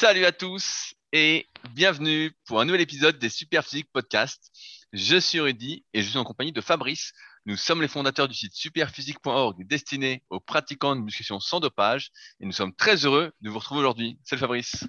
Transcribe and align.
Salut 0.00 0.24
à 0.24 0.32
tous 0.32 0.94
et 1.12 1.46
bienvenue 1.74 2.32
pour 2.46 2.58
un 2.58 2.64
nouvel 2.64 2.80
épisode 2.80 3.18
des 3.18 3.28
Superphysique 3.28 3.92
Podcast. 3.92 4.50
Je 4.94 5.18
suis 5.18 5.40
Rudy 5.40 5.84
et 5.92 6.00
je 6.00 6.08
suis 6.08 6.16
en 6.16 6.24
compagnie 6.24 6.52
de 6.52 6.62
Fabrice. 6.62 7.12
Nous 7.44 7.56
sommes 7.56 7.82
les 7.82 7.86
fondateurs 7.86 8.26
du 8.26 8.32
site 8.32 8.54
superphysique.org 8.54 9.66
destiné 9.66 10.22
aux 10.30 10.40
pratiquants 10.40 10.96
de 10.96 11.02
musculation 11.02 11.38
sans 11.38 11.60
dopage 11.60 12.12
et 12.40 12.46
nous 12.46 12.52
sommes 12.52 12.74
très 12.74 13.04
heureux 13.04 13.32
de 13.42 13.50
vous 13.50 13.58
retrouver 13.58 13.80
aujourd'hui. 13.80 14.18
Salut 14.24 14.40
Fabrice. 14.40 14.86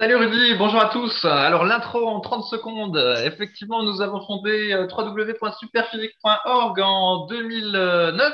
Salut 0.00 0.16
Rudy, 0.16 0.54
bonjour 0.54 0.80
à 0.80 0.88
tous. 0.88 1.24
Alors 1.26 1.64
l'intro 1.64 2.08
en 2.08 2.18
30 2.20 2.44
secondes. 2.46 2.96
Effectivement, 3.22 3.84
nous 3.84 4.00
avons 4.00 4.26
fondé 4.26 4.72
euh, 4.72 4.88
www.superphysique.org 4.88 6.80
en 6.80 7.26
2009 7.26 8.32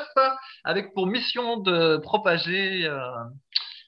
avec 0.64 0.94
pour 0.94 1.08
mission 1.08 1.58
de 1.58 1.98
propager 1.98 2.86
euh, 2.86 3.00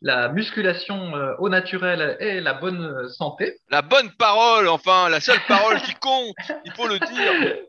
la 0.01 0.29
musculation 0.29 1.17
euh, 1.17 1.35
au 1.39 1.49
naturel 1.49 2.17
et 2.21 2.41
la 2.41 2.54
bonne 2.54 3.09
santé. 3.09 3.59
La 3.71 3.82
bonne 3.82 4.11
parole, 4.18 4.68
enfin, 4.68 5.09
la 5.09 5.21
seule 5.21 5.41
parole 5.46 5.81
qui 5.82 5.95
compte, 5.95 6.35
il 6.64 6.72
faut 6.72 6.86
le 6.86 6.99
dire. 6.99 7.57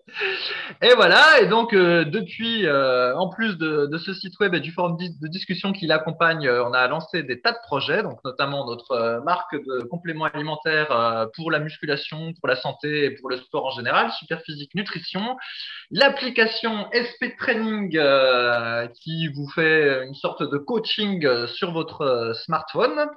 Et 0.81 0.93
voilà, 0.95 1.41
et 1.41 1.47
donc 1.47 1.73
euh, 1.73 2.05
depuis, 2.05 2.65
euh, 2.65 3.15
en 3.15 3.29
plus 3.29 3.57
de, 3.57 3.87
de, 3.87 3.97
ce 3.97 4.13
site 4.13 4.39
web 4.39 4.53
et 4.53 4.59
du 4.59 4.71
forum 4.71 4.97
de 4.97 5.27
discussion 5.27 5.73
qui 5.73 5.87
l'accompagne, 5.87 6.47
euh, 6.47 6.63
on 6.63 6.73
a 6.73 6.87
lancé 6.87 7.23
des 7.23 7.41
tas 7.41 7.51
de 7.51 7.57
projets, 7.63 8.01
donc 8.01 8.17
notamment 8.23 8.65
notre 8.65 8.91
euh, 8.91 9.21
marque 9.21 9.53
de 9.55 9.83
compléments 9.83 10.25
alimentaires 10.25 11.27
pour 11.35 11.51
la 11.51 11.59
musculation, 11.59 12.33
pour 12.39 12.47
la 12.47 12.55
santé 12.55 13.05
et 13.05 13.11
pour 13.11 13.29
le 13.29 13.37
sport 13.37 13.65
en 13.65 13.71
général, 13.71 14.11
Superphysique 14.11 14.73
Nutrition, 14.75 15.37
l'application 15.91 16.87
SP 16.93 17.35
Training 17.37 17.99
qui 19.01 19.27
vous 19.27 19.49
fait 19.49 20.05
une 20.05 20.15
sorte 20.15 20.43
de 20.43 20.57
coaching 20.57 21.47
sur 21.47 21.71
votre 21.71 22.05
smartphone, 22.33 23.07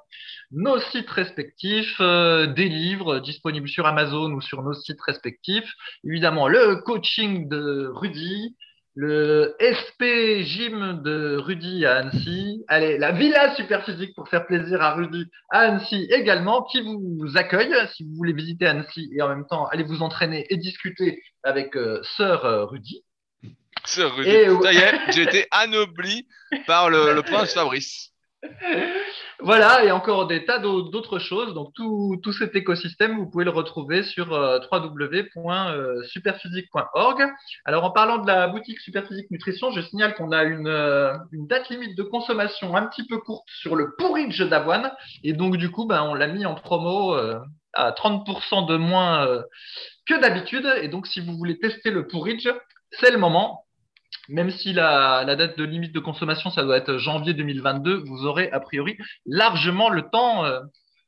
nos 0.51 0.79
sites 0.79 1.11
respectifs, 1.11 2.01
des 2.01 2.69
livres 2.69 3.21
disponibles 3.21 3.69
sur 3.69 3.87
Amazon 3.87 4.33
ou 4.33 4.41
sur 4.41 4.63
nos 4.63 4.75
sites 4.75 5.01
respectifs, 5.03 5.73
évidemment 6.05 6.49
le 6.49 6.77
coaching 6.77 7.49
de 7.49 7.91
Rudy, 7.93 8.57
le 8.95 9.57
SP 9.65 10.45
Gym 10.45 11.01
de 11.03 11.37
Rudy 11.37 11.87
à 11.87 11.97
Annecy, 11.97 12.63
allez, 12.69 12.99
la 12.99 13.13
Villa 13.13 13.55
Superphysique 13.55 14.15
pour 14.15 14.29
faire 14.29 14.47
plaisir 14.47 14.83
à 14.83 14.93
Rudy 14.95 15.27
à 15.51 15.61
Annecy 15.61 16.09
également, 16.11 16.63
qui 16.65 16.83
vous 16.83 17.37
accueille. 17.37 17.75
Si 17.95 18.05
vous 18.05 18.15
voulez 18.17 18.35
visiter 18.35 18.67
Annecy 18.67 19.11
et 19.17 19.23
en 19.23 19.29
même 19.29 19.47
temps 19.47 19.67
aller 19.67 19.85
vous 19.85 20.03
entraîner 20.03 20.47
et 20.51 20.57
discuter 20.57 21.23
avec 21.43 21.75
euh, 21.77 22.03
Sœur 22.17 22.45
euh, 22.45 22.67
Rudy. 22.67 23.03
Sœur 23.85 24.15
Rudy, 24.15 24.31
et... 24.31 24.49
ça 24.63 24.73
y 24.73 24.77
est, 24.77 25.13
j'ai 25.13 25.23
été 25.23 25.47
anobli 25.51 26.29
par 26.67 26.91
le, 26.91 27.15
le 27.15 27.23
prince 27.23 27.55
Fabrice. 27.55 28.12
Voilà, 29.41 29.85
et 29.85 29.91
encore 29.91 30.29
des 30.29 30.45
tas 30.45 30.61
d'autres 30.61 31.19
choses. 31.19 31.55
Donc, 31.55 31.73
tout, 31.75 32.21
tout, 32.23 32.33
cet 32.33 32.55
écosystème, 32.55 33.17
vous 33.17 33.29
pouvez 33.29 33.45
le 33.45 33.51
retrouver 33.51 34.05
sur 34.05 34.33
euh, 34.33 34.61
www.superphysique.org. 34.71 37.25
Alors, 37.65 37.83
en 37.85 37.91
parlant 37.91 38.19
de 38.19 38.27
la 38.27 38.47
boutique 38.47 38.79
Superphysique 38.81 39.31
Nutrition, 39.33 39.73
je 39.73 39.81
signale 39.81 40.15
qu'on 40.15 40.31
a 40.31 40.45
une, 40.45 40.69
euh, 40.69 41.13
date 41.33 41.71
limite 41.71 41.97
de 41.97 42.05
consommation 42.05 42.77
un 42.77 42.87
petit 42.87 43.05
peu 43.07 43.19
courte 43.19 43.49
sur 43.49 43.75
le 43.75 43.97
porridge 43.97 44.43
d'avoine. 44.43 44.93
Et 45.25 45.33
donc, 45.33 45.57
du 45.57 45.71
coup, 45.71 45.87
ben, 45.87 46.03
on 46.03 46.15
l'a 46.15 46.29
mis 46.29 46.47
en 46.47 46.55
promo 46.55 47.17
euh, 47.17 47.41
à 47.73 47.91
30% 47.91 48.69
de 48.69 48.77
moins 48.77 49.27
euh, 49.27 49.43
que 50.07 50.21
d'habitude. 50.21 50.73
Et 50.83 50.89
donc, 50.89 51.09
si 51.09 51.21
vous 51.21 51.37
voulez 51.37 51.59
tester 51.59 51.91
le 51.91 52.07
porridge, 52.07 52.49
c'est 52.93 53.11
le 53.11 53.19
moment 53.19 53.65
même 54.29 54.51
si 54.51 54.73
la, 54.73 55.25
date 55.25 55.59
de 55.59 55.65
limite 55.65 55.93
de 55.93 56.01
consommation, 56.01 56.51
ça 56.51 56.63
doit 56.63 56.77
être 56.77 56.99
janvier 56.99 57.35
2022, 57.35 58.05
vous 58.07 58.27
aurez 58.27 58.51
a 58.53 58.61
priori 58.61 58.97
largement 59.27 59.89
le 59.89 60.03
temps 60.11 60.45
euh, 60.45 60.61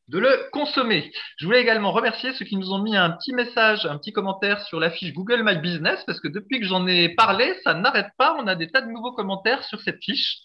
de 0.08 0.19
le 0.19 0.50
consommer. 0.52 1.11
Je 1.38 1.46
voulais 1.46 1.62
également 1.62 1.92
remercier 1.92 2.33
ceux 2.34 2.44
qui 2.44 2.56
nous 2.56 2.72
ont 2.72 2.83
mis 2.83 2.96
un 2.96 3.11
petit 3.11 3.33
message, 3.33 3.86
un 3.86 3.98
petit 3.98 4.12
commentaire 4.12 4.61
sur 4.62 4.80
la 4.80 4.91
fiche 4.91 5.12
Google 5.14 5.42
My 5.45 5.56
Business, 5.56 6.02
parce 6.06 6.20
que 6.20 6.29
depuis 6.29 6.61
que 6.61 6.67
j'en 6.67 6.86
ai 6.86 7.14
parlé, 7.14 7.55
ça 7.64 7.74
n'arrête 7.74 8.11
pas. 8.18 8.36
On 8.39 8.46
a 8.46 8.55
des 8.55 8.70
tas 8.70 8.83
de 8.83 8.90
nouveaux 8.90 9.12
commentaires 9.12 9.64
sur 9.64 9.80
cette 9.80 10.02
fiche. 10.02 10.39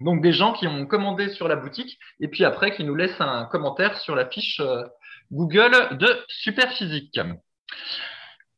Donc 0.00 0.22
des 0.22 0.32
gens 0.32 0.52
qui 0.52 0.66
ont 0.66 0.86
commandé 0.86 1.28
sur 1.30 1.48
la 1.48 1.56
boutique 1.56 1.98
et 2.20 2.28
puis 2.28 2.44
après 2.44 2.74
qui 2.74 2.84
nous 2.84 2.94
laissent 2.94 3.20
un 3.20 3.46
commentaire 3.46 3.98
sur 3.98 4.14
la 4.14 4.26
fiche 4.26 4.60
euh, 4.60 4.84
Google 5.32 5.98
de 5.98 6.24
Superphysique. 6.28 7.18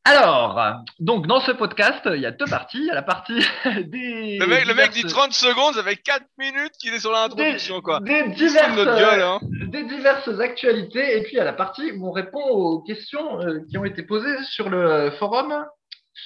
Alors, 0.04 0.58
donc 0.98 1.26
dans 1.26 1.40
ce 1.40 1.52
podcast, 1.52 2.00
il 2.06 2.20
y 2.20 2.26
a 2.26 2.30
deux 2.30 2.46
parties. 2.46 2.78
Il 2.78 2.86
y 2.86 2.90
a 2.90 2.94
la 2.94 3.02
partie 3.02 3.38
des. 3.64 4.38
Le 4.38 4.46
mec, 4.46 4.64
diverses... 4.64 4.68
le 4.68 4.74
mec 4.74 4.90
dit 4.92 5.04
30 5.04 5.32
secondes, 5.32 5.74
ça 5.74 5.82
fait 5.82 5.96
4 5.96 6.24
minutes 6.38 6.72
qu'il 6.80 6.94
est 6.94 7.00
sur 7.00 7.12
l'introduction, 7.12 7.80
quoi. 7.80 8.00
Des 8.00 8.28
diverses, 8.30 8.76
gueule, 8.76 9.22
hein. 9.22 9.40
des 9.42 9.84
diverses 9.84 10.40
actualités. 10.40 11.18
Et 11.18 11.22
puis 11.22 11.32
il 11.32 11.36
y 11.36 11.40
a 11.40 11.44
la 11.44 11.52
partie 11.52 11.92
où 11.92 12.08
on 12.08 12.12
répond 12.12 12.42
aux 12.42 12.80
questions 12.80 13.40
euh, 13.40 13.60
qui 13.70 13.76
ont 13.76 13.84
été 13.84 14.02
posées 14.02 14.42
sur 14.44 14.70
le 14.70 15.10
forum 15.18 15.66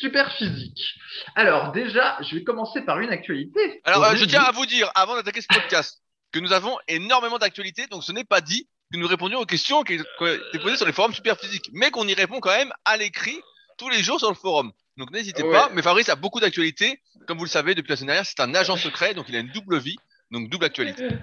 Super 0.00 0.32
physique. 0.32 0.94
Alors 1.36 1.72
déjà, 1.72 2.16
je 2.20 2.34
vais 2.34 2.44
commencer 2.44 2.82
par 2.82 2.98
une 3.00 3.10
actualité. 3.10 3.80
Alors, 3.84 4.04
euh, 4.04 4.16
je 4.16 4.24
tiens 4.24 4.42
à 4.42 4.50
vous 4.50 4.66
dire, 4.66 4.90
avant 4.94 5.14
d'attaquer 5.14 5.40
ce 5.40 5.46
podcast, 5.46 6.02
que 6.32 6.40
nous 6.40 6.52
avons 6.52 6.76
énormément 6.88 7.38
d'actualités, 7.38 7.86
donc 7.86 8.02
ce 8.02 8.10
n'est 8.10 8.24
pas 8.24 8.40
dit 8.40 8.68
que 8.92 8.98
nous 8.98 9.06
répondions 9.06 9.38
aux 9.40 9.46
questions 9.46 9.82
qui 9.82 9.94
étaient 9.94 10.58
posées 10.58 10.76
sur 10.76 10.86
les 10.86 10.92
forums 10.92 11.14
super 11.14 11.38
physiques, 11.38 11.70
mais 11.72 11.90
qu'on 11.90 12.08
y 12.08 12.14
répond 12.14 12.40
quand 12.40 12.56
même 12.56 12.72
à 12.84 12.96
l'écrit 12.96 13.40
tous 13.76 13.88
les 13.88 14.02
jours 14.02 14.18
sur 14.18 14.28
le 14.28 14.34
forum. 14.34 14.72
Donc 14.96 15.10
n'hésitez 15.10 15.42
ouais. 15.42 15.52
pas. 15.52 15.70
Mais 15.74 15.82
Fabrice 15.82 16.08
a 16.08 16.16
beaucoup 16.16 16.40
d'actualités. 16.40 17.00
Comme 17.26 17.38
vous 17.38 17.44
le 17.44 17.50
savez, 17.50 17.74
depuis 17.74 17.90
la 17.90 17.96
semaine 17.96 18.08
dernière, 18.08 18.26
c'est 18.26 18.40
un 18.40 18.54
agent 18.54 18.76
secret, 18.76 19.14
donc 19.14 19.26
il 19.28 19.36
a 19.36 19.40
une 19.40 19.50
double 19.50 19.78
vie, 19.78 19.96
donc 20.30 20.48
double 20.50 20.66
actualité. 20.66 21.08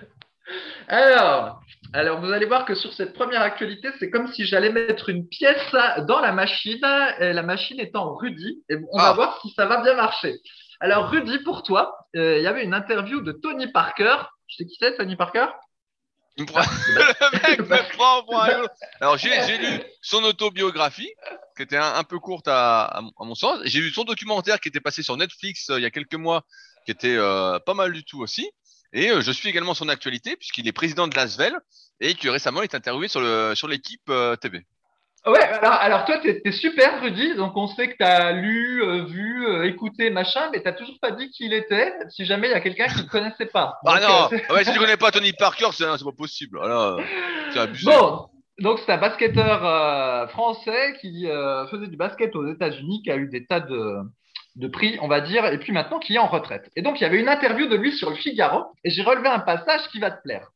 Alors, 0.88 1.62
alors 1.94 2.20
vous 2.20 2.32
allez 2.32 2.46
voir 2.46 2.66
que 2.66 2.76
sur 2.76 2.92
cette 2.94 3.14
première 3.14 3.42
actualité, 3.42 3.90
c'est 4.00 4.10
comme 4.10 4.28
si 4.34 4.46
j'allais 4.46 4.72
mettre 4.72 5.08
une 5.08 5.28
pièce 5.28 5.72
dans 6.08 6.20
la 6.20 6.34
machine, 6.34 6.86
et 7.20 7.32
la 7.32 7.44
machine 7.44 7.80
étant 7.80 8.16
Rudy, 8.16 8.64
et 8.70 8.76
on 8.76 8.98
ah. 8.98 9.04
va 9.04 9.14
voir 9.14 9.40
si 9.42 9.54
ça 9.56 9.66
va 9.66 9.82
bien 9.82 9.96
marcher. 9.96 10.40
Alors 10.82 11.10
Rudy, 11.10 11.40
pour 11.40 11.64
toi, 11.64 12.08
euh, 12.16 12.38
il 12.38 12.44
y 12.44 12.48
avait 12.48 12.64
une 12.64 12.74
interview 12.74 13.22
de 13.22 13.32
Tony 13.32 13.68
Parker. 13.72 14.18
Tu 14.48 14.58
sais 14.58 14.66
qui 14.66 14.76
c'est, 14.80 14.98
Tony 14.98 15.16
Parker? 15.16 15.46
le 16.50 17.50
mec 17.50 17.60
me 17.60 17.96
prend 17.96 18.24
pour 18.24 18.42
un 18.42 18.68
Alors 19.00 19.18
j'ai 19.18 19.58
lu 19.58 19.82
son 20.02 20.24
autobiographie, 20.24 21.12
qui 21.56 21.64
était 21.64 21.78
un, 21.78 21.94
un 21.96 22.04
peu 22.04 22.20
courte 22.20 22.48
à, 22.48 22.84
à, 22.84 22.98
à 23.00 23.26
mon 23.26 23.36
sens. 23.36 23.60
J'ai 23.66 23.82
vu 23.82 23.92
son 23.92 24.04
documentaire 24.04 24.60
qui 24.60 24.70
était 24.70 24.80
passé 24.80 25.04
sur 25.04 25.18
Netflix 25.18 25.70
euh, 25.70 25.80
il 25.80 25.84
y 25.84 25.86
a 25.86 25.92
quelques 25.92 26.16
mois, 26.16 26.44
qui 26.86 26.92
était 26.92 27.16
euh, 27.16 27.60
pas 27.60 27.74
mal 27.74 27.92
du 27.94 28.04
tout 28.04 28.22
aussi. 28.22 28.50
Et 28.94 29.10
euh, 29.10 29.22
je 29.22 29.32
suis 29.32 29.50
également 29.50 29.74
son 29.74 29.90
actualité 29.90 30.36
puisqu'il 30.36 30.68
est 30.68 30.74
président 30.74 31.08
de 31.08 31.16
l'Asvel 31.16 31.56
et 32.00 32.16
que 32.16 32.28
récemment 32.30 32.62
il 32.62 32.66
est 32.66 32.76
interviewé 32.76 33.08
sur 33.08 33.68
l'équipe 33.68 34.12
TV. 34.42 34.66
Ouais, 35.28 35.40
alors, 35.40 35.74
alors 35.74 36.06
toi, 36.06 36.18
t'es 36.18 36.42
es 36.44 36.52
super, 36.52 37.00
Rudy. 37.02 37.36
Donc, 37.36 37.56
on 37.56 37.68
sait 37.68 37.90
que 37.90 37.98
tu 37.98 38.04
as 38.04 38.32
lu, 38.32 38.84
euh, 38.84 39.04
vu, 39.04 39.46
euh, 39.48 39.68
écouté, 39.68 40.10
machin, 40.10 40.50
mais 40.52 40.62
t'as 40.64 40.72
toujours 40.72 40.98
pas 41.00 41.12
dit 41.12 41.30
qui 41.30 41.46
il 41.46 41.54
était, 41.54 41.94
si 42.10 42.26
jamais 42.26 42.48
il 42.48 42.52
y 42.52 42.56
a 42.56 42.60
quelqu'un 42.60 42.88
qui 42.88 43.04
ne 43.04 43.08
connaissait 43.10 43.46
pas. 43.46 43.80
Ah 43.86 44.00
non, 44.00 44.36
euh, 44.36 44.56
ouais, 44.56 44.64
si 44.64 44.74
tu 44.74 44.80
connais 44.80 44.98
pas 44.98 45.12
Tony 45.12 45.34
Parker, 45.34 45.70
c'est 45.74 45.86
pas 45.86 46.12
possible. 46.18 46.60
Alors, 46.64 47.00
c'est 47.54 47.60
abusé. 47.60 47.86
Bon, 47.86 48.30
donc 48.62 48.80
c'est 48.86 48.92
un 48.92 48.98
basketteur 48.98 49.66
euh, 49.66 50.28
français 50.28 50.98
qui 51.02 51.28
euh, 51.28 51.68
faisait 51.68 51.88
du 51.88 51.98
basket 51.98 52.36
aux 52.36 52.48
États-Unis, 52.48 53.02
qui 53.04 53.12
a 53.12 53.16
eu 53.16 53.28
des 53.28 53.46
tas 53.46 53.60
de, 53.60 53.98
de 54.56 54.68
prix, 54.68 54.98
on 55.02 55.08
va 55.08 55.22
dire, 55.22 55.46
et 55.46 55.58
puis 55.58 55.72
maintenant 55.72 56.00
qui 56.00 56.16
est 56.16 56.20
en 56.20 56.28
retraite. 56.28 56.70
Et 56.76 56.82
donc, 56.82 57.00
il 57.00 57.04
y 57.04 57.06
avait 57.06 57.20
une 57.20 57.30
interview 57.30 57.68
de 57.68 57.76
lui 57.76 57.92
sur 57.92 58.10
le 58.10 58.16
Figaro, 58.16 58.66
et 58.84 58.90
j'ai 58.90 59.04
relevé 59.04 59.28
un 59.28 59.40
passage 59.40 59.88
qui 59.92 60.00
va 60.00 60.12
te 60.12 60.22
plaire. 60.22 60.48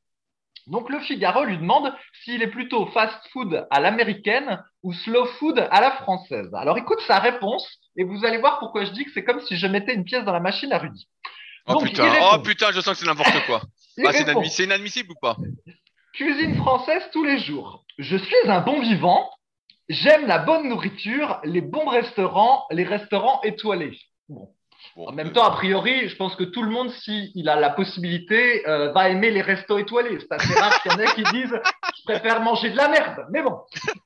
Donc 0.68 0.90
le 0.90 1.00
Figaro 1.00 1.44
lui 1.44 1.58
demande 1.58 1.94
s'il 2.24 2.42
est 2.42 2.50
plutôt 2.50 2.88
fast 2.88 3.20
food 3.32 3.68
à 3.70 3.80
l'américaine 3.80 4.64
ou 4.84 4.94
slow 4.94 5.26
food 5.38 5.60
à 5.70 5.82
la 5.82 5.92
française. 5.92 6.50
Alors 6.54 6.78
écoute 6.78 7.00
sa 7.08 7.20
réponse 7.20 7.68
et 7.98 8.04
vous 8.04 8.26
allez 8.26 8.38
voir 8.38 8.60
pourquoi 8.60 8.86
je 8.86 8.92
dis 8.92 9.06
que 9.06 9.12
c'est 9.14 9.24
comme 9.24 9.42
si 9.42 9.58
je 9.58 9.68
mettais 9.68 9.94
une 9.94 10.06
pièce 10.06 10.26
dans 10.26 10.34
la 10.34 10.40
machine 10.40 10.72
à 10.74 10.80
Rudy. 10.80 11.08
Oh 11.68 11.74
Donc, 11.74 11.84
putain, 11.84 12.12
oh 12.22 12.40
putain, 12.40 12.72
je 12.72 12.82
sens 12.82 12.94
que 12.94 13.00
c'est 13.00 13.06
n'importe 13.06 13.46
quoi. 13.46 13.62
ah, 14.06 14.12
c'est 14.12 14.22
inadmissible, 14.22 14.66
inadmissible 14.66 15.12
ou 15.12 15.20
pas? 15.20 15.38
Cuisine 16.14 16.56
française 16.56 17.04
tous 17.12 17.24
les 17.24 17.40
jours. 17.40 17.84
Je 17.98 18.18
suis 18.18 18.50
un 18.50 18.62
bon 18.62 18.82
vivant. 18.82 19.30
J'aime 19.90 20.26
la 20.26 20.40
bonne 20.40 20.68
nourriture, 20.70 21.40
les 21.44 21.62
bons 21.62 21.88
restaurants, 21.88 22.66
les 22.72 22.84
restaurants 22.84 23.42
étoilés. 23.44 23.98
Bon. 24.30 24.50
En 24.98 25.12
même 25.12 25.28
euh... 25.28 25.32
temps, 25.32 25.44
a 25.44 25.52
priori, 25.52 26.08
je 26.08 26.16
pense 26.16 26.36
que 26.36 26.44
tout 26.44 26.64
le 26.64 26.70
monde, 26.70 26.90
s'il 26.90 27.50
a 27.50 27.60
la 27.60 27.70
possibilité, 27.70 28.68
euh, 28.68 28.92
va 28.92 29.10
aimer 29.10 29.30
les 29.30 29.42
restos 29.42 29.78
étoilés. 29.78 30.18
C'est 30.20 30.32
assez 30.32 30.60
rare 30.60 30.82
qu'il 30.82 30.92
y 30.92 30.96
en 30.96 31.00
ait 31.00 31.14
qui 31.14 31.24
disent 31.24 31.60
je 31.98 32.04
préfère 32.06 32.42
manger 32.42 32.70
de 32.70 32.78
la 32.78 32.88
merde. 32.88 33.26
Mais 33.32 33.42
bon, 33.42 33.60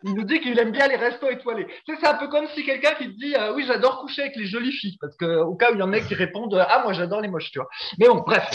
il 0.04 0.14
nous 0.16 0.24
dit 0.24 0.40
qu'il 0.40 0.58
aime 0.58 0.72
bien 0.72 0.88
les 0.88 0.96
restos 0.96 1.30
étoilés. 1.30 1.68
C'est 1.86 2.08
un 2.08 2.16
peu 2.16 2.28
comme 2.28 2.48
si 2.56 2.66
quelqu'un 2.66 2.94
qui 2.96 3.06
te 3.06 3.20
dit 3.20 3.36
euh, 3.36 3.54
oui, 3.54 3.66
j'adore 3.68 4.02
coucher 4.02 4.24
avec 4.24 4.36
les 4.36 4.46
jolies 4.46 4.74
filles. 4.74 4.98
Parce 5.00 5.16
qu'au 5.18 5.56
cas 5.56 5.72
où 5.72 5.76
il 5.76 5.80
y 5.80 5.84
en 5.84 5.94
a 5.94 6.00
qui 6.00 6.16
répondent 6.16 6.56
ah, 6.68 6.82
moi 6.84 6.94
j'adore 6.94 7.22
les 7.22 7.28
moches, 7.28 7.52
tu 7.52 7.60
vois. 7.60 7.70
Mais 8.00 8.08
bon, 8.08 8.24
bref. 8.26 8.50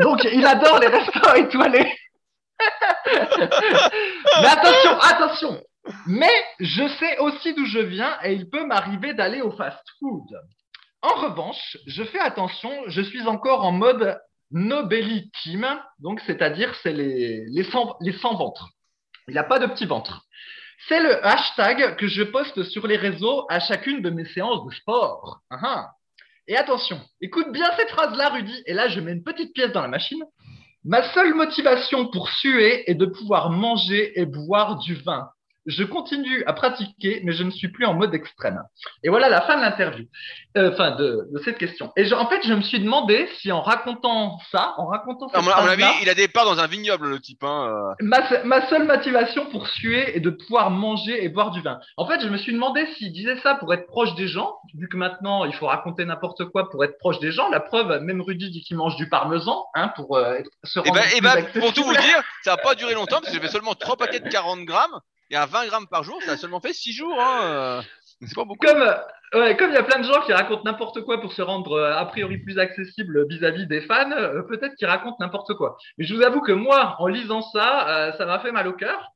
Donc, 0.00 0.24
il 0.24 0.44
adore 0.46 0.78
les 0.78 0.86
restos 0.86 1.34
étoilés. 1.36 1.92
Mais 3.38 4.48
attention, 4.48 4.98
attention. 5.00 5.62
Mais 6.06 6.32
je 6.58 6.88
sais 6.98 7.18
aussi 7.18 7.54
d'où 7.54 7.66
je 7.66 7.80
viens 7.80 8.16
et 8.22 8.32
il 8.32 8.48
peut 8.48 8.64
m'arriver 8.64 9.14
d'aller 9.14 9.40
au 9.42 9.50
fast-food. 9.50 10.26
En 11.02 11.14
revanche, 11.14 11.78
je 11.86 12.04
fais 12.04 12.18
attention, 12.18 12.70
je 12.88 13.00
suis 13.00 13.22
encore 13.26 13.64
en 13.64 13.72
mode 13.72 14.20
no 14.50 14.84
belly 14.84 15.30
team, 15.42 15.66
donc 15.98 16.20
c'est-à-dire 16.26 16.74
c'est 16.82 16.92
les, 16.92 17.46
les, 17.46 17.64
sans, 17.64 17.96
les 18.00 18.12
sans 18.12 18.36
ventre. 18.36 18.68
Il 19.28 19.34
n'a 19.34 19.44
pas 19.44 19.58
de 19.58 19.66
petit 19.66 19.86
ventre. 19.86 20.26
C'est 20.88 21.00
le 21.00 21.24
hashtag 21.24 21.96
que 21.96 22.06
je 22.06 22.22
poste 22.22 22.62
sur 22.64 22.86
les 22.86 22.96
réseaux 22.96 23.46
à 23.48 23.60
chacune 23.60 24.02
de 24.02 24.10
mes 24.10 24.24
séances 24.26 24.64
de 24.66 24.74
sport. 24.74 25.40
Ah 25.50 25.60
ah. 25.62 25.90
Et 26.48 26.56
attention, 26.56 27.00
écoute 27.20 27.52
bien 27.52 27.70
cette 27.76 27.90
phrase-là, 27.90 28.30
Rudy. 28.30 28.62
Et 28.66 28.72
là, 28.72 28.88
je 28.88 29.00
mets 29.00 29.12
une 29.12 29.22
petite 29.22 29.54
pièce 29.54 29.72
dans 29.72 29.82
la 29.82 29.88
machine. 29.88 30.24
Ma 30.84 31.02
seule 31.12 31.34
motivation 31.34 32.08
pour 32.08 32.28
suer 32.30 32.90
est 32.90 32.94
de 32.94 33.06
pouvoir 33.06 33.50
manger 33.50 34.18
et 34.18 34.26
boire 34.26 34.78
du 34.78 34.94
vin. 34.94 35.30
Je 35.70 35.84
continue 35.84 36.44
à 36.46 36.52
pratiquer, 36.52 37.20
mais 37.24 37.32
je 37.32 37.44
ne 37.44 37.50
suis 37.50 37.68
plus 37.68 37.86
en 37.86 37.94
mode 37.94 38.14
extrême. 38.14 38.60
Et 39.04 39.08
voilà 39.08 39.28
la 39.28 39.42
fin 39.42 39.56
de 39.56 39.62
l'interview, 39.62 40.06
euh, 40.56 40.72
enfin 40.72 40.92
de, 40.92 41.28
de, 41.32 41.38
cette 41.44 41.58
question. 41.58 41.92
Et 41.96 42.04
je, 42.04 42.14
en 42.14 42.28
fait, 42.28 42.40
je 42.44 42.52
me 42.52 42.62
suis 42.62 42.80
demandé 42.80 43.28
si 43.38 43.52
en 43.52 43.60
racontant 43.60 44.38
ça, 44.50 44.74
en 44.78 44.86
racontant 44.86 45.28
cette 45.28 45.38
À 45.38 45.42
mon 45.42 45.50
avis, 45.50 45.84
il 46.02 46.08
a 46.08 46.14
des 46.14 46.28
parts 46.28 46.44
dans 46.44 46.58
un 46.58 46.66
vignoble, 46.66 47.08
le 47.08 47.20
type. 47.20 47.44
Hein, 47.44 47.94
euh. 48.00 48.04
ma, 48.04 48.42
ma, 48.44 48.68
seule 48.68 48.86
motivation 48.86 49.46
pour 49.46 49.68
suer 49.68 50.16
est 50.16 50.20
de 50.20 50.30
pouvoir 50.30 50.70
manger 50.70 51.24
et 51.24 51.28
boire 51.28 51.50
du 51.50 51.60
vin. 51.60 51.78
En 51.96 52.06
fait, 52.06 52.20
je 52.20 52.28
me 52.28 52.36
suis 52.36 52.52
demandé 52.52 52.86
s'il 52.96 53.12
disait 53.12 53.38
ça 53.38 53.54
pour 53.54 53.72
être 53.72 53.86
proche 53.86 54.14
des 54.16 54.26
gens, 54.26 54.56
vu 54.74 54.88
que 54.88 54.96
maintenant 54.96 55.44
il 55.44 55.54
faut 55.54 55.66
raconter 55.66 56.04
n'importe 56.04 56.46
quoi 56.46 56.68
pour 56.68 56.84
être 56.84 56.98
proche 56.98 57.20
des 57.20 57.30
gens. 57.30 57.48
La 57.50 57.60
preuve, 57.60 58.00
même 58.02 58.20
Rudy 58.20 58.50
dit 58.50 58.62
qu'il 58.62 58.76
mange 58.76 58.96
du 58.96 59.08
parmesan, 59.08 59.66
hein, 59.74 59.92
pour 59.94 60.16
euh, 60.16 60.38
se 60.64 60.80
rendre. 60.80 60.96
Et 60.96 61.20
ben, 61.20 61.36
et 61.38 61.42
ben 61.42 61.60
pour 61.60 61.72
tout 61.72 61.84
vous 61.84 61.92
dire, 61.92 62.22
ça 62.42 62.52
n'a 62.52 62.56
pas 62.56 62.74
duré 62.74 62.94
longtemps 62.94 63.20
parce 63.20 63.28
que 63.28 63.34
j'ai 63.34 63.40
fait 63.40 63.52
seulement 63.52 63.74
trois 63.74 63.96
paquets 63.96 64.20
de 64.20 64.28
40 64.28 64.64
grammes 64.64 65.00
et 65.30 65.36
à 65.36 65.46
20 65.46 65.66
grammes 65.66 65.86
par 65.86 66.02
jour, 66.02 66.20
ça 66.22 66.32
a 66.32 66.36
seulement 66.36 66.60
fait 66.60 66.72
6 66.72 66.92
jours. 66.92 67.16
Hein. 67.20 67.82
C'est 68.20 68.34
pas 68.34 68.44
beaucoup. 68.44 68.66
Comme, 68.66 68.82
ouais, 69.34 69.56
comme 69.56 69.70
il 69.70 69.74
y 69.74 69.78
a 69.78 69.82
plein 69.82 70.00
de 70.00 70.04
gens 70.04 70.20
qui 70.22 70.32
racontent 70.32 70.62
n'importe 70.64 71.02
quoi 71.02 71.20
pour 71.20 71.32
se 71.32 71.40
rendre 71.40 71.72
euh, 71.72 71.96
a 71.96 72.04
priori 72.04 72.38
plus 72.38 72.58
accessible 72.58 73.26
vis-à-vis 73.28 73.66
des 73.66 73.80
fans, 73.82 74.10
euh, 74.10 74.42
peut-être 74.42 74.74
qu'ils 74.74 74.88
racontent 74.88 75.16
n'importe 75.20 75.54
quoi. 75.54 75.78
Mais 75.96 76.04
je 76.04 76.14
vous 76.14 76.22
avoue 76.22 76.40
que 76.40 76.52
moi, 76.52 76.96
en 76.98 77.06
lisant 77.06 77.42
ça, 77.42 77.88
euh, 77.88 78.12
ça 78.18 78.26
m'a 78.26 78.40
fait 78.40 78.52
mal 78.52 78.68
au 78.68 78.72
cœur. 78.72 79.12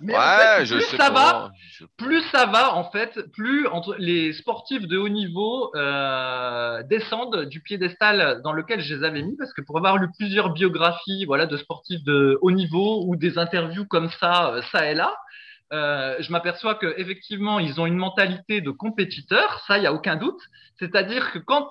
Mais 0.00 0.14
ouais, 0.14 0.18
en 0.18 0.64
fait, 0.64 0.74
plus 0.74 0.96
ça 0.96 1.10
va, 1.10 1.50
plus 1.96 2.22
ça 2.32 2.46
va 2.46 2.74
en 2.74 2.90
fait, 2.90 3.20
plus 3.32 3.66
entre 3.68 3.94
les 3.98 4.32
sportifs 4.32 4.86
de 4.86 4.96
haut 4.96 5.08
niveau 5.08 5.70
euh, 5.76 6.82
descendent 6.84 7.44
du 7.44 7.60
piédestal 7.60 8.40
dans 8.42 8.52
lequel 8.52 8.80
je 8.80 8.94
les 8.94 9.04
avais 9.04 9.22
mis, 9.22 9.36
parce 9.36 9.52
que 9.52 9.60
pour 9.60 9.76
avoir 9.76 9.98
lu 9.98 10.08
plusieurs 10.18 10.50
biographies, 10.50 11.24
voilà, 11.26 11.46
de 11.46 11.56
sportifs 11.56 12.02
de 12.04 12.38
haut 12.40 12.50
niveau 12.50 13.04
ou 13.06 13.16
des 13.16 13.38
interviews 13.38 13.84
comme 13.84 14.10
ça, 14.18 14.54
ça 14.72 14.90
et 14.90 14.94
là, 14.94 15.14
euh, 15.72 16.16
je 16.20 16.30
m'aperçois 16.32 16.74
qu'effectivement, 16.74 17.58
ils 17.58 17.80
ont 17.80 17.86
une 17.86 17.96
mentalité 17.96 18.60
de 18.60 18.70
compétiteur, 18.70 19.62
ça, 19.66 19.78
il 19.78 19.82
n'y 19.82 19.86
a 19.86 19.92
aucun 19.92 20.16
doute. 20.16 20.40
C'est-à-dire 20.78 21.32
que 21.32 21.38
quand 21.38 21.70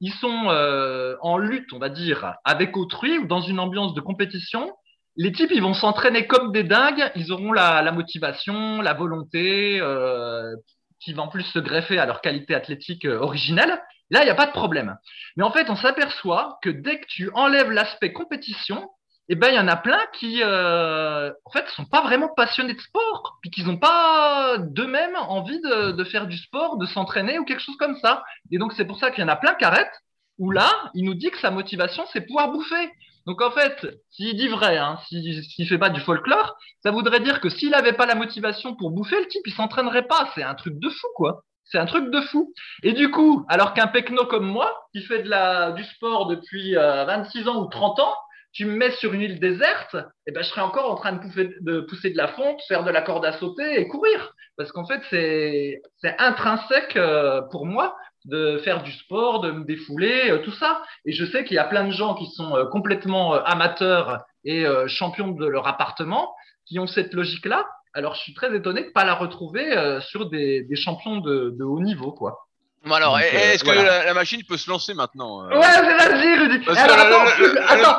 ils 0.00 0.12
sont 0.12 0.48
euh, 0.48 1.16
en 1.20 1.38
lutte, 1.38 1.72
on 1.72 1.78
va 1.78 1.88
dire, 1.88 2.34
avec 2.44 2.76
autrui 2.76 3.18
ou 3.18 3.26
dans 3.26 3.40
une 3.40 3.58
ambiance 3.58 3.94
de 3.94 4.00
compétition, 4.00 4.72
les 5.16 5.32
types, 5.32 5.50
ils 5.52 5.62
vont 5.62 5.74
s'entraîner 5.74 6.26
comme 6.26 6.52
des 6.52 6.62
dingues, 6.62 7.10
ils 7.16 7.32
auront 7.32 7.52
la, 7.52 7.80
la 7.82 7.92
motivation, 7.92 8.82
la 8.82 8.92
volonté, 8.92 9.80
euh, 9.80 10.54
qui 11.00 11.12
va 11.12 11.22
en 11.22 11.28
plus 11.28 11.44
se 11.44 11.58
greffer 11.58 11.98
à 11.98 12.06
leur 12.06 12.20
qualité 12.20 12.54
athlétique 12.54 13.04
euh, 13.04 13.18
originelle. 13.18 13.80
Là, 14.10 14.22
il 14.22 14.24
n'y 14.24 14.30
a 14.30 14.34
pas 14.34 14.46
de 14.46 14.52
problème. 14.52 14.96
Mais 15.36 15.44
en 15.44 15.50
fait, 15.50 15.68
on 15.70 15.76
s'aperçoit 15.76 16.58
que 16.62 16.70
dès 16.70 17.00
que 17.00 17.06
tu 17.06 17.30
enlèves 17.34 17.70
l'aspect 17.70 18.12
compétition, 18.12 18.88
eh 19.28 19.34
ben, 19.34 19.48
il 19.48 19.54
y 19.54 19.58
en 19.58 19.68
a 19.68 19.76
plein 19.76 20.00
qui, 20.12 20.40
euh, 20.42 21.32
en 21.44 21.50
fait, 21.50 21.66
sont 21.70 21.84
pas 21.84 22.02
vraiment 22.02 22.28
passionnés 22.28 22.74
de 22.74 22.80
sport, 22.80 23.38
puis 23.42 23.50
qu'ils 23.50 23.66
n'ont 23.66 23.78
pas 23.78 24.56
d'eux-mêmes 24.58 25.16
envie 25.16 25.60
de, 25.60 25.92
de, 25.92 26.04
faire 26.04 26.26
du 26.26 26.36
sport, 26.36 26.76
de 26.76 26.86
s'entraîner 26.86 27.38
ou 27.38 27.44
quelque 27.44 27.62
chose 27.62 27.76
comme 27.76 27.96
ça. 27.96 28.22
Et 28.52 28.58
donc, 28.58 28.72
c'est 28.74 28.84
pour 28.84 28.98
ça 28.98 29.10
qu'il 29.10 29.22
y 29.22 29.24
en 29.24 29.30
a 29.30 29.36
plein 29.36 29.54
qui 29.54 29.64
arrêtent, 29.64 30.00
où 30.38 30.50
là, 30.50 30.70
il 30.94 31.04
nous 31.04 31.14
dit 31.14 31.30
que 31.30 31.38
sa 31.38 31.50
motivation, 31.50 32.04
c'est 32.12 32.20
pouvoir 32.20 32.52
bouffer. 32.52 32.92
Donc, 33.26 33.42
en 33.42 33.50
fait, 33.50 33.84
s'il 34.10 34.36
dit 34.36 34.46
vrai, 34.46 34.78
hein, 34.78 34.98
s'il 35.08 35.42
ne 35.58 35.64
fait 35.66 35.78
pas 35.78 35.90
du 35.90 36.00
folklore, 36.00 36.56
ça 36.84 36.92
voudrait 36.92 37.20
dire 37.20 37.40
que 37.40 37.48
s'il 37.48 37.70
n'avait 37.70 37.94
pas 37.94 38.06
la 38.06 38.14
motivation 38.14 38.76
pour 38.76 38.92
bouffer, 38.92 39.18
le 39.18 39.26
type, 39.26 39.42
il 39.46 39.52
s'entraînerait 39.52 40.06
pas. 40.06 40.30
C'est 40.36 40.44
un 40.44 40.54
truc 40.54 40.78
de 40.78 40.88
fou, 40.88 41.08
quoi. 41.16 41.42
C'est 41.64 41.78
un 41.78 41.86
truc 41.86 42.12
de 42.12 42.20
fou. 42.20 42.54
Et 42.84 42.92
du 42.92 43.10
coup, 43.10 43.44
alors 43.48 43.74
qu'un 43.74 43.88
pecno 43.88 44.24
comme 44.26 44.46
moi, 44.46 44.72
qui 44.92 45.02
fait 45.02 45.22
de 45.24 45.28
la, 45.28 45.72
du 45.72 45.82
sport 45.82 46.28
depuis 46.28 46.76
euh, 46.76 47.04
26 47.04 47.48
ans 47.48 47.64
ou 47.64 47.66
30 47.66 47.98
ans, 47.98 48.14
tu 48.56 48.64
me 48.64 48.74
mets 48.74 48.90
sur 48.92 49.12
une 49.12 49.20
île 49.20 49.38
déserte, 49.38 49.96
eh 50.26 50.32
ben, 50.32 50.42
je 50.42 50.48
serais 50.48 50.62
encore 50.62 50.90
en 50.90 50.94
train 50.94 51.12
de 51.12 51.80
pousser, 51.80 52.10
de 52.10 52.16
la 52.16 52.28
fonte, 52.28 52.58
faire 52.68 52.84
de 52.84 52.90
la 52.90 53.02
corde 53.02 53.26
à 53.26 53.32
sauter 53.32 53.78
et 53.78 53.86
courir. 53.86 54.32
Parce 54.56 54.72
qu'en 54.72 54.86
fait, 54.86 55.02
c'est, 55.10 55.82
intrinsèque 56.18 56.96
euh, 56.96 57.42
pour 57.50 57.66
moi 57.66 57.94
de 58.24 58.56
faire 58.64 58.82
du 58.82 58.92
sport, 58.92 59.40
de 59.40 59.50
me 59.50 59.64
défouler, 59.64 60.30
euh, 60.30 60.38
tout 60.38 60.52
ça. 60.52 60.82
Et 61.04 61.12
je 61.12 61.26
sais 61.26 61.44
qu'il 61.44 61.56
y 61.56 61.58
a 61.58 61.64
plein 61.64 61.84
de 61.84 61.92
gens 61.92 62.14
qui 62.14 62.30
sont 62.30 62.56
euh, 62.56 62.64
complètement 62.64 63.34
amateurs 63.34 64.24
et 64.44 64.64
champions 64.86 65.32
de 65.32 65.46
leur 65.46 65.66
appartement 65.66 66.32
qui 66.66 66.78
ont 66.78 66.86
cette 66.86 67.12
logique-là. 67.12 67.66
Alors, 67.92 68.14
je 68.14 68.20
suis 68.20 68.32
très 68.32 68.54
étonné 68.56 68.82
de 68.82 68.86
ne 68.86 68.92
pas 68.92 69.04
la 69.04 69.14
retrouver 69.14 69.98
sur 70.00 70.30
des, 70.30 70.62
des 70.62 70.76
champions 70.76 71.16
de, 71.16 71.50
de 71.50 71.64
haut 71.64 71.80
niveau, 71.80 72.12
quoi. 72.12 72.45
Bon 72.86 72.94
alors, 72.94 73.18
est-ce 73.18 73.64
que 73.64 73.70
la, 73.70 74.04
la, 74.04 74.14
machine 74.14 74.42
peut 74.44 74.56
se 74.56 74.70
lancer 74.70 74.94
maintenant 74.94 75.42
euh... 75.42 75.48
Ouais, 75.48 75.96
vas-y, 75.96 76.38
Rudy. 76.38 76.68
Alors, 76.68 76.98
attends, 76.98 77.24
le, 77.24 77.30
plus, 77.32 77.58
attends. 77.58 77.98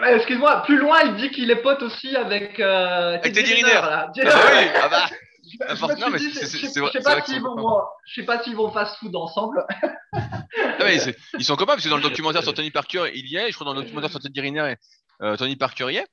Le... 0.00 0.16
Excuse-moi, 0.16 0.62
plus 0.62 0.78
loin, 0.78 1.00
il 1.04 1.16
dit 1.16 1.30
qu'il 1.30 1.50
est 1.50 1.56
pote 1.60 1.82
aussi 1.82 2.16
avec, 2.16 2.58
euh, 2.60 3.16
avec 3.18 3.34
Teddy 3.34 3.52
Riner. 3.52 3.72
Ah, 3.74 4.10
oui, 4.16 4.22
ah 4.82 4.88
bah. 4.88 5.06
Je, 5.50 5.76
je, 5.76 6.00
non, 6.00 6.10
mais 6.10 6.18
dit, 6.18 6.30
je, 6.30 6.40
je 6.40 6.66
sais 6.66 7.00
pas 7.00 7.22
s'ils 7.22 7.40
vont, 7.40 7.80
je 8.06 8.20
sais 8.20 8.26
pas 8.26 8.42
s'ils 8.42 8.54
vont 8.54 8.70
fast-food 8.70 9.16
ensemble. 9.16 9.64
ah, 10.12 10.20
mais 10.80 10.98
ils 11.38 11.44
sont 11.44 11.56
copains 11.56 11.72
parce 11.72 11.84
que 11.84 11.88
dans 11.88 11.96
le 11.96 12.02
documentaire 12.02 12.42
sur 12.42 12.52
Tony 12.52 12.70
Parker, 12.70 13.10
il 13.14 13.26
y 13.26 13.36
est. 13.36 13.48
Je 13.48 13.54
crois 13.54 13.64
dans 13.64 13.72
le 13.72 13.80
documentaire 13.80 14.10
sur 14.10 14.20
Teddy 14.20 14.42
Riner, 14.42 14.74
euh, 15.22 15.36
Tony 15.38 15.56
Parker 15.56 15.90
y 15.90 15.96
est. 15.96 16.06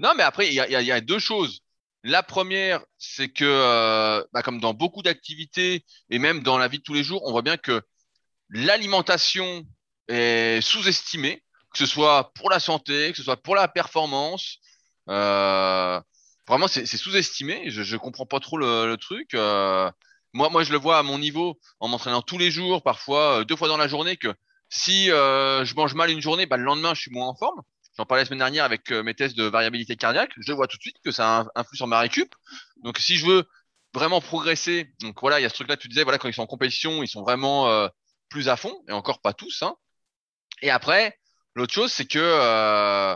Non, 0.00 0.10
mais 0.16 0.24
après, 0.24 0.48
il 0.48 0.54
y 0.54 0.60
a, 0.60 0.80
il 0.80 0.86
y 0.86 0.90
a 0.90 1.00
deux 1.00 1.20
choses. 1.20 1.60
La 2.02 2.22
première, 2.22 2.80
c'est 2.98 3.28
que, 3.28 3.44
euh, 3.44 4.24
bah, 4.32 4.42
comme 4.42 4.60
dans 4.60 4.72
beaucoup 4.72 5.02
d'activités 5.02 5.84
et 6.08 6.18
même 6.18 6.42
dans 6.42 6.56
la 6.56 6.68
vie 6.68 6.78
de 6.78 6.82
tous 6.82 6.94
les 6.94 7.02
jours, 7.04 7.22
on 7.26 7.32
voit 7.32 7.42
bien 7.42 7.58
que 7.58 7.82
l'alimentation 8.48 9.64
est 10.08 10.60
sous-estimée, 10.62 11.42
que 11.72 11.78
ce 11.78 11.86
soit 11.86 12.32
pour 12.34 12.50
la 12.50 12.58
santé, 12.58 13.10
que 13.10 13.18
ce 13.18 13.22
soit 13.22 13.36
pour 13.36 13.54
la 13.54 13.68
performance. 13.68 14.58
Euh, 15.10 16.00
vraiment, 16.48 16.68
c'est 16.68 16.86
sous-estimé. 16.86 17.70
Je, 17.70 17.82
je 17.82 17.96
comprends 17.98 18.26
pas 18.26 18.40
trop 18.40 18.56
le, 18.56 18.96
truc. 18.96 19.34
Euh, 19.34 19.90
moi, 20.32 20.48
moi, 20.48 20.64
je 20.64 20.72
le 20.72 20.78
vois 20.78 20.98
à 20.98 21.02
mon 21.02 21.18
niveau 21.18 21.58
en 21.80 21.88
m'entraînant 21.88 22.22
tous 22.22 22.38
les 22.38 22.50
jours, 22.50 22.82
parfois 22.82 23.44
deux 23.44 23.56
fois 23.56 23.68
dans 23.68 23.76
la 23.76 23.88
journée, 23.88 24.16
que 24.16 24.34
si 24.70 25.06
je 25.06 25.74
mange 25.74 25.94
mal 25.94 26.10
une 26.10 26.22
journée, 26.22 26.46
bah, 26.46 26.56
le 26.56 26.64
lendemain, 26.64 26.94
je 26.94 27.02
suis 27.02 27.10
moins 27.10 27.28
en 27.28 27.36
forme. 27.36 27.60
J'en 28.00 28.06
parlais 28.06 28.22
la 28.22 28.26
semaine 28.26 28.38
dernière 28.38 28.64
avec 28.64 28.90
euh, 28.92 29.02
mes 29.02 29.12
tests 29.12 29.36
de 29.36 29.44
variabilité 29.44 29.94
cardiaque. 29.94 30.32
Je 30.38 30.54
vois 30.54 30.66
tout 30.66 30.78
de 30.78 30.82
suite 30.82 30.96
que 31.04 31.12
ça 31.12 31.44
influe 31.54 31.76
sur 31.76 31.86
ma 31.86 32.00
récup. 32.00 32.34
Donc, 32.82 32.96
si 32.96 33.16
je 33.18 33.26
veux 33.26 33.44
vraiment 33.92 34.22
progresser, 34.22 34.90
donc 35.02 35.20
voilà, 35.20 35.38
il 35.38 35.42
y 35.42 35.44
a 35.44 35.50
ce 35.50 35.54
truc-là, 35.54 35.76
tu 35.76 35.86
disais, 35.86 36.02
voilà, 36.02 36.16
quand 36.16 36.26
ils 36.26 36.32
sont 36.32 36.40
en 36.40 36.46
compétition, 36.46 37.02
ils 37.02 37.08
sont 37.08 37.20
vraiment 37.20 37.68
euh, 37.68 37.88
plus 38.30 38.48
à 38.48 38.56
fond, 38.56 38.74
et 38.88 38.92
encore 38.92 39.20
pas 39.20 39.34
tous. 39.34 39.62
Hein. 39.62 39.74
Et 40.62 40.70
après, 40.70 41.18
l'autre 41.54 41.74
chose, 41.74 41.92
c'est 41.92 42.06
que, 42.06 42.18
euh, 42.18 43.14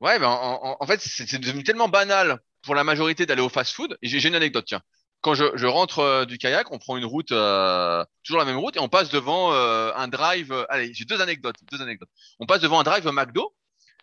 ouais, 0.00 0.16
ben, 0.20 0.28
en, 0.28 0.86
fait, 0.86 1.00
c'est 1.00 1.40
devenu 1.40 1.64
tellement 1.64 1.88
banal 1.88 2.38
pour 2.62 2.76
la 2.76 2.84
majorité 2.84 3.26
d'aller 3.26 3.42
au 3.42 3.48
fast-food. 3.48 3.98
J'ai 4.00 4.28
une 4.28 4.36
anecdote, 4.36 4.64
tiens. 4.64 4.82
Quand 5.22 5.34
je, 5.34 5.66
rentre 5.66 6.24
du 6.24 6.38
kayak, 6.38 6.70
on 6.70 6.78
prend 6.78 6.96
une 6.96 7.04
route, 7.04 7.30
toujours 7.30 8.38
la 8.38 8.44
même 8.44 8.58
route, 8.58 8.76
et 8.76 8.80
on 8.80 8.88
passe 8.88 9.08
devant 9.08 9.52
un 9.52 10.06
drive. 10.06 10.52
allez, 10.68 10.94
j'ai 10.94 11.04
deux 11.04 11.20
anecdotes, 11.20 11.56
deux 11.72 11.82
anecdotes. 11.82 12.10
On 12.38 12.46
passe 12.46 12.60
devant 12.60 12.78
un 12.78 12.84
drive 12.84 13.04
McDo, 13.08 13.52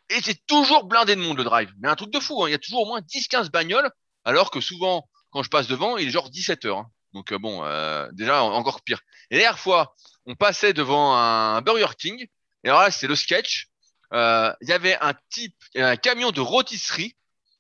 et 0.10 0.22
c'est 0.22 0.46
toujours 0.46 0.86
blindé 0.86 1.16
de 1.16 1.22
monde 1.22 1.38
le 1.38 1.44
drive. 1.44 1.72
Mais 1.80 1.89
un 1.89 1.96
truc 1.96 2.12
de 2.12 2.20
fou, 2.20 2.44
hein. 2.44 2.50
il 2.50 2.51
y 2.51 2.56
a 2.56 2.60
toujours 2.60 2.82
au 2.82 2.86
moins 2.86 3.01
10-15 3.01 3.50
bagnoles, 3.50 3.89
alors 4.25 4.51
que 4.51 4.62
souvent, 4.62 5.08
quand 5.32 5.44
je 5.44 5.50
passe 5.50 5.68
devant, 5.68 5.98
il 5.98 6.08
est 6.08 6.12
genre 6.12 6.30
17 6.30 6.66
heures. 6.66 6.80
Hein. 6.80 6.92
Donc 7.13 7.34
bon, 7.34 7.63
déjà 8.12 8.44
encore 8.44 8.82
pire. 8.82 9.01
Et 9.32 9.36
la 9.36 9.42
dernière 9.42 9.60
fois, 9.60 9.96
on 10.25 10.36
passait 10.36 10.74
devant 10.74 11.16
un 11.16 11.62
Burger 11.62 11.94
King, 11.98 12.28
et 12.63 12.70
alors 12.70 12.82
là, 12.82 12.92
c'est 12.92 13.08
le 13.08 13.16
sketch. 13.16 13.68
Il 14.12 14.68
y 14.68 14.72
avait 14.72 14.98
un 15.01 15.13
type, 15.30 15.56
un 15.75 15.96
camion 15.96 16.32
de 16.32 16.42
rôtisserie 16.42 17.16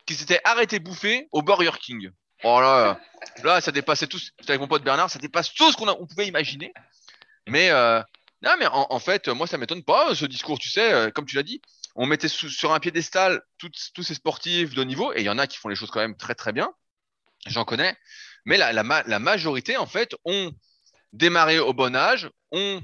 qui 0.05 0.15
s'était 0.15 0.41
arrêté 0.43 0.79
bouffer 0.79 1.27
au 1.31 1.41
Burger 1.41 1.77
King. 1.79 2.11
Oh 2.43 2.59
là, 2.61 2.99
là, 3.43 3.61
ça 3.61 3.71
dépassait 3.71 4.07
tout. 4.07 4.17
J'étais 4.17 4.51
avec 4.51 4.61
mon 4.61 4.67
pote 4.67 4.83
Bernard, 4.83 5.09
ça 5.09 5.19
dépasse 5.19 5.53
tout 5.53 5.71
ce 5.71 5.77
qu'on 5.77 5.87
on 5.89 6.07
pouvait 6.07 6.27
imaginer. 6.27 6.73
Mais 7.47 7.69
euh, 7.69 8.01
non, 8.41 8.51
mais 8.57 8.67
en, 8.67 8.87
en, 8.89 8.99
fait, 8.99 9.27
moi, 9.27 9.45
ça 9.45 9.57
m'étonne 9.57 9.83
pas 9.83 10.15
ce 10.15 10.25
discours. 10.25 10.57
Tu 10.57 10.69
sais, 10.69 10.93
euh, 10.93 11.11
comme 11.11 11.25
tu 11.25 11.35
l'as 11.35 11.43
dit, 11.43 11.61
on 11.95 12.05
mettait 12.05 12.27
sur 12.27 12.73
un 12.73 12.79
piédestal 12.79 13.41
tous 13.57 14.03
ces 14.03 14.13
sportifs 14.13 14.73
de 14.73 14.83
niveau, 14.83 15.13
et 15.13 15.19
il 15.19 15.25
y 15.25 15.29
en 15.29 15.37
a 15.37 15.47
qui 15.47 15.57
font 15.57 15.69
les 15.69 15.75
choses 15.75 15.91
quand 15.91 15.99
même 15.99 16.17
très 16.17 16.35
très 16.35 16.53
bien. 16.53 16.71
J'en 17.47 17.65
connais. 17.65 17.95
Mais 18.45 18.57
la, 18.57 19.19
majorité, 19.19 19.77
en 19.77 19.85
fait, 19.85 20.15
ont 20.25 20.51
démarré 21.13 21.59
au 21.59 21.73
bon 21.73 21.95
âge, 21.95 22.29
ont 22.51 22.81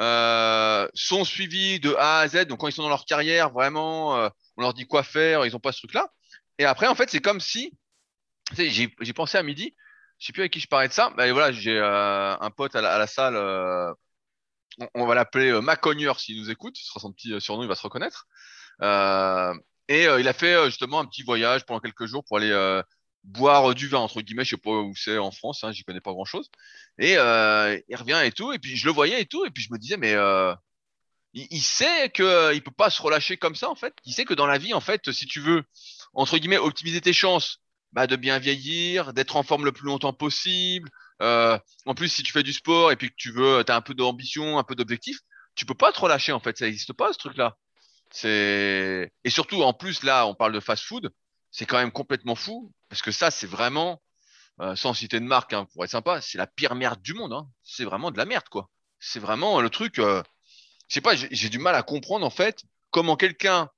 euh, 0.00 0.88
sont 0.94 1.24
suivis 1.24 1.78
de 1.80 1.94
A 1.94 2.20
à 2.20 2.28
Z. 2.28 2.46
Donc 2.46 2.60
quand 2.60 2.68
ils 2.68 2.72
sont 2.72 2.82
dans 2.82 2.88
leur 2.88 3.04
carrière, 3.04 3.50
vraiment, 3.50 4.16
euh, 4.16 4.28
on 4.56 4.62
leur 4.62 4.72
dit 4.72 4.86
quoi 4.86 5.02
faire, 5.02 5.44
ils 5.44 5.52
n'ont 5.52 5.60
pas 5.60 5.72
ce 5.72 5.78
truc-là. 5.78 6.08
Et 6.58 6.64
après, 6.64 6.86
en 6.86 6.94
fait, 6.94 7.10
c'est 7.10 7.20
comme 7.20 7.40
si 7.40 7.76
j'ai 8.56 9.12
pensé 9.14 9.38
à 9.38 9.42
midi, 9.42 9.74
je 10.18 10.26
sais 10.26 10.32
plus 10.32 10.42
avec 10.42 10.52
qui 10.52 10.60
je 10.60 10.68
parlais 10.68 10.88
de 10.88 10.92
ça. 10.92 11.12
Ben 11.16 11.32
voilà, 11.32 11.52
j'ai 11.52 11.76
euh, 11.76 12.36
un 12.38 12.50
pote 12.50 12.74
à 12.74 12.80
la, 12.80 13.06
salle, 13.06 13.36
on, 14.94 15.06
va 15.06 15.14
l'appeler 15.14 15.50
euh, 15.50 15.60
Macogneur 15.60 16.20
s'il 16.20 16.38
nous 16.38 16.50
écoute, 16.50 16.76
ce 16.76 16.86
sera 16.86 17.00
son 17.00 17.12
petit 17.12 17.40
surnom, 17.40 17.62
il 17.62 17.68
va 17.68 17.74
se 17.74 17.82
reconnaître. 17.82 18.26
Euh, 18.82 19.54
Et 19.88 20.04
il 20.04 20.28
a 20.28 20.32
fait 20.32 20.66
justement 20.66 21.00
un 21.00 21.06
petit 21.06 21.22
voyage 21.22 21.64
pendant 21.66 21.80
quelques 21.80 22.06
jours 22.06 22.24
pour 22.24 22.38
aller 22.38 22.82
boire 23.24 23.74
du 23.74 23.88
vin 23.88 23.98
entre 23.98 24.20
guillemets. 24.22 24.44
Je 24.44 24.50
sais 24.50 24.60
pas 24.60 24.70
où 24.70 24.94
c'est 24.96 25.18
en 25.18 25.30
France, 25.30 25.64
hein, 25.64 25.72
j'y 25.72 25.84
connais 25.84 26.00
pas 26.00 26.12
grand 26.12 26.24
chose. 26.24 26.50
Et 26.98 27.14
il 27.14 27.96
revient 27.96 28.20
et 28.24 28.32
tout. 28.32 28.52
Et 28.52 28.58
puis 28.58 28.76
je 28.76 28.86
le 28.86 28.92
voyais 28.92 29.20
et 29.20 29.26
tout. 29.26 29.44
Et 29.44 29.50
puis 29.50 29.62
je 29.62 29.72
me 29.72 29.78
disais 29.78 29.96
mais 29.96 30.14
il, 31.34 31.62
sait 31.62 32.10
que 32.10 32.54
il 32.54 32.62
peut 32.62 32.70
pas 32.70 32.90
se 32.90 33.02
relâcher 33.02 33.36
comme 33.36 33.54
ça 33.56 33.68
en 33.68 33.74
fait. 33.74 33.94
Il 34.04 34.14
sait 34.14 34.24
que 34.24 34.34
dans 34.34 34.46
la 34.46 34.58
vie 34.58 34.74
en 34.74 34.80
fait, 34.80 35.10
si 35.10 35.26
tu 35.26 35.40
veux 35.40 35.64
entre 36.14 36.38
guillemets 36.38 36.58
optimiser 36.58 37.00
tes 37.00 37.12
chances 37.12 37.60
bah, 37.92 38.06
de 38.06 38.16
bien 38.16 38.38
vieillir, 38.38 39.12
d'être 39.12 39.36
en 39.36 39.42
forme 39.42 39.64
le 39.64 39.72
plus 39.72 39.86
longtemps 39.86 40.12
possible. 40.12 40.88
Euh, 41.22 41.58
en 41.86 41.94
plus, 41.94 42.08
si 42.08 42.22
tu 42.22 42.32
fais 42.32 42.42
du 42.42 42.52
sport 42.52 42.92
et 42.92 42.96
puis 42.96 43.10
que 43.10 43.16
tu 43.16 43.32
veux, 43.32 43.62
tu 43.64 43.72
as 43.72 43.76
un 43.76 43.80
peu 43.80 43.94
d'ambition, 43.94 44.58
un 44.58 44.64
peu 44.64 44.74
d'objectif, 44.74 45.18
tu 45.54 45.66
peux 45.66 45.74
pas 45.74 45.92
te 45.92 46.00
relâcher 46.00 46.32
en 46.32 46.40
fait. 46.40 46.56
Ça 46.58 46.66
n'existe 46.66 46.92
pas 46.92 47.12
ce 47.12 47.18
truc-là. 47.18 47.56
C'est 48.10 49.12
et 49.24 49.30
surtout 49.30 49.62
en 49.62 49.72
plus 49.72 50.02
là, 50.02 50.26
on 50.26 50.34
parle 50.34 50.52
de 50.52 50.60
fast-food, 50.60 51.12
c'est 51.50 51.66
quand 51.66 51.78
même 51.78 51.92
complètement 51.92 52.34
fou 52.34 52.72
parce 52.88 53.02
que 53.02 53.12
ça, 53.12 53.30
c'est 53.30 53.46
vraiment, 53.46 54.02
euh, 54.60 54.74
sans 54.76 54.94
citer 54.94 55.20
de 55.20 55.24
marque, 55.24 55.52
hein, 55.52 55.66
pour 55.72 55.84
être 55.84 55.90
sympa, 55.90 56.20
c'est 56.20 56.38
la 56.38 56.46
pire 56.46 56.74
merde 56.74 57.00
du 57.02 57.14
monde. 57.14 57.32
Hein. 57.32 57.48
C'est 57.62 57.84
vraiment 57.84 58.10
de 58.10 58.18
la 58.18 58.24
merde 58.24 58.48
quoi. 58.48 58.70
C'est 58.98 59.20
vraiment 59.20 59.60
le 59.60 59.70
truc. 59.70 59.98
Euh, 59.98 60.22
je 60.88 60.94
sais 60.94 61.00
pas, 61.00 61.14
j'ai 61.14 61.48
du 61.48 61.58
mal 61.58 61.74
à 61.74 61.82
comprendre 61.82 62.26
en 62.26 62.30
fait 62.30 62.64
comment 62.90 63.16
quelqu'un 63.16 63.70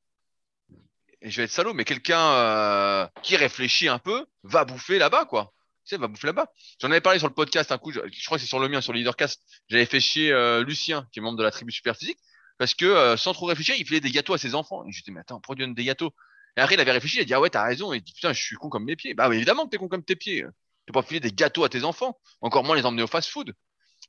et 1.23 1.31
je 1.31 1.37
vais 1.37 1.45
être 1.45 1.53
salaud, 1.53 1.73
mais 1.73 1.85
quelqu'un 1.85 2.33
euh, 2.33 3.07
qui 3.23 3.37
réfléchit 3.37 3.89
un 3.89 3.99
peu 3.99 4.27
va 4.43 4.65
bouffer 4.65 4.99
là-bas, 4.99 5.25
quoi. 5.25 5.53
Tu 5.85 5.95
sais, 5.95 5.97
va 5.97 6.07
bouffer 6.07 6.29
là-bas. 6.29 6.47
J'en 6.81 6.91
avais 6.91 7.01
parlé 7.01 7.19
sur 7.19 7.29
le 7.29 7.35
podcast 7.35 7.73
un 7.73 7.79
coup, 7.79 7.91
je, 7.91 8.01
crois 8.25 8.39
que 8.39 8.43
c'est 8.43 8.49
sur 8.49 8.61
le 8.61 8.69
mien, 8.69 8.81
sur 8.81 8.93
le 8.93 8.99
Leadercast. 8.99 9.43
J'avais 9.69 9.87
fait 9.87 10.01
chier 10.01 10.33
euh, 10.33 10.63
Lucien, 10.63 11.09
qui 11.13 11.19
est 11.19 11.23
membre 11.23 11.39
de 11.39 11.43
la 11.43 11.51
tribu 11.51 11.73
super 11.73 11.97
physique, 11.97 12.19
parce 12.59 12.75
que 12.75 12.85
euh, 12.85 13.17
sans 13.17 13.33
trop 13.33 13.47
réfléchir, 13.47 13.75
il 13.77 13.87
faisait 13.87 14.01
des 14.01 14.11
gâteaux 14.11 14.35
à 14.35 14.39
ses 14.39 14.55
enfants. 14.55 14.85
Et 14.87 14.93
je 14.93 15.03
dis, 15.03 15.11
mais 15.11 15.21
attends, 15.21 15.41
pourquoi 15.41 15.57
donne 15.57 15.75
des 15.75 15.85
gâteaux? 15.85 16.15
Et 16.57 16.61
après, 16.61 16.75
il 16.75 16.81
avait 16.81 16.93
réfléchi, 16.93 17.17
il 17.17 17.23
a 17.23 17.25
dit, 17.25 17.35
ah 17.35 17.41
ouais, 17.41 17.51
t'as 17.51 17.65
raison. 17.65 17.93
Il 17.93 18.03
dit, 18.03 18.13
putain, 18.13 18.33
je 18.33 18.43
suis 18.43 18.57
con 18.57 18.69
comme 18.69 18.85
mes 18.85 18.97
pieds. 18.97 19.15
Bah, 19.15 19.29
évidemment 19.35 19.65
que 19.65 19.71
t'es 19.71 19.79
con 19.79 19.89
comme 19.89 20.05
tes 20.05 20.17
pieds. 20.17 20.45
Tu 20.87 20.93
pas 20.93 21.03
filer 21.03 21.21
des 21.21 21.33
gâteaux 21.33 21.65
à 21.65 21.69
tes 21.69 21.85
enfants, 21.85 22.19
encore 22.41 22.65
moins 22.65 22.77
les 22.77 22.85
emmener 22.85 23.03
au 23.03 23.07
fast-food. 23.07 23.55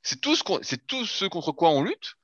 C'est 0.02 0.20
tout 0.20 0.34
ce 0.36 0.74
tout 0.76 1.06
ce 1.06 1.24
contre 1.24 1.52
quoi 1.52 1.70
on 1.70 1.82
lutte. 1.82 2.14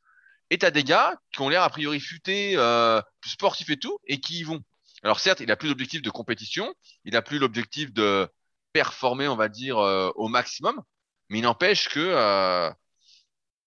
Et 0.50 0.58
t'as 0.58 0.70
des 0.70 0.82
gars 0.82 1.16
qui 1.32 1.40
ont 1.42 1.48
l'air 1.48 1.62
a 1.62 1.70
priori 1.70 2.00
futés, 2.00 2.54
euh, 2.56 3.00
sportifs 3.24 3.70
et 3.70 3.78
tout, 3.78 3.98
et 4.06 4.20
qui 4.20 4.40
y 4.40 4.42
vont. 4.42 4.60
Alors 5.02 5.20
certes, 5.20 5.40
il 5.40 5.50
a 5.50 5.56
plus 5.56 5.68
l'objectif 5.68 6.02
de 6.02 6.10
compétition, 6.10 6.74
il 7.04 7.16
a 7.16 7.22
plus 7.22 7.38
l'objectif 7.38 7.92
de 7.92 8.28
performer, 8.72 9.28
on 9.28 9.36
va 9.36 9.48
dire, 9.48 9.78
euh, 9.78 10.10
au 10.16 10.28
maximum, 10.28 10.80
mais 11.28 11.38
il 11.38 11.42
n'empêche 11.42 11.88
que 11.88 12.00
euh, 12.00 12.70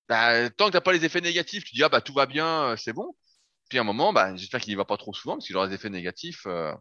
bah, 0.10 0.50
tant 0.52 0.68
que 0.68 0.72
t'as 0.72 0.82
pas 0.82 0.94
les 0.94 1.06
effets 1.06 1.22
négatifs, 1.22 1.64
tu 1.64 1.76
dis 1.76 1.84
ah 1.84 1.90
bah 1.90 2.02
tout 2.02 2.14
va 2.14 2.26
bien, 2.26 2.72
euh, 2.72 2.78
c'est 2.78 2.94
bon. 2.94 3.16
Puis 3.70 3.78
à 3.78 3.82
un 3.82 3.86
moment, 3.86 4.14
bah, 4.14 4.36
j'espère 4.36 4.62
qu'il 4.62 4.72
n'y 4.72 4.76
va 4.76 4.86
pas 4.86 4.98
trop 4.98 5.14
souvent 5.14 5.36
parce 5.36 5.48
qu'il 5.48 5.56
aura 5.58 5.68
des 5.68 5.76
effets 5.76 5.90
négatifs. 5.90 6.46
Et 6.46 6.50
de 6.50 6.76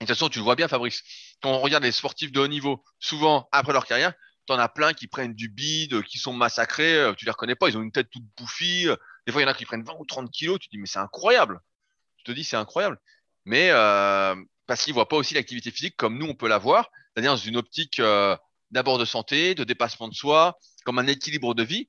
toute 0.00 0.08
façon, 0.08 0.28
tu 0.28 0.38
le 0.38 0.44
vois 0.44 0.56
bien, 0.56 0.68
Fabrice. 0.68 1.02
Quand 1.42 1.50
on 1.52 1.60
regarde 1.60 1.84
les 1.84 1.92
sportifs 1.92 2.32
de 2.32 2.40
haut 2.40 2.48
niveau, 2.48 2.84
souvent 2.98 3.48
après 3.52 3.72
leur 3.72 3.86
carrière, 3.86 4.12
t'en 4.46 4.58
as 4.58 4.68
plein 4.68 4.92
qui 4.92 5.06
prennent 5.08 5.34
du 5.34 5.48
bide, 5.48 6.02
qui 6.04 6.18
sont 6.18 6.32
massacrés, 6.32 7.12
tu 7.16 7.24
les 7.24 7.30
reconnais 7.30 7.54
pas, 7.54 7.68
ils 7.68 7.78
ont 7.78 7.82
une 7.82 7.92
tête 7.92 8.10
toute 8.10 8.24
bouffie. 8.36 8.86
Des 9.26 9.32
fois, 9.32 9.40
il 9.42 9.44
y 9.44 9.48
en 9.48 9.50
a 9.50 9.54
qui 9.54 9.64
prennent 9.64 9.84
20 9.84 9.94
ou 9.98 10.04
30 10.04 10.30
kilos, 10.30 10.58
tu 10.58 10.68
te 10.68 10.70
dis 10.72 10.78
mais 10.78 10.86
c'est 10.86 10.98
incroyable. 10.98 11.60
Je 12.18 12.24
te 12.24 12.32
dis 12.32 12.44
c'est 12.44 12.56
incroyable 12.56 12.98
mais 13.46 13.70
parce 14.66 14.84
qu'ils 14.84 14.92
voient 14.92 15.08
pas 15.08 15.16
aussi 15.16 15.32
l'activité 15.34 15.70
physique 15.70 15.96
comme 15.96 16.18
nous 16.18 16.26
on 16.26 16.34
peut 16.34 16.48
la 16.48 16.58
voir, 16.58 16.90
c'est-à-dire 17.16 17.32
dans 17.32 17.38
une 17.38 17.56
optique 17.56 17.98
euh, 17.98 18.36
d'abord 18.70 18.98
de 18.98 19.06
santé, 19.06 19.54
de 19.54 19.64
dépassement 19.64 20.06
de 20.06 20.14
soi, 20.14 20.58
comme 20.84 20.98
un 20.98 21.06
équilibre 21.06 21.54
de 21.54 21.62
vie. 21.62 21.88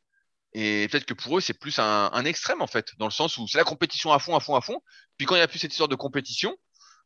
Et 0.54 0.88
peut-être 0.90 1.06
que 1.06 1.14
pour 1.14 1.38
eux, 1.38 1.42
c'est 1.42 1.54
plus 1.54 1.80
un, 1.80 2.24
extrême 2.24 2.62
en 2.62 2.68
fait, 2.68 2.94
dans 2.98 3.06
le 3.06 3.12
sens 3.12 3.38
où 3.38 3.46
c'est 3.46 3.58
la 3.58 3.66
compétition 3.66 4.14
à 4.14 4.20
fond, 4.20 4.38
à 4.38 4.40
fond, 4.40 4.56
à 4.56 4.62
fond. 4.62 4.80
Puis 5.18 5.28
quand 5.28 5.36
il 5.36 5.40
n'y 5.40 5.44
a 5.44 5.48
plus 5.50 5.60
cette 5.60 5.74
histoire 5.74 5.90
de 5.90 5.96
compétition, 5.96 6.56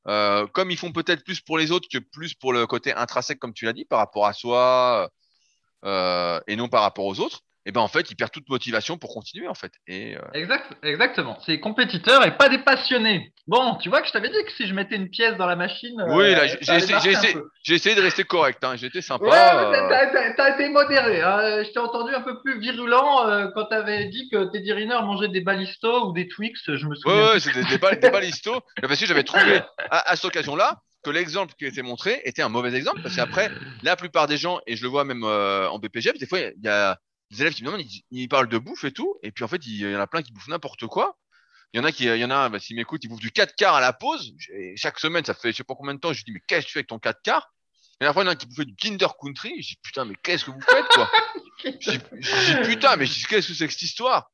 euh, 0.08 0.46
comme 0.48 0.70
ils 0.70 0.78
font 0.78 0.92
peut-être 0.92 1.24
plus 1.24 1.42
pour 1.42 1.58
les 1.58 1.72
autres 1.72 1.88
que 1.92 1.98
plus 1.98 2.36
pour 2.36 2.54
le 2.54 2.68
côté 2.68 2.94
intrinsèque, 2.94 3.40
comme 3.40 3.54
tu 3.54 3.66
l'as 3.66 3.74
dit, 3.74 3.86
par 3.86 3.98
rapport 3.98 4.28
à 4.28 4.34
soi 4.34 5.10
euh, 5.84 6.40
et 6.46 6.56
non 6.56 6.70
par 6.70 6.84
rapport 6.84 7.06
aux 7.06 7.20
autres, 7.20 7.42
et 7.66 7.72
ben 7.72 7.82
en 7.82 7.88
fait, 7.88 8.10
il 8.10 8.16
perd 8.16 8.32
toute 8.32 8.50
motivation 8.50 8.98
pour 8.98 9.14
continuer 9.14 9.48
en 9.48 9.54
fait. 9.54 9.72
Et, 9.88 10.18
euh... 10.18 10.22
exact, 10.34 10.74
exactement. 10.82 11.38
C'est 11.46 11.60
compétiteurs 11.60 12.26
et 12.26 12.36
pas 12.36 12.50
des 12.50 12.58
passionnés. 12.58 13.34
Bon, 13.48 13.76
tu 13.76 13.90
vois 13.90 14.02
que 14.02 14.08
je 14.08 14.14
t'avais 14.14 14.30
dit 14.30 14.44
que 14.46 14.52
si 14.52 14.68
je 14.68 14.74
mettais 14.74 14.96
une 14.96 15.10
pièce 15.10 15.38
dans 15.38 15.46
la 15.46 15.56
machine. 15.56 16.02
Oui, 16.10 16.32
là, 16.32 16.44
euh, 16.44 16.48
j'ai 17.64 17.76
essayé, 17.76 17.96
de 17.96 18.02
rester 18.02 18.24
correct. 18.24 18.64
Hein. 18.64 18.76
J'étais 18.78 19.02
sympa. 19.02 19.26
Ouais, 19.26 19.32
euh... 19.32 20.34
t'as 20.36 20.56
été 20.56 20.70
modéré. 20.70 21.22
Hein. 21.22 21.64
Je 21.64 21.72
t'ai 21.72 21.80
entendu 21.80 22.14
un 22.16 22.22
peu 22.22 22.42
plus 22.42 22.60
virulent 22.60 23.28
euh, 23.28 23.48
quand 23.54 23.66
t'avais 23.66 24.06
dit 24.06 24.28
que 24.32 24.52
Teddy 24.52 24.74
Riner 24.74 25.00
mangeait 25.04 25.28
des 25.28 25.42
balistos 25.42 26.08
ou 26.08 26.14
des 26.14 26.28
Twix. 26.28 26.60
Je 26.66 26.86
me 26.88 26.96
souviens. 26.96 27.16
Ouais, 27.16 27.32
ouais 27.34 27.40
c'est 27.40 27.54
des, 27.54 27.64
des, 27.64 27.98
des, 27.98 28.10
balistos. 28.10 28.62
parce 28.82 29.00
que 29.00 29.06
j'avais 29.06 29.24
trouvé 29.24 29.62
à, 29.90 30.10
à 30.10 30.16
cette 30.16 30.26
occasion-là 30.26 30.80
que 31.04 31.10
l'exemple 31.10 31.54
qui 31.58 31.66
était 31.66 31.82
montré 31.82 32.22
était 32.26 32.42
un 32.42 32.50
mauvais 32.50 32.74
exemple 32.76 33.02
parce 33.02 33.16
qu'après, 33.16 33.52
la 33.84 33.96
plupart 33.96 34.28
des 34.28 34.38
gens, 34.38 34.60
et 34.68 34.76
je 34.76 34.84
le 34.84 34.90
vois 34.90 35.04
même 35.04 35.24
euh, 35.24 35.68
en 35.70 35.80
BPGF, 35.80 36.18
des 36.18 36.28
fois, 36.28 36.40
il 36.40 36.54
y 36.64 36.68
a 36.68 36.98
des 37.32 37.42
élèves 37.42 37.54
qui 37.54 37.64
me 37.64 37.68
demandent, 37.68 37.86
ils, 38.12 38.28
parlent 38.28 38.50
de 38.50 38.58
bouffe 38.58 38.84
et 38.84 38.92
tout, 38.92 39.16
et 39.24 39.32
puis 39.32 39.44
en 39.44 39.48
fait, 39.48 39.66
il 39.66 39.78
y 39.78 39.96
en 39.96 40.00
a 40.00 40.08
plein 40.08 40.22
qui 40.22 40.34
bouffent 40.34 40.50
n'importe 40.50 40.86
quoi. 40.88 41.18
Il 41.74 41.78
y 41.78 41.80
en 41.80 41.86
a 41.86 41.94
qui, 41.94 42.04
il 42.04 42.18
y 42.18 42.26
en 42.26 42.32
a, 42.32 42.50
bah, 42.50 42.60
s'ils 42.60 42.76
m'écoutent, 42.76 43.04
ils 43.04 43.08
bouffent 43.08 43.22
du 43.22 43.32
4 43.32 43.56
quarts 43.56 43.76
à 43.76 43.82
la 43.82 43.94
pause. 43.94 44.34
chaque 44.76 45.00
semaine, 45.00 45.24
ça 45.24 45.34
fait 45.34 45.52
je 45.52 45.58
sais 45.58 45.64
pas 45.64 45.76
combien 45.76 45.94
de 45.94 46.00
temps, 46.00 46.12
je 46.12 46.24
dis, 46.26 46.32
mais 46.32 46.42
qu'est-ce 46.46 46.64
que 46.64 46.68
tu 46.68 46.74
fais 46.74 46.80
avec 46.80 46.88
ton 46.88 47.00
4 47.00 47.22
quarts? 47.22 47.54
Et 48.02 48.04
la 48.04 48.14
fois, 48.14 48.24
il 48.24 48.26
y 48.26 48.30
en 48.30 48.32
a 48.34 48.36
qui 48.36 48.48
bouffaient 48.48 48.66
du 48.66 48.76
Kinder 48.76 49.08
Country. 49.20 49.62
Je 49.62 49.70
dis, 49.70 49.80
putain, 49.82 50.06
mais 50.06 50.16
qu'est-ce 50.22 50.44
que 50.44 50.52
vous 50.52 50.62
faites, 50.62 50.88
quoi? 50.88 51.10
je, 51.64 51.92
dis, 51.92 52.70
putain, 52.70 52.96
mais 52.98 53.06
qu'est-ce 53.06 53.48
que 53.48 53.54
c'est 53.54 53.68
que 53.68 53.72
cette 53.72 53.84
histoire? 53.84 54.32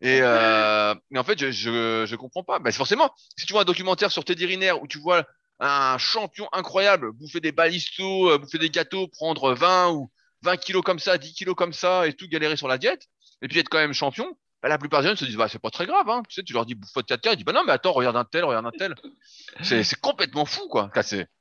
Et, 0.00 0.18
euh, 0.20 0.94
mais 1.10 1.20
en 1.20 1.24
fait, 1.24 1.38
je, 1.38 1.52
je, 1.52 2.04
je 2.06 2.16
comprends 2.16 2.42
pas. 2.42 2.58
Bah, 2.58 2.72
forcément, 2.72 3.14
si 3.36 3.46
tu 3.46 3.52
vois 3.52 3.62
un 3.62 3.66
documentaire 3.66 4.10
sur 4.10 4.24
Teddy 4.24 4.46
Riner 4.46 4.72
où 4.72 4.88
tu 4.88 4.98
vois 4.98 5.24
un 5.60 5.96
champion 5.98 6.48
incroyable 6.52 7.12
bouffer 7.12 7.40
des 7.40 7.52
balistos, 7.52 8.30
euh, 8.30 8.38
bouffer 8.38 8.58
des 8.58 8.70
gâteaux, 8.70 9.06
prendre 9.06 9.54
20 9.54 9.90
ou 9.90 10.10
20 10.42 10.56
kilos 10.58 10.82
comme 10.82 10.98
ça, 10.98 11.18
10 11.18 11.34
kilos 11.34 11.54
comme 11.54 11.72
ça 11.72 12.06
et 12.06 12.12
tout 12.12 12.28
galérer 12.28 12.56
sur 12.56 12.68
la 12.68 12.78
diète, 12.78 13.08
et 13.42 13.48
puis 13.48 13.58
être 13.58 13.68
quand 13.68 13.78
même 13.78 13.92
champion, 13.92 14.36
bah, 14.62 14.68
la 14.68 14.78
plupart 14.78 15.02
des 15.02 15.08
gens 15.08 15.16
se 15.16 15.24
disent, 15.24 15.36
bah, 15.36 15.48
c'est 15.48 15.58
pas 15.58 15.70
très 15.70 15.86
grave, 15.86 16.08
hein. 16.08 16.22
Tu 16.28 16.36
sais, 16.36 16.42
tu 16.42 16.52
leur 16.52 16.64
dis, 16.64 16.74
bouffe 16.74 16.94
de 16.94 17.02
4 17.02 17.26
ils 17.32 17.36
disent, 17.36 17.44
bah 17.44 17.52
non, 17.52 17.64
mais 17.64 17.72
attends, 17.72 17.92
regarde 17.92 18.16
un 18.16 18.24
tel, 18.24 18.44
regarde 18.44 18.66
un 18.66 18.70
tel. 18.70 18.94
C'est, 19.62 20.00
complètement 20.00 20.44
fou, 20.44 20.68
quoi. 20.68 20.90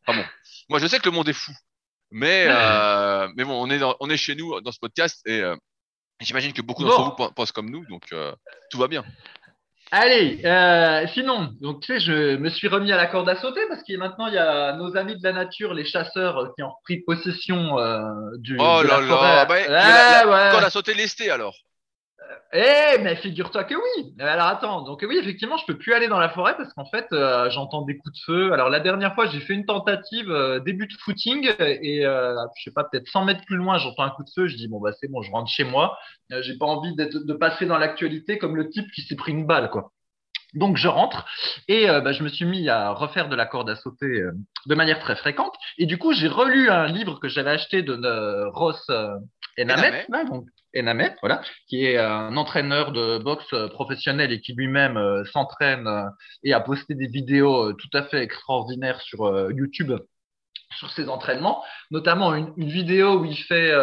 bon. 0.08 0.26
Moi, 0.70 0.80
je 0.80 0.88
sais 0.88 1.00
que 1.00 1.06
le 1.06 1.12
monde 1.12 1.30
est 1.30 1.34
fou. 1.34 1.52
Mais, 2.10 2.46
euh, 2.50 3.30
mais 3.36 3.46
bon, 3.46 3.54
on 3.54 3.70
est 3.70 3.82
on 4.00 4.10
est 4.10 4.18
chez 4.18 4.36
nous 4.36 4.60
dans 4.62 4.72
ce 4.72 4.80
podcast 4.80 5.22
et, 5.26 5.40
euh, 5.40 5.56
j'imagine 6.20 6.52
que 6.52 6.62
beaucoup 6.62 6.84
d'entre 6.84 7.16
vous 7.16 7.32
pensent 7.32 7.52
comme 7.52 7.70
nous, 7.70 7.86
donc, 7.86 8.12
euh, 8.12 8.34
tout 8.70 8.78
va 8.78 8.88
bien. 8.88 9.06
Allez, 9.94 10.40
euh, 10.46 11.06
sinon, 11.14 11.50
donc 11.60 11.82
tu 11.82 11.88
sais, 11.88 12.00
je 12.00 12.38
me 12.38 12.50
suis 12.50 12.70
remis 12.70 12.94
à 12.94 12.98
la 12.98 13.08
corde 13.08 13.28
à 13.28 13.36
sauter 13.36 13.60
parce 13.68 13.84
qu'il 13.84 13.98
maintenant 13.98 14.28
il 14.28 14.34
y 14.34 14.38
a 14.38 14.72
nos 14.78 14.96
amis 14.96 15.18
de 15.18 15.24
la 15.24 15.34
nature, 15.34 15.74
les 15.74 15.84
chasseurs, 15.84 16.54
qui 16.56 16.64
ont 16.64 16.70
repris 16.70 17.02
possession 17.02 17.78
euh, 17.78 18.02
du. 18.38 18.56
Oh 18.58 18.82
là 18.84 19.02
là, 19.02 19.46
bah, 19.46 19.68
la, 19.68 20.52
corde 20.52 20.64
à 20.64 20.70
sauter 20.70 20.94
lestée 20.94 21.30
alors. 21.30 21.56
Eh, 22.54 22.98
mais 23.02 23.16
figure-toi 23.16 23.64
que 23.64 23.76
oui. 23.76 24.14
Alors 24.20 24.48
attends, 24.48 24.82
donc 24.82 25.06
oui, 25.08 25.18
effectivement, 25.18 25.56
je 25.56 25.66
peux 25.66 25.78
plus 25.78 25.94
aller 25.94 26.10
dans 26.10 26.20
la 26.20 26.30
forêt 26.30 26.56
parce 26.58 26.74
qu'en 26.74 26.86
fait, 26.86 27.08
euh, 27.14 27.50
j'entends 27.50 27.84
des 27.84 27.98
coups 27.98 28.14
de 28.14 28.24
feu. 28.26 28.52
Alors 28.52 28.70
la 28.70 28.82
dernière 28.82 29.16
fois, 29.16 29.28
j'ai 29.28 29.40
fait 29.40 29.54
une 29.54 29.66
tentative 29.66 30.30
euh, 30.30 30.60
début 30.60 30.88
de 30.88 30.94
footing 31.00 31.50
et 31.60 32.06
euh, 32.06 32.36
je 32.58 32.64
sais 32.64 32.74
pas, 32.74 32.84
peut-être 32.84 33.08
100 33.08 33.26
mètres 33.26 33.46
plus 33.46 33.56
loin, 33.56 33.78
j'entends 33.78 34.04
un 34.04 34.10
coup 34.10 34.24
de 34.24 34.30
feu. 34.36 34.48
Je 34.48 34.58
dis 34.58 34.68
bon 34.68 34.82
bah 34.82 34.92
c'est 35.00 35.10
bon, 35.10 35.22
je 35.22 35.32
rentre 35.32 35.50
chez 35.50 35.64
moi. 35.64 35.98
j'ai 36.42 36.58
pas 36.58 36.66
envie 36.66 36.94
de 36.94 37.34
passer 37.34 37.66
dans 37.66 37.78
l'actualité 37.78 38.38
comme 38.38 38.58
le 38.58 38.70
type 38.70 38.92
qui 38.92 39.02
s'est 39.02 39.16
pris 39.16 39.32
une 39.32 39.46
balle 39.46 39.70
quoi. 39.70 39.94
Donc 40.54 40.76
je 40.76 40.90
rentre 40.90 41.26
et 41.70 41.88
bah, 41.88 42.12
je 42.12 42.24
me 42.24 42.28
suis 42.28 42.44
mis 42.44 42.68
à 42.68 42.92
refaire 42.92 43.30
de 43.30 43.36
la 43.38 43.46
corde 43.46 43.70
à 43.70 43.78
sauter 43.78 44.26
de 44.66 44.76
manière 44.76 45.00
très 45.00 45.16
fréquente. 45.16 45.56
Et 45.78 45.86
du 45.86 45.98
coup, 45.98 46.12
j'ai 46.12 46.28
relu 46.28 46.70
un 46.70 46.88
livre 46.88 47.22
que 47.22 47.30
j'avais 47.30 47.52
acheté 47.52 47.82
de 47.82 48.44
Ross 48.50 48.86
Enamet, 49.58 50.06
donc 50.28 50.46
Enamet, 50.76 51.16
voilà, 51.22 51.42
qui 51.68 51.86
est 51.86 51.98
un 51.98 52.36
entraîneur 52.38 52.92
de 52.92 53.18
boxe 53.18 53.54
professionnel 53.74 54.32
et 54.32 54.40
qui 54.40 54.54
lui-même 54.54 54.98
euh, 54.98 55.24
s'entraîne 55.26 55.88
euh, 55.88 56.04
et 56.44 56.54
a 56.54 56.60
posté 56.60 56.96
des 56.96 57.08
vidéos 57.08 57.70
euh, 57.70 57.74
tout 57.74 57.90
à 57.94 58.04
fait 58.04 58.22
extraordinaires 58.22 59.02
sur 59.02 59.50
YouTube 59.52 59.94
sur 60.78 60.90
ses 60.92 61.10
entraînements, 61.10 61.64
notamment 61.92 62.34
une, 62.34 62.54
vidéo 62.58 63.20
où 63.20 63.26
il 63.26 63.36
fait 63.36 63.74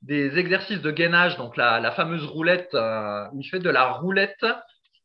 des 0.00 0.38
exercices 0.38 0.80
de 0.80 0.90
gainage, 0.90 1.36
donc 1.36 1.58
la, 1.58 1.92
fameuse 1.92 2.24
roulette, 2.24 2.70
où 2.72 3.38
il 3.38 3.46
fait 3.50 3.58
de 3.58 3.68
la 3.68 3.90
roulette 3.90 4.46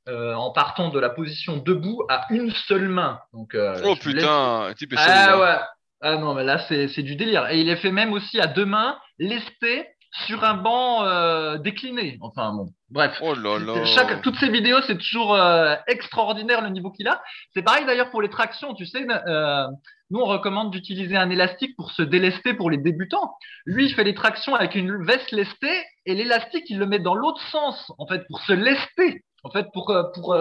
en 0.07 0.49
partant 0.51 0.87
de 0.87 0.97
la 0.97 1.09
position 1.09 1.57
debout 1.57 2.05
à 2.07 2.25
une 2.29 2.51
seule 2.51 2.87
main. 2.87 3.19
Donc, 3.33 3.53
oh 3.83 3.95
putain, 3.97 4.73
type 4.77 4.93
ah 4.95 5.37
ouais. 5.37 5.57
Ah 5.99 6.15
non, 6.15 6.33
mais 6.33 6.45
là 6.45 6.65
c'est 6.69 7.03
du 7.03 7.17
délire. 7.17 7.49
Et 7.49 7.59
il 7.59 7.67
est 7.67 7.75
fait 7.75 7.91
même 7.91 8.13
aussi 8.13 8.39
à 8.39 8.47
deux 8.47 8.65
mains, 8.65 8.97
lesté 9.19 9.89
sur 10.11 10.43
un 10.43 10.55
banc 10.55 11.03
euh, 11.03 11.57
décliné. 11.57 12.17
Enfin 12.21 12.53
bon, 12.53 12.69
bref. 12.89 13.17
Oh 13.21 13.35
là 13.35 13.59
là. 13.59 13.85
Chaque, 13.85 14.21
toutes 14.21 14.37
ces 14.37 14.49
vidéos, 14.49 14.81
c'est 14.87 14.97
toujours 14.97 15.35
euh, 15.35 15.75
extraordinaire 15.87 16.61
le 16.61 16.69
niveau 16.69 16.91
qu'il 16.91 17.07
a. 17.07 17.21
C'est 17.53 17.61
pareil 17.61 17.85
d'ailleurs 17.85 18.09
pour 18.09 18.21
les 18.21 18.29
tractions. 18.29 18.73
Tu 18.73 18.85
sais, 18.85 19.05
euh, 19.09 19.67
nous 20.09 20.19
on 20.19 20.25
recommande 20.25 20.71
d'utiliser 20.71 21.17
un 21.17 21.29
élastique 21.29 21.75
pour 21.75 21.91
se 21.91 22.01
délester 22.01 22.53
pour 22.53 22.69
les 22.69 22.77
débutants. 22.77 23.35
Lui, 23.65 23.85
il 23.85 23.93
fait 23.93 24.03
les 24.03 24.15
tractions 24.15 24.55
avec 24.55 24.75
une 24.75 25.03
veste 25.03 25.31
lestée 25.31 25.83
et 26.05 26.15
l'élastique, 26.15 26.69
il 26.69 26.79
le 26.79 26.85
met 26.85 26.99
dans 26.99 27.15
l'autre 27.15 27.41
sens, 27.51 27.91
en 27.97 28.07
fait, 28.07 28.25
pour 28.27 28.39
se 28.41 28.53
lester, 28.53 29.23
en 29.43 29.51
fait, 29.51 29.67
pour, 29.73 29.93
pour 30.13 30.37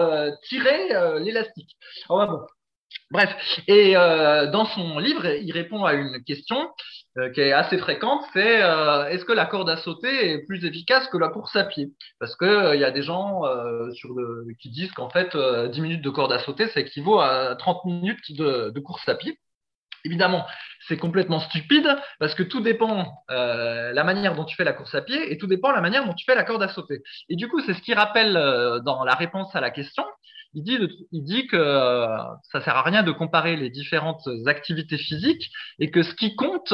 tirer 0.47 1.19
l'élastique. 1.19 1.75
bon. 2.09 2.39
Bref, 3.09 3.33
et 3.67 3.95
euh, 3.95 4.47
dans 4.47 4.65
son 4.65 4.99
livre, 4.99 5.25
il 5.25 5.51
répond 5.53 5.85
à 5.85 5.93
une 5.93 6.23
question 6.25 6.69
euh, 7.17 7.29
qui 7.29 7.39
est 7.39 7.53
assez 7.53 7.77
fréquente, 7.77 8.21
c'est 8.33 8.61
euh, 8.61 9.07
est-ce 9.07 9.23
que 9.23 9.31
la 9.31 9.45
corde 9.45 9.69
à 9.69 9.77
sauter 9.77 10.31
est 10.31 10.45
plus 10.45 10.65
efficace 10.65 11.07
que 11.07 11.17
la 11.17 11.29
course 11.29 11.55
à 11.55 11.63
pied? 11.63 11.93
Parce 12.19 12.35
que 12.35 12.75
il 12.75 12.81
y 12.81 12.83
a 12.83 12.91
des 12.91 13.03
gens 13.03 13.43
qui 14.59 14.69
disent 14.69 14.91
qu'en 14.91 15.09
fait 15.09 15.35
10 15.37 15.81
minutes 15.81 16.01
de 16.03 16.09
corde 16.09 16.33
à 16.33 16.39
sauter, 16.39 16.67
ça 16.67 16.81
équivaut 16.81 17.19
à 17.19 17.55
30 17.55 17.85
minutes 17.85 18.31
de, 18.33 18.79
course 18.81 19.07
à 19.07 19.15
pied. 19.15 19.39
Évidemment, 20.03 20.45
c'est 20.87 20.97
complètement 20.97 21.39
stupide 21.39 21.87
parce 22.19 22.35
que 22.35 22.43
tout 22.43 22.61
dépend 22.61 23.23
la 23.29 24.03
manière 24.03 24.35
dont 24.35 24.45
tu 24.45 24.55
fais 24.55 24.63
la 24.65 24.73
course 24.73 24.95
à 24.95 25.01
pied 25.01 25.31
et 25.31 25.37
tout 25.37 25.47
dépend 25.47 25.71
la 25.71 25.81
manière 25.81 26.05
dont 26.05 26.13
tu 26.13 26.25
fais 26.25 26.35
la 26.35 26.43
corde 26.43 26.63
à 26.63 26.69
sauter. 26.69 27.01
Et 27.29 27.35
du 27.35 27.47
coup, 27.47 27.61
c'est 27.61 27.73
ce 27.73 27.81
qu'il 27.81 27.95
rappelle 27.95 28.33
dans 28.83 29.03
la 29.05 29.15
réponse 29.15 29.55
à 29.55 29.61
la 29.61 29.71
question 29.71 30.03
il 30.57 30.63
dit, 30.63 30.79
il 31.11 31.23
dit 31.23 31.45
que 31.45 31.55
euh, 31.55 32.17
ça 32.51 32.61
sert 32.61 32.75
à 32.75 32.81
rien 32.81 33.03
de 33.03 33.11
comparer 33.11 33.55
les 33.55 33.69
différentes 33.69 34.27
activités 34.47 34.97
physiques 34.97 35.51
et 35.77 35.91
que 35.91 36.01
ce 36.01 36.15
qui 36.15 36.35
compte, 36.35 36.73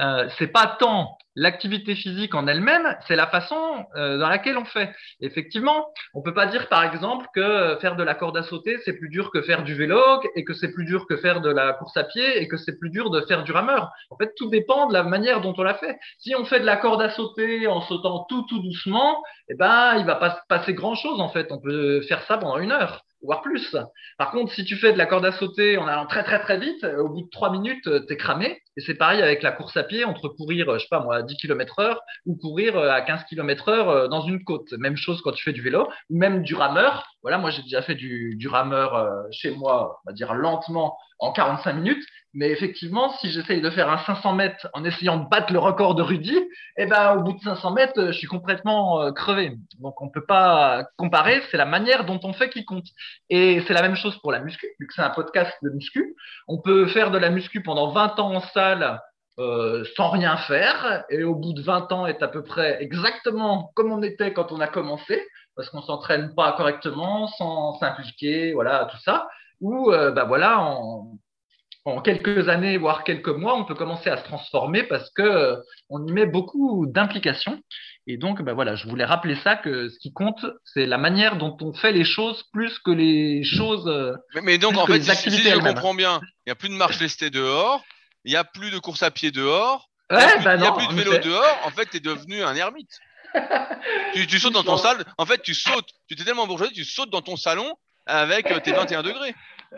euh, 0.00 0.28
c'est 0.38 0.48
pas 0.48 0.76
tant 0.78 1.18
l'activité 1.34 1.94
physique 1.94 2.34
en 2.34 2.48
elle-même, 2.48 2.96
c'est 3.06 3.14
la 3.14 3.28
façon 3.28 3.86
euh, 3.96 4.18
dans 4.18 4.28
laquelle 4.28 4.58
on 4.58 4.64
fait. 4.64 4.92
Effectivement, 5.20 5.86
on 6.12 6.20
peut 6.20 6.34
pas 6.34 6.46
dire 6.46 6.68
par 6.68 6.82
exemple 6.82 7.26
que 7.32 7.78
faire 7.80 7.94
de 7.94 8.02
la 8.02 8.14
corde 8.14 8.36
à 8.36 8.42
sauter 8.42 8.78
c'est 8.84 8.94
plus 8.94 9.08
dur 9.08 9.30
que 9.30 9.40
faire 9.42 9.62
du 9.62 9.74
vélo 9.74 10.00
et 10.34 10.44
que 10.44 10.52
c'est 10.52 10.72
plus 10.72 10.84
dur 10.84 11.06
que 11.06 11.16
faire 11.16 11.40
de 11.40 11.50
la 11.50 11.74
course 11.74 11.96
à 11.96 12.04
pied 12.04 12.42
et 12.42 12.48
que 12.48 12.56
c'est 12.56 12.76
plus 12.76 12.90
dur 12.90 13.10
de 13.10 13.20
faire 13.22 13.44
du 13.44 13.52
rameur. 13.52 13.90
En 14.10 14.16
fait, 14.16 14.32
tout 14.36 14.50
dépend 14.50 14.88
de 14.88 14.92
la 14.92 15.04
manière 15.04 15.40
dont 15.40 15.54
on 15.56 15.62
l'a 15.62 15.74
fait. 15.74 15.96
Si 16.18 16.34
on 16.34 16.44
fait 16.44 16.60
de 16.60 16.66
la 16.66 16.76
corde 16.76 17.02
à 17.02 17.10
sauter 17.10 17.68
en 17.68 17.80
sautant 17.82 18.26
tout 18.28 18.44
tout 18.48 18.60
doucement, 18.60 19.22
eh 19.48 19.54
ben 19.54 19.96
il 19.96 20.06
va 20.06 20.16
pas 20.16 20.30
se 20.30 20.40
passer 20.48 20.74
grand 20.74 20.96
chose 20.96 21.20
en 21.20 21.28
fait. 21.28 21.52
On 21.52 21.60
peut 21.60 22.02
faire 22.02 22.22
ça 22.22 22.38
pendant 22.38 22.58
une 22.58 22.72
heure 22.72 23.04
voire 23.22 23.42
plus. 23.42 23.76
Par 24.16 24.30
contre, 24.30 24.52
si 24.52 24.64
tu 24.64 24.76
fais 24.76 24.92
de 24.92 24.98
la 24.98 25.06
corde 25.06 25.26
à 25.26 25.32
sauter 25.32 25.76
en 25.76 25.86
allant 25.86 26.06
très 26.06 26.22
très 26.22 26.40
très 26.40 26.58
vite, 26.58 26.84
au 26.84 27.08
bout 27.08 27.22
de 27.22 27.30
trois 27.30 27.50
minutes, 27.50 27.86
euh, 27.86 28.00
t'es 28.00 28.16
cramé. 28.16 28.60
Et 28.76 28.80
c'est 28.80 28.94
pareil 28.94 29.20
avec 29.22 29.42
la 29.42 29.52
course 29.52 29.76
à 29.76 29.82
pied, 29.82 30.04
entre 30.04 30.28
courir, 30.28 30.68
euh, 30.68 30.78
je 30.78 30.82
sais 30.82 30.88
pas 30.90 31.00
moi, 31.00 31.16
à 31.16 31.22
10 31.22 31.36
km 31.36 31.80
heure 31.80 32.00
ou 32.26 32.36
courir 32.36 32.76
euh, 32.76 32.90
à 32.90 33.00
15 33.00 33.24
km 33.24 33.68
heure 33.68 34.08
dans 34.08 34.22
une 34.22 34.44
côte. 34.44 34.72
Même 34.72 34.96
chose 34.96 35.20
quand 35.22 35.32
tu 35.32 35.42
fais 35.42 35.52
du 35.52 35.62
vélo 35.62 35.88
ou 36.10 36.18
même 36.18 36.42
du 36.42 36.54
rameur. 36.54 37.04
Voilà, 37.28 37.36
moi 37.36 37.50
j'ai 37.50 37.60
déjà 37.60 37.82
fait 37.82 37.94
du, 37.94 38.48
rameur 38.50 39.26
chez 39.32 39.50
moi, 39.50 40.00
on 40.02 40.08
va 40.08 40.14
dire 40.14 40.32
lentement, 40.32 40.96
en 41.18 41.30
45 41.30 41.74
minutes. 41.74 42.02
Mais 42.32 42.48
effectivement, 42.48 43.12
si 43.18 43.30
j'essaye 43.30 43.60
de 43.60 43.68
faire 43.68 43.90
un 43.90 43.98
500 43.98 44.32
mètres 44.32 44.66
en 44.72 44.82
essayant 44.82 45.18
de 45.18 45.28
battre 45.28 45.52
le 45.52 45.58
record 45.58 45.94
de 45.94 46.02
Rudy, 46.02 46.38
eh 46.78 46.86
ben, 46.86 47.16
au 47.16 47.22
bout 47.22 47.34
de 47.34 47.40
500 47.40 47.72
mètres, 47.72 48.06
je 48.06 48.12
suis 48.12 48.26
complètement 48.26 49.02
euh, 49.02 49.12
crevé. 49.12 49.58
Donc, 49.78 50.00
on 50.00 50.08
peut 50.08 50.24
pas 50.24 50.86
comparer. 50.96 51.42
C'est 51.50 51.58
la 51.58 51.66
manière 51.66 52.06
dont 52.06 52.18
on 52.22 52.32
fait 52.32 52.48
qui 52.48 52.64
compte. 52.64 52.86
Et 53.28 53.62
c'est 53.66 53.74
la 53.74 53.82
même 53.82 53.96
chose 53.96 54.16
pour 54.22 54.32
la 54.32 54.40
muscu, 54.40 54.66
vu 54.80 54.86
que 54.86 54.94
c'est 54.94 55.02
un 55.02 55.10
podcast 55.10 55.52
de 55.62 55.68
muscu. 55.68 56.16
On 56.46 56.62
peut 56.62 56.86
faire 56.86 57.10
de 57.10 57.18
la 57.18 57.28
muscu 57.28 57.62
pendant 57.62 57.90
20 57.92 58.18
ans 58.20 58.36
en 58.36 58.40
salle 58.40 59.02
euh, 59.38 59.84
sans 59.96 60.10
rien 60.10 60.36
faire, 60.36 61.04
et 61.10 61.22
au 61.22 61.36
bout 61.36 61.52
de 61.52 61.62
20 61.62 61.92
ans 61.92 62.08
être 62.08 62.24
à 62.24 62.28
peu 62.28 62.42
près 62.42 62.82
exactement 62.82 63.70
comme 63.76 63.92
on 63.92 64.02
était 64.02 64.32
quand 64.32 64.50
on 64.50 64.58
a 64.58 64.66
commencé, 64.66 65.22
parce 65.58 65.70
qu'on 65.70 65.82
s'entraîne 65.82 66.36
pas 66.36 66.52
correctement, 66.52 67.26
sans 67.36 67.76
s'impliquer, 67.80 68.52
voilà, 68.52 68.88
tout 68.92 69.02
ça. 69.04 69.26
Ou, 69.60 69.90
euh, 69.90 70.12
bah 70.12 70.22
voilà, 70.22 70.60
en, 70.60 71.18
en 71.84 72.00
quelques 72.00 72.48
années, 72.48 72.78
voire 72.78 73.02
quelques 73.02 73.26
mois, 73.26 73.56
on 73.56 73.64
peut 73.64 73.74
commencer 73.74 74.08
à 74.08 74.18
se 74.18 74.22
transformer 74.22 74.84
parce 74.84 75.10
que 75.10 75.22
euh, 75.22 75.56
on 75.90 76.06
y 76.06 76.12
met 76.12 76.26
beaucoup 76.26 76.86
d'implications. 76.86 77.60
Et 78.06 78.18
donc, 78.18 78.40
ben 78.40 78.52
voilà, 78.52 78.76
je 78.76 78.86
voulais 78.86 79.04
rappeler 79.04 79.34
ça 79.42 79.56
que 79.56 79.88
ce 79.88 79.98
qui 79.98 80.12
compte, 80.12 80.46
c'est 80.64 80.86
la 80.86 80.96
manière 80.96 81.36
dont 81.36 81.56
on 81.60 81.72
fait 81.72 81.90
les 81.90 82.04
choses 82.04 82.44
plus 82.52 82.78
que 82.78 82.92
les 82.92 83.42
choses. 83.42 83.88
Euh, 83.88 84.14
mais, 84.44 84.58
donc, 84.58 84.76
en 84.76 84.86
fait, 84.86 85.02
si, 85.02 85.28
je 85.28 85.58
comprends 85.58 85.94
bien, 85.94 86.20
il 86.46 86.50
n'y 86.50 86.52
a 86.52 86.54
plus 86.54 86.68
de 86.68 86.74
marche 86.74 87.00
lestée 87.00 87.30
dehors, 87.30 87.82
il 88.24 88.30
n'y 88.30 88.36
a 88.36 88.44
plus 88.44 88.70
de 88.70 88.78
course 88.78 89.02
à 89.02 89.10
pied 89.10 89.32
dehors, 89.32 89.90
il 90.12 90.18
n'y 90.18 90.22
a, 90.22 90.56
bah 90.56 90.72
plus 90.76 90.86
de 90.86 90.94
vélo 90.94 91.18
dehors. 91.18 91.58
En 91.64 91.70
fait, 91.70 91.86
tu 91.86 91.96
es 91.96 92.00
devenu 92.00 92.44
un 92.44 92.54
ermite. 92.54 93.00
Tu, 94.14 94.38
sautes 94.38 94.52
dans 94.52 94.62
ton 94.62 94.76
salon. 94.76 95.04
En 95.18 95.26
fait, 95.26 95.42
tu 95.42 95.54
sautes. 95.54 95.88
Tu 96.08 96.16
t'es 96.16 96.24
tellement 96.24 96.46
bourgeois, 96.46 96.68
tu 96.68 96.84
sautes 96.84 97.10
dans 97.10 97.22
ton 97.22 97.36
salon 97.36 97.74
avec 98.06 98.50
euh, 98.50 98.58
tes 98.60 98.72
21 98.72 99.02
degrés. 99.02 99.34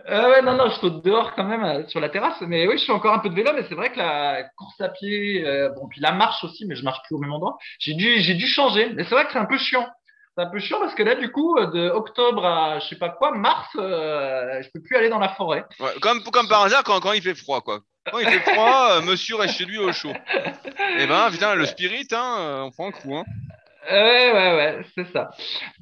Euh, 0.09 0.31
ouais, 0.31 0.43
non, 0.43 0.57
non, 0.57 0.71
je 0.71 0.77
saute 0.77 1.05
dehors 1.05 1.35
quand 1.35 1.45
même 1.45 1.65
euh, 1.65 1.87
sur 1.89 2.01
la 2.01 2.09
terrasse. 2.09 2.41
Mais 2.43 2.67
oui, 2.67 2.79
je 2.79 2.85
fais 2.85 2.93
encore 2.93 3.15
un 3.15 3.19
peu 3.19 3.29
de 3.29 3.35
vélo, 3.35 3.51
mais 3.55 3.65
c'est 3.69 3.75
vrai 3.75 3.91
que 3.91 3.99
la 3.99 4.45
course 4.57 4.81
à 4.81 4.89
pied, 4.89 5.47
euh, 5.47 5.71
bon, 5.71 5.89
puis 5.89 6.01
la 6.01 6.13
marche 6.13 6.45
aussi, 6.45 6.65
mais 6.67 6.77
je 6.77 6.85
marche 6.85 7.01
plus 7.07 7.17
au 7.17 7.19
même 7.19 7.33
endroit. 7.33 7.59
J'ai 7.79 7.95
dû, 7.95 8.21
j'ai 8.21 8.35
dû 8.35 8.47
changer. 8.47 8.91
Mais 8.95 9.05
c'est 9.05 9.15
vrai 9.15 9.27
que 9.27 9.33
c'est 9.33 9.39
un 9.39 9.47
peu 9.47 9.59
chiant. 9.59 9.89
C'est 10.37 10.45
un 10.45 10.47
peu 10.47 10.59
chiant 10.61 10.79
parce 10.81 10.95
que 10.95 11.03
là, 11.03 11.17
du 11.17 11.31
coup, 11.33 11.59
de 11.59 11.91
octobre 11.91 12.47
à 12.47 12.79
je 12.79 12.89
sais 12.89 12.97
pas 12.97 13.09
quoi, 13.09 13.33
mars, 13.33 13.69
je 13.75 14.69
peux 14.73 14.81
plus 14.81 14.97
aller 14.97 15.09
dans 15.09 15.19
la 15.19 15.31
forêt. 15.31 15.65
Ouais, 15.81 15.91
comme, 16.01 16.23
comme 16.23 16.49
par 16.49 16.63
hasard 16.63 16.85
quand, 16.85 17.01
quand 17.01 17.13
il 17.13 17.23
fait 17.23 17.35
froid, 17.35 17.61
quoi. 17.61 17.81
Quand 18.11 18.19
il 18.19 18.29
fait 18.29 18.53
froid, 18.53 19.01
monsieur 19.05 19.37
reste 19.37 19.57
chez 19.59 19.65
lui 19.65 19.79
au 19.79 19.93
chaud. 19.93 20.13
Eh 20.99 21.07
ben, 21.07 21.31
putain, 21.31 21.55
le 21.55 21.67
spirit, 21.67 22.07
hein, 22.13 22.63
on 22.65 22.71
prend 22.71 22.89
un 22.89 22.93
coup, 22.93 23.17
hein. 23.17 23.25
Ouais, 23.91 24.33
ouais, 24.33 24.57
ouais, 24.57 24.81
c'est 24.95 25.11
ça. 25.13 25.31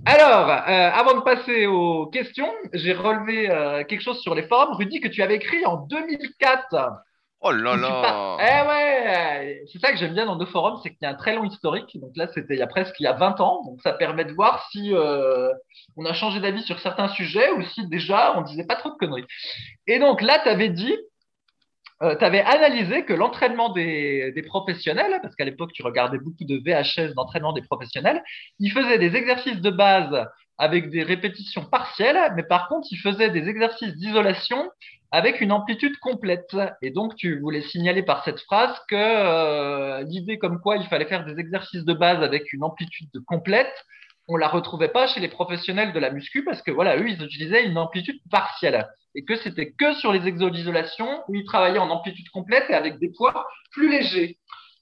Alors, 0.06 0.48
euh, 0.48 0.90
avant 0.92 1.14
de 1.14 1.20
passer 1.20 1.66
aux 1.66 2.06
questions, 2.06 2.50
j'ai 2.72 2.92
relevé 2.92 3.50
euh, 3.50 3.84
quelque 3.84 4.02
chose 4.02 4.20
sur 4.20 4.34
les 4.34 4.44
forums. 4.44 4.74
Rudy, 4.76 5.00
que 5.00 5.08
tu 5.08 5.22
avais 5.22 5.34
écrit 5.34 5.66
en 5.66 5.76
2004. 5.78 7.02
Oh 7.40 7.52
là 7.52 7.76
là 7.76 8.36
Eh 8.40 8.68
ouais 8.68 9.62
C'est 9.72 9.78
ça 9.78 9.92
que 9.92 9.98
j'aime 9.98 10.14
bien 10.14 10.26
dans 10.26 10.36
nos 10.36 10.46
forums, 10.46 10.80
c'est 10.82 10.90
qu'il 10.90 10.98
y 11.02 11.06
a 11.06 11.10
un 11.10 11.14
très 11.14 11.34
long 11.34 11.44
historique. 11.44 11.98
Donc 12.00 12.16
là, 12.16 12.28
c'était 12.34 12.54
il 12.54 12.58
y 12.58 12.62
a 12.62 12.66
presque 12.66 12.98
il 12.98 13.04
y 13.04 13.06
a 13.06 13.12
20 13.12 13.40
ans. 13.40 13.62
Donc 13.64 13.80
ça 13.82 13.92
permet 13.92 14.24
de 14.24 14.32
voir 14.32 14.66
si 14.70 14.94
euh, 14.94 15.52
on 15.96 16.04
a 16.04 16.12
changé 16.12 16.40
d'avis 16.40 16.62
sur 16.62 16.80
certains 16.80 17.08
sujets 17.08 17.50
ou 17.52 17.62
si 17.62 17.86
déjà 17.88 18.36
on 18.36 18.42
disait 18.42 18.66
pas 18.66 18.76
trop 18.76 18.90
de 18.90 18.96
conneries. 18.96 19.26
Et 19.86 19.98
donc 19.98 20.20
là, 20.20 20.40
tu 20.42 20.48
avais 20.48 20.68
dit 20.68 20.96
euh, 22.02 22.16
tu 22.16 22.24
avais 22.24 22.42
analysé 22.42 23.04
que 23.04 23.12
l'entraînement 23.12 23.70
des, 23.70 24.30
des, 24.32 24.42
professionnels, 24.42 25.18
parce 25.20 25.34
qu'à 25.34 25.44
l'époque 25.44 25.72
tu 25.72 25.82
regardais 25.82 26.18
beaucoup 26.18 26.44
de 26.44 26.56
VHS 26.56 27.14
d'entraînement 27.14 27.52
des 27.52 27.62
professionnels, 27.62 28.22
ils 28.60 28.70
faisaient 28.70 28.98
des 28.98 29.16
exercices 29.16 29.60
de 29.60 29.70
base 29.70 30.24
avec 30.58 30.90
des 30.90 31.02
répétitions 31.02 31.64
partielles, 31.64 32.32
mais 32.36 32.42
par 32.42 32.68
contre 32.68 32.88
ils 32.90 32.98
faisaient 32.98 33.30
des 33.30 33.48
exercices 33.48 33.94
d'isolation 33.94 34.70
avec 35.10 35.40
une 35.40 35.52
amplitude 35.52 35.96
complète. 35.98 36.56
Et 36.82 36.90
donc 36.90 37.16
tu 37.16 37.38
voulais 37.40 37.62
signaler 37.62 38.02
par 38.02 38.24
cette 38.24 38.40
phrase 38.40 38.76
que 38.88 38.96
euh, 38.96 40.02
l'idée 40.02 40.38
comme 40.38 40.60
quoi 40.60 40.76
il 40.76 40.86
fallait 40.86 41.06
faire 41.06 41.24
des 41.24 41.40
exercices 41.40 41.84
de 41.84 41.94
base 41.94 42.22
avec 42.22 42.52
une 42.52 42.64
amplitude 42.64 43.10
complète, 43.26 43.72
on 44.28 44.36
la 44.36 44.48
retrouvait 44.48 44.88
pas 44.88 45.06
chez 45.06 45.20
les 45.20 45.28
professionnels 45.28 45.92
de 45.92 45.98
la 45.98 46.10
muscu 46.10 46.44
parce 46.44 46.60
que 46.60 46.70
voilà, 46.70 46.98
eux, 46.98 47.08
ils 47.08 47.22
utilisaient 47.22 47.64
une 47.64 47.78
amplitude 47.78 48.20
partielle 48.30 48.86
et 49.14 49.24
que 49.24 49.36
c'était 49.36 49.72
que 49.72 49.94
sur 49.94 50.12
les 50.12 50.26
exos 50.26 50.52
d'isolation 50.52 51.22
où 51.28 51.34
ils 51.34 51.44
travaillaient 51.44 51.78
en 51.78 51.90
amplitude 51.90 52.28
complète 52.28 52.64
et 52.68 52.74
avec 52.74 52.98
des 52.98 53.10
poids 53.10 53.46
plus 53.72 53.90
légers. 53.90 54.38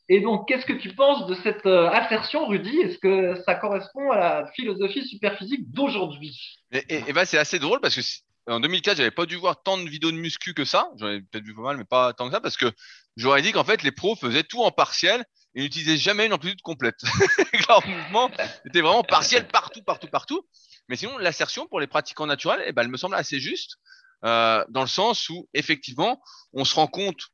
Et 0.08 0.20
donc, 0.20 0.46
qu'est-ce 0.46 0.66
que 0.66 0.72
tu 0.72 0.94
penses 0.94 1.26
de 1.26 1.34
cette 1.42 1.66
euh, 1.66 1.88
assertion, 1.90 2.46
Rudy? 2.46 2.78
Est-ce 2.78 2.98
que 2.98 3.42
ça 3.44 3.56
correspond 3.56 4.10
à 4.12 4.16
la 4.16 4.46
philosophie 4.54 5.06
superphysique 5.06 5.70
d'aujourd'hui? 5.72 6.60
Et, 6.72 7.12
ben, 7.12 7.24
c'est 7.24 7.38
assez 7.38 7.58
drôle 7.58 7.80
parce 7.80 7.96
que 7.96 8.00
en 8.48 8.60
2004, 8.60 8.98
j'avais 8.98 9.10
pas 9.10 9.26
dû 9.26 9.34
voir 9.34 9.60
tant 9.60 9.76
de 9.76 9.88
vidéos 9.88 10.12
de 10.12 10.16
muscu 10.16 10.54
que 10.54 10.64
ça. 10.64 10.88
J'en 10.98 11.08
ai 11.08 11.20
peut-être 11.20 11.44
vu 11.44 11.54
pas 11.54 11.62
mal, 11.62 11.76
mais 11.76 11.84
pas 11.84 12.12
tant 12.12 12.28
que 12.28 12.34
ça 12.34 12.40
parce 12.40 12.56
que 12.56 12.70
j'aurais 13.16 13.42
dit 13.42 13.50
qu'en 13.50 13.64
fait, 13.64 13.82
les 13.82 13.90
pros 13.90 14.14
faisaient 14.14 14.44
tout 14.44 14.62
en 14.62 14.70
partiel 14.70 15.24
et 15.56 15.62
n'utilisait 15.62 15.96
jamais 15.96 16.26
une 16.26 16.32
amplitude 16.32 16.62
complète. 16.62 17.00
Leur 17.68 17.84
mouvement 17.84 18.30
était 18.64 18.82
vraiment 18.82 19.02
partiel 19.02 19.48
partout, 19.48 19.82
partout, 19.82 20.06
partout. 20.06 20.46
Mais 20.88 20.94
sinon, 20.94 21.18
l'assertion 21.18 21.66
pour 21.66 21.80
les 21.80 21.88
pratiquants 21.88 22.26
naturels, 22.26 22.62
eh 22.64 22.72
ben, 22.72 22.82
elle 22.82 22.90
me 22.90 22.96
semble 22.96 23.16
assez 23.16 23.40
juste, 23.40 23.78
euh, 24.24 24.64
dans 24.68 24.82
le 24.82 24.86
sens 24.86 25.28
où, 25.28 25.48
effectivement, 25.52 26.20
on 26.52 26.64
se 26.64 26.74
rend 26.76 26.86
compte, 26.86 27.28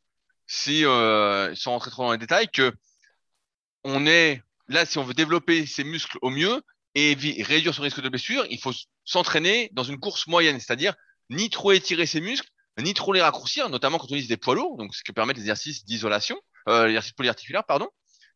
si, 0.52 0.84
euh, 0.84 1.54
sans 1.54 1.70
rentrer 1.70 1.90
trop 1.90 2.02
dans 2.04 2.12
les 2.12 2.18
détails, 2.18 2.46
que 2.50 2.74
on 3.84 4.06
est 4.06 4.42
là, 4.68 4.84
si 4.84 4.98
on 4.98 5.02
veut 5.02 5.14
développer 5.14 5.64
ses 5.64 5.82
muscles 5.82 6.18
au 6.20 6.28
mieux 6.28 6.62
et 6.94 7.16
réduire 7.42 7.74
son 7.74 7.80
risque 7.80 8.02
de 8.02 8.08
blessure, 8.10 8.44
il 8.50 8.60
faut 8.60 8.72
s'entraîner 9.06 9.70
dans 9.72 9.82
une 9.82 9.98
course 9.98 10.26
moyenne, 10.26 10.60
c'est-à-dire 10.60 10.94
ni 11.30 11.48
trop 11.48 11.72
étirer 11.72 12.04
ses 12.04 12.20
muscles, 12.20 12.48
ni 12.78 12.92
trop 12.92 13.14
les 13.14 13.22
raccourcir, 13.22 13.70
notamment 13.70 13.96
quand 13.96 14.04
on 14.04 14.14
utilise 14.14 14.28
des 14.28 14.36
poids 14.36 14.54
lourds, 14.54 14.76
donc 14.76 14.94
ce 14.94 15.02
que 15.02 15.10
permettent 15.10 15.38
les 15.38 15.42
exercices 15.44 15.86
d'isolation, 15.86 16.38
euh, 16.68 16.84
l'exercice 16.84 17.12
polyarticulaire, 17.12 17.64
pardon. 17.64 17.88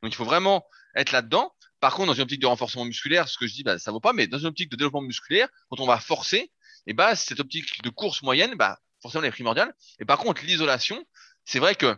Donc 0.02 0.11
il 0.11 0.16
faut 0.16 0.24
vraiment 0.24 0.64
être 0.94 1.12
là-dedans. 1.12 1.52
Par 1.81 1.94
contre, 1.94 2.09
dans 2.09 2.14
une 2.14 2.22
optique 2.22 2.40
de 2.40 2.46
renforcement 2.46 2.87
musculaire, 2.87 3.29
ce 3.29 3.37
que 3.37 3.46
je 3.46 3.52
dis, 3.52 3.62
bah, 3.62 3.79
ça 3.79 3.92
vaut 3.92 4.00
pas, 4.00 4.14
mais 4.14 4.26
dans 4.26 4.38
une 4.38 4.46
optique 4.46 4.70
de 4.70 4.76
développement 4.76 5.02
musculaire, 5.02 5.48
quand 5.68 5.81
on 5.81 5.87
va 5.87 6.00
forcer, 6.00 6.38
et 6.38 6.50
eh 6.92 6.94
bah, 6.94 7.14
cette 7.14 7.40
optique 7.40 7.83
de 7.83 7.90
course 7.90 8.22
moyenne, 8.22 8.55
bah, 8.55 8.79
forcément, 9.02 9.22
elle 9.22 9.29
est 9.29 9.33
primordiale. 9.33 9.74
Et 9.98 10.07
par 10.07 10.18
contre, 10.18 10.42
l'isolation, 10.46 11.05
c'est 11.44 11.59
vrai 11.59 11.74
que, 11.74 11.96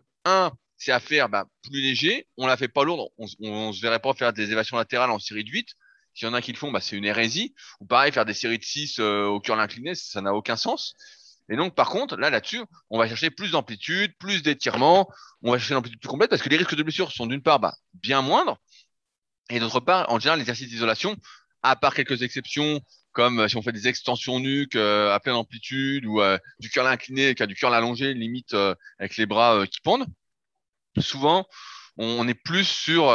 c'est 0.77 0.93
à 0.93 1.01
faire 1.01 1.29
bah, 1.29 1.47
plus 1.63 1.81
léger. 1.81 2.27
On 2.37 2.47
la 2.47 2.57
fait 2.57 2.69
pas 2.69 2.85
lourde. 2.85 3.09
On, 3.19 3.27
on, 3.41 3.73
se 3.73 3.81
verrait 3.83 3.99
pas 3.99 4.15
faire 4.15 4.33
des 4.33 4.45
élévations 4.45 4.77
latérales 4.77 5.11
en 5.11 5.19
série 5.19 5.45
de 5.45 5.51
8. 5.51 5.69
S'il 6.15 6.27
y 6.27 6.31
en 6.31 6.35
a 6.35 6.41
qui 6.41 6.53
le 6.53 6.59
font, 6.59 6.73
bah, 6.73 6.81
c'est 6.81 6.97
une 6.97 7.05
hérésie. 7.05 7.55
Ou 7.81 7.87
pareil, 7.87 8.13
faire 8.13 8.25
des 8.25 8.35
séries 8.35 8.59
de 8.59 8.65
6 8.65 8.99
euh, 8.99 9.27
au 9.27 9.41
curl 9.41 9.61
incliné, 9.61 9.95
ça 9.95 10.21
n'a 10.21 10.35
aucun 10.35 10.57
sens. 10.57 10.95
Et 11.51 11.57
donc, 11.57 11.75
par 11.75 11.89
contre, 11.89 12.17
là, 12.17 12.31
là-dessus, 12.31 12.63
on 12.91 12.99
va 12.99 13.09
chercher 13.09 13.31
plus 13.31 13.53
d'amplitude, 13.53 14.13
plus 14.19 14.43
d'étirement, 14.43 15.09
on 15.43 15.53
va 15.53 15.59
chercher 15.59 15.75
l'amplitude 15.75 16.01
plus 16.01 16.09
complète 16.09 16.31
parce 16.31 16.43
que 16.43 16.49
les 16.49 16.57
risques 16.57 16.75
de 16.75 16.83
blessure 16.83 17.11
sont 17.11 17.27
d'une 17.27 17.43
part 17.43 17.59
bah, 17.59 17.75
bien 17.95 18.21
moindres 18.21 18.59
et 19.51 19.61
d'autre 19.61 19.81
part, 19.81 20.11
en 20.11 20.19
général, 20.19 20.39
l'exercice 20.39 20.69
d'isolation, 20.69 21.17
à 21.63 21.75
part 21.77 21.95
quelques 21.95 22.23
exceptions 22.23 22.81
comme 23.13 23.49
si 23.49 23.57
on 23.57 23.63
fait 23.63 23.73
des 23.73 23.89
extensions 23.89 24.39
nuques 24.39 24.77
à 24.77 25.19
pleine 25.21 25.35
amplitude 25.35 26.05
ou 26.05 26.21
du 26.61 26.69
curl 26.69 26.87
incliné, 26.87 27.35
du 27.35 27.55
curl 27.55 27.75
allongé, 27.75 28.15
limite 28.15 28.55
avec 28.99 29.17
les 29.17 29.27
bras 29.27 29.67
qui 29.67 29.81
pendent. 29.81 30.07
Souvent, 31.01 31.47
on 31.97 32.27
est 32.29 32.35
plus 32.35 32.65
sur 32.65 33.13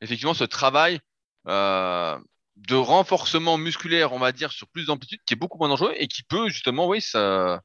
effectivement 0.00 0.34
ce 0.34 0.44
travail 0.44 1.00
de 1.46 2.74
renforcement 2.74 3.58
musculaire, 3.58 4.12
on 4.12 4.18
va 4.18 4.32
dire, 4.32 4.52
sur 4.52 4.68
plus 4.68 4.86
d'amplitude, 4.86 5.20
qui 5.26 5.34
est 5.34 5.36
beaucoup 5.36 5.58
moins 5.58 5.68
dangereux 5.68 5.92
et 5.96 6.06
qui 6.08 6.22
peut 6.22 6.48
justement, 6.48 6.86
oui, 6.86 7.00
ça, 7.00 7.60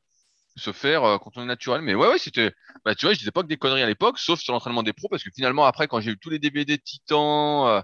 se 0.60 0.72
faire 0.72 1.04
euh, 1.04 1.18
quand 1.18 1.32
on 1.38 1.42
est 1.44 1.46
naturel. 1.46 1.82
Mais 1.82 1.96
ouais, 1.96 2.08
ouais, 2.08 2.18
c'était, 2.20 2.54
bah, 2.86 2.96
tu 2.96 3.06
vois, 3.06 3.14
je 3.14 3.20
disais 3.20 3.32
pas 3.32 3.42
que 3.42 3.48
des 3.48 3.58
conneries 3.58 3.82
à 3.84 3.88
l'époque, 3.88 4.20
sauf 4.20 4.40
sur 4.40 4.54
l'entraînement 4.54 4.84
des 4.84 4.94
pros, 4.94 5.08
parce 5.10 5.24
que 5.24 5.30
finalement, 5.34 5.66
après, 5.66 5.88
quand 5.88 6.00
j'ai 6.02 6.12
eu 6.12 6.18
tous 6.18 6.30
les 6.30 6.40
DVD 6.40 6.78
Titan, 6.78 7.68
euh, 7.68 7.82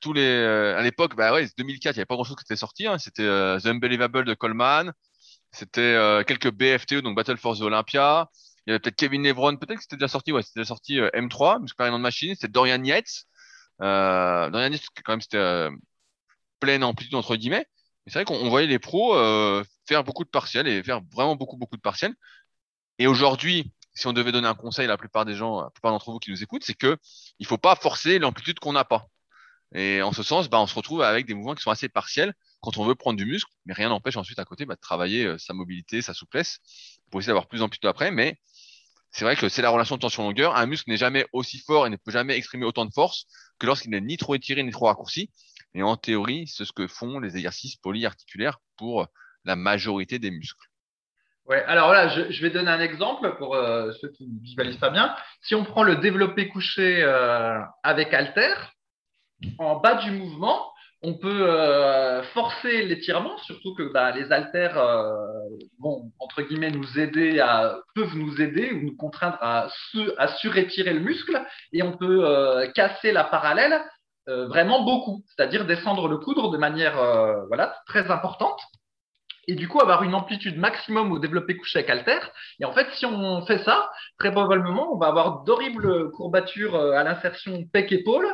tous 0.00 0.12
les, 0.12 0.22
euh, 0.22 0.78
à 0.78 0.82
l'époque, 0.82 1.16
bah 1.16 1.32
ouais, 1.32 1.48
2004, 1.58 1.94
il 1.94 1.98
n'y 1.98 2.00
avait 2.00 2.06
pas 2.06 2.14
grand 2.14 2.24
chose 2.24 2.36
qui 2.36 2.44
était 2.44 2.56
sorti, 2.56 2.86
hein. 2.86 2.98
c'était 2.98 3.24
The 3.24 3.66
Unbelievable 3.66 4.24
de 4.24 4.34
Coleman, 4.34 4.92
c'était 5.52 6.24
quelques 6.26 6.50
BFTE, 6.50 7.02
donc 7.02 7.16
Battle 7.16 7.36
for 7.36 7.56
the 7.56 7.62
Olympia, 7.62 8.28
il 8.66 8.70
y 8.70 8.72
avait 8.72 8.78
peut-être 8.80 8.96
Kevin 8.96 9.24
Lebron, 9.24 9.56
peut-être 9.56 9.76
que 9.76 9.82
c'était 9.82 9.96
déjà 9.96 10.08
sorti, 10.08 10.32
ouais, 10.32 10.42
c'était 10.42 10.60
déjà 10.60 10.68
sorti 10.68 10.98
M3, 10.98 11.60
Muscle 11.62 11.82
de 11.84 11.96
Machine, 11.96 12.34
c'était 12.34 12.52
Dorian 12.52 12.82
Yates, 12.84 13.24
Dorian 13.80 14.70
Yates, 14.70 14.86
quand 15.04 15.12
même, 15.12 15.20
c'était 15.20 15.68
pleine 16.62 16.84
amplitude 16.84 17.16
entre 17.16 17.34
guillemets. 17.34 17.66
c'est 18.06 18.14
vrai 18.14 18.24
qu'on 18.24 18.48
voyait 18.48 18.68
les 18.68 18.78
pros 18.78 19.16
euh, 19.16 19.64
faire 19.88 20.04
beaucoup 20.04 20.22
de 20.22 20.28
partiels 20.30 20.68
et 20.68 20.82
faire 20.84 21.00
vraiment 21.12 21.34
beaucoup 21.34 21.56
beaucoup 21.56 21.76
de 21.76 21.82
partiels. 21.82 22.14
Et 22.98 23.08
aujourd'hui, 23.08 23.72
si 23.94 24.06
on 24.06 24.12
devait 24.12 24.30
donner 24.30 24.46
un 24.46 24.54
conseil 24.54 24.84
à 24.84 24.88
la 24.88 24.96
plupart 24.96 25.24
des 25.24 25.34
gens, 25.34 25.62
la 25.62 25.70
plupart 25.70 25.90
d'entre 25.90 26.12
vous 26.12 26.20
qui 26.20 26.30
nous 26.30 26.42
écoutent, 26.42 26.64
c'est 26.64 26.74
que 26.74 26.96
il 27.40 27.46
faut 27.46 27.58
pas 27.58 27.74
forcer 27.74 28.20
l'amplitude 28.20 28.60
qu'on 28.60 28.74
n'a 28.74 28.84
pas. 28.84 29.08
Et 29.74 30.02
en 30.02 30.12
ce 30.12 30.22
sens, 30.22 30.48
bah, 30.48 30.60
on 30.60 30.66
se 30.68 30.74
retrouve 30.74 31.02
avec 31.02 31.26
des 31.26 31.34
mouvements 31.34 31.54
qui 31.56 31.62
sont 31.62 31.70
assez 31.70 31.88
partiels 31.88 32.32
quand 32.60 32.78
on 32.78 32.84
veut 32.84 32.94
prendre 32.94 33.16
du 33.16 33.26
muscle, 33.26 33.50
mais 33.66 33.74
rien 33.74 33.88
n'empêche 33.88 34.16
ensuite 34.16 34.38
à 34.38 34.44
côté 34.44 34.66
bah, 34.66 34.76
de 34.76 34.80
travailler 34.80 35.24
euh, 35.24 35.38
sa 35.38 35.52
mobilité, 35.52 36.00
sa 36.00 36.14
souplesse 36.14 36.60
pour 37.10 37.20
essayer 37.20 37.30
d'avoir 37.30 37.48
plus 37.48 37.58
d'amplitude 37.58 37.88
après. 37.88 38.12
Mais 38.12 38.38
c'est 39.12 39.24
vrai 39.26 39.36
que 39.36 39.48
c'est 39.48 39.62
la 39.62 39.70
relation 39.70 39.98
tension-longueur. 39.98 40.56
Un 40.56 40.66
muscle 40.66 40.90
n'est 40.90 40.96
jamais 40.96 41.26
aussi 41.32 41.58
fort 41.58 41.86
et 41.86 41.90
ne 41.90 41.96
peut 41.96 42.10
jamais 42.10 42.36
exprimer 42.36 42.64
autant 42.64 42.86
de 42.86 42.92
force 42.92 43.26
que 43.58 43.66
lorsqu'il 43.66 43.90
n'est 43.90 44.00
ni 44.00 44.16
trop 44.16 44.34
étiré 44.34 44.62
ni 44.62 44.70
trop 44.70 44.86
raccourci. 44.86 45.30
Et 45.74 45.82
en 45.82 45.96
théorie, 45.96 46.46
c'est 46.48 46.64
ce 46.64 46.72
que 46.72 46.86
font 46.86 47.20
les 47.20 47.36
exercices 47.36 47.76
polyarticulaires 47.76 48.58
pour 48.76 49.06
la 49.44 49.54
majorité 49.54 50.18
des 50.18 50.30
muscles. 50.30 50.66
Ouais, 51.44 51.62
alors 51.64 51.92
là, 51.92 52.08
je, 52.08 52.40
vais 52.40 52.50
donner 52.50 52.70
un 52.70 52.80
exemple 52.80 53.36
pour 53.36 53.54
euh, 53.54 53.92
ceux 54.00 54.08
qui 54.08 54.26
ne 54.26 54.40
visualisent 54.40 54.78
pas 54.78 54.90
bien. 54.90 55.14
Si 55.42 55.54
on 55.54 55.64
prend 55.64 55.82
le 55.82 55.96
développé 55.96 56.48
couché 56.48 57.02
euh, 57.02 57.58
avec 57.82 58.14
halter, 58.14 58.54
en 59.58 59.80
bas 59.80 59.96
du 59.96 60.12
mouvement, 60.12 60.71
on 61.02 61.14
peut 61.14 61.48
euh, 61.48 62.22
forcer 62.34 62.82
l'étirement, 62.82 63.36
surtout 63.38 63.74
que 63.74 63.92
bah, 63.92 64.12
les 64.12 64.30
haltères 64.30 64.78
à, 67.40 67.78
peuvent 67.94 68.16
nous 68.16 68.40
aider 68.40 68.72
ou 68.72 68.82
nous 68.82 68.96
contraindre 68.96 69.38
à, 69.40 69.68
surétirer 70.38 70.92
le 70.92 71.00
muscle, 71.00 71.40
et 71.72 71.82
on 71.82 71.96
peut 71.96 72.24
casser 72.74 73.12
la 73.12 73.24
parallèle 73.24 73.82
euh, 74.28 74.46
vraiment 74.46 74.84
beaucoup, 74.84 75.24
c'est-à-dire 75.26 75.66
descendre 75.66 76.06
le 76.06 76.16
coudre 76.16 76.50
de 76.50 76.56
manière 76.56 76.96
euh, 76.96 77.44
voilà, 77.48 77.74
très 77.86 78.08
importante 78.08 78.60
et 79.48 79.56
du 79.56 79.66
coup 79.66 79.80
avoir 79.80 80.04
une 80.04 80.14
amplitude 80.14 80.56
maximum 80.56 81.10
au 81.10 81.18
développé 81.18 81.56
couché 81.56 81.80
avec 81.80 81.90
halter. 81.90 82.20
Et 82.60 82.64
en 82.64 82.72
fait, 82.72 82.86
si 82.92 83.04
on 83.04 83.44
fait 83.44 83.58
ça, 83.64 83.90
très 84.20 84.30
probablement, 84.30 84.94
on 84.94 84.98
va 84.98 85.08
avoir 85.08 85.42
d'horribles 85.42 86.12
courbatures 86.12 86.76
euh, 86.76 86.92
à 86.92 87.02
l'insertion 87.02 87.64
pec-épaule 87.72 88.28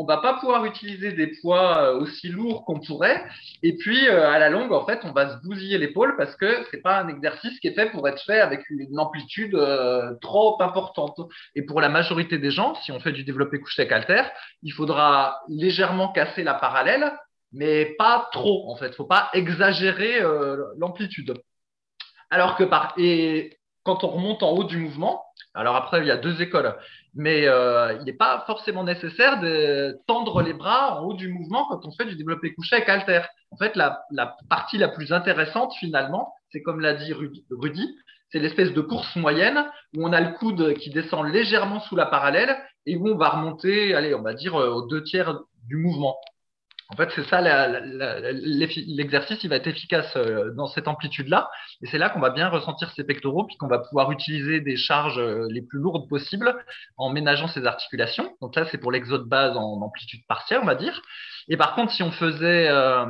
on 0.00 0.04
va 0.06 0.16
pas 0.16 0.34
pouvoir 0.34 0.64
utiliser 0.64 1.12
des 1.12 1.26
poids 1.26 1.76
euh, 1.82 2.00
aussi 2.00 2.28
lourds 2.28 2.64
qu'on 2.64 2.80
pourrait. 2.80 3.22
Et 3.62 3.76
puis, 3.76 4.08
euh, 4.08 4.30
à 4.30 4.38
la 4.38 4.48
longue, 4.48 4.72
en 4.72 4.86
fait, 4.86 5.00
on 5.04 5.12
va 5.12 5.36
se 5.36 5.42
bousiller 5.42 5.76
l'épaule 5.76 6.16
parce 6.16 6.34
que 6.36 6.64
c'est 6.70 6.80
pas 6.80 7.00
un 7.00 7.08
exercice 7.08 7.60
qui 7.60 7.68
est 7.68 7.74
fait 7.74 7.90
pour 7.90 8.08
être 8.08 8.22
fait 8.24 8.40
avec 8.40 8.62
une 8.70 8.98
amplitude 8.98 9.54
euh, 9.54 10.14
trop 10.22 10.60
importante. 10.62 11.20
Et 11.54 11.62
pour 11.62 11.82
la 11.82 11.90
majorité 11.90 12.38
des 12.38 12.50
gens, 12.50 12.74
si 12.76 12.92
on 12.92 13.00
fait 13.00 13.12
du 13.12 13.24
développé 13.24 13.60
couché 13.60 13.82
avec 13.82 13.92
halter, 13.92 14.22
il 14.62 14.72
faudra 14.72 15.38
légèrement 15.48 16.08
casser 16.12 16.44
la 16.44 16.54
parallèle, 16.54 17.12
mais 17.52 17.94
pas 17.98 18.30
trop, 18.32 18.70
en 18.72 18.76
fait. 18.76 18.94
Faut 18.94 19.04
pas 19.04 19.28
exagérer 19.34 20.20
l'amplitude. 20.78 21.34
Alors 22.30 22.56
que 22.56 22.64
par, 22.64 22.94
et 22.96 23.58
quand 23.82 24.02
on 24.04 24.08
remonte 24.08 24.42
en 24.42 24.50
haut 24.52 24.64
du 24.64 24.78
mouvement, 24.78 25.22
alors 25.54 25.74
après, 25.74 26.00
il 26.00 26.06
y 26.06 26.12
a 26.12 26.16
deux 26.16 26.40
écoles, 26.42 26.76
mais 27.14 27.48
euh, 27.48 27.96
il 27.98 28.04
n'est 28.04 28.12
pas 28.12 28.44
forcément 28.46 28.84
nécessaire 28.84 29.40
de 29.40 29.98
tendre 30.06 30.42
les 30.42 30.52
bras 30.52 31.00
en 31.00 31.04
haut 31.04 31.14
du 31.14 31.28
mouvement 31.28 31.66
quand 31.68 31.84
on 31.84 31.90
fait 31.90 32.04
du 32.04 32.14
développé 32.14 32.54
couché 32.54 32.76
avec 32.76 32.88
halter. 32.88 33.22
En 33.50 33.56
fait, 33.56 33.74
la, 33.74 34.04
partie 34.48 34.78
la 34.78 34.88
plus 34.88 35.12
intéressante 35.12 35.74
finalement, 35.74 36.32
c'est 36.52 36.62
comme 36.62 36.80
l'a 36.80 36.94
dit 36.94 37.12
Rudy, 37.12 37.96
c'est 38.30 38.38
l'espèce 38.38 38.72
de 38.72 38.80
course 38.80 39.16
moyenne 39.16 39.64
où 39.96 40.06
on 40.06 40.12
a 40.12 40.20
le 40.20 40.34
coude 40.34 40.74
qui 40.74 40.90
descend 40.90 41.26
légèrement 41.26 41.80
sous 41.80 41.96
la 41.96 42.06
parallèle 42.06 42.56
et 42.86 42.96
où 42.96 43.08
on 43.08 43.16
va 43.16 43.30
remonter, 43.30 43.94
allez, 43.94 44.14
on 44.14 44.22
va 44.22 44.34
dire 44.34 44.54
euh, 44.54 44.70
aux 44.70 44.86
deux 44.86 45.02
tiers 45.02 45.40
du 45.66 45.76
mouvement. 45.76 46.16
En 46.92 46.96
fait, 46.96 47.08
c'est 47.14 47.26
ça, 47.28 47.40
l'exercice, 47.40 49.44
il 49.44 49.48
va 49.48 49.56
être 49.56 49.68
efficace 49.68 50.12
euh, 50.16 50.50
dans 50.50 50.66
cette 50.66 50.88
amplitude-là. 50.88 51.48
Et 51.82 51.86
c'est 51.86 51.98
là 51.98 52.10
qu'on 52.10 52.18
va 52.18 52.30
bien 52.30 52.48
ressentir 52.48 52.90
ses 52.90 53.04
pectoraux, 53.04 53.44
puis 53.44 53.56
qu'on 53.56 53.68
va 53.68 53.78
pouvoir 53.78 54.10
utiliser 54.10 54.60
des 54.60 54.76
charges 54.76 55.18
euh, 55.18 55.46
les 55.50 55.62
plus 55.62 55.78
lourdes 55.78 56.08
possibles 56.08 56.52
en 56.96 57.10
ménageant 57.10 57.46
ses 57.46 57.64
articulations. 57.64 58.36
Donc 58.40 58.56
là, 58.56 58.66
c'est 58.70 58.78
pour 58.78 58.90
l'exode 58.90 59.28
base 59.28 59.56
en 59.56 59.80
amplitude 59.80 60.26
partielle, 60.26 60.60
on 60.62 60.66
va 60.66 60.74
dire. 60.74 61.00
Et 61.48 61.56
par 61.56 61.76
contre, 61.76 61.92
si 61.92 62.02
on 62.02 62.10
faisait 62.10 62.68
euh, 62.68 63.06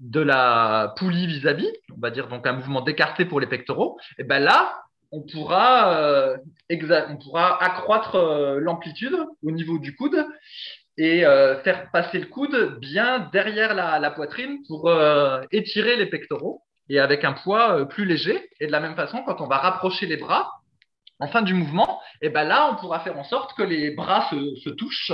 de 0.00 0.20
la 0.20 0.92
poulie 0.96 1.28
vis-à-vis, 1.28 1.70
on 1.96 2.00
va 2.00 2.10
dire 2.10 2.26
donc 2.26 2.44
un 2.44 2.54
mouvement 2.54 2.80
d'écarté 2.80 3.24
pour 3.24 3.38
les 3.38 3.46
pectoraux, 3.46 4.00
et 4.18 4.24
ben 4.24 4.40
là, 4.40 4.82
on 5.12 5.22
pourra, 5.22 6.34
on 6.68 7.16
pourra 7.16 7.62
accroître 7.62 8.18
l'amplitude 8.58 9.16
au 9.44 9.52
niveau 9.52 9.78
du 9.78 9.94
coude 9.94 10.26
et 10.98 11.26
euh, 11.26 11.60
faire 11.62 11.90
passer 11.90 12.18
le 12.18 12.26
coude 12.26 12.78
bien 12.80 13.28
derrière 13.32 13.74
la, 13.74 14.10
poitrine 14.10 14.58
pour 14.66 14.88
euh, 14.88 15.42
étirer 15.50 15.96
les 15.96 16.06
pectoraux 16.06 16.62
et 16.88 17.00
avec 17.00 17.24
un 17.24 17.32
poids 17.32 17.78
euh, 17.78 17.84
plus 17.84 18.04
léger. 18.04 18.48
Et 18.60 18.66
de 18.66 18.72
la 18.72 18.80
même 18.80 18.96
façon, 18.96 19.22
quand 19.26 19.40
on 19.40 19.46
va 19.46 19.58
rapprocher 19.58 20.06
les 20.06 20.16
bras 20.16 20.50
en 21.18 21.28
fin 21.28 21.42
du 21.42 21.54
mouvement, 21.54 22.00
et 22.20 22.26
eh 22.26 22.28
ben 22.28 22.44
là, 22.44 22.70
on 22.70 22.76
pourra 22.76 23.00
faire 23.00 23.18
en 23.18 23.24
sorte 23.24 23.56
que 23.56 23.62
les 23.62 23.90
bras 23.90 24.28
se, 24.30 24.68
touchent 24.70 25.12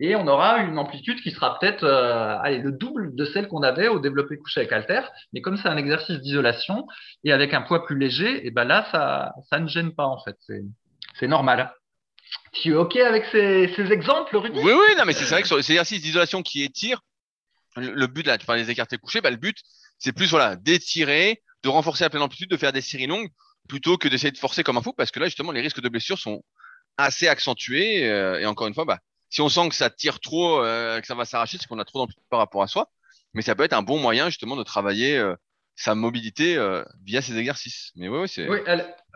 et 0.00 0.16
on 0.16 0.26
aura 0.26 0.58
une 0.58 0.78
amplitude 0.78 1.20
qui 1.20 1.30
sera 1.30 1.58
peut-être 1.58 1.86
allez, 1.86 2.58
le 2.58 2.72
double 2.72 3.14
de 3.14 3.24
celle 3.26 3.48
qu'on 3.48 3.62
avait 3.62 3.88
au 3.88 4.00
développé 4.00 4.38
couché 4.38 4.60
avec 4.60 4.72
halter. 4.72 5.02
Mais 5.32 5.42
comme 5.42 5.58
c'est 5.58 5.68
un 5.68 5.76
exercice 5.76 6.18
d'isolation 6.20 6.86
et 7.24 7.32
avec 7.32 7.52
un 7.52 7.60
poids 7.60 7.84
plus 7.84 7.98
léger, 7.98 8.38
et 8.38 8.46
eh 8.46 8.50
ben 8.50 8.64
là, 8.64 8.86
ça, 8.90 9.34
ça 9.50 9.60
ne 9.60 9.68
gêne 9.68 9.94
pas 9.94 10.06
en 10.06 10.18
fait. 10.18 10.36
C'est 11.14 11.28
normal. 11.28 11.72
Tu 12.52 12.72
es 12.72 12.74
OK 12.74 12.96
avec 12.96 13.24
ces, 13.32 13.92
exemples, 13.92 14.36
Rudy? 14.36 14.58
Oui, 14.60 14.72
oui, 14.72 14.94
non, 14.96 15.04
mais 15.04 15.12
c'est 15.12 15.24
vrai 15.24 15.42
que 15.42 15.48
sur 15.48 15.56
les 15.56 15.70
exercices 15.70 16.00
d'isolation 16.00 16.42
qui 16.42 16.62
étirent, 16.62 17.00
le, 17.76 18.06
but, 18.06 18.26
là, 18.26 18.38
tu 18.38 18.46
parles 18.46 18.60
des 18.60 18.70
écartés 18.70 18.98
couchés, 18.98 19.20
bah, 19.20 19.30
le 19.30 19.36
but, 19.36 19.56
c'est 19.98 20.12
plus 20.12 20.30
voilà, 20.30 20.54
d'étirer, 20.56 21.42
de 21.62 21.68
renforcer 21.68 22.04
à 22.04 22.10
pleine 22.10 22.22
amplitude, 22.22 22.50
de 22.50 22.56
faire 22.56 22.72
des 22.72 22.80
séries 22.80 23.06
longues, 23.06 23.28
plutôt 23.68 23.98
que 23.98 24.08
d'essayer 24.08 24.30
de 24.30 24.38
forcer 24.38 24.62
comme 24.62 24.76
un 24.76 24.82
fou, 24.82 24.92
parce 24.92 25.10
que 25.10 25.18
là, 25.18 25.26
justement, 25.26 25.50
les 25.50 25.60
risques 25.60 25.80
de 25.80 25.88
blessure 25.88 26.18
sont 26.18 26.42
assez 26.96 27.26
accentués. 27.28 28.08
Euh, 28.08 28.40
et 28.40 28.46
encore 28.46 28.66
une 28.66 28.74
fois, 28.74 28.84
bah, 28.84 28.98
si 29.30 29.40
on 29.40 29.48
sent 29.48 29.68
que 29.68 29.74
ça 29.74 29.90
tire 29.90 30.20
trop, 30.20 30.62
euh, 30.62 31.00
que 31.00 31.06
ça 31.06 31.14
va 31.14 31.24
s'arracher, 31.24 31.58
c'est 31.58 31.66
qu'on 31.66 31.78
a 31.78 31.84
trop 31.84 31.98
d'amplitude 32.00 32.24
par 32.30 32.38
rapport 32.38 32.62
à 32.62 32.68
soi. 32.68 32.90
Mais 33.32 33.42
ça 33.42 33.56
peut 33.56 33.64
être 33.64 33.72
un 33.72 33.82
bon 33.82 33.98
moyen, 33.98 34.28
justement, 34.28 34.56
de 34.56 34.62
travailler 34.62 35.16
euh, 35.16 35.34
sa 35.74 35.96
mobilité 35.96 36.56
via 37.02 37.20
ces 37.20 37.36
exercices. 37.36 37.90
Mais 37.96 38.08
oui, 38.08 38.28
c'est. 38.28 38.48
Oui, 38.48 38.60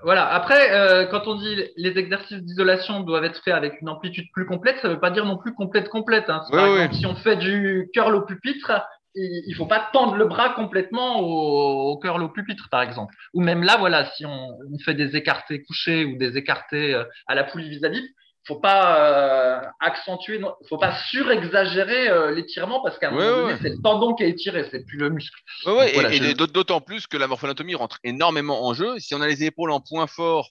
voilà. 0.02 0.28
Après, 0.32 0.72
euh, 0.72 1.06
quand 1.06 1.26
on 1.26 1.34
dit 1.34 1.64
les 1.76 1.98
exercices 1.98 2.42
d'isolation 2.42 3.00
doivent 3.00 3.24
être 3.24 3.42
faits 3.42 3.54
avec 3.54 3.80
une 3.80 3.88
amplitude 3.88 4.26
plus 4.32 4.46
complète, 4.46 4.78
ça 4.80 4.88
ne 4.88 4.94
veut 4.94 5.00
pas 5.00 5.10
dire 5.10 5.24
non 5.24 5.36
plus 5.36 5.54
complète 5.54 5.88
complète. 5.88 6.30
Hein. 6.30 6.42
Par 6.50 6.66
exemple, 6.66 6.94
si 6.94 7.06
on 7.06 7.16
fait 7.16 7.36
du 7.36 7.88
curl 7.92 8.14
au 8.14 8.22
pupitre, 8.22 8.72
il, 9.14 9.50
ne 9.50 9.54
faut 9.54 9.66
pas 9.66 9.88
tendre 9.92 10.14
le 10.14 10.26
bras 10.26 10.50
complètement 10.50 11.20
au, 11.20 11.92
au, 11.92 11.98
curl 11.98 12.22
au 12.22 12.28
pupitre, 12.28 12.68
par 12.70 12.82
exemple. 12.82 13.14
Ou 13.34 13.40
même 13.40 13.62
là, 13.62 13.76
voilà, 13.78 14.06
si 14.12 14.24
on, 14.24 14.56
fait 14.84 14.94
des 14.94 15.16
écartés 15.16 15.62
couchés 15.62 16.04
ou 16.04 16.16
des 16.16 16.36
écartés 16.36 16.94
euh, 16.94 17.04
à 17.26 17.34
la 17.34 17.44
poulie 17.44 17.68
vis-à-vis, 17.68 18.04
faut 18.48 18.58
pas 18.58 19.60
euh, 19.60 19.60
accentuer, 19.78 20.40
faut 20.68 20.78
pas 20.78 20.96
surexagérer 21.10 22.08
euh, 22.08 22.34
l'étirement 22.34 22.82
parce 22.82 22.98
qu'à 22.98 23.08
un 23.08 23.10
moment 23.10 23.42
donné, 23.42 23.58
c'est 23.60 23.68
le 23.68 23.82
tendon 23.82 24.14
qui 24.14 24.24
est 24.24 24.30
étiré, 24.30 24.66
c'est 24.70 24.84
plus 24.86 24.96
le 24.96 25.10
muscle. 25.10 25.38
Ouais, 25.66 25.94
et, 26.16 26.34
d'autant 26.34 26.80
plus 26.80 27.06
que 27.06 27.18
la 27.18 27.26
morphoanatomie 27.26 27.74
rentre 27.74 27.98
énormément 28.04 28.66
en 28.66 28.72
jeu. 28.72 28.98
Si 28.98 29.14
on 29.14 29.20
a 29.20 29.26
les 29.26 29.44
épaules 29.44 29.70
en 29.70 29.80
point 29.80 30.06
fort 30.06 30.50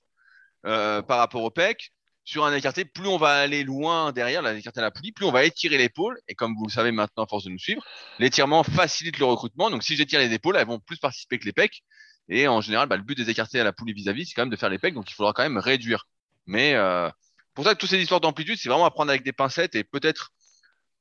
euh, 0.68 1.02
par 1.02 1.18
rapport 1.18 1.42
au 1.42 1.50
pec, 1.50 1.92
sur 2.24 2.46
un 2.46 2.54
écarté, 2.54 2.86
plus 2.86 3.08
on 3.08 3.18
va 3.18 3.40
aller 3.40 3.64
loin 3.64 4.12
derrière, 4.12 4.44
l'écarté 4.44 4.80
à 4.80 4.84
la 4.84 4.92
poulie, 4.92 5.12
plus 5.12 5.26
on 5.26 5.32
va 5.32 5.44
étirer 5.44 5.78
l'épaule. 5.78 6.20
Et 6.28 6.36
comme 6.36 6.56
vous 6.56 6.66
le 6.68 6.72
savez 6.72 6.92
maintenant, 6.92 7.24
à 7.24 7.28
force 7.28 7.46
de 7.46 7.50
nous 7.50 7.58
suivre, 7.58 7.84
l'étirement 8.20 8.64
facilite 8.64 9.18
le 9.18 9.26
recrutement. 9.26 9.72
Donc 9.72 9.82
si 9.82 9.96
j'étire 9.96 10.20
les 10.20 10.34
épaules, 10.34 10.56
elles 10.56 10.68
vont 10.68 10.80
plus 10.80 10.98
participer 10.98 11.40
que 11.40 11.46
les 11.46 11.54
pecs. 11.54 11.82
Et 12.30 12.48
en 12.48 12.62
général, 12.62 12.90
bah, 12.90 12.98
le 12.98 13.04
but 13.04 13.18
des 13.18 13.30
écartés 13.30 13.60
à 13.60 13.64
la 13.64 13.72
poulie 13.72 13.94
vis-à-vis, 13.94 14.28
c'est 14.28 14.34
quand 14.36 14.44
même 14.44 14.52
de 14.52 14.58
faire 14.58 14.70
les 14.70 14.78
pecs. 14.78 14.94
Donc 14.94 15.10
il 15.10 15.14
faudra 15.14 15.34
quand 15.34 15.44
même 15.44 15.58
réduire. 15.58 16.06
Mais 16.46 16.76
euh, 16.76 17.10
pour 17.58 17.66
ça 17.66 17.74
que 17.74 17.80
toutes 17.80 17.90
ces 17.90 18.00
histoires 18.00 18.22
d'amplitude, 18.22 18.56
c'est 18.60 18.70
vraiment 18.70 18.86
à 18.86 18.92
prendre 18.92 19.10
avec 19.10 19.24
des 19.24 19.34
pincettes 19.34 19.74
et 19.74 19.84
peut-être, 19.84 20.32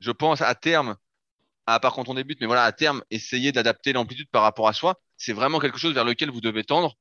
je 0.00 0.10
pense, 0.10 0.40
à 0.40 0.54
terme, 0.54 0.96
à 1.66 1.78
part 1.80 1.92
quand 1.92 2.08
on 2.08 2.14
débute, 2.14 2.40
mais 2.40 2.46
voilà, 2.46 2.64
à 2.64 2.72
terme, 2.72 3.02
essayer 3.10 3.52
d'adapter 3.52 3.92
l'amplitude 3.92 4.30
par 4.30 4.40
rapport 4.40 4.66
à 4.66 4.72
soi. 4.72 4.98
C'est 5.18 5.34
vraiment 5.34 5.58
quelque 5.58 5.76
chose 5.76 5.92
vers 5.92 6.06
lequel 6.06 6.30
vous 6.30 6.40
devez 6.40 6.64
tendre 6.64 6.94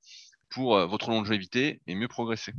pour 0.49 0.75
euh, 0.75 0.85
votre 0.85 1.09
longévité 1.09 1.79
et 1.87 1.95
mieux 1.95 2.09
progresser. 2.09 2.51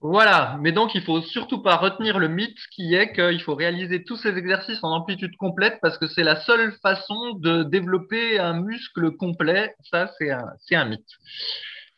Voilà, 0.00 0.58
mais 0.60 0.72
donc 0.72 0.96
il 0.96 1.02
faut 1.02 1.22
surtout 1.22 1.62
pas 1.62 1.76
retenir 1.76 2.18
le 2.18 2.26
mythe 2.26 2.58
qui 2.72 2.96
est 2.96 3.12
qu'il 3.12 3.40
faut 3.40 3.54
réaliser 3.54 4.02
tous 4.02 4.16
ces 4.16 4.36
exercices 4.36 4.82
en 4.82 4.90
amplitude 4.90 5.36
complète 5.36 5.78
parce 5.80 5.96
que 5.96 6.08
c'est 6.08 6.24
la 6.24 6.40
seule 6.40 6.72
façon 6.82 7.34
de 7.34 7.62
développer 7.62 8.40
un 8.40 8.54
muscle 8.54 9.12
complet. 9.12 9.76
Ça, 9.92 10.10
c'est 10.18 10.32
un, 10.32 10.42
un 10.72 10.84
mythe. 10.86 11.06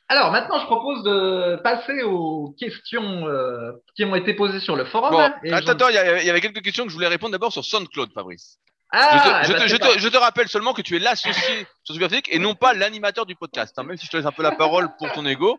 Alors 0.09 0.33
maintenant, 0.33 0.59
je 0.59 0.67
propose 0.67 1.03
de 1.03 1.57
passer 1.63 2.03
aux 2.03 2.55
questions 2.59 3.27
euh, 3.29 3.73
qui 3.95 4.05
ont 4.05 4.15
été 4.15 4.35
posées 4.35 4.61
sur 4.61 4.75
le 4.75 4.85
forum. 4.85 5.15
attends, 5.53 5.73
attends, 5.73 5.89
il 5.89 5.95
y, 5.95 6.31
avait 6.31 6.41
quelques 6.41 6.63
questions 6.63 6.85
que 6.85 6.91
je 6.91 6.95
voulais 6.95 7.09
répondre 7.09 7.33
d'abord 7.33 7.53
sur 7.53 7.65
SoundCloud, 7.65 8.13
Fabrice. 8.15 8.59
Ah, 8.91 9.43
je, 9.45 9.53
te, 9.53 9.69
je, 9.69 9.77
te, 9.77 9.99
je, 9.99 10.09
te, 10.09 10.17
rappelle 10.17 10.49
seulement 10.49 10.73
que 10.73 10.81
tu 10.81 10.97
es 10.97 10.99
l'associé 10.99 11.67
sur 11.85 11.95
Superphysique 11.95 12.29
et 12.33 12.39
non 12.39 12.55
pas 12.55 12.73
l'animateur 12.73 13.27
du 13.27 13.37
podcast. 13.37 13.79
Hein. 13.79 13.83
même 13.83 13.99
si 13.99 14.07
je 14.07 14.11
te 14.11 14.17
laisse 14.17 14.25
un 14.25 14.33
peu 14.33 14.43
la 14.43 14.53
parole 14.53 14.89
pour 14.97 15.13
ton 15.13 15.27
ego, 15.27 15.59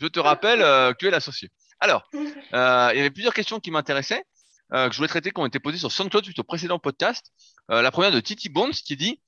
je 0.00 0.06
te 0.06 0.20
rappelle 0.20 0.62
euh, 0.62 0.92
que 0.92 0.98
tu 0.98 1.08
es 1.08 1.10
l'associé. 1.10 1.50
Alors, 1.80 2.08
euh, 2.14 2.90
il 2.92 2.96
y 2.96 3.00
avait 3.00 3.10
plusieurs 3.10 3.34
questions 3.34 3.60
qui 3.60 3.70
m'intéressaient, 3.70 4.24
euh, 4.72 4.88
que 4.88 4.92
je 4.92 4.96
voulais 4.96 5.08
traiter, 5.08 5.30
qui 5.30 5.40
ont 5.40 5.46
été 5.46 5.60
posées 5.60 5.78
sur 5.78 5.92
SoundCloud 5.92 6.24
suite 6.24 6.38
au 6.38 6.44
précédent 6.44 6.78
podcast. 6.78 7.32
Euh, 7.70 7.82
la 7.82 7.90
première 7.90 8.10
de 8.10 8.20
Titi 8.20 8.48
Bones 8.48 8.72
qui 8.72 8.96
dit 8.96 9.20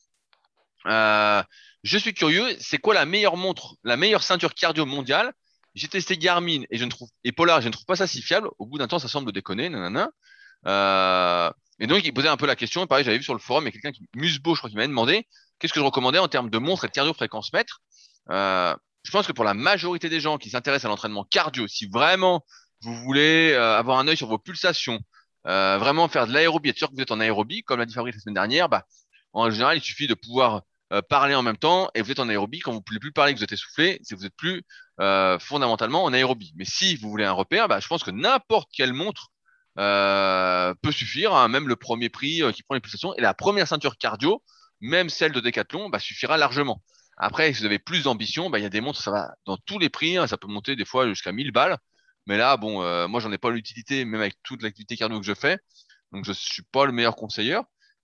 euh, 0.87 1.43
Je 1.83 1.99
suis 1.99 2.14
curieux, 2.14 2.57
c'est 2.61 2.79
quoi 2.79 2.95
la 2.95 3.07
meilleure 3.07 3.37
montre, 3.37 3.77
la 3.85 3.97
meilleure 3.97 4.23
ceinture 4.23 4.55
cardio 4.55 4.87
mondiale? 4.87 5.33
J'ai 5.75 5.88
testé 5.88 6.16
Garmin 6.16 6.62
et 6.71 6.79
je 6.79 6.85
ne 6.85 6.90
trouve 6.90 7.09
et 7.23 7.33
Polar, 7.33 7.61
je 7.61 7.69
ne 7.69 7.73
trouve 7.73 7.85
pas 7.87 7.97
ça 7.97 8.07
si 8.07 8.23
fiable. 8.23 8.49
Au 8.59 8.66
bout 8.66 8.79
d'un 8.79 8.88
temps, 8.88 8.99
ça 8.99 9.09
semble 9.09 9.33
déconner, 9.33 9.69
nanana. 9.69 10.11
Euh, 10.66 11.51
et 11.79 11.87
donc, 11.87 12.05
il 12.05 12.12
posait 12.12 12.29
un 12.29 12.37
peu 12.37 12.47
la 12.47 12.57
question. 12.57 12.87
Pareil, 12.87 13.05
j'avais 13.05 13.19
vu 13.19 13.25
sur 13.25 13.35
le 13.35 13.40
forum, 13.40 13.64
il 13.64 13.66
y 13.66 13.69
a 13.69 13.73
quelqu'un 13.73 13.93
qui, 13.93 14.07
Musbo, 14.14 14.55
je 14.55 14.61
crois, 14.61 14.71
qui 14.71 14.77
m'avait 14.77 14.88
demandé 14.88 15.27
qu'est-ce 15.59 15.73
que 15.73 15.81
je 15.81 15.85
recommandais 15.85 16.19
en 16.19 16.29
termes 16.29 16.51
de 16.51 16.59
montre 16.59 16.85
et 16.85 16.88
de 16.88 16.93
cardio-fréquence 16.93 17.53
mètre. 17.53 17.81
Euh, 18.31 18.75
je 19.05 19.11
pense 19.11 19.27
que 19.27 19.33
pour 19.33 19.45
la 19.45 19.55
majorité 19.55 20.09
des 20.09 20.21
gens 20.21 20.38
qui 20.38 20.51
s'intéressent 20.51 20.87
à 20.87 20.88
l'entraînement 20.88 21.25
cardio, 21.25 21.66
si 21.69 21.87
vraiment 21.87 22.45
vous 22.83 22.95
voulez 22.95 23.53
euh, 23.53 23.79
avoir 23.79 23.99
un 23.99 24.09
œil 24.09 24.16
sur 24.16 24.29
vos 24.29 24.38
pulsations, 24.38 25.01
euh, 25.47 25.79
vraiment 25.79 26.09
faire 26.09 26.27
de 26.27 26.33
l'aérobie, 26.33 26.71
être 26.71 26.79
sûr 26.79 26.88
que 26.88 26.95
vous 26.95 27.01
êtes 27.01 27.12
en 27.12 27.21
aérobie, 27.21 27.62
comme 27.62 27.79
l'a 27.79 27.87
dit 27.87 27.95
Fabrice 27.95 28.14
la 28.14 28.21
semaine 28.21 28.35
dernière, 28.35 28.69
bah, 28.69 28.85
en 29.33 29.51
général, 29.51 29.79
il 29.79 29.83
suffit 29.83 30.07
de 30.07 30.14
pouvoir 30.14 30.62
euh, 30.92 31.03
parler 31.03 31.35
en 31.35 31.42
même 31.42 31.57
temps 31.57 31.90
et 31.94 32.03
vous 32.03 32.11
êtes 32.11 32.20
en 32.20 32.29
aérobie. 32.29 32.61
Quand 32.61 32.72
vous 32.72 32.79
ne 32.79 32.83
pouvez 32.83 32.98
plus 32.98 33.12
parler, 33.12 33.33
que 33.33 33.38
vous 33.38 33.44
êtes 33.44 33.53
essoufflé, 33.53 34.00
c'est 34.03 34.14
que 34.14 34.20
vous 34.20 34.26
êtes 34.26 34.37
plus 34.37 34.62
fondamentalement 35.40 36.05
en 36.05 36.12
aérobie. 36.12 36.53
Mais 36.57 36.66
si 36.66 36.96
vous 36.96 37.09
voulez 37.09 37.24
un 37.24 37.33
repère, 37.33 37.68
bah, 37.68 37.81
je 37.81 37.88
pense 37.88 38.03
que 38.05 38.11
n'importe 38.11 38.68
quelle 38.72 38.92
montre 38.92 39.29
peut 39.76 40.92
suffire. 40.92 41.35
Hein. 41.35 41.48
même 41.48 41.68
le 41.68 41.76
premier 41.76 42.11
prix 42.11 42.42
qui 42.53 42.62
prend 42.62 42.74
les 42.74 42.81
pulsations 42.81 43.14
et 43.14 43.22
la 43.22 43.33
première 43.33 43.66
ceinture 43.66 43.96
cardio, 43.96 44.42
même 44.81 45.09
celle 45.09 45.33
de 45.33 45.40
Decathlon, 45.40 45.88
bah, 45.88 45.98
suffira 45.98 46.37
largement. 46.37 46.83
Après, 47.16 47.53
si 47.53 47.61
vous 47.61 47.66
avez 47.66 47.79
plus 47.79 48.05
d'ambition, 48.05 48.48
bah, 48.50 48.59
il 48.59 48.62
y 48.62 48.66
a 48.66 48.70
des 48.70 48.81
montres, 48.81 49.03
ça 49.03 49.11
va 49.11 49.35
dans 49.44 49.59
tous 49.59 49.79
les 49.79 49.90
prix, 49.90 50.16
hein, 50.16 50.26
ça 50.26 50.38
peut 50.38 50.48
monter 50.48 50.74
des 50.74 50.87
fois 50.87 51.07
jusqu'à 51.07 51.33
1000 51.33 51.53
balles. 51.53 51.76
Mais 52.26 52.38
là, 52.38 52.57
bon, 52.57 52.83
euh, 52.83 53.09
moi, 53.09 53.20
j'en 53.20 53.31
ai 53.33 53.38
pas 53.38 53.50
l'utilité, 53.50 54.05
même 54.05 54.20
avec 54.20 54.37
toute 54.42 54.62
l'activité 54.62 54.96
cardio 54.96 55.20
que 55.20 55.26
je 55.26 55.35
fais. 55.35 55.59
Donc, 56.12 56.24
je 56.24 56.33
suis 56.33 56.62
pas 56.62 56.87
le 56.87 56.92
meilleur 56.92 57.16
conseiller. 57.16 57.59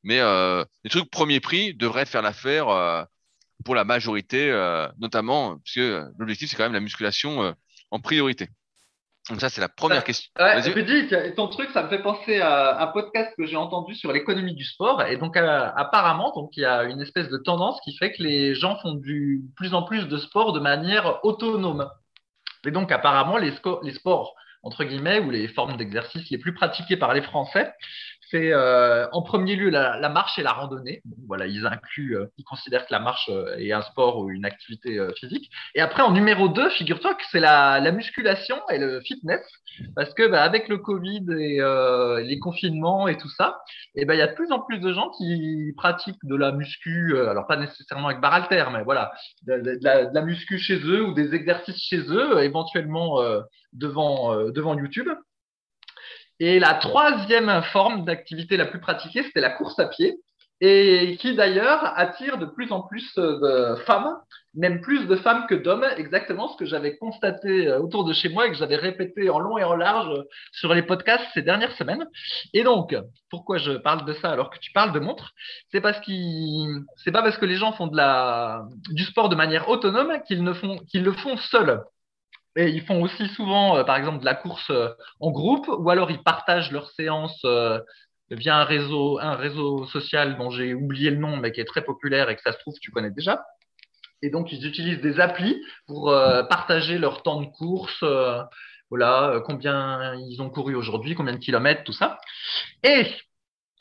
Mais 0.06 0.20
euh, 0.20 0.64
les 0.84 0.90
trucs 0.90 1.10
premier 1.10 1.40
prix 1.40 1.74
devraient 1.74 2.06
faire 2.06 2.22
l'affaire 2.22 2.68
euh, 2.68 3.02
pour 3.64 3.74
la 3.74 3.82
majorité, 3.82 4.50
euh, 4.52 4.86
notamment, 4.98 5.58
puisque 5.58 5.92
l'objectif, 6.16 6.48
c'est 6.48 6.56
quand 6.56 6.62
même 6.62 6.72
la 6.72 6.80
musculation 6.80 7.54
en 7.90 8.00
priorité. 8.00 8.48
Donc 9.28 9.40
ça, 9.40 9.48
c'est 9.48 9.60
la 9.60 9.68
première 9.68 10.04
question. 10.04 10.30
Ouais, 10.38 11.32
ton 11.34 11.48
truc, 11.48 11.70
ça 11.72 11.82
me 11.82 11.88
fait 11.88 12.00
penser 12.00 12.38
à 12.40 12.80
un 12.80 12.86
podcast 12.86 13.34
que 13.36 13.44
j'ai 13.46 13.56
entendu 13.56 13.96
sur 13.96 14.12
l'économie 14.12 14.54
du 14.54 14.64
sport. 14.64 15.02
Et 15.02 15.16
donc, 15.16 15.36
euh, 15.36 15.70
apparemment, 15.74 16.32
donc 16.32 16.56
il 16.56 16.60
y 16.60 16.64
a 16.64 16.84
une 16.84 17.00
espèce 17.00 17.28
de 17.28 17.38
tendance 17.38 17.80
qui 17.80 17.96
fait 17.96 18.12
que 18.12 18.22
les 18.22 18.54
gens 18.54 18.76
font 18.76 18.94
du 18.94 19.42
plus 19.56 19.74
en 19.74 19.82
plus 19.82 20.06
de 20.06 20.18
sport 20.18 20.52
de 20.52 20.60
manière 20.60 21.24
autonome. 21.24 21.90
Et 22.64 22.70
donc, 22.70 22.92
apparemment, 22.92 23.36
les, 23.36 23.52
les 23.82 23.94
sports 23.94 24.36
entre 24.66 24.82
guillemets, 24.82 25.20
ou 25.20 25.30
les 25.30 25.46
formes 25.46 25.76
d'exercice 25.76 26.28
les 26.28 26.38
plus 26.38 26.52
pratiquées 26.52 26.96
par 26.96 27.14
les 27.14 27.22
Français, 27.22 27.72
c'est 28.30 28.52
euh, 28.52 29.06
en 29.12 29.22
premier 29.22 29.56
lieu 29.56 29.70
la, 29.70 30.08
marche 30.08 30.38
et 30.38 30.42
la 30.42 30.52
randonnée. 30.52 31.02
voilà, 31.26 31.46
ils 31.46 31.66
incluent, 31.66 32.16
euh, 32.16 32.26
ils 32.38 32.44
considèrent 32.44 32.86
que 32.86 32.92
la 32.92 32.98
marche 32.98 33.28
euh, 33.30 33.56
est 33.58 33.72
un 33.72 33.82
sport 33.82 34.18
ou 34.18 34.30
une 34.30 34.44
activité 34.44 34.98
physique. 35.16 35.50
Et 35.74 35.80
après, 35.80 36.02
en 36.02 36.12
numéro 36.12 36.48
2, 36.48 36.70
figure-toi 36.70 37.14
que 37.14 37.22
c'est 37.30 37.40
la, 37.40 37.80
musculation 37.92 38.56
et 38.70 38.78
le 38.78 39.00
fitness, 39.00 39.40
parce 39.94 40.12
que 40.12 40.26
bah, 40.26 40.42
avec 40.42 40.68
le 40.68 40.78
Covid 40.78 41.24
et 41.38 41.60
les 42.24 42.38
confinements 42.38 43.08
et 43.08 43.16
tout 43.16 43.28
ça, 43.28 43.60
et 43.94 44.04
ben 44.04 44.14
il 44.14 44.18
y 44.18 44.22
a 44.22 44.26
de 44.26 44.34
plus 44.34 44.50
en 44.50 44.60
plus 44.60 44.80
de 44.80 44.92
gens 44.92 45.10
qui 45.10 45.72
pratiquent 45.76 46.24
de 46.24 46.34
la 46.34 46.52
muscu, 46.52 47.16
alors 47.16 47.46
pas 47.46 47.56
nécessairement 47.56 48.08
avec 48.08 48.20
barre 48.20 48.48
mais 48.72 48.82
voilà, 48.82 49.12
de, 49.46 49.78
la, 49.82 50.06
de, 50.06 50.14
la, 50.14 50.22
muscu 50.22 50.58
chez 50.58 50.78
eux 50.78 51.04
ou 51.04 51.14
des 51.14 51.34
exercices 51.34 51.80
chez 51.80 52.00
eux, 52.10 52.42
éventuellement 52.42 53.20
devant 53.72 54.34
devant 54.50 54.76
YouTube. 54.76 55.08
Et 56.38 56.58
la 56.58 56.74
troisième 56.74 57.62
forme 57.72 58.04
d'activité 58.04 58.56
la 58.56 58.66
plus 58.66 58.80
pratiquée, 58.80 59.22
c'était 59.22 59.40
la 59.40 59.50
course 59.50 59.78
à 59.78 59.86
pied, 59.86 60.18
et 60.60 61.16
qui 61.20 61.34
d'ailleurs 61.34 61.92
attire 61.98 62.38
de 62.38 62.46
plus 62.46 62.72
en 62.72 62.80
plus 62.80 63.14
de 63.16 63.74
femmes, 63.86 64.16
même 64.54 64.80
plus 64.80 65.06
de 65.06 65.16
femmes 65.16 65.46
que 65.48 65.54
d'hommes, 65.54 65.86
exactement 65.98 66.48
ce 66.48 66.56
que 66.56 66.64
j'avais 66.64 66.96
constaté 66.96 67.68
euh, 67.68 67.78
autour 67.78 68.04
de 68.04 68.14
chez 68.14 68.30
moi 68.30 68.46
et 68.46 68.50
que 68.50 68.56
j'avais 68.56 68.76
répété 68.76 69.28
en 69.28 69.38
long 69.38 69.58
et 69.58 69.64
en 69.64 69.76
large 69.76 70.18
sur 70.52 70.72
les 70.72 70.82
podcasts 70.82 71.26
ces 71.34 71.42
dernières 71.42 71.76
semaines. 71.76 72.06
Et 72.54 72.64
donc, 72.64 72.96
pourquoi 73.30 73.58
je 73.58 73.72
parle 73.72 74.06
de 74.06 74.14
ça 74.14 74.30
alors 74.30 74.48
que 74.48 74.58
tu 74.58 74.72
parles 74.72 74.92
de 74.92 74.98
montre 74.98 75.32
C'est 75.72 75.82
parce 75.82 76.00
qu'ils, 76.00 76.80
c'est 77.04 77.12
pas 77.12 77.22
parce 77.22 77.36
que 77.36 77.44
les 77.44 77.56
gens 77.56 77.72
font 77.72 77.88
du 77.88 79.04
sport 79.04 79.28
de 79.28 79.36
manière 79.36 79.68
autonome 79.68 80.22
qu'ils 80.26 80.42
le 80.42 81.12
font 81.12 81.36
seuls. 81.36 81.82
Et 82.56 82.70
ils 82.70 82.82
font 82.82 83.02
aussi 83.02 83.28
souvent, 83.28 83.76
euh, 83.76 83.84
par 83.84 83.96
exemple, 83.96 84.20
de 84.20 84.24
la 84.24 84.34
course 84.34 84.70
euh, 84.70 84.88
en 85.20 85.30
groupe, 85.30 85.68
ou 85.68 85.90
alors 85.90 86.10
ils 86.10 86.22
partagent 86.22 86.72
leurs 86.72 86.90
séances 86.90 87.44
euh, 87.44 87.78
via 88.30 88.56
un 88.56 88.64
réseau, 88.64 89.18
un 89.20 89.34
réseau 89.34 89.84
social 89.86 90.38
dont 90.38 90.50
j'ai 90.50 90.72
oublié 90.72 91.10
le 91.10 91.18
nom, 91.18 91.36
mais 91.36 91.52
qui 91.52 91.60
est 91.60 91.66
très 91.66 91.84
populaire 91.84 92.30
et 92.30 92.36
que 92.36 92.42
ça 92.42 92.52
se 92.52 92.58
trouve 92.58 92.74
tu 92.80 92.90
connais 92.90 93.10
déjà. 93.10 93.44
Et 94.22 94.30
donc 94.30 94.50
ils 94.52 94.66
utilisent 94.66 95.02
des 95.02 95.20
applis 95.20 95.62
pour 95.86 96.10
partager 96.48 96.98
leur 96.98 97.22
temps 97.22 97.40
de 97.40 97.46
course, 97.46 98.02
voilà, 98.90 99.42
combien 99.44 100.14
ils 100.14 100.40
ont 100.40 100.48
couru 100.48 100.74
aujourd'hui, 100.74 101.14
combien 101.14 101.34
de 101.34 101.38
kilomètres, 101.38 101.84
tout 101.84 101.92
ça. 101.92 102.18
Et 102.82 103.06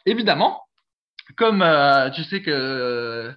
évidemment, 0.05 0.61
comme 1.37 1.65
tu 2.13 2.23
sais 2.25 2.41
que 2.43 3.33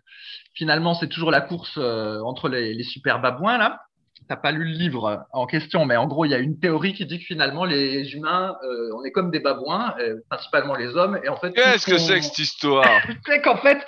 finalement 0.55 0.95
c'est 0.95 1.09
toujours 1.09 1.31
la 1.31 1.41
course 1.41 1.79
entre 1.79 2.49
les, 2.49 2.75
les 2.75 2.85
super 2.85 3.21
babouins 3.21 3.57
là 3.57 3.81
t'as 4.29 4.37
pas 4.37 4.53
lu 4.53 4.65
le 4.65 4.77
livre 4.77 5.27
en 5.33 5.47
question, 5.47 5.85
mais 5.87 5.97
en 5.97 6.07
gros, 6.07 6.25
il 6.25 6.31
y 6.31 6.35
a 6.35 6.39
une 6.39 6.59
théorie 6.59 6.93
qui 6.93 7.07
dit 7.07 7.19
que 7.19 7.25
finalement, 7.25 7.65
les 7.65 8.13
humains, 8.13 8.57
euh, 8.63 8.91
on 8.95 9.05
est 9.05 9.11
comme 9.11 9.31
des 9.31 9.41
babouins, 9.41 9.95
euh, 10.01 10.17
principalement 10.29 10.75
les 10.75 10.97
hommes. 10.97 11.19
Et 11.25 11.29
en 11.29 11.37
fait, 11.37 11.53
qu'est-ce 11.53 11.87
que 11.87 11.99
c'est 11.99 12.17
que 12.17 12.25
cette 12.25 12.39
histoire? 12.39 12.85
C'est 13.27 13.41
qu'en 13.41 13.57
fait, 13.57 13.79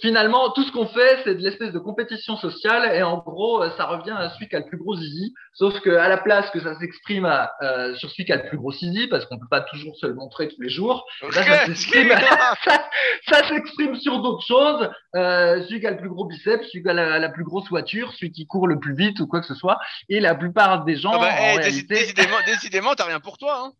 finalement, 0.00 0.50
tout 0.50 0.62
ce 0.62 0.72
qu'on 0.72 0.86
fait, 0.86 1.20
c'est 1.24 1.34
de 1.34 1.42
l'espèce 1.42 1.72
de 1.72 1.78
compétition 1.78 2.36
sociale, 2.36 2.94
et 2.94 3.02
en 3.02 3.18
gros, 3.18 3.62
euh, 3.62 3.70
ça 3.76 3.86
revient 3.86 4.14
à 4.16 4.30
celui 4.30 4.48
qui 4.48 4.56
a 4.56 4.60
le 4.60 4.66
plus 4.66 4.78
gros 4.78 4.96
zizi, 4.96 5.34
sauf 5.52 5.78
que 5.80 5.90
à 5.90 6.08
la 6.08 6.16
place 6.16 6.48
que 6.50 6.60
ça 6.60 6.78
s'exprime 6.78 7.26
euh, 7.62 7.94
sur 7.96 8.10
celui 8.10 8.24
qui 8.24 8.32
a 8.32 8.36
le 8.36 8.48
plus 8.48 8.56
gros 8.56 8.72
zizi, 8.72 9.08
parce 9.08 9.26
qu'on 9.26 9.38
peut 9.38 9.48
pas 9.50 9.62
toujours 9.62 9.96
se 9.96 10.06
le 10.06 10.14
montrer 10.14 10.48
tous 10.48 10.60
les 10.60 10.70
jours, 10.70 11.04
ça 11.32 11.66
s'exprime, 11.66 12.08
ça, 13.28 13.48
s'exprime 13.48 13.96
sur 13.96 14.22
d'autres 14.22 14.46
choses, 14.46 14.88
euh, 15.16 15.64
celui 15.66 15.80
qui 15.80 15.86
a 15.86 15.90
le 15.90 15.98
plus 15.98 16.10
gros 16.10 16.24
biceps, 16.24 16.66
celui 16.68 16.82
qui 16.82 16.88
a 16.88 16.94
la, 16.94 17.28
plus 17.28 17.44
grosse 17.44 17.68
voiture, 17.68 18.12
celui 18.14 18.32
qui 18.32 18.46
court 18.46 18.68
le 18.68 18.78
plus 18.78 18.94
vite 18.94 19.20
ou 19.20 19.26
quoi 19.26 19.40
que 19.40 19.46
ce 19.46 19.54
soit, 19.54 19.78
et 20.08 20.20
la 20.20 20.34
plupart 20.34 20.84
des 20.84 20.96
gens, 20.96 21.12
ah 21.14 21.18
bah, 21.18 21.30
en 21.40 21.56
réalité... 21.56 21.94
décidément, 21.94 22.36
décidément, 22.46 22.94
t'as 22.94 23.06
rien 23.06 23.20
pour 23.20 23.38
toi. 23.38 23.64
Hein 23.64 23.72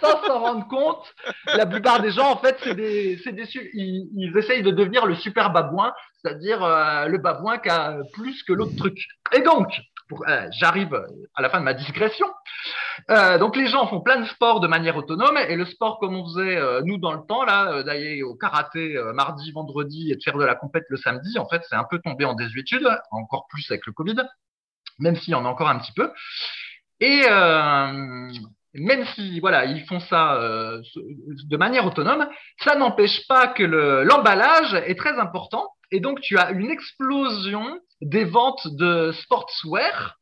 sans 0.00 0.22
s'en 0.26 0.38
rendre 0.40 0.68
compte, 0.68 1.14
la 1.46 1.66
plupart 1.66 2.00
des 2.00 2.10
gens, 2.10 2.30
en 2.30 2.36
fait, 2.36 2.56
c'est 2.62 2.74
des, 2.74 3.16
des, 3.16 3.48
ils, 3.74 4.08
ils, 4.16 4.36
essayent 4.36 4.62
de 4.62 4.70
devenir 4.70 5.06
le 5.06 5.14
super 5.14 5.50
babouin, 5.50 5.92
c'est-à-dire 6.22 6.64
euh, 6.64 7.06
le 7.06 7.18
babouin 7.18 7.58
qui 7.58 7.68
a 7.68 7.98
plus 8.12 8.42
que 8.42 8.52
l'autre 8.52 8.76
truc. 8.76 8.98
Et 9.32 9.42
donc, 9.42 9.68
euh, 10.12 10.48
j'arrive 10.52 10.94
à 11.34 11.42
la 11.42 11.50
fin 11.50 11.58
de 11.58 11.64
ma 11.64 11.74
digression. 11.74 12.26
Euh, 13.10 13.38
donc 13.38 13.56
les 13.56 13.66
gens 13.66 13.86
font 13.88 14.00
plein 14.00 14.20
de 14.20 14.26
sports 14.26 14.60
de 14.60 14.68
manière 14.68 14.96
autonome 14.96 15.36
et 15.36 15.56
le 15.56 15.66
sport 15.66 15.98
comme 15.98 16.14
on 16.14 16.24
faisait 16.24 16.56
euh, 16.56 16.80
nous 16.84 16.96
dans 16.96 17.12
le 17.12 17.26
temps 17.26 17.44
là, 17.44 17.82
d'aller 17.82 18.22
au 18.22 18.34
karaté 18.36 18.96
mardi, 19.14 19.50
vendredi 19.52 20.12
et 20.12 20.16
de 20.16 20.22
faire 20.22 20.38
de 20.38 20.44
la 20.44 20.54
compète 20.54 20.84
le 20.88 20.96
samedi, 20.96 21.38
en 21.38 21.48
fait 21.48 21.62
c'est 21.68 21.74
un 21.74 21.84
peu 21.84 21.98
tombé 21.98 22.24
en 22.24 22.34
désuétude, 22.34 22.88
encore 23.10 23.46
plus 23.48 23.68
avec 23.70 23.84
le 23.86 23.92
Covid, 23.92 24.16
même 25.00 25.16
s'il 25.16 25.32
y 25.32 25.34
en 25.34 25.44
a 25.44 25.48
encore 25.48 25.68
un 25.68 25.78
petit 25.78 25.92
peu. 25.92 26.12
Et 27.00 27.22
même 28.78 29.04
si 29.14 29.40
voilà, 29.40 29.64
ils 29.64 29.84
font 29.86 30.00
ça 30.00 30.34
euh, 30.40 30.80
de 30.96 31.56
manière 31.56 31.86
autonome, 31.86 32.28
ça 32.62 32.76
n'empêche 32.76 33.26
pas 33.26 33.48
que 33.48 33.62
l'emballage 33.62 34.74
est 34.86 34.98
très 34.98 35.18
important. 35.18 35.68
Et 35.90 36.00
donc, 36.00 36.20
tu 36.20 36.38
as 36.38 36.50
une 36.50 36.70
explosion 36.70 37.80
des 38.00 38.24
ventes 38.24 38.66
de 38.76 39.12
sportswear. 39.12 40.16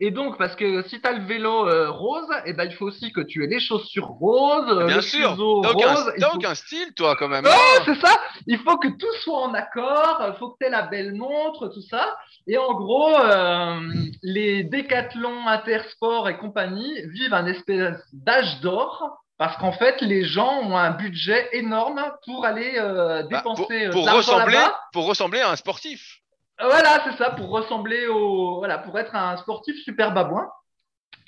Et 0.00 0.10
donc, 0.10 0.38
parce 0.38 0.56
que 0.56 0.82
si 0.88 1.00
tu 1.00 1.08
as 1.08 1.12
le 1.12 1.24
vélo 1.24 1.68
euh, 1.68 1.90
rose, 1.90 2.26
et 2.44 2.50
eh 2.50 2.52
ben, 2.52 2.64
il 2.64 2.74
faut 2.74 2.86
aussi 2.86 3.12
que 3.12 3.20
tu 3.20 3.44
aies 3.44 3.46
les 3.46 3.60
chaussures 3.60 4.06
roses, 4.08 4.86
Bien 4.86 4.96
le 4.96 5.02
sûr. 5.02 5.36
aucun, 5.38 5.94
rose. 5.94 6.12
il 6.16 6.20
t'as 6.20 6.28
faut- 6.30 6.36
aucun 6.36 6.54
style, 6.54 6.92
toi, 6.94 7.16
quand 7.16 7.28
même. 7.28 7.44
Ouais, 7.44 7.50
hein. 7.50 7.82
c'est 7.84 8.00
ça. 8.00 8.18
Il 8.46 8.58
faut 8.58 8.76
que 8.78 8.88
tout 8.88 9.12
soit 9.22 9.38
en 9.40 9.54
accord. 9.54 10.22
Il 10.28 10.34
faut 10.38 10.50
que 10.50 10.56
tu 10.60 10.66
aies 10.66 10.70
la 10.70 10.82
belle 10.82 11.14
montre, 11.14 11.68
tout 11.68 11.82
ça. 11.82 12.16
Et 12.46 12.58
en 12.58 12.72
gros, 12.74 13.16
euh, 13.16 13.80
les 14.22 14.64
décathlons 14.64 15.46
intersport 15.46 16.28
et 16.28 16.36
compagnie 16.36 17.02
vivent 17.08 17.34
un 17.34 17.46
espèce 17.46 17.96
d'âge 18.12 18.60
d'or. 18.60 19.20
Parce 19.36 19.56
qu'en 19.56 19.72
fait, 19.72 20.00
les 20.00 20.24
gens 20.24 20.60
ont 20.62 20.76
un 20.76 20.90
budget 20.92 21.48
énorme 21.52 22.00
pour 22.24 22.44
aller 22.44 22.74
euh, 22.78 23.24
Bah, 23.24 23.42
pour, 23.42 23.66
dépenser 23.66 23.88
ressembler, 23.88 24.58
pour 24.92 25.06
ressembler 25.06 25.40
à 25.40 25.50
un 25.50 25.56
sportif. 25.56 26.20
Voilà, 26.60 27.02
c'est 27.04 27.16
ça, 27.16 27.30
pour 27.30 27.48
ressembler 27.50 28.06
au, 28.06 28.58
voilà, 28.58 28.78
pour 28.78 28.98
être 28.98 29.14
un 29.14 29.36
sportif 29.38 29.76
super 29.84 30.12
babouin. 30.12 30.48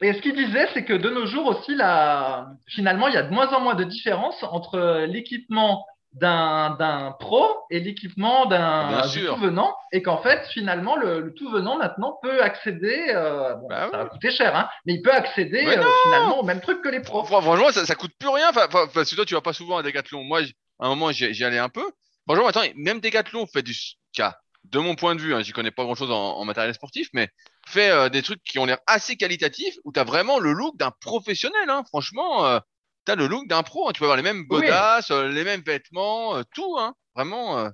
Et 0.03 0.13
ce 0.13 0.21
qu'il 0.21 0.35
disait, 0.37 0.69
c'est 0.75 0.85
que 0.85 0.93
de 0.93 1.09
nos 1.11 1.27
jours 1.27 1.47
aussi, 1.47 1.75
là, 1.75 2.49
finalement, 2.69 3.09
il 3.09 3.15
y 3.15 3.17
a 3.17 3.23
de 3.23 3.33
moins 3.33 3.49
en 3.53 3.61
moins 3.61 3.75
de 3.75 3.85
différence 3.85 4.43
entre 4.43 5.05
l'équipement 5.07 5.85
d'un 6.13 7.15
pro 7.21 7.47
et 7.71 7.81
l'équipement 7.81 8.47
d'un 8.47 9.03
du 9.03 9.09
sûr. 9.21 9.35
tout 9.35 9.41
venant, 9.41 9.75
et 9.93 10.03
qu'en 10.03 10.17
fait, 10.19 10.47
finalement, 10.49 10.97
le, 10.97 11.21
le 11.21 11.35
tout 11.35 11.51
venant 11.51 11.77
maintenant 11.77 12.19
peut 12.23 12.43
accéder, 12.43 13.07
euh, 13.15 13.55
bon, 13.57 13.69
Bah 13.69 13.89
ça 13.91 13.99
va 13.99 14.05
coûter 14.07 14.31
cher, 14.31 14.57
hein, 14.57 14.69
mais 14.87 14.95
il 14.95 15.03
peut 15.03 15.13
accéder 15.13 15.67
euh, 15.67 15.83
finalement 16.05 16.41
au 16.41 16.43
même 16.45 16.61
truc 16.63 16.81
que 16.83 16.89
les 16.89 17.01
pros. 17.01 17.25
Fran- 17.25 17.43
Franchement, 17.43 17.71
ça, 17.71 17.85
ça 17.85 17.95
coûte 17.95 18.13
plus 18.19 18.31
rien. 18.31 18.49
Enfin, 18.51 18.67
parce 18.95 19.11
que 19.11 19.15
toi, 19.17 19.27
tu 19.27 19.35
vas 19.35 19.43
pas 19.43 19.53
souvent 19.53 19.77
à 19.77 19.83
Decathlon. 19.83 20.25
Moi, 20.25 20.41
à 20.79 20.87
un 20.87 20.89
moment, 20.91 21.13
j'y 21.13 21.45
allais 21.45 21.59
un 21.59 21.69
peu. 21.69 21.85
Franchement, 22.27 22.47
attends, 22.47 22.63
même 22.77 23.01
Decathlon 23.01 23.47
fait 23.47 23.63
du 23.63 23.75
cas. 24.15 24.39
De 24.73 24.79
mon 24.79 24.95
point 24.95 25.15
de 25.15 25.21
vue, 25.21 25.35
hein, 25.35 25.43
j'y 25.43 25.53
connais 25.53 25.71
pas 25.71 25.85
grand 25.85 25.95
chose 25.95 26.11
en, 26.11 26.15
en 26.39 26.45
matériel 26.45 26.75
sportif, 26.75 27.09
mais 27.13 27.29
fait 27.69 27.91
euh, 27.91 28.09
des 28.09 28.23
trucs 28.23 28.43
qui 28.43 28.59
ont 28.59 28.65
l'air 28.67 28.79
assez 28.87 29.17
qualitatifs 29.17 29.77
où 29.85 29.93
tu 29.93 30.01
as 30.01 30.05
vraiment 30.05 30.39
le 30.39 30.53
look 30.53 30.77
d'un 30.77 30.91
professionnel. 31.01 31.69
Hein. 31.71 31.83
Franchement, 31.89 32.45
euh, 32.47 32.59
tu 33.07 33.13
as 33.13 33.15
le 33.15 33.27
look 33.27 33.47
d'un 33.49 33.63
pro. 33.63 33.89
hein. 33.89 33.93
Tu 33.93 33.99
peux 34.01 34.05
avoir 34.07 34.17
les 34.17 34.23
mêmes 34.23 34.45
Oui. 34.51 34.61
godasses, 34.61 35.11
euh, 35.11 35.29
les 35.29 35.45
mêmes 35.45 35.63
vêtements, 35.63 36.37
euh, 36.37 36.43
tout. 36.55 36.77
Hein. 36.79 36.95
Vraiment. 37.15 37.71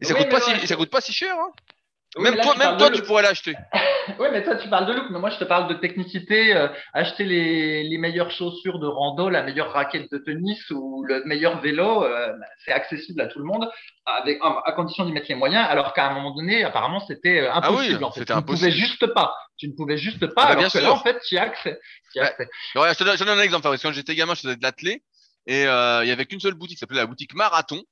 Et 0.00 0.04
ça, 0.04 0.14
Oui, 0.14 0.20
coûte 0.20 0.26
mais 0.32 0.38
pas 0.40 0.46
ouais, 0.46 0.60
si, 0.60 0.66
ça 0.66 0.76
coûte 0.76 0.90
pas 0.90 1.00
si 1.00 1.12
cher. 1.12 1.36
Oui, 2.16 2.22
même 2.24 2.36
là, 2.36 2.42
toi, 2.44 2.56
même 2.56 2.76
toi 2.78 2.90
tu 2.90 3.02
pourrais 3.02 3.22
l'acheter. 3.22 3.54
Oui, 4.20 4.28
mais 4.30 4.44
toi, 4.44 4.54
tu 4.54 4.68
parles 4.68 4.86
de 4.86 4.92
look, 4.92 5.06
mais 5.10 5.18
moi, 5.18 5.30
je 5.30 5.36
te 5.36 5.42
parle 5.44 5.68
de 5.68 5.74
technicité, 5.74 6.54
euh, 6.54 6.68
acheter 6.94 7.24
les, 7.24 7.82
les 7.82 7.98
meilleures 7.98 8.30
chaussures 8.30 8.78
de 8.78 8.86
rando, 8.86 9.28
la 9.28 9.42
meilleure 9.42 9.72
raquette 9.72 10.10
de 10.12 10.18
tennis 10.18 10.70
ou 10.70 11.02
le 11.04 11.24
meilleur 11.24 11.60
vélo, 11.60 12.04
euh, 12.04 12.28
bah, 12.38 12.46
c'est 12.64 12.70
accessible 12.70 13.20
à 13.20 13.26
tout 13.26 13.40
le 13.40 13.44
monde, 13.46 13.68
avec, 14.06 14.38
à 14.42 14.70
condition 14.72 15.04
d'y 15.06 15.10
mettre 15.12 15.26
les 15.28 15.34
moyens, 15.34 15.66
alors 15.68 15.92
qu'à 15.92 16.06
un 16.08 16.14
moment 16.14 16.32
donné, 16.32 16.62
apparemment, 16.62 17.00
c'était 17.00 17.40
euh, 17.40 17.50
Ah 17.52 17.72
oui, 17.72 17.78
impossible. 17.78 18.04
en 18.04 18.12
fait. 18.12 18.24
tu 18.24 18.32
impossible. 18.32 18.52
ne 18.68 18.70
pouvais 18.70 18.70
juste 18.86 19.06
pas. 19.12 19.34
Tu 19.58 19.68
ne 19.68 19.72
pouvais 19.74 19.98
juste 19.98 20.24
pas, 20.28 20.42
Ah 20.42 20.44
bah, 20.44 20.46
alors 20.52 20.56
bien 20.58 20.66
que 20.68 20.78
sûr. 20.78 20.82
là, 20.82 20.92
en 20.92 21.00
fait, 21.02 21.18
tu 21.26 21.34
y 21.34 21.38
as 21.38 21.42
accès. 21.42 21.80
Tu 22.12 22.18
y 22.18 22.20
as 22.20 22.24
Ouais. 22.26 22.28
accès. 22.30 22.48
Je, 22.76 22.94
te 22.98 23.02
donne, 23.04 23.14
je 23.16 23.18
te 23.24 23.28
donne 23.28 23.38
un 23.40 23.42
exemple. 23.42 23.64
Fabrice. 23.64 23.82
Quand 23.82 23.92
j'étais 23.92 24.14
gamin, 24.14 24.34
je 24.36 24.42
faisais 24.42 24.56
de 24.56 24.62
l'athlé 24.62 25.02
et 25.48 25.66
euh, 25.66 26.04
il 26.04 26.08
y 26.08 26.12
avait 26.12 26.26
qu'une 26.26 26.38
seule 26.40 26.54
boutique, 26.54 26.76
qui 26.76 26.80
s'appelait 26.80 27.00
la 27.00 27.06
boutique 27.06 27.34
Marathon 27.34 27.82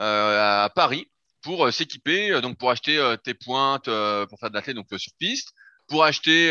euh, 0.00 0.64
à 0.64 0.68
Paris, 0.68 1.08
pour 1.42 1.66
euh, 1.66 1.70
s'équiper, 1.70 2.30
euh, 2.32 2.40
donc 2.40 2.58
pour 2.58 2.70
acheter 2.70 2.98
euh, 2.98 3.16
tes 3.16 3.34
pointes 3.34 3.84
pour 4.28 4.38
faire 4.38 4.50
de 4.50 4.54
l'athlé 4.54 4.74
donc 4.74 4.86
sur 4.96 5.12
piste, 5.18 5.52
pour 5.88 6.04
acheter 6.04 6.48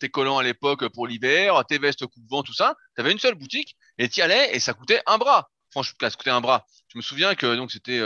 tes 0.00 0.08
collants 0.08 0.38
à 0.38 0.42
l'époque 0.42 0.88
pour 0.88 1.06
l'hiver, 1.06 1.62
tes 1.68 1.78
vestes 1.78 2.06
coupe-vent, 2.06 2.42
tout 2.42 2.54
ça. 2.54 2.76
Tu 2.94 3.00
avais 3.02 3.12
une 3.12 3.18
seule 3.18 3.34
boutique 3.34 3.76
et 3.98 4.08
tu 4.08 4.22
allais 4.22 4.54
et 4.54 4.60
ça 4.60 4.72
coûtait 4.72 5.02
un 5.06 5.18
bras. 5.18 5.50
Franchement, 5.70 5.96
ça 6.00 6.10
coûtait 6.10 6.30
un 6.30 6.40
bras. 6.40 6.64
Je 6.88 6.96
me 6.98 7.02
souviens 7.02 7.34
que 7.34 7.56
donc 7.56 7.72
c'était 7.72 7.98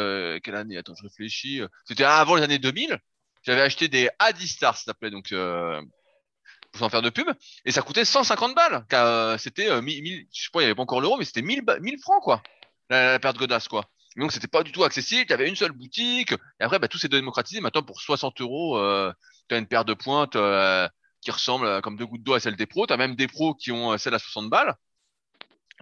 quelle 0.42 0.57
année? 0.57 0.77
Attends, 0.79 0.94
je 0.97 1.03
réfléchis. 1.05 1.61
C'était 1.85 2.05
avant 2.05 2.35
les 2.35 2.42
années 2.42 2.59
2000. 2.59 2.99
J'avais 3.44 3.61
acheté 3.61 3.88
des 3.88 4.09
Adistar, 4.18 4.77
ça 4.77 4.85
s'appelait 4.85 5.11
donc. 5.11 5.31
Euh, 5.33 5.81
sans 6.77 6.88
faire 6.90 7.03
de 7.03 7.11
pub, 7.11 7.27
et 7.64 7.73
ça 7.73 7.83
coûtait 7.83 8.05
150 8.05 8.55
balles. 8.55 8.85
C'était 9.38 9.71
euh, 9.71 9.81
1000, 9.81 10.03
1000 10.03 10.27
je 10.33 10.42
sais 10.42 10.49
pas, 10.53 10.61
il 10.61 10.64
y 10.64 10.66
avait 10.66 10.75
pas 10.75 10.83
encore 10.83 11.01
l'euro, 11.01 11.16
mais 11.16 11.25
c'était 11.25 11.42
1000, 11.42 11.62
ba- 11.62 11.79
1000 11.81 11.99
francs 11.99 12.23
quoi, 12.23 12.42
la, 12.90 13.12
la 13.12 13.18
paire 13.18 13.33
de 13.33 13.38
godasses 13.38 13.68
quoi. 13.68 13.87
Donc 14.18 14.33
c'était 14.33 14.48
pas 14.48 14.62
du 14.62 14.72
tout 14.72 14.85
accessible. 14.85 15.26
Tu 15.26 15.33
avais 15.33 15.48
une 15.48 15.57
seule 15.57 15.72
boutique, 15.72 16.33
et 16.33 16.64
après 16.64 16.78
bah, 16.78 16.88
tout 16.88 16.98
s'est 16.98 17.09
démocratisé. 17.09 17.61
Maintenant 17.61 17.83
pour 17.83 18.00
60 18.00 18.40
euros, 18.40 18.76
euh, 18.76 19.12
tu 19.48 19.54
as 19.54 19.59
une 19.59 19.66
paire 19.66 19.85
de 19.85 19.94
pointes 19.94 20.37
euh, 20.37 20.88
qui 21.20 21.31
ressemble 21.31 21.81
comme 21.83 21.96
deux 21.96 22.07
gouttes 22.07 22.22
d'eau 22.22 22.35
à 22.35 22.40
celle 22.40 22.57
des 22.57 22.66
pros. 22.66 22.87
Tu 22.87 22.92
as 22.92 22.96
même 22.96 23.14
des 23.14 23.28
pros 23.28 23.54
qui 23.54 23.72
ont 23.72 23.92
euh, 23.92 23.98
celle 23.98 24.14
à 24.14 24.18
60 24.18 24.50
balles. 24.50 24.74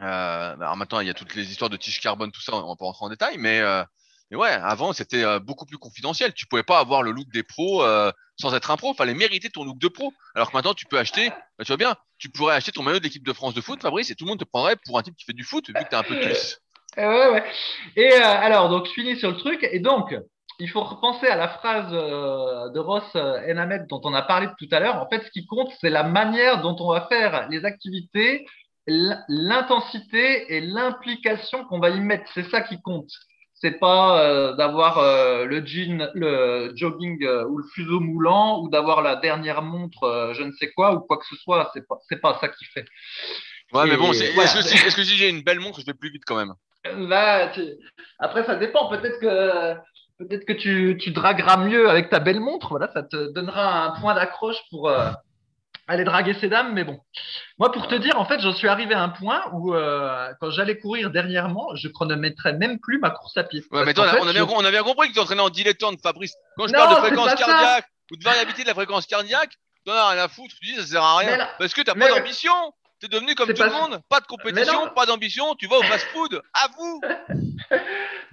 Euh, 0.02 0.56
bah, 0.56 0.66
alors 0.66 0.76
maintenant 0.76 1.00
il 1.00 1.06
y 1.06 1.10
a 1.10 1.14
toutes 1.14 1.34
les 1.34 1.50
histoires 1.50 1.70
de 1.70 1.76
tige 1.78 2.00
carbone, 2.00 2.30
tout 2.30 2.42
ça, 2.42 2.54
on 2.54 2.68
va 2.68 2.76
pas 2.76 2.84
rentrer 2.84 3.06
en 3.06 3.08
détail, 3.08 3.38
mais 3.38 3.60
euh, 3.60 3.82
mais 4.30 4.36
ouais, 4.36 4.50
avant 4.50 4.92
c'était 4.92 5.38
beaucoup 5.38 5.66
plus 5.66 5.78
confidentiel. 5.78 6.34
Tu 6.34 6.46
pouvais 6.46 6.64
pas 6.64 6.80
avoir 6.80 7.02
le 7.02 7.12
look 7.12 7.28
des 7.32 7.44
pros 7.44 7.84
sans 8.36 8.54
être 8.54 8.72
un 8.72 8.76
pro. 8.76 8.92
Fallait 8.92 9.14
mériter 9.14 9.50
ton 9.50 9.62
look 9.62 9.78
de 9.78 9.86
pro. 9.86 10.12
Alors 10.34 10.50
que 10.50 10.56
maintenant 10.56 10.74
tu 10.74 10.84
peux 10.84 10.98
acheter, 10.98 11.28
bah, 11.28 11.64
tu 11.64 11.68
vois 11.68 11.76
bien, 11.76 11.94
tu 12.18 12.28
pourrais 12.28 12.56
acheter 12.56 12.72
ton 12.72 12.82
maillot 12.82 12.98
de 12.98 13.04
l'équipe 13.04 13.24
de 13.24 13.32
France 13.32 13.54
de 13.54 13.60
foot, 13.60 13.80
Fabrice, 13.80 14.10
et 14.10 14.16
tout 14.16 14.24
le 14.24 14.30
monde 14.30 14.40
te 14.40 14.44
prendrait 14.44 14.74
pour 14.84 14.98
un 14.98 15.02
type 15.04 15.14
qui 15.14 15.24
fait 15.24 15.32
du 15.32 15.44
foot 15.44 15.68
vu 15.68 15.74
que 15.74 15.88
t'es 15.88 15.94
un 15.94 16.02
peu 16.02 16.18
tous. 16.18 16.58
Euh, 17.02 17.30
ouais, 17.30 17.34
ouais. 17.34 17.44
Et 17.96 18.12
euh, 18.12 18.22
alors, 18.24 18.68
donc, 18.70 18.86
je 18.86 18.92
finis 18.92 19.16
sur 19.16 19.30
le 19.30 19.36
truc. 19.36 19.66
Et 19.70 19.80
donc, 19.80 20.14
il 20.58 20.70
faut 20.70 20.82
repenser 20.82 21.26
à 21.26 21.36
la 21.36 21.48
phrase 21.48 21.88
euh, 21.92 22.70
de 22.70 22.78
Ross 22.78 23.04
euh, 23.16 23.50
Enamed 23.50 23.86
dont 23.88 24.00
on 24.04 24.14
a 24.14 24.22
parlé 24.22 24.48
tout 24.58 24.68
à 24.72 24.80
l'heure. 24.80 24.96
En 24.96 25.08
fait, 25.08 25.22
ce 25.24 25.30
qui 25.30 25.46
compte, 25.46 25.70
c'est 25.80 25.90
la 25.90 26.04
manière 26.04 26.62
dont 26.62 26.76
on 26.80 26.90
va 26.92 27.06
faire 27.08 27.48
les 27.50 27.64
activités, 27.66 28.46
l'intensité 28.86 30.54
et 30.56 30.60
l'implication 30.60 31.64
qu'on 31.64 31.78
va 31.80 31.90
y 31.90 32.00
mettre. 32.00 32.30
C'est 32.34 32.48
ça 32.50 32.62
qui 32.62 32.80
compte. 32.80 33.10
C'est 33.54 33.78
pas 33.78 34.22
euh, 34.22 34.54
d'avoir 34.54 34.98
euh, 34.98 35.44
le 35.46 35.64
jean, 35.64 36.10
le 36.14 36.72
jogging 36.74 37.22
euh, 37.24 37.46
ou 37.46 37.58
le 37.58 37.64
fuseau 37.74 38.00
moulant 38.00 38.60
ou 38.60 38.68
d'avoir 38.68 39.00
la 39.00 39.16
dernière 39.16 39.62
montre, 39.62 40.02
euh, 40.04 40.34
je 40.34 40.42
ne 40.42 40.52
sais 40.52 40.70
quoi 40.72 40.94
ou 40.94 41.00
quoi 41.00 41.16
que 41.16 41.24
ce 41.26 41.36
soit. 41.36 41.70
C'est 41.72 41.86
pas, 41.86 41.96
c'est 42.08 42.20
pas 42.20 42.38
ça 42.40 42.48
qui 42.48 42.66
fait. 42.66 42.84
Ouais, 43.72 43.86
mais 43.86 43.96
bon, 43.96 44.12
c'est- 44.12 44.32
voilà. 44.32 44.50
est-ce 44.50 44.56
que, 44.58 44.62
si, 44.62 44.86
est-ce 44.86 44.96
que 44.96 45.04
si 45.04 45.16
j'ai 45.16 45.28
une 45.30 45.42
belle 45.42 45.60
montre, 45.60 45.80
je 45.80 45.86
vais 45.86 45.94
plus 45.94 46.10
vite 46.12 46.22
quand 46.26 46.36
même? 46.36 46.52
Là, 46.96 47.48
tu- 47.48 47.74
après, 48.18 48.44
ça 48.44 48.56
dépend. 48.56 48.88
Peut-être 48.88 49.18
que, 49.20 49.74
peut-être 50.18 50.44
que 50.44 50.52
tu, 50.52 50.98
tu 51.00 51.10
dragueras 51.10 51.56
mieux 51.58 51.88
avec 51.90 52.10
ta 52.10 52.18
belle 52.20 52.40
montre. 52.40 52.68
Voilà, 52.70 52.90
ça 52.92 53.02
te 53.02 53.32
donnera 53.32 53.84
un 53.84 54.00
point 54.00 54.14
d'accroche 54.14 54.56
pour 54.70 54.88
euh, 54.88 55.10
aller 55.88 56.04
draguer 56.04 56.34
ces 56.34 56.48
dames. 56.48 56.72
Mais 56.72 56.84
bon, 56.84 56.98
moi, 57.58 57.70
pour 57.72 57.86
te 57.88 57.94
dire, 57.94 58.18
en 58.18 58.24
fait, 58.24 58.40
j'en 58.40 58.54
suis 58.54 58.68
arrivé 58.68 58.94
à 58.94 59.02
un 59.02 59.08
point 59.10 59.42
où, 59.52 59.74
euh, 59.74 60.32
quand 60.40 60.50
j'allais 60.50 60.78
courir 60.78 61.10
dernièrement, 61.10 61.74
je 61.76 61.88
chronométrais 61.88 62.54
même 62.54 62.78
plus 62.80 62.98
ma 62.98 63.10
course 63.10 63.36
à 63.36 63.44
pied. 63.44 63.62
Ouais, 63.70 63.84
mais 63.84 63.94
toi, 63.94 64.04
on 64.04 64.08
a, 64.08 64.12
fait, 64.12 64.18
on, 64.20 64.28
a 64.28 64.32
bien, 64.32 64.46
je- 64.46 64.54
on 64.54 64.64
a 64.64 64.70
bien 64.70 64.82
compris 64.82 65.08
que 65.08 65.14
tu 65.14 65.20
entraînais 65.20 65.42
en 65.42 65.50
dilettante, 65.50 66.00
Fabrice. 66.02 66.34
Quand 66.56 66.66
je 66.66 66.72
Non, 66.72 66.78
parle 66.80 66.94
de 66.96 67.00
fréquence 67.06 67.28
ça. 67.30 67.36
cardiaque 67.36 67.86
ou 68.10 68.16
de 68.16 68.24
variabilité 68.24 68.62
de 68.62 68.68
la 68.68 68.74
fréquence 68.74 69.06
cardiaque, 69.06 69.52
as 69.88 70.08
rien 70.10 70.22
à 70.24 70.28
foutre. 70.28 70.52
Tu 70.60 70.66
dis 70.72 70.76
ça 70.80 70.86
sert 70.86 71.02
à 71.02 71.18
rien. 71.18 71.36
Là- 71.36 71.48
Parce 71.58 71.72
que 71.72 71.80
t'as 71.82 71.94
pas 71.94 72.08
d'ambition. 72.08 72.52
T'es 73.00 73.08
devenu 73.08 73.34
comme 73.34 73.52
tout 73.52 73.62
le 73.62 73.70
monde. 73.70 74.00
Pas 74.08 74.20
de 74.20 74.26
compétition, 74.26 74.88
pas 74.94 75.04
d'ambition. 75.06 75.54
Tu 75.56 75.66
vas 75.66 75.76
au 75.78 75.82
fast-food. 75.82 76.40
À 76.54 76.68
vous. 76.76 77.00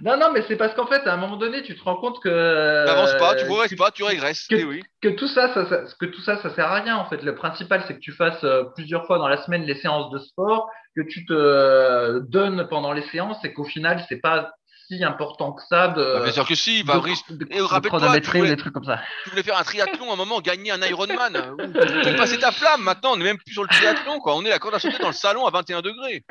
Non, 0.00 0.16
non, 0.18 0.32
mais 0.32 0.42
c'est 0.48 0.56
parce 0.56 0.74
qu'en 0.74 0.86
fait, 0.86 1.06
à 1.06 1.14
un 1.14 1.16
moment 1.16 1.36
donné, 1.36 1.62
tu 1.62 1.74
te 1.76 1.82
rends 1.82 1.96
compte 1.96 2.20
que. 2.20 2.84
T'avances 2.84 3.14
pas, 3.14 3.36
tu 3.36 3.44
euh, 3.44 3.46
progresses 3.46 3.74
pas, 3.74 3.90
tu 3.90 4.02
régresses. 4.02 4.46
que- 4.48 4.56
Eh 4.56 4.64
oui. 4.64 4.82
que 5.00 5.08
tout 5.08 5.28
ça, 5.28 5.54
ça, 5.54 5.66
ça- 5.66 5.82
que 5.98 6.04
tout 6.06 6.20
ça, 6.20 6.36
ça 6.42 6.50
sert 6.54 6.66
à 6.66 6.74
rien 6.82 6.96
en 6.96 7.06
fait. 7.08 7.22
Le 7.22 7.34
principal, 7.34 7.82
c'est 7.86 7.94
que 7.94 8.00
tu 8.00 8.12
fasses 8.12 8.42
euh, 8.44 8.64
plusieurs 8.74 9.06
fois 9.06 9.18
dans 9.18 9.28
la 9.28 9.42
semaine 9.44 9.62
les 9.62 9.76
séances 9.76 10.10
de 10.10 10.18
sport, 10.18 10.68
que 10.96 11.02
tu 11.02 11.24
te 11.24 11.32
euh, 11.32 12.20
donnes 12.28 12.66
pendant 12.68 12.92
les 12.92 13.02
séances 13.08 13.42
et 13.44 13.52
qu'au 13.54 13.64
final, 13.64 14.04
c'est 14.08 14.20
pas 14.20 14.50
si 14.96 15.04
important 15.04 15.52
que 15.52 15.62
ça 15.68 15.88
de, 15.88 16.02
Bah, 16.18 16.22
bien 16.24 16.32
sûr 16.32 16.46
que 16.46 16.54
si, 16.54 16.82
de- 16.84 16.92
de, 17.34 17.46
Et 17.50 17.58
de 17.58 17.62
rappelle-toi, 17.62 18.00
tu 18.20 18.28
ou 18.28 18.32
voulais- 18.38 18.50
des 18.50 18.56
trucs 18.56 18.72
comme 18.72 18.84
ça. 18.84 19.00
Tu 19.24 19.30
voulais 19.30 19.42
faire 19.42 19.58
un 19.58 19.62
triathlon 19.62 20.10
à 20.10 20.14
un 20.14 20.16
moment, 20.16 20.40
gagner 20.40 20.70
un 20.70 20.80
Ironman. 20.82 21.56
Tu 22.04 22.14
passer 22.16 22.38
ta 22.38 22.52
flamme. 22.52 22.82
Maintenant, 22.82 23.12
on 23.12 23.16
n'est 23.16 23.24
même 23.24 23.38
plus 23.38 23.52
sur 23.52 23.62
le 23.62 23.68
triathlon, 23.68 24.18
quoi. 24.20 24.34
On 24.36 24.44
est 24.44 24.50
la 24.50 24.58
corde 24.58 24.74
à 24.74 24.78
sauter 24.78 24.98
dans 24.98 25.08
le 25.08 25.14
salon 25.14 25.46
à 25.46 25.50
21 25.50 25.82
degrés. 25.82 26.24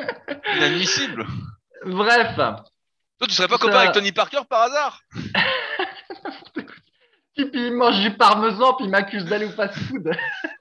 Inadmissible. 0.57 1.25
Bref, 1.85 2.35
Toi, 2.35 2.57
tu 3.27 3.31
serais 3.35 3.47
pas 3.47 3.55
Ça- 3.57 3.61
copain 3.61 3.77
avec 3.79 3.91
Tony 3.91 4.11
Parker 4.11 4.39
par 4.49 4.61
hasard? 4.63 4.99
Puis 7.35 7.49
il 7.53 7.73
mange 7.73 7.99
du 7.99 8.15
parmesan, 8.15 8.75
puis 8.75 8.85
il 8.85 8.91
m'accuse 8.91 9.25
d'aller 9.25 9.45
au 9.45 9.49
fast-food. 9.51 10.11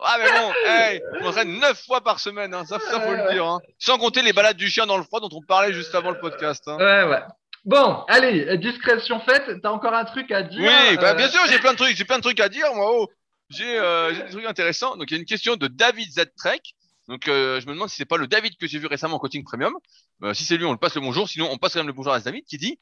Ah 0.02 0.16
mais 0.18 0.30
bon, 0.30 0.52
hey, 0.66 1.02
on 1.20 1.26
entraîne 1.26 1.58
9 1.60 1.84
fois 1.84 2.00
par 2.00 2.18
semaine, 2.18 2.54
hein, 2.54 2.64
ça, 2.64 2.78
ça 2.78 2.98
faut 2.98 3.12
le 3.12 3.30
dire. 3.30 3.44
Hein. 3.44 3.60
Sans 3.78 3.98
compter 3.98 4.22
les 4.22 4.32
balades 4.32 4.56
du 4.56 4.70
chien 4.70 4.86
dans 4.86 4.96
le 4.96 5.02
froid 5.02 5.20
dont 5.20 5.28
on 5.32 5.42
parlait 5.42 5.74
juste 5.74 5.94
avant 5.94 6.10
le 6.10 6.18
podcast. 6.18 6.66
Hein. 6.68 6.78
Ouais, 6.78 7.02
ouais. 7.10 7.20
Bon, 7.64 8.04
allez, 8.08 8.58
discrétion 8.58 9.20
faite. 9.20 9.60
T'as 9.62 9.70
encore 9.70 9.94
un 9.94 10.04
truc 10.04 10.30
à 10.32 10.42
dire 10.42 10.60
Oui, 10.60 10.96
bah, 10.96 11.10
euh, 11.10 11.14
bien 11.14 11.28
sûr, 11.28 11.40
j'ai 11.48 11.58
plein 11.60 11.72
de 11.72 11.78
trucs, 11.78 11.96
j'ai 11.96 12.04
plein 12.04 12.18
de 12.18 12.22
trucs 12.22 12.40
à 12.40 12.48
dire, 12.48 12.74
moi. 12.74 12.90
Oh. 12.90 13.08
J'ai 13.52 13.78
euh, 13.78 14.12
des 14.12 14.30
trucs 14.30 14.46
intéressants. 14.46 14.96
Donc 14.96 15.10
il 15.10 15.14
y 15.14 15.16
a 15.16 15.20
une 15.20 15.26
question 15.26 15.56
de 15.56 15.68
David 15.68 16.10
Z 16.10 16.24
Trek. 16.36 16.60
Donc 17.08 17.28
euh, 17.28 17.60
je 17.60 17.66
me 17.66 17.74
demande 17.74 17.90
si 17.90 17.96
c'est 17.96 18.06
pas 18.06 18.16
le 18.16 18.26
David 18.26 18.56
que 18.56 18.66
j'ai 18.66 18.78
vu 18.78 18.86
récemment 18.86 19.16
en 19.16 19.18
coaching 19.18 19.44
premium. 19.44 19.74
Euh, 20.22 20.32
si 20.32 20.44
c'est 20.44 20.56
lui, 20.56 20.64
on 20.64 20.72
le 20.72 20.78
passe 20.78 20.94
le 20.94 21.02
bonjour. 21.02 21.28
Sinon, 21.28 21.48
on 21.50 21.58
passe 21.58 21.74
quand 21.74 21.80
même 21.80 21.86
le 21.86 21.92
bonjour 21.92 22.12
à 22.12 22.20
ce 22.20 22.24
David 22.24 22.44
qui 22.44 22.56
dit 22.56 22.80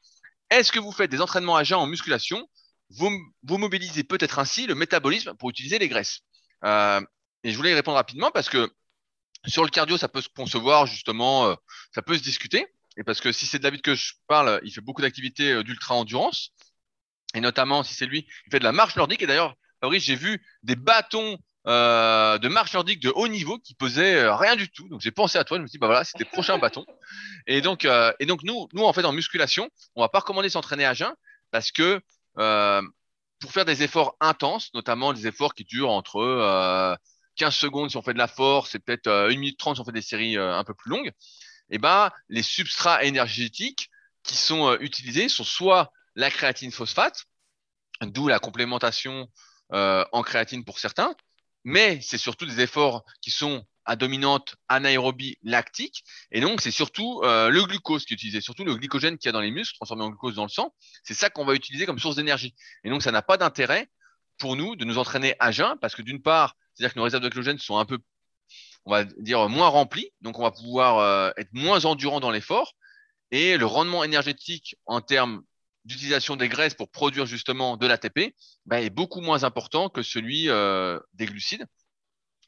Est-ce 0.49 0.71
que 0.71 0.79
vous 0.79 0.91
faites 0.91 1.11
des 1.11 1.19
entraînements 1.19 1.57
à 1.57 1.63
jeun 1.63 1.77
en 1.77 1.87
musculation? 1.87 2.47
Vous, 2.89 3.09
vous 3.43 3.57
mobilisez 3.57 4.03
peut-être 4.03 4.39
ainsi 4.39 4.65
le 4.65 4.75
métabolisme 4.75 5.33
pour 5.35 5.49
utiliser 5.49 5.77
les 5.79 5.89
graisses. 5.89 6.21
Et 6.63 7.51
je 7.51 7.57
voulais 7.57 7.71
y 7.71 7.73
répondre 7.73 7.97
rapidement 7.97 8.31
parce 8.31 8.49
que 8.49 8.69
sur 9.47 9.63
le 9.63 9.69
cardio, 9.69 9.97
ça 9.97 10.07
peut 10.07 10.21
se 10.21 10.29
concevoir 10.29 10.85
justement, 10.85 11.55
ça 11.93 12.01
peut 12.01 12.17
se 12.17 12.21
discuter. 12.21 12.67
Et 13.01 13.03
parce 13.03 13.19
que 13.19 13.31
si 13.31 13.45
c'est 13.45 13.59
David 13.59 13.81
que 13.81 13.95
je 13.95 14.13
parle, 14.27 14.61
il 14.63 14.71
fait 14.71 14.81
beaucoup 14.81 15.01
d'activités 15.01 15.51
euh, 15.51 15.63
d'ultra 15.63 15.95
endurance. 15.95 16.51
Et 17.33 17.41
notamment, 17.41 17.83
si 17.83 17.93
c'est 17.93 18.05
lui, 18.05 18.27
il 18.45 18.51
fait 18.51 18.59
de 18.59 18.63
la 18.63 18.71
marche 18.71 18.95
nordique. 18.95 19.21
Et 19.23 19.27
d'ailleurs, 19.27 19.55
Fabrice, 19.81 20.03
j'ai 20.03 20.15
vu 20.15 20.45
des 20.63 20.75
bâtons 20.75 21.37
euh, 21.67 22.37
de 22.37 22.47
marche 22.47 22.73
nordique 22.73 23.01
de 23.01 23.09
haut 23.09 23.27
niveau 23.27 23.57
qui 23.59 23.75
pesait 23.75 24.15
euh, 24.15 24.35
rien 24.35 24.55
du 24.55 24.69
tout. 24.69 24.87
Donc 24.87 25.01
j'ai 25.01 25.11
pensé 25.11 25.37
à 25.37 25.43
toi, 25.43 25.57
je 25.57 25.63
me 25.63 25.67
suis 25.67 25.73
dit 25.73 25.79
bah 25.79 25.87
voilà, 25.87 26.03
c'était 26.03 26.25
prochain 26.25 26.57
bâton. 26.59 26.85
Et 27.47 27.61
donc 27.61 27.85
euh, 27.85 28.13
et 28.19 28.25
donc 28.25 28.43
nous 28.43 28.67
nous 28.73 28.83
en 28.83 28.93
fait 28.93 29.03
en 29.03 29.11
musculation, 29.11 29.69
on 29.95 30.01
va 30.01 30.09
pas 30.09 30.19
recommander 30.19 30.47
de 30.47 30.53
s'entraîner 30.53 30.85
à 30.85 30.93
jeun 30.93 31.13
parce 31.51 31.71
que 31.71 32.01
pour 33.41 33.51
faire 33.51 33.65
des 33.65 33.83
efforts 33.83 34.15
intenses, 34.21 34.73
notamment 34.73 35.13
des 35.13 35.27
efforts 35.27 35.53
qui 35.53 35.65
durent 35.65 35.89
entre 35.89 36.17
euh, 36.17 36.95
15 37.35 37.53
secondes 37.53 37.89
si 37.89 37.97
on 37.97 38.01
fait 38.01 38.13
de 38.13 38.19
la 38.19 38.27
force 38.27 38.75
et 38.75 38.79
peut-être 38.79 39.07
euh, 39.07 39.29
1 39.29 39.35
minute 39.35 39.59
30 39.59 39.75
si 39.75 39.81
on 39.81 39.85
fait 39.85 39.91
des 39.91 40.01
séries 40.01 40.37
un 40.37 40.63
peu 40.63 40.73
plus 40.73 40.91
longues, 40.91 41.11
et 41.71 41.77
ben 41.77 42.11
les 42.29 42.43
substrats 42.43 43.03
énergétiques 43.03 43.89
qui 44.23 44.35
sont 44.35 44.69
euh, 44.69 44.77
utilisés 44.81 45.29
sont 45.29 45.43
soit 45.43 45.91
la 46.15 46.29
créatine 46.29 46.71
phosphate, 46.71 47.25
d'où 48.01 48.27
la 48.27 48.39
complémentation 48.39 49.27
euh, 49.73 50.05
en 50.11 50.21
créatine 50.21 50.63
pour 50.63 50.79
certains, 50.79 51.15
mais 51.63 51.99
c'est 52.01 52.17
surtout 52.17 52.45
des 52.45 52.59
efforts 52.59 53.03
qui 53.21 53.31
sont 53.31 53.65
à 53.85 53.95
dominante 53.95 54.55
anaérobie 54.67 55.37
lactique, 55.41 56.03
et 56.31 56.39
donc 56.39 56.61
c'est 56.61 56.71
surtout 56.71 57.21
euh, 57.23 57.49
le 57.49 57.63
glucose 57.63 58.05
qui 58.05 58.13
est 58.13 58.15
utilisé, 58.15 58.41
surtout 58.41 58.63
le 58.63 58.75
glycogène 58.75 59.17
qu'il 59.17 59.27
y 59.27 59.29
a 59.29 59.31
dans 59.31 59.41
les 59.41 59.49
muscles, 59.49 59.75
transformé 59.75 60.03
en 60.03 60.09
glucose 60.09 60.35
dans 60.35 60.43
le 60.43 60.49
sang, 60.49 60.75
c'est 61.03 61.15
ça 61.15 61.29
qu'on 61.29 61.45
va 61.45 61.55
utiliser 61.55 61.85
comme 61.85 61.97
source 61.97 62.15
d'énergie. 62.15 62.53
Et 62.83 62.89
donc 62.89 63.01
ça 63.01 63.11
n'a 63.11 63.23
pas 63.23 63.37
d'intérêt 63.37 63.89
pour 64.37 64.55
nous 64.55 64.75
de 64.75 64.85
nous 64.85 64.97
entraîner 64.97 65.35
à 65.39 65.51
jeun, 65.51 65.77
parce 65.79 65.95
que 65.95 66.03
d'une 66.03 66.21
part, 66.21 66.55
c'est-à-dire 66.73 66.93
que 66.93 66.99
nos 66.99 67.03
réserves 67.03 67.23
de 67.23 67.29
glycogène 67.29 67.57
sont 67.57 67.77
un 67.77 67.85
peu, 67.85 67.97
on 68.85 68.91
va 68.91 69.03
dire, 69.03 69.47
moins 69.49 69.67
remplies, 69.67 70.11
donc 70.21 70.39
on 70.39 70.43
va 70.43 70.51
pouvoir 70.51 70.99
euh, 70.99 71.31
être 71.37 71.53
moins 71.53 71.85
endurant 71.85 72.19
dans 72.19 72.31
l'effort, 72.31 72.73
et 73.31 73.57
le 73.57 73.65
rendement 73.65 74.03
énergétique 74.03 74.75
en 74.85 75.01
termes 75.01 75.43
d'utilisation 75.85 76.35
des 76.35 76.49
graisses 76.49 76.73
pour 76.73 76.89
produire 76.89 77.25
justement 77.25 77.77
de 77.77 77.87
l'ATP 77.87 78.35
bah, 78.65 78.81
est 78.81 78.89
beaucoup 78.89 79.21
moins 79.21 79.43
important 79.43 79.89
que 79.89 80.03
celui 80.03 80.49
euh, 80.49 80.99
des 81.13 81.25
glucides. 81.25 81.65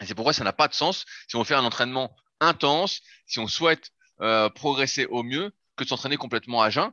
C'est 0.05 0.15
pourquoi 0.15 0.33
ça 0.33 0.43
n'a 0.43 0.53
pas 0.53 0.67
de 0.67 0.73
sens 0.73 1.05
si 1.29 1.35
on 1.35 1.43
fait 1.43 1.55
un 1.55 1.63
entraînement 1.63 2.15
intense, 2.39 3.01
si 3.25 3.39
on 3.39 3.47
souhaite 3.47 3.91
euh, 4.21 4.49
progresser 4.49 5.05
au 5.05 5.23
mieux, 5.23 5.51
que 5.75 5.83
de 5.83 5.89
s'entraîner 5.89 6.17
complètement 6.17 6.61
à 6.61 6.69
jeun. 6.69 6.91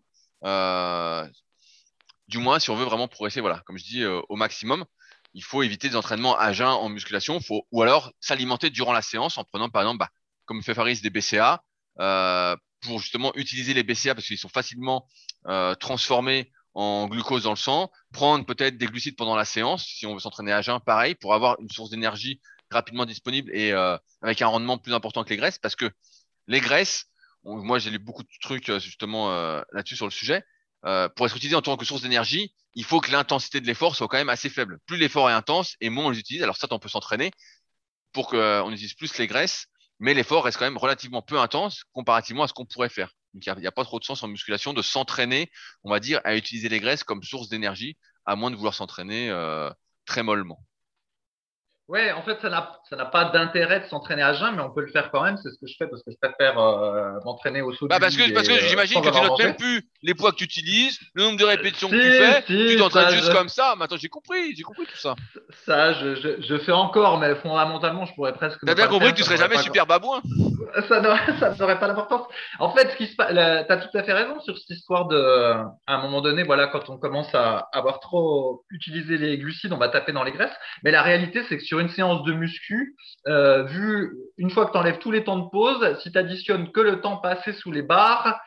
Du 2.28 2.38
moins, 2.38 2.60
si 2.60 2.70
on 2.70 2.76
veut 2.76 2.84
vraiment 2.84 3.08
progresser, 3.08 3.40
voilà, 3.40 3.60
comme 3.66 3.76
je 3.76 3.84
dis, 3.84 4.04
au 4.06 4.36
maximum, 4.36 4.84
il 5.34 5.44
faut 5.44 5.62
éviter 5.62 5.88
des 5.88 5.96
entraînements 5.96 6.36
à 6.38 6.52
jeun 6.52 6.68
en 6.68 6.88
musculation, 6.88 7.40
faut, 7.40 7.66
ou 7.70 7.82
alors 7.82 8.12
s'alimenter 8.20 8.70
durant 8.70 8.92
la 8.92 9.02
séance 9.02 9.38
en 9.38 9.44
prenant 9.44 9.68
par 9.68 9.82
exemple, 9.82 9.98
bah, 9.98 10.10
comme 10.44 10.62
fait 10.62 10.74
Faris, 10.74 11.00
des 11.00 11.10
BCA, 11.10 11.62
euh, 12.00 12.56
pour 12.80 12.98
justement 12.98 13.32
utiliser 13.34 13.74
les 13.74 13.82
BCA 13.82 14.14
parce 14.14 14.26
qu'ils 14.26 14.38
sont 14.38 14.48
facilement 14.48 15.06
euh, 15.46 15.74
transformés 15.74 16.50
en 16.74 17.08
glucose 17.08 17.44
dans 17.44 17.50
le 17.50 17.56
sang, 17.56 17.90
prendre 18.12 18.44
peut-être 18.46 18.76
des 18.76 18.86
glucides 18.86 19.16
pendant 19.16 19.36
la 19.36 19.44
séance, 19.44 19.84
si 19.84 20.06
on 20.06 20.14
veut 20.14 20.20
s'entraîner 20.20 20.52
à 20.52 20.62
jeun, 20.62 20.80
pareil, 20.80 21.14
pour 21.14 21.34
avoir 21.34 21.60
une 21.60 21.68
source 21.68 21.90
d'énergie 21.90 22.40
rapidement 22.70 23.06
disponible 23.06 23.50
et 23.54 23.72
euh, 23.72 23.96
avec 24.22 24.42
un 24.42 24.46
rendement 24.46 24.78
plus 24.78 24.94
important 24.94 25.24
que 25.24 25.30
les 25.30 25.36
graisses, 25.36 25.58
parce 25.58 25.76
que 25.76 25.90
les 26.46 26.60
graisses, 26.60 27.06
moi 27.44 27.78
j'ai 27.78 27.90
lu 27.90 27.98
beaucoup 27.98 28.22
de 28.22 28.28
trucs 28.40 28.68
euh, 28.68 28.78
justement 28.78 29.32
euh, 29.32 29.60
là-dessus 29.72 29.96
sur 29.96 30.06
le 30.06 30.12
sujet, 30.12 30.44
euh, 30.86 31.08
pour 31.08 31.26
être 31.26 31.36
utilisé 31.36 31.56
en 31.56 31.62
tant 31.62 31.76
que 31.76 31.84
source 31.84 32.02
d'énergie, 32.02 32.54
il 32.74 32.84
faut 32.84 33.00
que 33.00 33.10
l'intensité 33.10 33.60
de 33.60 33.66
l'effort 33.66 33.96
soit 33.96 34.08
quand 34.08 34.16
même 34.16 34.28
assez 34.28 34.48
faible. 34.48 34.78
Plus 34.86 34.96
l'effort 34.96 35.28
est 35.28 35.34
intense 35.34 35.76
et 35.80 35.90
moins 35.90 36.06
on 36.06 36.10
les 36.10 36.18
utilise, 36.18 36.42
alors 36.42 36.56
ça 36.56 36.66
on 36.70 36.78
peut 36.78 36.88
s'entraîner 36.88 37.32
pour 38.12 38.28
qu'on 38.28 38.70
utilise 38.72 38.94
plus 38.94 39.16
les 39.18 39.26
graisses, 39.26 39.66
mais 39.98 40.14
l'effort 40.14 40.44
reste 40.44 40.58
quand 40.58 40.64
même 40.64 40.78
relativement 40.78 41.22
peu 41.22 41.38
intense 41.38 41.84
comparativement 41.92 42.44
à 42.44 42.48
ce 42.48 42.52
qu'on 42.52 42.66
pourrait 42.66 42.88
faire. 42.88 43.12
Donc 43.34 43.46
il 43.46 43.60
n'y 43.60 43.66
a 43.66 43.72
pas 43.72 43.84
trop 43.84 44.00
de 44.00 44.04
sens 44.04 44.22
en 44.22 44.28
musculation 44.28 44.72
de 44.72 44.82
s'entraîner, 44.82 45.50
on 45.84 45.90
va 45.90 46.00
dire, 46.00 46.20
à 46.24 46.34
utiliser 46.34 46.68
les 46.68 46.80
graisses 46.80 47.04
comme 47.04 47.22
source 47.22 47.48
d'énergie, 47.48 47.96
à 48.24 48.34
moins 48.34 48.50
de 48.50 48.56
vouloir 48.56 48.74
s'entraîner 48.74 49.30
euh, 49.30 49.70
très 50.06 50.22
mollement. 50.22 50.64
Ouais, 51.90 52.12
en 52.12 52.22
fait, 52.22 52.38
ça 52.40 52.48
n'a 52.48 53.04
pas 53.06 53.24
d'intérêt 53.24 53.80
de 53.80 53.86
s'entraîner 53.86 54.22
à 54.22 54.32
jeun, 54.32 54.54
mais 54.54 54.62
on 54.62 54.70
peut 54.70 54.82
le 54.82 54.92
faire 54.92 55.10
quand 55.10 55.24
même. 55.24 55.36
C'est 55.38 55.50
ce 55.50 55.58
que 55.58 55.66
je 55.66 55.74
fais 55.76 55.88
parce 55.88 56.04
que 56.04 56.12
je 56.12 56.16
préfère 56.22 56.56
euh, 56.56 57.18
m'entraîner 57.24 57.62
au 57.62 57.72
saut 57.72 57.88
Bah 57.88 57.98
parce 57.98 58.16
que 58.16 58.32
parce 58.32 58.46
que 58.46 58.52
euh, 58.52 58.68
j'imagine 58.68 59.02
que 59.02 59.08
tu 59.08 59.20
notes 59.20 59.42
même 59.42 59.56
plus 59.56 59.82
les 60.04 60.14
poids 60.14 60.30
que 60.30 60.36
tu 60.36 60.44
utilises, 60.44 61.00
le 61.14 61.24
nombre 61.24 61.36
de 61.38 61.44
répétitions 61.44 61.90
que 61.90 61.96
tu 61.96 62.12
fais, 62.12 62.42
si, 62.42 62.74
tu 62.74 62.76
t'entraînes 62.76 63.10
juste 63.10 63.26
je- 63.26 63.36
comme 63.36 63.48
ça. 63.48 63.74
Mais 63.76 63.86
attends, 63.86 63.96
j'ai 63.96 64.08
compris, 64.08 64.54
j'ai 64.54 64.62
compris 64.62 64.86
tout 64.86 64.98
ça. 64.98 65.16
Ça, 65.66 65.92
je, 65.94 66.14
je, 66.14 66.40
je 66.40 66.58
fais 66.58 66.70
encore, 66.70 67.18
mais 67.18 67.34
fondamentalement, 67.34 68.06
je 68.06 68.14
pourrais 68.14 68.34
presque. 68.34 68.60
T'as 68.64 68.76
bien 68.76 68.86
compris 68.86 69.06
faire, 69.06 69.14
que 69.14 69.18
tu 69.18 69.24
serais 69.24 69.36
jamais 69.36 69.58
super 69.58 69.84
babouin. 69.84 70.22
ça 70.88 71.00
n'aurait 71.58 71.80
pas 71.80 71.88
d'importance. 71.88 72.24
En 72.60 72.72
fait, 72.72 72.88
ce 72.92 72.96
qui 72.98 73.08
se 73.08 73.16
passe, 73.16 73.34
t'as 73.34 73.76
tout 73.78 73.98
à 73.98 74.04
fait 74.04 74.12
raison 74.12 74.38
sur 74.42 74.56
cette 74.56 74.70
histoire 74.70 75.08
de, 75.08 75.16
à 75.18 75.74
un 75.88 76.02
moment 76.02 76.20
donné, 76.20 76.44
voilà, 76.44 76.68
quand 76.68 76.88
on 76.88 76.98
commence 76.98 77.34
à 77.34 77.68
avoir 77.72 77.98
trop 77.98 78.62
utilisé 78.70 79.18
les 79.18 79.38
glucides, 79.38 79.72
on 79.72 79.78
va 79.78 79.88
taper 79.88 80.12
dans 80.12 80.22
les 80.22 80.30
graisses. 80.30 80.54
Mais 80.84 80.92
la 80.92 81.02
réalité, 81.02 81.42
c'est 81.48 81.56
que 81.56 81.64
sur 81.64 81.79
une 81.80 81.88
séance 81.88 82.22
de 82.24 82.32
muscu, 82.32 82.96
euh, 83.26 83.64
vu 83.64 84.16
une 84.38 84.50
fois 84.50 84.66
que 84.66 84.72
tu 84.72 84.78
enlèves 84.78 84.98
tous 84.98 85.10
les 85.10 85.24
temps 85.24 85.38
de 85.38 85.48
pause, 85.50 85.98
si 86.02 86.12
tu 86.12 86.18
additionnes 86.18 86.70
que 86.72 86.80
le 86.80 87.00
temps 87.00 87.16
passé 87.16 87.52
sous 87.52 87.72
les 87.72 87.82
barres, 87.82 88.40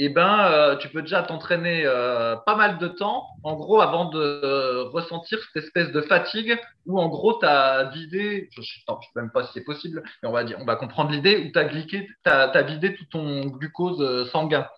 eh 0.00 0.08
ben, 0.10 0.46
euh, 0.52 0.76
tu 0.76 0.88
peux 0.88 1.02
déjà 1.02 1.22
t'entraîner 1.24 1.82
euh, 1.84 2.36
pas 2.46 2.54
mal 2.54 2.78
de 2.78 2.86
temps, 2.86 3.26
en 3.42 3.54
gros, 3.56 3.80
avant 3.80 4.04
de 4.06 4.82
ressentir 4.92 5.40
cette 5.40 5.64
espèce 5.64 5.90
de 5.90 6.00
fatigue 6.02 6.56
où, 6.86 7.00
en 7.00 7.08
gros, 7.08 7.38
tu 7.38 7.46
as 7.46 7.90
vidé, 7.92 8.48
je 8.52 8.60
ne 8.60 8.64
sais 8.64 9.08
même 9.16 9.30
pas 9.32 9.44
si 9.44 9.52
c'est 9.54 9.64
possible, 9.64 10.02
mais 10.22 10.28
on 10.28 10.32
va 10.32 10.44
dire, 10.44 10.56
on 10.60 10.64
va 10.64 10.76
comprendre 10.76 11.10
l'idée, 11.10 11.38
où 11.38 11.52
tu 11.52 11.58
as, 11.58 12.62
vidé 12.62 12.94
tout 12.94 13.06
ton 13.10 13.46
glucose 13.46 14.30
sanguin. 14.30 14.68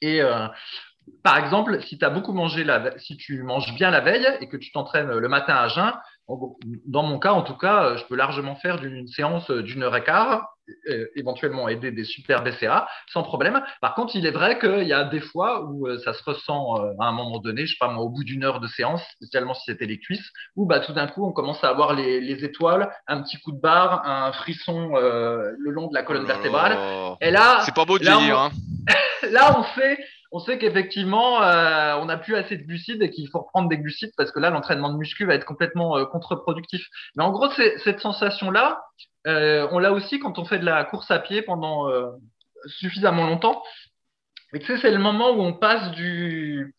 Et 0.00 0.20
par 1.22 1.38
exemple, 1.38 1.82
si 1.82 1.98
as 2.02 2.10
beaucoup 2.10 2.32
mangé 2.32 2.66
si 2.98 3.16
tu 3.16 3.42
manges 3.42 3.74
bien 3.74 3.90
la 3.90 4.00
veille 4.00 4.26
et 4.40 4.48
que 4.48 4.56
tu 4.56 4.70
t'entraînes 4.72 5.10
le 5.10 5.28
matin 5.28 5.54
à 5.54 5.68
jeun, 5.68 5.92
dans 6.86 7.02
mon 7.02 7.18
cas, 7.18 7.32
en 7.32 7.42
tout 7.42 7.56
cas, 7.56 7.84
euh, 7.84 7.96
je 7.96 8.04
peux 8.06 8.16
largement 8.16 8.56
faire 8.56 8.78
d'une 8.78 8.94
une 8.96 9.08
séance 9.08 9.50
d'une 9.50 9.82
heure 9.82 9.94
et 9.96 10.02
quart, 10.04 10.46
euh, 10.88 11.06
éventuellement 11.16 11.68
aider 11.68 11.92
des 11.92 12.04
super 12.04 12.42
BCA 12.42 12.88
sans 13.12 13.22
problème. 13.22 13.62
Par 13.82 13.94
contre, 13.94 14.16
il 14.16 14.24
est 14.24 14.30
vrai 14.30 14.58
qu'il 14.58 14.84
y 14.88 14.94
a 14.94 15.04
des 15.04 15.20
fois 15.20 15.62
où 15.64 15.86
euh, 15.86 15.98
ça 15.98 16.14
se 16.14 16.22
ressent 16.24 16.80
euh, 16.80 16.92
à 17.00 17.04
un 17.06 17.12
moment 17.12 17.38
donné, 17.40 17.66
je 17.66 17.72
sais 17.72 17.78
pas 17.78 17.88
moi, 17.88 18.02
au 18.02 18.08
bout 18.08 18.24
d'une 18.24 18.44
heure 18.44 18.60
de 18.60 18.68
séance, 18.68 19.02
spécialement 19.16 19.52
si 19.52 19.64
c'était 19.66 19.84
les 19.84 19.98
cuisses, 19.98 20.30
où 20.56 20.64
bah, 20.64 20.80
tout 20.80 20.94
d'un 20.94 21.06
coup, 21.06 21.26
on 21.26 21.32
commence 21.32 21.62
à 21.62 21.68
avoir 21.68 21.92
les, 21.92 22.20
les 22.22 22.44
étoiles, 22.44 22.90
un 23.06 23.20
petit 23.22 23.36
coup 23.40 23.52
de 23.52 23.60
barre, 23.60 24.06
un 24.06 24.32
frisson 24.32 24.92
euh, 24.96 25.50
le 25.58 25.70
long 25.70 25.88
de 25.88 25.94
la 25.94 26.02
colonne 26.02 26.22
Oh 26.24 26.28
là 26.28 26.32
vertébrale. 26.34 26.72
là. 26.72 27.16
Et 27.20 27.30
là, 27.30 27.60
C'est 27.66 27.74
pas 27.74 27.84
beau 27.84 27.98
de 27.98 28.04
là, 28.06 28.18
on- 28.18 28.38
hein. 28.46 28.50
là, 29.30 29.58
on 29.58 29.64
sait, 29.78 29.98
on 30.34 30.40
sait 30.40 30.58
qu'effectivement, 30.58 31.40
euh, 31.42 31.94
on 32.00 32.06
n'a 32.06 32.16
plus 32.16 32.34
assez 32.34 32.56
de 32.56 32.64
glucides 32.64 33.00
et 33.00 33.10
qu'il 33.10 33.28
faut 33.28 33.38
reprendre 33.38 33.68
des 33.68 33.78
glucides 33.78 34.10
parce 34.16 34.32
que 34.32 34.40
là, 34.40 34.50
l'entraînement 34.50 34.92
de 34.92 34.98
muscu 34.98 35.24
va 35.24 35.34
être 35.34 35.44
complètement 35.44 35.96
euh, 35.96 36.06
contre-productif. 36.06 36.88
Mais 37.16 37.22
en 37.22 37.30
gros, 37.30 37.48
cette 37.52 38.00
sensation-là, 38.00 38.82
euh, 39.28 39.68
on 39.70 39.78
l'a 39.78 39.92
aussi 39.92 40.18
quand 40.18 40.40
on 40.40 40.44
fait 40.44 40.58
de 40.58 40.64
la 40.64 40.84
course 40.84 41.08
à 41.12 41.20
pied 41.20 41.42
pendant 41.42 41.88
euh, 41.88 42.10
suffisamment 42.66 43.28
longtemps. 43.28 43.62
C'est 44.60 44.90
le 44.90 44.98
moment 44.98 45.30
où 45.30 45.40
on 45.40 45.52
passe 45.52 45.92
du 45.92 46.74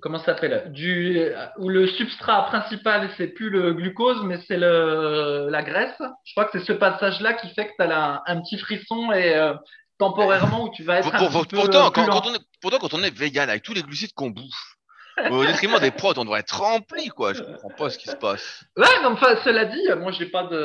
comment 0.00 0.18
ça 0.18 0.26
s'appelle 0.26 0.70
du 0.72 1.20
où 1.58 1.68
le 1.68 1.88
substrat 1.88 2.46
principal 2.46 3.10
c'est 3.16 3.26
plus 3.26 3.50
le 3.50 3.72
glucose 3.72 4.22
mais 4.24 4.38
c'est 4.46 4.56
la 4.56 5.62
graisse. 5.62 6.00
Je 6.24 6.32
crois 6.32 6.44
que 6.44 6.58
c'est 6.58 6.64
ce 6.64 6.72
passage-là 6.72 7.34
qui 7.34 7.48
fait 7.54 7.66
que 7.66 7.72
tu 7.76 7.82
as 7.82 8.22
un 8.26 8.40
petit 8.40 8.58
frisson 8.58 9.10
et 9.10 9.34
temporairement 10.00 10.64
où 10.64 10.70
tu 10.70 10.82
vas 10.82 10.96
être 10.98 11.04
Pour- 11.10 11.14
un 11.14 11.18
pour- 11.30 11.42
petit 11.42 11.48
peu 11.48 11.56
pourtant, 11.58 11.90
plus 11.90 12.04
quand, 12.06 12.26
on 12.26 12.34
est, 12.34 12.40
pourtant, 12.60 12.78
quand 12.78 12.94
on 12.94 13.02
est 13.02 13.16
vegan, 13.16 13.48
avec 13.48 13.62
tous 13.62 13.74
les 13.74 13.82
glucides 13.82 14.12
qu'on 14.14 14.30
bouffe, 14.30 14.76
au 15.30 15.44
détriment 15.44 15.78
des 15.78 15.90
protes, 15.90 16.16
on 16.16 16.24
devrait 16.24 16.40
être 16.40 16.58
rempli, 16.58 17.08
quoi. 17.08 17.34
Je 17.34 17.42
comprends 17.42 17.68
pas 17.76 17.90
ce 17.90 17.98
qui 17.98 18.08
se 18.08 18.16
passe. 18.16 18.64
Ouais, 18.76 18.86
mais 19.02 19.06
enfin, 19.08 19.36
cela 19.44 19.66
dit, 19.66 19.82
moi, 19.98 20.12
j'ai 20.12 20.26
pas 20.26 20.44
de, 20.44 20.56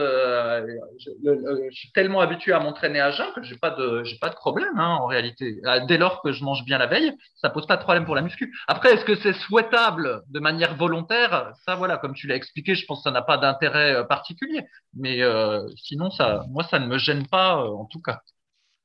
je, 0.97 1.09
le- 1.23 1.35
le- 1.35 1.69
je 1.69 1.75
suis 1.75 1.91
tellement 1.91 2.21
habitué 2.21 2.53
à 2.53 2.59
m'entraîner 2.59 3.01
à 3.01 3.11
jeun 3.11 3.27
que 3.35 3.43
j'ai 3.43 3.57
pas 3.57 3.71
de, 3.71 4.03
j'ai 4.05 4.17
pas 4.17 4.29
de 4.29 4.35
problème, 4.35 4.77
hein, 4.79 4.97
en 5.01 5.07
réalité. 5.07 5.57
Dès 5.87 5.97
lors 5.97 6.21
que 6.21 6.31
je 6.31 6.43
mange 6.45 6.63
bien 6.63 6.77
la 6.77 6.87
veille, 6.87 7.11
ça 7.35 7.49
pose 7.49 7.67
pas 7.67 7.75
de 7.75 7.81
problème 7.83 8.05
pour 8.05 8.15
la 8.15 8.21
muscu. 8.21 8.55
Après, 8.67 8.93
est-ce 8.93 9.03
que 9.03 9.15
c'est 9.15 9.33
souhaitable 9.33 10.21
de 10.29 10.39
manière 10.39 10.75
volontaire? 10.75 11.51
Ça, 11.65 11.75
voilà, 11.75 11.97
comme 11.97 12.13
tu 12.13 12.27
l'as 12.27 12.35
expliqué, 12.35 12.75
je 12.75 12.85
pense 12.85 12.99
que 12.99 13.03
ça 13.03 13.11
n'a 13.11 13.23
pas 13.23 13.37
d'intérêt 13.37 13.93
euh, 13.95 14.03
particulier. 14.05 14.65
Mais 14.93 15.21
euh, 15.21 15.59
sinon, 15.75 16.11
ça, 16.11 16.43
moi, 16.49 16.63
ça 16.63 16.79
ne 16.79 16.87
me 16.87 16.97
gêne 16.97 17.27
pas, 17.27 17.57
euh, 17.61 17.67
en 17.75 17.85
tout 17.85 18.01
cas. 18.01 18.21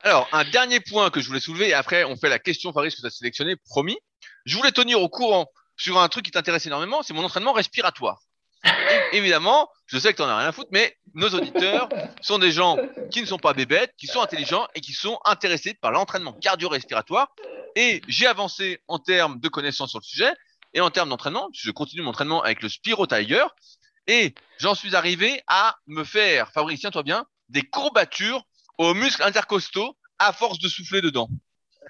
Alors, 0.03 0.29
un 0.33 0.45
dernier 0.45 0.81
point 0.81 1.11
que 1.11 1.21
je 1.21 1.27
voulais 1.27 1.41
soulever, 1.41 1.69
et 1.69 1.75
après, 1.75 2.05
on 2.05 2.17
fait 2.17 2.31
la 2.31 2.39
question, 2.39 2.73
Faris, 2.73 2.91
que 2.91 3.01
tu 3.01 3.07
as 3.07 3.11
sélectionné, 3.11 3.57
promis. 3.57 3.99
Je 4.47 4.57
voulais 4.57 4.73
tenir 4.73 5.01
au 5.03 5.09
courant 5.09 5.47
sur 5.77 5.99
un 5.99 6.09
truc 6.09 6.25
qui 6.25 6.31
t'intéresse 6.31 6.67
énormément, 6.67 7.03
c'est 7.03 7.13
mon 7.13 7.25
entraînement 7.25 7.53
respiratoire. 7.53 8.21
Évidemment, 9.13 9.69
je 9.87 9.99
sais 9.99 10.13
que 10.13 10.17
tu 10.17 10.23
n'en 10.23 10.29
as 10.29 10.39
rien 10.39 10.49
à 10.49 10.53
foutre, 10.53 10.69
mais 10.73 10.97
nos 11.15 11.31
auditeurs 11.31 11.89
sont 12.21 12.39
des 12.39 12.53
gens 12.53 12.77
qui 13.11 13.21
ne 13.21 13.27
sont 13.27 13.39
pas 13.39 13.55
bébêtes, 13.55 13.93
qui 13.99 14.07
sont 14.07 14.21
intelligents 14.21 14.67
et 14.75 14.81
qui 14.81 14.93
sont 14.93 15.19
intéressés 15.25 15.75
par 15.75 15.91
l'entraînement 15.93 16.33
cardio-respiratoire. 16.35 17.29
Et 17.77 18.03
j'ai 18.09 18.27
avancé 18.27 18.83
en 18.89 18.99
termes 18.99 19.41
de 19.41 19.49
connaissances 19.49 19.91
sur 19.91 20.01
le 20.01 20.05
sujet 20.05 20.33
et 20.75 20.81
en 20.81 20.91
termes 20.91 21.09
d'entraînement. 21.09 21.49
Je 21.53 21.71
continue 21.71 22.03
mon 22.03 22.11
entraînement 22.11 22.43
avec 22.43 22.63
le 22.63 22.69
Spiro 22.69 23.07
Tiger 23.07 23.45
et 24.07 24.35
j'en 24.59 24.75
suis 24.75 24.95
arrivé 24.95 25.43
à 25.47 25.77
me 25.87 26.05
faire, 26.05 26.53
Fabrice, 26.53 26.81
tiens-toi 26.81 27.03
bien, 27.03 27.27
des 27.49 27.63
courbatures 27.63 28.45
aux 28.81 28.95
muscles 28.95 29.23
intercostaux 29.23 29.95
à 30.19 30.33
force 30.33 30.59
de 30.59 30.67
souffler 30.69 31.03
dedans. 31.03 31.29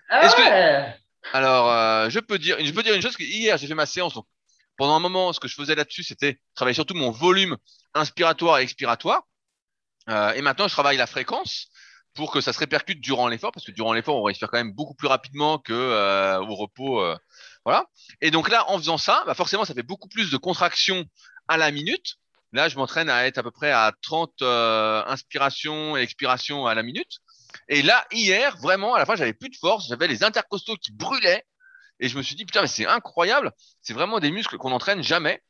Ah 0.08 0.26
Est-ce 0.26 0.34
que- 0.34 0.42
ouais 0.42 0.96
Alors, 1.32 1.70
euh, 1.70 2.10
je 2.10 2.18
peux 2.18 2.36
dire, 2.38 2.56
je 2.58 2.72
peux 2.72 2.82
dire 2.82 2.94
une 2.94 3.02
chose 3.02 3.16
que 3.16 3.22
hier 3.22 3.56
j'ai 3.58 3.68
fait 3.68 3.74
ma 3.74 3.86
séance. 3.86 4.14
Donc, 4.14 4.26
pendant 4.76 4.96
un 4.96 5.00
moment, 5.00 5.32
ce 5.32 5.38
que 5.38 5.46
je 5.46 5.54
faisais 5.54 5.76
là-dessus, 5.76 6.02
c'était 6.02 6.40
travailler 6.56 6.74
surtout 6.74 6.94
mon 6.94 7.12
volume 7.12 7.56
inspiratoire 7.94 8.58
et 8.58 8.62
expiratoire. 8.62 9.22
Euh, 10.08 10.32
et 10.32 10.42
maintenant, 10.42 10.66
je 10.66 10.72
travaille 10.72 10.96
la 10.96 11.06
fréquence 11.06 11.68
pour 12.14 12.32
que 12.32 12.40
ça 12.40 12.52
se 12.52 12.58
répercute 12.58 13.00
durant 13.00 13.28
l'effort, 13.28 13.52
parce 13.52 13.64
que 13.64 13.70
durant 13.70 13.92
l'effort, 13.92 14.16
on 14.16 14.24
respire 14.24 14.48
quand 14.50 14.58
même 14.58 14.72
beaucoup 14.72 14.94
plus 14.94 15.06
rapidement 15.06 15.58
que 15.58 15.72
euh, 15.72 16.40
au 16.40 16.56
repos. 16.56 17.00
Euh, 17.04 17.16
voilà. 17.64 17.86
Et 18.20 18.32
donc 18.32 18.48
là, 18.48 18.68
en 18.68 18.78
faisant 18.78 18.98
ça, 18.98 19.22
bah 19.26 19.34
forcément, 19.34 19.64
ça 19.64 19.74
fait 19.74 19.84
beaucoup 19.84 20.08
plus 20.08 20.30
de 20.32 20.36
contractions 20.38 21.04
à 21.46 21.56
la 21.56 21.70
minute. 21.70 22.16
Là, 22.52 22.68
je 22.68 22.76
m'entraîne 22.76 23.08
à 23.08 23.26
être 23.26 23.38
à 23.38 23.42
peu 23.42 23.50
près 23.50 23.70
à 23.70 23.92
30 24.02 24.42
euh, 24.42 25.02
inspirations 25.06 25.96
et 25.96 26.02
expirations 26.02 26.66
à 26.66 26.74
la 26.74 26.82
minute. 26.82 27.18
Et 27.68 27.82
là, 27.82 28.04
hier, 28.12 28.56
vraiment, 28.58 28.94
à 28.94 28.98
la 28.98 29.06
fin, 29.06 29.14
j'avais 29.14 29.32
plus 29.32 29.50
de 29.50 29.56
force, 29.56 29.88
j'avais 29.88 30.08
les 30.08 30.24
intercostaux 30.24 30.76
qui 30.76 30.92
brûlaient. 30.92 31.44
Et 32.00 32.08
je 32.08 32.16
me 32.16 32.22
suis 32.22 32.34
dit, 32.34 32.44
putain, 32.44 32.62
mais 32.62 32.66
c'est 32.66 32.86
incroyable. 32.86 33.52
C'est 33.82 33.92
vraiment 33.92 34.18
des 34.18 34.30
muscles 34.30 34.56
qu'on 34.56 34.70
n'entraîne 34.70 35.02
jamais. 35.02 35.40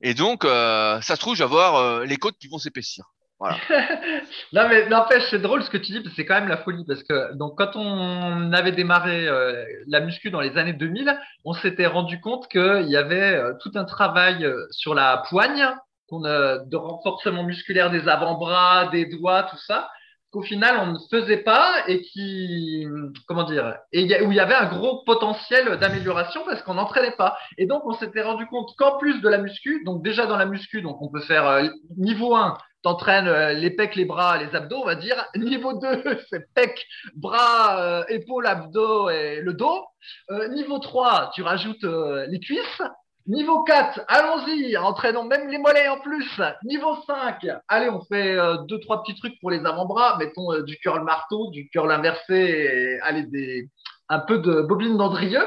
Et 0.00 0.14
donc, 0.14 0.44
euh, 0.44 1.00
ça 1.00 1.16
se 1.16 1.20
trouve, 1.20 1.34
je 1.34 1.42
vais 1.42 1.44
avoir 1.44 1.76
euh, 1.76 2.04
les 2.04 2.16
côtes 2.16 2.36
qui 2.38 2.48
vont 2.48 2.58
s'épaissir. 2.58 3.04
Voilà. 3.40 3.56
non, 4.52 4.68
mais 4.68 4.86
n'empêche, 4.88 5.24
c'est 5.30 5.40
drôle 5.40 5.64
ce 5.64 5.70
que 5.70 5.78
tu 5.78 5.92
dis, 5.92 6.00
parce 6.00 6.10
que 6.10 6.16
c'est 6.16 6.26
quand 6.26 6.34
même 6.34 6.48
la 6.48 6.58
folie. 6.58 6.84
Parce 6.86 7.02
que 7.02 7.34
donc, 7.34 7.56
quand 7.56 7.74
on 7.74 8.52
avait 8.52 8.72
démarré 8.72 9.26
euh, 9.26 9.64
la 9.86 10.00
muscu 10.00 10.30
dans 10.30 10.40
les 10.40 10.56
années 10.56 10.74
2000, 10.74 11.18
on 11.44 11.54
s'était 11.54 11.86
rendu 11.86 12.20
compte 12.20 12.48
qu'il 12.48 12.86
y 12.88 12.96
avait 12.96 13.40
tout 13.60 13.72
un 13.74 13.84
travail 13.84 14.46
sur 14.70 14.94
la 14.94 15.24
poigne, 15.28 15.74
de 16.12 16.76
renforcement 16.76 17.42
musculaire 17.44 17.90
des 17.90 18.08
avant-bras, 18.08 18.88
des 18.88 19.06
doigts, 19.06 19.44
tout 19.44 19.56
ça, 19.56 19.88
qu'au 20.30 20.42
final 20.42 20.76
on 20.80 20.86
ne 20.92 20.98
faisait 21.10 21.42
pas 21.42 21.84
et 21.86 22.02
qui, 22.02 22.86
comment 23.26 23.44
dire, 23.44 23.76
où 23.92 24.30
il 24.32 24.34
y 24.34 24.40
avait 24.40 24.54
un 24.54 24.66
gros 24.66 25.02
potentiel 25.04 25.78
d'amélioration 25.78 26.42
parce 26.44 26.62
qu'on 26.62 26.74
n'entraînait 26.74 27.16
pas. 27.16 27.36
Et 27.56 27.66
donc 27.66 27.82
on 27.84 27.94
s'était 27.94 28.22
rendu 28.22 28.46
compte 28.46 28.74
qu'en 28.76 28.98
plus 28.98 29.20
de 29.20 29.28
la 29.28 29.38
muscu, 29.38 29.82
donc 29.84 30.02
déjà 30.02 30.26
dans 30.26 30.36
la 30.36 30.46
muscu, 30.46 30.82
donc 30.82 31.00
on 31.00 31.08
peut 31.08 31.20
faire 31.20 31.46
euh, 31.46 31.68
niveau 31.96 32.34
1, 32.34 32.56
t'entraînes 32.84 33.28
euh, 33.28 33.52
les 33.54 33.70
pecs, 33.70 33.96
les 33.96 34.04
bras, 34.04 34.38
les 34.38 34.54
abdos, 34.54 34.76
on 34.82 34.84
va 34.84 34.94
dire. 34.94 35.24
Niveau 35.36 35.72
2, 35.72 36.18
c'est 36.30 36.52
pecs, 36.54 36.86
bras, 37.14 37.80
euh, 37.80 38.04
épaules, 38.08 38.46
abdos 38.46 39.10
et 39.10 39.40
le 39.40 39.54
dos. 39.54 39.84
Euh, 40.30 40.48
niveau 40.48 40.78
3, 40.78 41.32
tu 41.34 41.42
rajoutes 41.42 41.84
euh, 41.84 42.26
les 42.28 42.38
cuisses. 42.38 42.82
Niveau 43.26 43.64
4, 43.64 44.02
allons-y, 44.08 44.76
entraînons 44.76 45.24
même 45.24 45.48
les 45.48 45.56
mollets 45.56 45.88
en 45.88 45.98
plus. 45.98 46.28
Niveau 46.64 46.94
5, 47.06 47.46
allez, 47.68 47.88
on 47.88 48.02
fait 48.04 48.36
euh, 48.38 48.58
deux, 48.68 48.78
trois 48.80 49.02
petits 49.02 49.14
trucs 49.16 49.40
pour 49.40 49.50
les 49.50 49.64
avant-bras. 49.64 50.16
Mettons 50.18 50.52
euh, 50.52 50.62
du 50.62 50.76
curl 50.76 51.02
marteau, 51.02 51.50
du 51.50 51.68
curl 51.70 51.90
inversé, 51.90 52.98
allez, 53.02 53.22
des, 53.22 53.70
un 54.10 54.18
peu 54.18 54.38
de 54.38 54.60
bobine 54.60 54.98
d'Andrieux. 54.98 55.44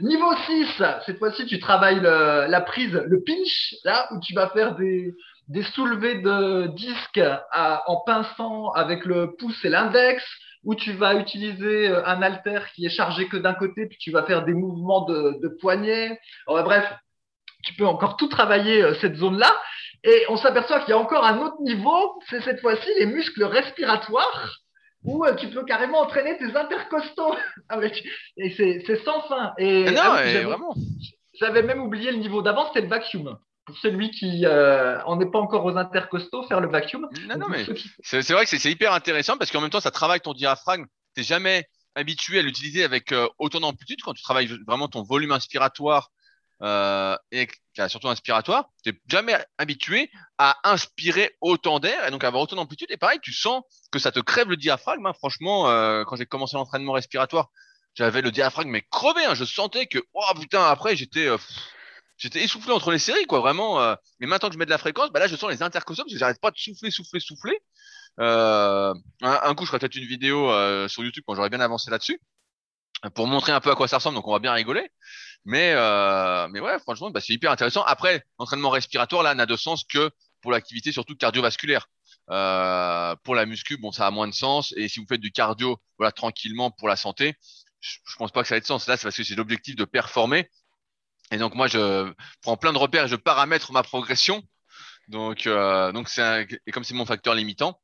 Niveau 0.00 0.32
6, 0.46 0.82
cette 1.04 1.18
fois-ci, 1.18 1.44
tu 1.44 1.58
travailles 1.58 2.00
le- 2.00 2.46
la 2.48 2.60
prise, 2.62 2.94
le 2.94 3.22
pinch, 3.22 3.74
là, 3.84 4.08
où 4.12 4.20
tu 4.20 4.32
vas 4.32 4.48
faire 4.50 4.74
des, 4.76 5.12
des 5.48 5.62
soulevés 5.64 6.22
de 6.22 6.68
disques 6.68 7.20
en 7.52 7.96
pinçant 8.06 8.70
avec 8.70 9.04
le 9.04 9.34
pouce 9.38 9.62
et 9.66 9.68
l'index, 9.68 10.24
où 10.64 10.74
tu 10.74 10.92
vas 10.92 11.14
utiliser 11.14 11.88
euh, 11.90 12.04
un 12.06 12.22
halter 12.22 12.60
qui 12.74 12.86
est 12.86 12.90
chargé 12.90 13.28
que 13.28 13.36
d'un 13.36 13.54
côté, 13.54 13.86
puis 13.86 13.98
tu 13.98 14.10
vas 14.12 14.22
faire 14.24 14.44
des 14.46 14.54
mouvements 14.54 15.02
de, 15.04 15.38
de 15.42 15.48
poignet. 15.60 16.18
Bref, 16.46 16.84
tu 17.64 17.74
peux 17.74 17.86
encore 17.86 18.16
tout 18.16 18.28
travailler 18.28 18.82
euh, 18.82 18.94
cette 19.00 19.16
zone-là. 19.16 19.54
Et 20.04 20.24
on 20.28 20.36
s'aperçoit 20.36 20.80
qu'il 20.80 20.90
y 20.90 20.92
a 20.92 20.98
encore 20.98 21.24
un 21.24 21.38
autre 21.38 21.60
niveau, 21.60 22.20
c'est 22.30 22.40
cette 22.42 22.60
fois-ci 22.60 22.88
les 22.98 23.06
muscles 23.06 23.42
respiratoires, 23.44 24.56
où 25.04 25.24
euh, 25.24 25.34
tu 25.34 25.48
peux 25.48 25.64
carrément 25.64 26.00
entraîner 26.00 26.36
tes 26.38 26.56
intercostaux. 26.56 27.34
avec, 27.68 28.04
et 28.36 28.50
c'est 28.56 29.04
sans 29.04 29.22
fin. 29.22 29.52
Et, 29.58 29.84
Mais 29.84 29.90
non, 29.92 30.00
ah 30.04 30.20
oui, 30.22 30.28
et 30.28 30.32
j'avais- 30.32 30.44
vraiment. 30.44 30.74
j'avais 31.40 31.62
même 31.62 31.82
oublié 31.82 32.10
le 32.12 32.18
niveau 32.18 32.42
d'avant, 32.42 32.66
c'était 32.68 32.82
le 32.82 32.88
vacuum. 32.88 33.36
Pour 33.66 33.76
celui 33.78 34.10
qui 34.12 34.46
euh, 34.46 34.98
en 35.04 35.16
n'est 35.16 35.30
pas 35.30 35.40
encore 35.40 35.64
aux 35.66 35.76
intercostaux, 35.76 36.42
faire 36.44 36.60
le 36.60 36.68
vacuum. 36.70 37.06
Non, 37.28 37.36
non, 37.36 37.48
mais 37.50 37.64
qui- 37.64 37.90
c'est 38.02 38.32
vrai 38.32 38.46
que 38.46 38.56
c'est 38.56 38.70
hyper 38.70 38.94
intéressant 38.94 39.36
parce 39.36 39.50
qu'en 39.50 39.60
même 39.60 39.68
temps, 39.68 39.80
ça 39.80 39.90
travaille 39.90 40.20
ton 40.20 40.32
diaphragme. 40.32 40.86
T'es 41.14 41.22
jamais 41.22 41.66
habitué 41.94 42.38
à 42.38 42.42
l'utiliser 42.42 42.82
avec 42.84 43.12
euh, 43.12 43.26
autant 43.38 43.60
d'amplitude 43.60 43.98
quand 44.02 44.14
tu 44.14 44.22
travailles 44.22 44.46
vraiment 44.66 44.88
ton 44.88 45.02
volume 45.02 45.32
inspiratoire 45.32 46.08
euh, 46.62 47.16
et 47.32 47.48
surtout 47.88 48.08
inspiratoire. 48.08 48.70
T'es 48.84 48.92
jamais 49.08 49.36
habitué 49.58 50.10
à 50.38 50.58
inspirer 50.64 51.36
autant 51.40 51.78
d'air 51.80 52.06
et 52.06 52.10
donc 52.10 52.24
avoir 52.24 52.42
autant 52.42 52.56
d'amplitude. 52.56 52.88
Et 52.90 52.96
pareil, 52.96 53.18
tu 53.22 53.32
sens 53.32 53.62
que 53.92 53.98
ça 53.98 54.10
te 54.12 54.20
crève 54.20 54.48
le 54.48 54.56
diaphragme. 54.56 55.06
hein. 55.06 55.12
Franchement, 55.18 55.68
euh, 55.70 56.04
quand 56.04 56.16
j'ai 56.16 56.26
commencé 56.26 56.56
l'entraînement 56.56 56.92
respiratoire, 56.92 57.48
j'avais 57.94 58.22
le 58.22 58.30
diaphragme 58.30 58.70
mais 58.70 58.82
crevé. 58.90 59.24
hein. 59.24 59.34
Je 59.34 59.44
sentais 59.44 59.86
que, 59.86 59.98
oh 60.14 60.24
putain, 60.40 60.64
après 60.64 60.96
j'étais 60.96 61.26
euh, 61.28 61.38
J'étais 62.16 62.42
essoufflé 62.42 62.72
entre 62.72 62.90
les 62.90 62.98
séries, 62.98 63.26
quoi, 63.26 63.38
vraiment. 63.40 63.80
euh. 63.80 63.94
Mais 64.18 64.26
maintenant 64.26 64.48
que 64.48 64.54
je 64.54 64.58
mets 64.58 64.64
de 64.64 64.70
la 64.70 64.78
fréquence, 64.78 65.10
bah 65.12 65.20
là, 65.20 65.28
je 65.28 65.36
sens 65.36 65.50
les 65.50 65.62
intercostaux 65.62 66.02
parce 66.02 66.12
que 66.12 66.18
j'arrête 66.18 66.40
pas 66.40 66.50
de 66.50 66.58
souffler, 66.58 66.90
souffler, 66.90 67.20
souffler. 67.20 67.60
Euh, 68.20 68.92
un, 69.22 69.40
un 69.44 69.54
coup, 69.54 69.64
je 69.64 69.68
ferai 69.70 69.78
peut-être 69.78 69.94
une 69.94 70.04
vidéo 70.06 70.50
euh, 70.50 70.88
sur 70.88 71.04
YouTube 71.04 71.22
quand 71.26 71.36
j'aurai 71.36 71.48
bien 71.50 71.60
avancé 71.60 71.90
là-dessus 71.92 72.20
pour 73.14 73.26
montrer 73.28 73.52
un 73.52 73.60
peu 73.60 73.70
à 73.70 73.76
quoi 73.76 73.86
ça 73.88 73.98
ressemble. 73.98 74.16
Donc, 74.16 74.26
on 74.26 74.32
va 74.32 74.40
bien 74.40 74.52
rigoler. 74.52 74.90
Mais, 75.48 75.72
euh, 75.74 76.46
mais 76.50 76.60
ouais, 76.60 76.78
franchement, 76.78 77.10
bah, 77.10 77.22
c'est 77.22 77.32
hyper 77.32 77.50
intéressant. 77.50 77.82
Après, 77.84 78.22
l'entraînement 78.38 78.68
respiratoire 78.68 79.22
là 79.22 79.34
n'a 79.34 79.46
de 79.46 79.56
sens 79.56 79.82
que 79.82 80.10
pour 80.42 80.52
l'activité 80.52 80.92
surtout 80.92 81.16
cardiovasculaire. 81.16 81.88
Euh, 82.28 83.16
pour 83.24 83.34
la 83.34 83.46
muscu, 83.46 83.78
bon, 83.78 83.90
ça 83.90 84.06
a 84.06 84.10
moins 84.10 84.28
de 84.28 84.34
sens. 84.34 84.74
Et 84.76 84.88
si 84.88 85.00
vous 85.00 85.06
faites 85.08 85.22
du 85.22 85.32
cardio, 85.32 85.78
voilà, 85.96 86.12
tranquillement 86.12 86.70
pour 86.70 86.86
la 86.86 86.96
santé, 86.96 87.34
je, 87.80 87.96
pense 88.18 88.30
pas 88.30 88.42
que 88.42 88.48
ça 88.48 88.58
ait 88.58 88.60
de 88.60 88.66
sens. 88.66 88.86
Là, 88.88 88.98
c'est 88.98 89.04
parce 89.04 89.16
que 89.16 89.24
c'est 89.24 89.36
l'objectif 89.36 89.74
de 89.74 89.86
performer. 89.86 90.50
Et 91.30 91.38
donc 91.38 91.54
moi, 91.54 91.66
je 91.66 92.12
prends 92.42 92.58
plein 92.58 92.74
de 92.74 92.78
repères 92.78 93.06
et 93.06 93.08
je 93.08 93.16
paramètre 93.16 93.72
ma 93.72 93.82
progression. 93.82 94.42
Donc, 95.08 95.46
euh, 95.46 95.92
donc 95.92 96.10
c'est 96.10 96.46
et 96.66 96.72
comme 96.72 96.84
c'est 96.84 96.92
mon 96.92 97.06
facteur 97.06 97.34
limitant, 97.34 97.80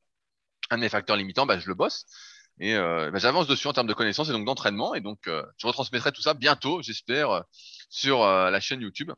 un 0.69 0.77
de 0.77 0.81
mes 0.81 0.89
facteurs 0.89 1.17
limitants, 1.17 1.47
bah, 1.47 1.57
je 1.57 1.67
le 1.67 1.73
bosse 1.73 2.05
et 2.59 2.75
euh, 2.75 3.11
bah, 3.11 3.19
j'avance 3.19 3.47
dessus 3.47 3.67
en 3.67 3.73
termes 3.73 3.87
de 3.87 3.93
connaissances 3.93 4.29
et 4.29 4.31
donc 4.31 4.45
d'entraînement. 4.45 4.95
Et 4.95 5.01
donc, 5.01 5.27
euh, 5.27 5.43
je 5.57 5.67
retransmettrai 5.67 6.11
tout 6.11 6.21
ça 6.21 6.33
bientôt, 6.33 6.81
j'espère, 6.81 7.31
euh, 7.31 7.41
sur 7.89 8.25
la 8.25 8.59
chaîne 8.59 8.81
YouTube. 8.81 9.11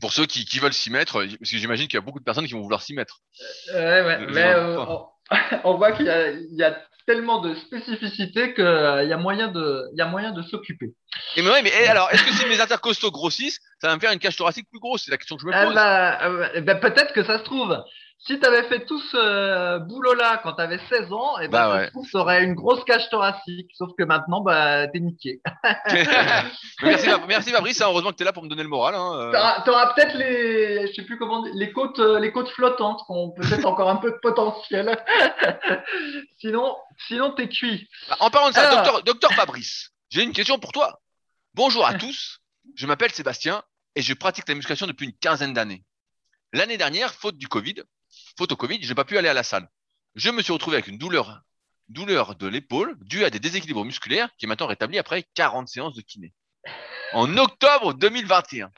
Pour 0.00 0.12
ceux 0.12 0.26
qui, 0.26 0.44
qui 0.44 0.58
veulent 0.58 0.72
s'y 0.74 0.90
mettre, 0.90 1.14
parce 1.24 1.50
que 1.50 1.56
j'imagine 1.58 1.86
qu'il 1.86 1.94
y 1.94 1.98
a 1.98 2.02
beaucoup 2.02 2.18
de 2.18 2.24
personnes 2.24 2.46
qui 2.46 2.52
vont 2.52 2.60
vouloir 2.60 2.82
s'y 2.82 2.92
mettre. 2.94 3.20
Ouais, 3.72 4.02
ouais, 4.02 4.18
Je- 4.20 4.28
je 4.28 4.34
mais 4.34 4.42
vois 4.42 4.54
euh, 4.54 4.76
pas. 4.76 5.08
on, 5.32 5.60
on 5.64 5.76
voit 5.76 5.92
qu'il 5.92 6.06
y 6.06 6.10
a, 6.10 6.30
il 6.32 6.54
y 6.56 6.64
a 6.64 6.76
tellement 7.06 7.40
de 7.40 7.54
spécificités 7.54 8.52
qu'il 8.52 8.64
y 8.64 9.12
a 9.12 9.16
moyen 9.16 9.48
de, 9.48 9.84
il 9.92 9.98
y 9.98 10.02
a 10.02 10.06
moyen 10.06 10.32
de 10.32 10.42
s'occuper. 10.42 10.92
Et 11.36 11.42
mais, 11.42 11.50
ouais, 11.50 11.62
mais 11.62 11.70
et 11.70 11.86
alors, 11.86 12.10
est-ce 12.10 12.24
que 12.24 12.32
si 12.32 12.44
mes 12.46 12.60
intercostaux 12.60 13.10
grossissent, 13.12 13.60
ça 13.80 13.88
va 13.88 13.94
me 13.94 14.00
faire 14.00 14.12
une 14.12 14.18
cage 14.18 14.36
thoracique 14.36 14.68
plus 14.68 14.80
grosse? 14.80 15.04
C'est 15.04 15.12
la 15.12 15.16
question 15.18 15.36
que 15.36 15.42
je 15.42 15.46
me 15.46 15.52
Eh 15.54 15.64
pose. 15.66 15.74
ben, 15.74 16.50
eh 16.54 16.60
ben, 16.62 16.80
peut-être 16.80 17.12
que 17.14 17.22
ça 17.24 17.38
se 17.38 17.44
trouve. 17.44 17.78
Si 18.18 18.40
tu 18.40 18.46
avais 18.46 18.64
fait 18.64 18.84
tout 18.86 18.98
ce 18.98 19.78
boulot-là 19.78 20.40
quand 20.42 20.54
tu 20.54 20.62
avais 20.62 20.78
16 20.88 21.12
ans, 21.12 21.38
eh 21.38 21.48
ben, 21.48 21.50
Bah 21.50 21.88
ça 21.92 21.98
ouais. 21.98 22.04
tu 22.10 22.16
aurais 22.16 22.44
une 22.44 22.54
grosse 22.54 22.82
cage 22.84 23.08
thoracique. 23.08 23.70
Sauf 23.74 23.90
que 23.96 24.02
maintenant, 24.02 24.40
bah, 24.40 24.88
t'es 24.88 24.98
niqué. 25.00 25.40
merci, 26.82 27.08
merci 27.28 27.50
Fabrice, 27.50 27.80
hein, 27.80 27.86
heureusement 27.88 28.10
que 28.10 28.16
tu 28.16 28.22
es 28.22 28.24
là 28.24 28.32
pour 28.32 28.42
me 28.42 28.48
donner 28.48 28.64
le 28.64 28.68
moral. 28.68 28.94
Hein, 28.94 29.12
euh. 29.14 29.32
T'auras 29.32 29.60
t'auras 29.62 29.94
peut-être 29.94 30.14
les, 30.16 30.88
je 30.88 30.92
sais 30.94 31.02
plus 31.02 31.18
comment 31.18 31.44
les 31.54 31.72
côtes, 31.72 32.00
euh, 32.00 32.18
les 32.18 32.32
côtes 32.32 32.48
flottantes 32.50 33.00
qui 33.06 33.12
ont 33.12 33.30
peut-être 33.30 33.66
encore 33.66 33.90
un 33.90 33.96
peu 33.96 34.10
de 34.10 34.18
potentiel. 34.20 34.96
sinon, 36.38 36.76
sinon 37.06 37.32
t'es 37.32 37.48
cuit. 37.48 37.88
Bah, 38.08 38.16
En 38.20 38.30
parlant 38.30 38.48
de 38.48 38.54
ça, 38.54 38.68
Alors. 38.68 38.82
docteur, 38.82 39.02
docteur 39.04 39.32
Fabrice, 39.34 39.90
j'ai 40.10 40.22
une 40.22 40.32
question 40.32 40.58
pour 40.58 40.72
toi. 40.72 41.00
Bonjour 41.54 41.86
à 41.86 41.94
tous, 41.94 42.40
je 42.74 42.86
m'appelle 42.86 43.12
Sébastien 43.12 43.62
et 43.94 44.02
je 44.02 44.12
pratique 44.14 44.48
la 44.48 44.54
musculation 44.54 44.86
depuis 44.86 45.06
une 45.06 45.14
quinzaine 45.14 45.52
d'années. 45.52 45.84
L'année 46.52 46.76
dernière, 46.76 47.14
faute 47.14 47.36
du 47.38 47.48
Covid, 47.48 47.76
faute 48.36 48.52
au 48.52 48.56
Covid, 48.56 48.78
je 48.82 48.88
n'ai 48.88 48.94
pas 48.94 49.04
pu 49.04 49.18
aller 49.18 49.28
à 49.28 49.34
la 49.34 49.42
salle. 49.42 49.68
Je 50.14 50.30
me 50.30 50.42
suis 50.42 50.52
retrouvé 50.52 50.76
avec 50.76 50.88
une 50.88 50.98
douleur, 50.98 51.42
douleur 51.88 52.34
de 52.34 52.46
l'épaule 52.46 52.96
due 53.00 53.24
à 53.24 53.30
des 53.30 53.38
déséquilibres 53.38 53.84
musculaires 53.84 54.28
qui 54.38 54.46
est 54.46 54.48
maintenant 54.48 54.66
rétablie 54.66 54.98
après 54.98 55.24
40 55.34 55.68
séances 55.68 55.94
de 55.94 56.02
kiné. 56.02 56.32
En 57.12 57.36
octobre 57.36 57.94
2021, 57.94 58.70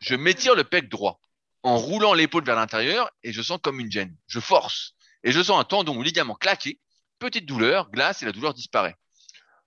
je 0.00 0.14
m'étire 0.14 0.54
le 0.54 0.64
pec 0.64 0.88
droit 0.88 1.20
en 1.62 1.78
roulant 1.78 2.14
l'épaule 2.14 2.44
vers 2.44 2.56
l'intérieur 2.56 3.10
et 3.22 3.32
je 3.32 3.42
sens 3.42 3.58
comme 3.62 3.80
une 3.80 3.90
gêne. 3.90 4.16
Je 4.26 4.40
force 4.40 4.94
et 5.24 5.32
je 5.32 5.42
sens 5.42 5.60
un 5.60 5.64
tendon 5.64 5.96
ou 5.96 6.02
ligament 6.02 6.34
claqué 6.34 6.80
petite 7.18 7.46
douleur, 7.46 7.90
glace 7.90 8.22
et 8.22 8.26
la 8.26 8.32
douleur 8.32 8.54
disparaît. 8.54 8.96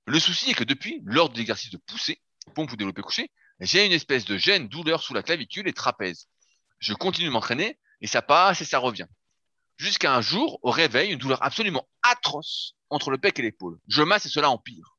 Le 0.05 0.19
souci 0.19 0.51
est 0.51 0.53
que 0.53 0.63
depuis, 0.63 1.01
lors 1.05 1.29
de 1.29 1.37
l'exercice 1.37 1.71
de 1.71 1.77
poussée, 1.77 2.21
pompe 2.55 2.71
ou 2.71 2.75
développé 2.75 3.01
couché, 3.01 3.31
j'ai 3.59 3.85
une 3.85 3.91
espèce 3.91 4.25
de 4.25 4.37
gêne, 4.37 4.67
douleur 4.67 5.03
sous 5.03 5.13
la 5.13 5.23
clavicule 5.23 5.67
et 5.67 5.73
trapèze. 5.73 6.27
Je 6.79 6.93
continue 6.93 7.27
de 7.27 7.33
m'entraîner 7.33 7.77
et 8.01 8.07
ça 8.07 8.21
passe 8.21 8.61
et 8.61 8.65
ça 8.65 8.79
revient. 8.79 9.07
Jusqu'à 9.79 10.13
un 10.13 10.19
jour, 10.19 10.59
au 10.61 10.71
réveil, 10.71 11.13
une 11.13 11.19
douleur 11.19 11.41
absolument 11.41 11.87
atroce 12.03 12.75
entre 12.89 13.11
le 13.11 13.17
pec 13.17 13.39
et 13.39 13.41
l'épaule. 13.41 13.79
Je 13.87 14.01
masse 14.01 14.25
et 14.25 14.29
cela 14.29 14.49
empire. 14.49 14.97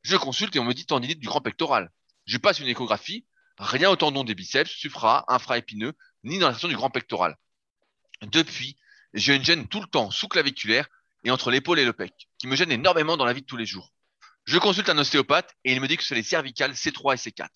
Je 0.00 0.16
consulte 0.16 0.56
et 0.56 0.58
on 0.58 0.64
me 0.64 0.72
dit 0.72 0.86
tendinite 0.86 1.20
du 1.20 1.26
grand 1.26 1.42
pectoral. 1.42 1.90
Je 2.24 2.38
passe 2.38 2.58
une 2.58 2.66
échographie, 2.66 3.26
rien 3.58 3.90
au 3.90 3.96
tendon 3.96 4.24
des 4.24 4.34
biceps, 4.34 4.70
supra, 4.70 5.26
infraépineux, 5.28 5.92
ni 6.22 6.38
dans 6.38 6.46
la 6.46 6.54
section 6.54 6.68
du 6.68 6.74
grand 6.74 6.88
pectoral. 6.88 7.36
Depuis, 8.22 8.78
j'ai 9.12 9.36
une 9.36 9.44
gêne 9.44 9.68
tout 9.68 9.82
le 9.82 9.86
temps 9.86 10.10
sous-claviculaire 10.10 10.88
et 11.24 11.30
entre 11.30 11.50
l'épaule 11.50 11.78
et 11.78 11.84
le 11.84 11.92
pec, 11.92 12.14
qui 12.38 12.46
me 12.46 12.56
gêne 12.56 12.72
énormément 12.72 13.18
dans 13.18 13.26
la 13.26 13.34
vie 13.34 13.42
de 13.42 13.46
tous 13.46 13.58
les 13.58 13.66
jours. 13.66 13.92
Je 14.46 14.56
consulte 14.56 14.88
un 14.88 14.96
ostéopathe 14.96 15.54
et 15.64 15.74
il 15.74 15.82
me 15.82 15.86
dit 15.86 15.98
que 15.98 16.02
c'est 16.02 16.14
les 16.14 16.22
cervicales 16.22 16.72
C3 16.72 17.12
et 17.12 17.30
C4, 17.30 17.48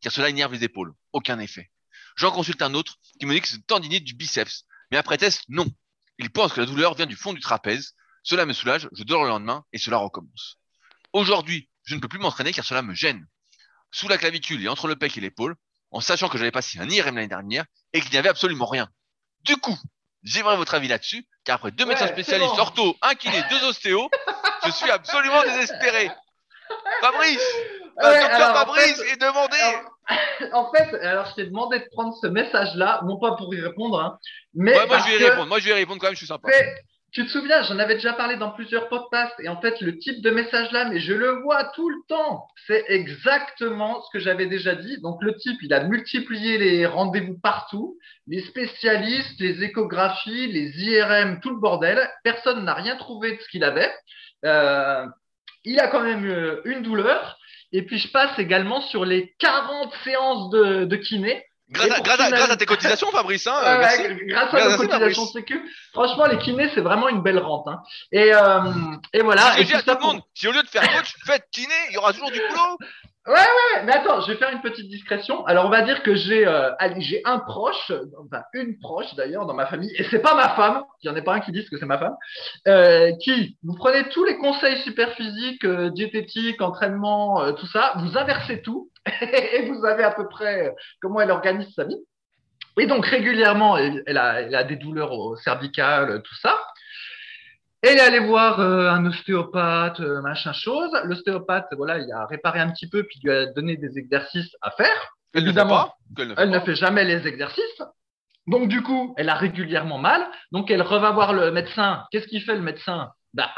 car 0.00 0.12
cela 0.12 0.28
énerve 0.28 0.54
les 0.54 0.64
épaules. 0.64 0.92
Aucun 1.12 1.38
effet. 1.38 1.70
J'en 2.16 2.32
consulte 2.32 2.62
un 2.62 2.74
autre 2.74 2.96
qui 3.20 3.26
me 3.26 3.32
dit 3.32 3.40
que 3.40 3.46
c'est 3.46 3.64
tendinite 3.64 4.02
du 4.02 4.14
biceps. 4.14 4.64
Mais 4.90 4.96
après 4.96 5.18
test, 5.18 5.44
non. 5.48 5.66
Il 6.18 6.30
pense 6.30 6.52
que 6.52 6.60
la 6.60 6.66
douleur 6.66 6.94
vient 6.94 7.06
du 7.06 7.16
fond 7.16 7.32
du 7.32 7.40
trapèze. 7.40 7.94
Cela 8.22 8.46
me 8.46 8.52
soulage, 8.52 8.88
je 8.92 9.02
dors 9.04 9.22
le 9.22 9.28
lendemain 9.28 9.64
et 9.72 9.78
cela 9.78 9.98
recommence. 9.98 10.56
Aujourd'hui, 11.12 11.68
je 11.84 11.94
ne 11.94 12.00
peux 12.00 12.08
plus 12.08 12.18
m'entraîner 12.18 12.52
car 12.52 12.64
cela 12.64 12.82
me 12.82 12.94
gêne. 12.94 13.26
Sous 13.92 14.08
la 14.08 14.18
clavicule 14.18 14.62
et 14.64 14.68
entre 14.68 14.88
le 14.88 14.96
pec 14.96 15.16
et 15.16 15.20
l'épaule, 15.20 15.56
en 15.92 16.00
sachant 16.00 16.28
que 16.28 16.36
j'avais 16.38 16.50
passé 16.50 16.78
un 16.80 16.88
IRM 16.88 17.14
l'année 17.14 17.28
dernière 17.28 17.64
et 17.92 18.00
qu'il 18.00 18.10
n'y 18.10 18.16
avait 18.18 18.28
absolument 18.28 18.66
rien. 18.66 18.88
Du 19.44 19.56
coup, 19.56 19.78
j'aimerais 20.24 20.56
votre 20.56 20.74
avis 20.74 20.88
là-dessus, 20.88 21.24
car 21.44 21.56
après 21.56 21.70
deux 21.70 21.84
Ouais, 21.84 21.90
médecins 21.90 22.08
spécialistes 22.08 22.54
bon. 22.56 22.60
ortho, 22.60 22.96
un 23.02 23.14
kiné, 23.14 23.40
deux 23.48 23.62
ostéos, 23.64 24.10
je 24.64 24.70
suis 24.72 24.90
absolument 24.90 25.42
désespéré. 25.42 26.10
Fabrice, 27.00 27.38
Ouais, 28.02 28.20
docteur 28.20 28.30
alors, 28.34 28.50
en 28.50 28.54
Fabrice 28.54 28.96
fait- 28.96 29.10
est 29.12 29.16
demandé. 29.20 29.56
En 30.52 30.70
fait, 30.70 30.94
alors 31.02 31.26
je 31.26 31.34
t'ai 31.34 31.44
demandé 31.46 31.78
de 31.78 31.86
prendre 31.92 32.14
ce 32.14 32.26
message-là, 32.26 33.00
non 33.04 33.18
pas 33.18 33.36
pour 33.36 33.54
y 33.54 33.60
répondre, 33.60 34.00
hein, 34.00 34.18
mais 34.54 34.76
Ouais, 34.76 34.86
moi 34.86 34.98
je 34.98 35.10
vais 35.10 35.24
y 35.24 35.28
répondre. 35.28 35.48
Moi 35.48 35.58
je 35.58 35.64
vais 35.64 35.70
y 35.70 35.74
répondre 35.74 36.00
quand 36.00 36.06
même, 36.06 36.14
je 36.14 36.18
suis 36.18 36.26
sympa. 36.26 36.48
Tu 37.12 37.24
te 37.24 37.30
souviens, 37.30 37.62
j'en 37.62 37.78
avais 37.78 37.94
déjà 37.94 38.12
parlé 38.12 38.36
dans 38.36 38.50
plusieurs 38.50 38.90
podcasts, 38.90 39.40
et 39.40 39.48
en 39.48 39.58
fait, 39.58 39.80
le 39.80 39.96
type 39.96 40.20
de 40.20 40.30
message-là, 40.30 40.90
mais 40.90 41.00
je 41.00 41.14
le 41.14 41.40
vois 41.40 41.64
tout 41.74 41.88
le 41.88 41.96
temps. 42.08 42.46
C'est 42.66 42.84
exactement 42.88 44.02
ce 44.02 44.08
que 44.12 44.18
j'avais 44.18 44.44
déjà 44.44 44.74
dit. 44.74 45.00
Donc, 45.00 45.22
le 45.22 45.34
type, 45.34 45.58
il 45.62 45.72
a 45.72 45.84
multiplié 45.84 46.58
les 46.58 46.84
rendez-vous 46.84 47.38
partout, 47.38 47.96
les 48.26 48.42
spécialistes, 48.42 49.40
les 49.40 49.64
échographies, 49.64 50.48
les 50.48 50.68
IRM, 50.84 51.40
tout 51.40 51.48
le 51.48 51.58
bordel. 51.58 52.06
Personne 52.22 52.64
n'a 52.64 52.74
rien 52.74 52.96
trouvé 52.96 53.36
de 53.36 53.40
ce 53.40 53.48
qu'il 53.48 53.64
avait. 53.64 53.90
Euh, 54.44 55.06
il 55.64 55.80
a 55.80 55.88
quand 55.88 56.02
même 56.02 56.26
euh, 56.26 56.60
une 56.66 56.82
douleur. 56.82 57.35
Et 57.72 57.82
puis, 57.82 57.98
je 57.98 58.08
passe 58.10 58.38
également 58.38 58.80
sur 58.82 59.04
les 59.04 59.34
40 59.38 59.92
séances 60.04 60.50
de, 60.50 60.84
de 60.84 60.96
kiné. 60.96 61.44
Grâce 61.68 61.90
à, 61.90 61.94
pour 61.96 62.04
grâce 62.04 62.20
à- 62.20 62.30
grâce 62.30 62.56
tes 62.58 62.64
cotisations, 62.66 63.10
Fabrice. 63.10 63.46
Hein, 63.48 63.56
euh, 63.64 63.78
merci. 63.78 64.02
ouais, 64.02 64.18
grâce 64.26 64.54
à 64.54 64.70
nos 64.70 64.76
cotisations 64.76 65.26
sécu. 65.26 65.60
Franchement, 65.92 66.26
les 66.26 66.38
kinés, 66.38 66.70
c'est 66.74 66.80
vraiment 66.80 67.08
une 67.08 67.22
belle 67.22 67.38
rente. 67.40 67.66
hein. 67.66 67.82
Et, 68.12 68.32
euh, 68.32 68.60
et 69.12 69.20
voilà. 69.22 69.58
Et 69.58 69.62
je 69.62 69.66
dis 69.66 69.74
à 69.74 69.82
tout 69.82 69.90
le 69.90 69.96
pour- 69.98 70.12
monde, 70.14 70.22
si 70.32 70.46
au 70.46 70.52
lieu 70.52 70.62
de 70.62 70.68
faire 70.68 70.82
coach, 70.82 71.14
faites 71.26 71.44
kiné, 71.50 71.74
il 71.90 71.94
y 71.94 71.96
aura 71.98 72.12
toujours 72.12 72.30
du 72.30 72.38
boulot. 72.38 72.78
Ouais, 73.26 73.82
mais 73.84 73.92
attends, 73.92 74.20
je 74.20 74.30
vais 74.30 74.38
faire 74.38 74.52
une 74.52 74.60
petite 74.60 74.88
discrétion. 74.88 75.44
Alors, 75.46 75.66
on 75.66 75.68
va 75.68 75.82
dire 75.82 76.04
que 76.04 76.14
j'ai 76.14 76.46
euh, 76.46 76.70
j'ai 76.98 77.22
un 77.24 77.40
proche, 77.40 77.90
enfin 78.24 78.42
une 78.52 78.78
proche 78.78 79.12
d'ailleurs 79.16 79.46
dans 79.46 79.54
ma 79.54 79.66
famille, 79.66 79.92
et 79.96 80.04
c'est 80.04 80.20
pas 80.20 80.34
ma 80.36 80.50
femme, 80.50 80.84
il 81.02 81.08
y 81.08 81.10
en 81.10 81.16
a 81.16 81.22
pas 81.22 81.34
un 81.34 81.40
qui 81.40 81.50
dise 81.50 81.68
que 81.68 81.76
c'est 81.76 81.86
ma 81.86 81.98
femme, 81.98 82.14
euh, 82.68 83.10
qui, 83.20 83.58
vous 83.64 83.74
prenez 83.74 84.08
tous 84.10 84.24
les 84.24 84.38
conseils 84.38 84.80
super 84.82 85.10
physiques, 85.14 85.64
euh, 85.64 85.90
diététiques, 85.90 86.62
entraînement, 86.62 87.42
euh, 87.42 87.52
tout 87.52 87.66
ça, 87.66 87.94
vous 87.96 88.16
inversez 88.16 88.62
tout, 88.62 88.90
et 89.20 89.68
vous 89.68 89.84
avez 89.84 90.04
à 90.04 90.12
peu 90.12 90.28
près 90.28 90.68
euh, 90.68 90.72
comment 91.00 91.20
elle 91.20 91.32
organise 91.32 91.74
sa 91.74 91.84
vie. 91.84 91.98
Et 92.78 92.86
donc, 92.86 93.06
régulièrement, 93.06 93.76
elle, 93.76 94.02
elle 94.06 94.18
a, 94.18 94.42
elle 94.42 94.54
a 94.54 94.62
des 94.62 94.76
douleurs 94.76 95.12
au 95.12 95.34
cervical, 95.36 96.22
tout 96.22 96.34
ça. 96.36 96.56
Elle 97.88 97.98
est 97.98 98.00
allée 98.00 98.18
voir 98.20 98.58
euh, 98.60 98.88
un 98.90 99.04
ostéopathe, 99.06 100.00
euh, 100.00 100.20
machin 100.22 100.52
chose. 100.52 100.90
L'ostéopathe, 101.04 101.66
voilà, 101.76 101.98
il 101.98 102.10
a 102.12 102.26
réparé 102.26 102.60
un 102.60 102.70
petit 102.70 102.88
peu, 102.88 103.04
puis 103.04 103.18
il 103.22 103.28
lui 103.28 103.36
a 103.36 103.46
donné 103.46 103.76
des 103.76 103.98
exercices 103.98 104.50
à 104.62 104.70
faire. 104.72 104.86
Elle 105.34 105.42
ne 105.42 105.46
fait 105.46 105.50
Évidemment. 105.50 105.92
pas. 106.16 106.24
ne 106.24 106.34
fait 106.34 106.42
Elle 106.42 106.50
ne 106.50 106.58
pas. 106.58 106.64
fait 106.64 106.74
jamais 106.74 107.04
les 107.04 107.26
exercices. 107.26 107.82
Donc, 108.46 108.68
du 108.68 108.82
coup, 108.82 109.14
elle 109.18 109.28
a 109.28 109.34
régulièrement 109.34 109.98
mal. 109.98 110.24
Donc, 110.52 110.70
elle 110.70 110.82
reva 110.82 111.10
voir 111.10 111.32
le 111.32 111.50
médecin. 111.50 112.04
Qu'est-ce 112.10 112.26
qu'il 112.26 112.42
fait, 112.42 112.54
le 112.54 112.60
médecin? 112.62 113.10
Bah, 113.34 113.50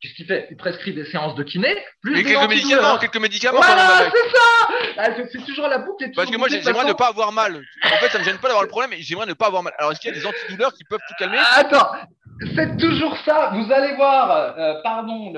Qu'est-ce 0.00 0.14
qu'il 0.14 0.24
fait? 0.26 0.48
Il 0.50 0.56
prescrit 0.56 0.94
des 0.94 1.04
séances 1.04 1.34
de 1.34 1.42
kiné, 1.42 1.76
plus 2.00 2.18
Et 2.18 2.22
des 2.22 2.32
quelques 2.32 2.48
médicaments, 2.48 2.96
quelques 2.98 3.16
médicaments. 3.20 3.58
Voilà, 3.60 4.10
c'est 4.10 4.30
ça 4.30 4.74
Ah, 4.98 5.08
c'est- 5.16 5.28
C'est 5.32 5.44
toujours 5.44 5.68
la 5.68 5.78
boucle. 5.78 6.04
est 6.04 6.12
Parce 6.14 6.30
que 6.30 6.36
moi, 6.38 6.48
j'aimerais 6.48 6.86
ne 6.86 6.92
pas 6.94 7.08
avoir 7.08 7.32
mal. 7.32 7.60
En 7.84 7.96
fait, 7.98 8.08
ça 8.08 8.18
me 8.18 8.24
gêne 8.24 8.38
pas 8.38 8.48
d'avoir 8.48 8.62
le 8.62 8.68
problème, 8.70 8.90
mais 8.90 9.02
j'aimerais 9.02 9.26
ne 9.26 9.34
pas 9.34 9.46
avoir 9.48 9.62
mal. 9.62 9.74
Alors, 9.78 9.92
est-ce 9.92 10.00
qu'il 10.00 10.10
y 10.10 10.16
a 10.16 10.18
des 10.18 10.24
antidouleurs 10.26 10.72
qui 10.72 10.84
peuvent 10.84 11.00
tout 11.06 11.14
calmer? 11.18 11.38
Attends, 11.56 11.90
c'est 12.54 12.76
toujours 12.76 13.16
ça. 13.18 13.52
Vous 13.54 13.72
allez 13.72 13.94
voir, 13.94 14.58
euh, 14.58 14.74
pardon, 14.82 15.32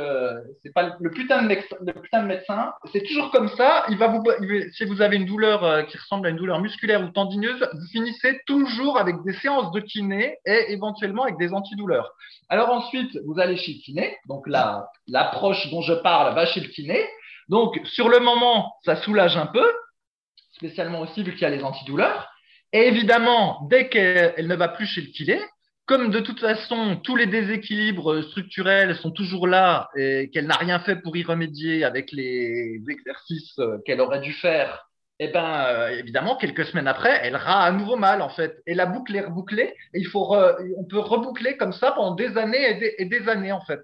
c'est 0.63 0.73
pas 0.73 0.83
le, 0.83 0.93
le 1.01 1.11
putain 1.11 1.43
de 1.43 1.47
médecin, 1.47 1.77
le 1.81 1.93
putain 1.93 2.23
de 2.23 2.27
médecin. 2.27 2.73
C'est 2.93 3.03
toujours 3.03 3.31
comme 3.31 3.49
ça. 3.51 3.85
Il 3.89 3.99
va 3.99 4.09
vous, 4.09 4.23
il 4.41 4.73
si 4.73 4.85
vous 4.85 5.01
avez 5.01 5.17
une 5.17 5.25
douleur 5.25 5.63
euh, 5.65 5.83
qui 5.83 5.97
ressemble 5.97 6.27
à 6.27 6.31
une 6.31 6.37
douleur 6.37 6.61
musculaire 6.61 7.03
ou 7.03 7.09
tendineuse, 7.11 7.69
vous 7.73 7.87
finissez 7.93 8.41
toujours 8.47 8.99
avec 8.99 9.17
des 9.25 9.33
séances 9.35 9.71
de 9.71 9.81
kiné 9.81 10.39
et 10.45 10.73
éventuellement 10.73 11.23
avec 11.23 11.39
des 11.39 11.53
antidouleurs. 11.53 12.11
Alors 12.49 12.71
ensuite, 12.71 13.17
vous 13.27 13.39
allez 13.39 13.57
chez 13.57 13.75
le 13.75 13.79
kiné. 13.79 14.17
Donc 14.27 14.49
là, 14.49 14.89
l'approche 15.07 15.71
dont 15.71 15.83
je 15.83 15.95
parle 15.95 16.35
va 16.35 16.47
chez 16.47 16.61
le 16.61 16.69
kiné. 16.69 17.07
Donc 17.49 17.81
sur 17.85 18.09
le 18.09 18.19
moment, 18.19 18.75
ça 18.85 18.97
soulage 18.97 19.37
un 19.37 19.47
peu, 19.47 19.67
spécialement 20.53 21.01
aussi 21.01 21.23
vu 21.23 21.33
qu'il 21.33 21.43
y 21.43 21.47
a 21.47 21.51
les 21.51 21.63
antidouleurs. 21.63 22.29
Et 22.73 22.89
évidemment, 22.89 23.67
dès 23.71 23.89
qu'elle 23.89 24.35
elle 24.37 24.49
ne 24.49 24.57
va 24.57 24.69
plus 24.69 24.87
chez 24.87 25.01
le 25.01 25.07
kiné, 25.09 25.41
comme 25.89 26.11
de 26.11 26.21
toute 26.21 26.41
façon 26.41 26.97
tous 27.03 27.17
les 27.17 27.27
déséquilibres 27.27 28.23
structurels 28.23 28.95
sont 28.97 29.11
toujours 29.11 29.47
là 29.47 29.89
et 29.97 30.31
qu'elle 30.31 30.47
n'a 30.47 30.57
rien 30.57 30.79
fait 30.81 30.97
pour 30.97 31.17
y 31.17 31.25
remédier 31.25 31.83
avec 31.83 32.13
les 32.13 32.81
exercices 32.89 33.59
qu'elle 33.87 34.03
aurait 34.03 34.21
dû 34.21 34.35
faire, 34.35 34.89
eh 35.19 35.29
ben 35.29 35.65
euh, 35.67 35.89
évidemment 35.89 36.37
quelques 36.37 36.67
semaines 36.67 36.87
après, 36.87 37.19
elle 37.23 37.35
aura 37.35 37.65
à 37.65 37.73
nouveau 37.73 37.97
mal 37.97 38.23
en 38.23 38.29
fait. 38.29 38.63
Et 38.67 38.75
la 38.75 38.87
boucle 38.87 39.17
est 39.17 39.25
rebouclée. 39.25 39.75
Et 39.95 39.99
il 39.99 40.07
faut, 40.07 40.37
on 40.77 40.85
peut 40.85 40.99
reboucler 40.99 41.57
comme 41.57 41.73
ça 41.73 41.93
pendant 41.93 42.15
des 42.15 42.37
années 42.37 42.71
et 42.71 42.75
des, 42.75 42.95
et 42.99 43.05
des 43.07 43.29
années 43.29 43.53
en 43.53 43.63
fait. 43.63 43.81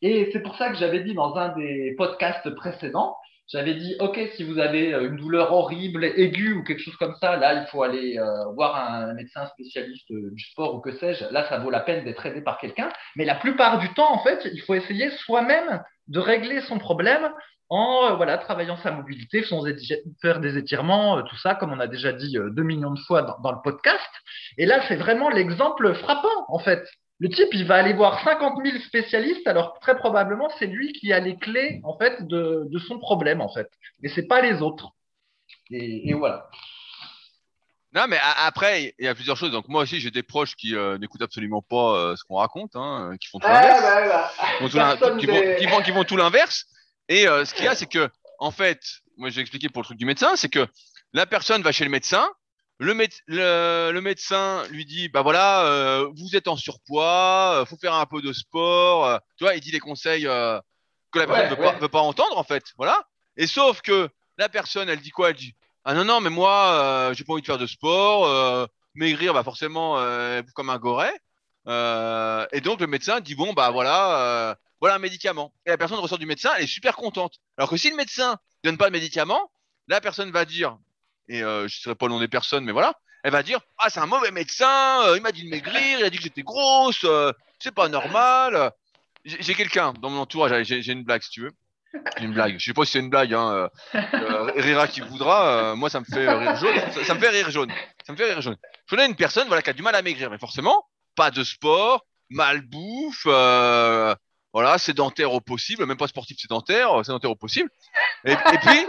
Et 0.00 0.30
c'est 0.32 0.40
pour 0.40 0.56
ça 0.56 0.70
que 0.70 0.76
j'avais 0.76 1.00
dit 1.00 1.14
dans 1.14 1.34
un 1.36 1.54
des 1.56 1.94
podcasts 1.96 2.48
précédents, 2.54 3.16
j'avais 3.48 3.74
dit, 3.74 3.96
OK, 4.00 4.20
si 4.36 4.44
vous 4.44 4.58
avez 4.58 4.92
euh, 4.92 5.08
une 5.08 5.16
douleur 5.16 5.52
horrible, 5.52 6.04
aiguë 6.04 6.52
ou 6.54 6.62
quelque 6.64 6.82
chose 6.82 6.96
comme 6.96 7.14
ça, 7.20 7.36
là, 7.36 7.54
il 7.54 7.66
faut 7.68 7.82
aller 7.82 8.18
euh, 8.18 8.44
voir 8.54 8.76
un 8.76 9.14
médecin 9.14 9.46
spécialiste 9.46 10.10
euh, 10.10 10.30
du 10.32 10.44
sport 10.44 10.74
ou 10.74 10.80
que 10.80 10.92
sais-je. 10.92 11.24
Là, 11.32 11.48
ça 11.48 11.58
vaut 11.58 11.70
la 11.70 11.80
peine 11.80 12.04
d'être 12.04 12.24
aidé 12.26 12.42
par 12.42 12.58
quelqu'un. 12.58 12.90
Mais 13.16 13.24
la 13.24 13.34
plupart 13.36 13.78
du 13.78 13.92
temps, 13.94 14.12
en 14.12 14.22
fait, 14.22 14.46
il 14.52 14.60
faut 14.60 14.74
essayer 14.74 15.10
soi-même 15.10 15.82
de 16.08 16.18
régler 16.18 16.60
son 16.62 16.78
problème 16.78 17.30
en 17.70 18.16
voilà, 18.16 18.38
travaillant 18.38 18.78
sa 18.78 18.90
mobilité, 18.90 19.42
des- 19.42 20.02
faire 20.22 20.40
des 20.40 20.56
étirements, 20.56 21.22
tout 21.22 21.36
ça, 21.36 21.54
comme 21.54 21.72
on 21.72 21.80
a 21.80 21.86
déjà 21.86 22.12
dit 22.12 22.36
deux 22.50 22.62
millions 22.62 22.92
de 22.92 23.00
fois 23.00 23.36
dans 23.42 23.52
le 23.52 23.58
podcast. 23.62 24.08
Et 24.56 24.64
là, 24.64 24.80
c'est 24.88 24.96
vraiment 24.96 25.28
l'exemple 25.28 25.92
frappant, 25.94 26.46
en 26.48 26.58
fait. 26.58 26.86
Le 27.20 27.28
type, 27.28 27.48
il 27.52 27.66
va 27.66 27.76
aller 27.76 27.94
voir 27.94 28.22
50 28.22 28.60
000 28.64 28.78
spécialistes, 28.78 29.46
alors 29.46 29.78
très 29.80 29.96
probablement, 29.96 30.48
c'est 30.58 30.66
lui 30.66 30.92
qui 30.92 31.12
a 31.12 31.18
les 31.18 31.36
clés, 31.36 31.80
en 31.82 31.98
fait, 31.98 32.26
de, 32.26 32.66
de 32.70 32.78
son 32.78 32.98
problème, 33.00 33.40
en 33.40 33.52
fait. 33.52 33.68
Et 34.04 34.08
c'est 34.08 34.26
pas 34.28 34.40
les 34.40 34.62
autres. 34.62 34.90
Et, 35.70 36.10
et 36.10 36.14
voilà. 36.14 36.48
Non, 37.94 38.04
mais 38.08 38.18
a- 38.18 38.46
après, 38.46 38.94
il 38.98 39.04
y 39.04 39.08
a 39.08 39.14
plusieurs 39.14 39.36
choses. 39.36 39.50
Donc, 39.50 39.66
moi 39.68 39.82
aussi, 39.82 39.98
j'ai 39.98 40.10
des 40.10 40.22
proches 40.22 40.54
qui 40.54 40.76
euh, 40.76 40.98
n'écoutent 40.98 41.22
absolument 41.22 41.62
pas 41.62 41.96
euh, 41.96 42.16
ce 42.16 42.22
qu'on 42.24 42.36
raconte, 42.36 42.76
hein, 42.76 43.16
qui 43.20 43.28
font 43.28 43.38
tout 43.40 43.48
l'inverse. 43.62 43.82
qui 45.18 45.26
des- 45.26 45.56
font 45.68 46.04
tout 46.04 46.16
l'inverse. 46.16 46.66
Et 47.08 47.26
euh, 47.26 47.44
ce 47.44 47.54
qu'il 47.54 47.64
y 47.64 47.68
a, 47.68 47.74
c'est 47.74 47.86
que, 47.86 48.08
en 48.38 48.50
fait, 48.50 48.78
moi, 49.16 49.30
j'ai 49.30 49.40
expliqué 49.40 49.68
pour 49.70 49.82
le 49.82 49.86
truc 49.86 49.98
du 49.98 50.04
médecin, 50.04 50.36
c'est 50.36 50.50
que 50.50 50.66
la 51.14 51.24
personne 51.26 51.62
va 51.62 51.72
chez 51.72 51.84
le 51.84 51.90
médecin. 51.90 52.28
Le, 52.80 52.94
méde- 52.94 53.20
le, 53.26 53.90
le 53.92 54.00
médecin 54.00 54.64
lui 54.70 54.84
dit, 54.84 55.08
bah 55.08 55.22
voilà, 55.22 55.66
euh, 55.66 56.08
vous 56.16 56.36
êtes 56.36 56.46
en 56.48 56.56
surpoids, 56.56 57.60
euh, 57.60 57.64
faut 57.64 57.76
faire 57.76 57.94
un 57.94 58.06
peu 58.06 58.22
de 58.22 58.32
sport. 58.32 59.06
euh, 59.06 59.18
tu 59.36 59.44
vois, 59.44 59.54
il 59.56 59.60
dit 59.60 59.72
les 59.72 59.80
conseils 59.80 60.26
euh, 60.28 60.60
que 61.10 61.18
la 61.18 61.26
personne 61.26 61.48
Ouais, 61.50 61.56
veut, 61.56 61.62
ouais. 61.66 61.78
veut 61.80 61.88
pas 61.88 62.00
entendre, 62.00 62.38
en 62.38 62.44
fait. 62.44 62.64
Voilà. 62.76 63.02
Et 63.36 63.46
sauf 63.48 63.80
que 63.82 64.08
la 64.36 64.48
personne, 64.48 64.88
elle 64.88 65.00
dit 65.00 65.10
quoi? 65.10 65.30
Elle 65.30 65.36
dit, 65.36 65.54
ah 65.84 65.94
non, 65.94 66.04
non, 66.04 66.20
mais 66.20 66.30
moi, 66.30 66.72
euh, 66.72 67.14
j'ai 67.14 67.24
pas 67.24 67.32
envie 67.32 67.42
de 67.42 67.46
faire 67.46 67.58
de 67.58 67.66
sport. 67.66 68.26
euh, 68.26 68.66
maigrir, 68.94 69.32
bah 69.34 69.44
forcément, 69.44 69.98
euh, 69.98 70.42
comme 70.54 70.70
un 70.70 70.78
goret. 70.78 71.14
Euh, 71.68 72.46
et 72.52 72.60
donc, 72.60 72.80
le 72.80 72.86
médecin 72.86 73.20
dit, 73.20 73.34
bon, 73.34 73.52
bah 73.52 73.70
voilà, 73.70 74.20
euh, 74.50 74.54
voilà 74.80 74.96
un 74.96 74.98
médicament. 74.98 75.52
Et 75.66 75.70
la 75.70 75.78
personne 75.78 75.98
ressort 75.98 76.18
du 76.18 76.26
médecin, 76.26 76.50
elle 76.56 76.64
est 76.64 76.66
super 76.68 76.96
contente. 76.96 77.34
Alors 77.56 77.70
que 77.70 77.76
si 77.76 77.90
le 77.90 77.96
médecin 77.96 78.38
donne 78.64 78.76
pas 78.76 78.86
le 78.86 78.92
médicament, 78.92 79.50
la 79.88 80.00
personne 80.00 80.30
va 80.30 80.44
dire, 80.44 80.78
et 81.28 81.42
euh, 81.42 81.68
je 81.68 81.78
ne 81.78 81.82
saurais 81.82 81.94
pas 81.96 82.06
le 82.06 82.12
nom 82.12 82.20
des 82.20 82.28
personnes, 82.28 82.64
mais 82.64 82.72
voilà, 82.72 82.94
elle 83.22 83.32
va 83.32 83.42
dire, 83.42 83.60
ah 83.78 83.90
c'est 83.90 84.00
un 84.00 84.06
mauvais 84.06 84.30
médecin, 84.30 85.02
euh, 85.06 85.16
il 85.16 85.22
m'a 85.22 85.32
dit 85.32 85.44
de 85.44 85.50
maigrir, 85.50 85.98
il 85.98 86.04
a 86.04 86.10
dit 86.10 86.18
que 86.18 86.22
j'étais 86.22 86.42
grosse, 86.42 87.04
euh, 87.04 87.32
c'est 87.58 87.74
pas 87.74 87.88
normal. 87.88 88.72
J'ai 89.24 89.54
quelqu'un 89.54 89.92
dans 90.00 90.10
mon 90.10 90.20
entourage, 90.20 90.62
j'ai 90.62 90.92
une 90.92 91.04
blague 91.04 91.22
si 91.22 91.30
tu 91.30 91.42
veux. 91.42 91.52
J'ai 92.18 92.24
une 92.24 92.32
blague. 92.32 92.58
Je 92.58 92.64
sais 92.64 92.72
pas 92.72 92.84
si 92.84 92.92
c'est 92.92 93.00
une 93.00 93.10
blague, 93.10 93.34
hein. 93.34 93.68
euh, 93.94 94.52
rira 94.56 94.86
qui 94.86 95.00
voudra. 95.00 95.74
moi, 95.74 95.90
ça 95.90 96.00
me 96.00 96.04
fait 96.04 96.30
rire 96.30 96.56
jaune. 96.56 96.74
Ça, 97.04 97.14
me 97.14 97.20
fait 97.20 97.28
rire 97.28 97.50
jaune. 97.50 97.72
Ça 98.06 98.12
me 98.12 98.16
fait 98.16 98.26
rire 98.26 98.40
jaune. 98.40 98.56
Je 98.86 98.94
connais 98.94 99.06
une 99.06 99.16
personne, 99.16 99.48
voilà, 99.48 99.62
qui 99.62 99.70
a 99.70 99.72
du 99.72 99.82
mal 99.82 99.94
à 99.94 100.02
maigrir, 100.02 100.30
mais 100.30 100.38
forcément, 100.38 100.86
pas 101.14 101.30
de 101.30 101.42
sport, 101.44 102.06
malbouffe, 102.30 103.24
euh, 103.26 104.14
voilà, 104.52 104.78
sédentaire 104.78 105.32
au 105.32 105.40
possible, 105.40 105.84
même 105.86 105.96
pas 105.96 106.06
sportif 106.08 106.38
sédentaire, 106.38 106.98
euh, 107.00 107.02
sédentaire 107.02 107.30
au 107.30 107.36
possible. 107.36 107.70
Et, 108.24 108.32
et 108.32 108.36
puis, 108.62 108.86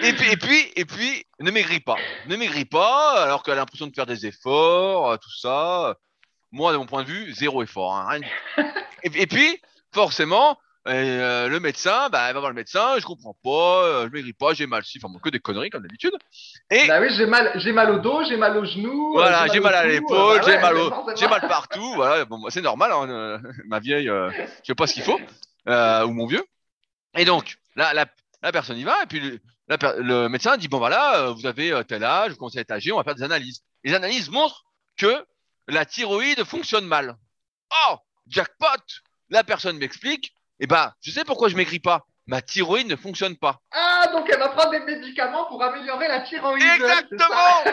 Et- 0.00 0.12
puis, 0.12 0.30
et 0.32 0.36
puis, 0.36 0.72
et 0.76 0.84
puis, 0.84 1.24
ne 1.40 1.50
maigris 1.50 1.80
pas. 1.80 1.96
Ne 2.26 2.36
maigris 2.36 2.64
pas, 2.64 3.22
alors 3.24 3.42
qu'elle 3.42 3.54
a 3.54 3.56
l'impression 3.56 3.86
de 3.86 3.94
faire 3.94 4.06
des 4.06 4.26
efforts, 4.26 5.10
euh, 5.10 5.16
tout 5.16 5.34
ça. 5.38 5.96
Moi, 6.52 6.72
de 6.72 6.76
mon 6.76 6.86
point 6.86 7.02
de 7.02 7.08
vue, 7.08 7.32
zéro 7.32 7.62
effort. 7.62 7.94
hein, 7.96 8.20
et 9.02 9.26
puis, 9.26 9.58
forcément, 9.92 10.58
Et 10.84 10.90
euh, 10.90 11.46
le 11.48 11.60
médecin, 11.60 12.08
bah, 12.08 12.24
elle 12.26 12.34
va 12.34 12.40
voir 12.40 12.50
le 12.50 12.56
médecin, 12.56 12.98
je 12.98 13.04
comprends 13.04 13.36
pas, 13.44 13.84
euh, 13.84 14.06
je 14.08 14.12
maigris 14.12 14.32
pas, 14.32 14.52
j'ai 14.52 14.66
mal, 14.66 14.82
si, 14.84 14.98
enfin 14.98 15.12
bon, 15.12 15.20
que 15.20 15.28
des 15.28 15.38
conneries 15.38 15.70
comme 15.70 15.82
d'habitude. 15.82 16.12
Et 16.70 16.88
Bah 16.88 17.00
oui, 17.00 17.06
j'ai 17.16 17.26
mal, 17.26 17.52
j'ai 17.54 17.70
mal 17.70 17.90
au 17.92 17.98
dos, 18.00 18.24
j'ai 18.24 18.36
mal 18.36 18.56
au 18.56 18.64
genou. 18.64 19.10
euh, 19.16 19.20
voilà, 19.20 19.46
j'ai 19.46 19.60
mal 19.60 19.74
à 19.76 19.82
cou, 19.84 19.88
l'épaule, 19.90 20.18
euh, 20.18 20.38
bah 20.38 20.42
j'ai 20.44 20.50
ouais, 20.56 20.60
mal, 20.60 20.76
au- 20.76 21.16
j'ai 21.16 21.28
mal 21.28 21.40
partout, 21.42 21.92
voilà, 21.94 22.24
bon, 22.24 22.50
c'est 22.50 22.62
normal, 22.62 22.90
hein, 22.90 23.08
euh, 23.08 23.38
ma 23.66 23.78
vieille, 23.78 24.08
euh, 24.08 24.28
je 24.32 24.66
sais 24.66 24.74
pas 24.74 24.88
ce 24.88 24.94
qu'il 24.94 25.04
faut, 25.04 25.20
euh, 25.68 26.04
ou 26.04 26.12
mon 26.12 26.26
vieux. 26.26 26.44
Et 27.16 27.24
donc, 27.24 27.58
là, 27.76 27.94
la, 27.94 28.06
la 28.42 28.50
personne 28.50 28.76
y 28.78 28.82
va, 28.84 29.00
et 29.04 29.06
puis 29.06 29.20
le, 29.20 29.38
la 29.68 29.78
per- 29.78 29.94
le 29.98 30.28
médecin 30.28 30.56
dit, 30.56 30.66
bon 30.66 30.78
voilà, 30.78 31.20
euh, 31.20 31.30
vous 31.32 31.46
avez 31.46 31.70
euh, 31.70 31.84
tel 31.84 32.02
âge, 32.02 32.32
vous 32.32 32.36
commencez 32.38 32.58
à 32.58 32.62
être 32.62 32.72
âgé, 32.72 32.90
on 32.90 32.96
va 32.96 33.04
faire 33.04 33.14
des 33.14 33.22
analyses. 33.22 33.62
Les 33.84 33.94
analyses 33.94 34.30
montrent 34.30 34.64
que 34.96 35.24
la 35.68 35.84
thyroïde 35.86 36.42
fonctionne 36.42 36.86
mal. 36.86 37.16
Oh, 37.88 37.96
jackpot 38.26 38.66
La 39.30 39.44
personne 39.44 39.78
m'explique, 39.78 40.34
eh 40.62 40.66
ben, 40.68 40.92
je 41.00 41.10
sais 41.10 41.24
pourquoi 41.24 41.48
je 41.48 41.56
maigris 41.56 41.80
pas. 41.80 42.06
Ma 42.26 42.40
thyroïde 42.40 42.86
ne 42.86 42.94
fonctionne 42.94 43.36
pas. 43.36 43.60
Ah, 43.72 44.06
donc 44.12 44.30
elle 44.32 44.38
va 44.38 44.50
prendre 44.50 44.70
des 44.70 44.78
médicaments 44.78 45.46
pour 45.46 45.60
améliorer 45.60 46.06
la 46.06 46.20
thyroïde. 46.20 46.62
Exactement 46.62 47.64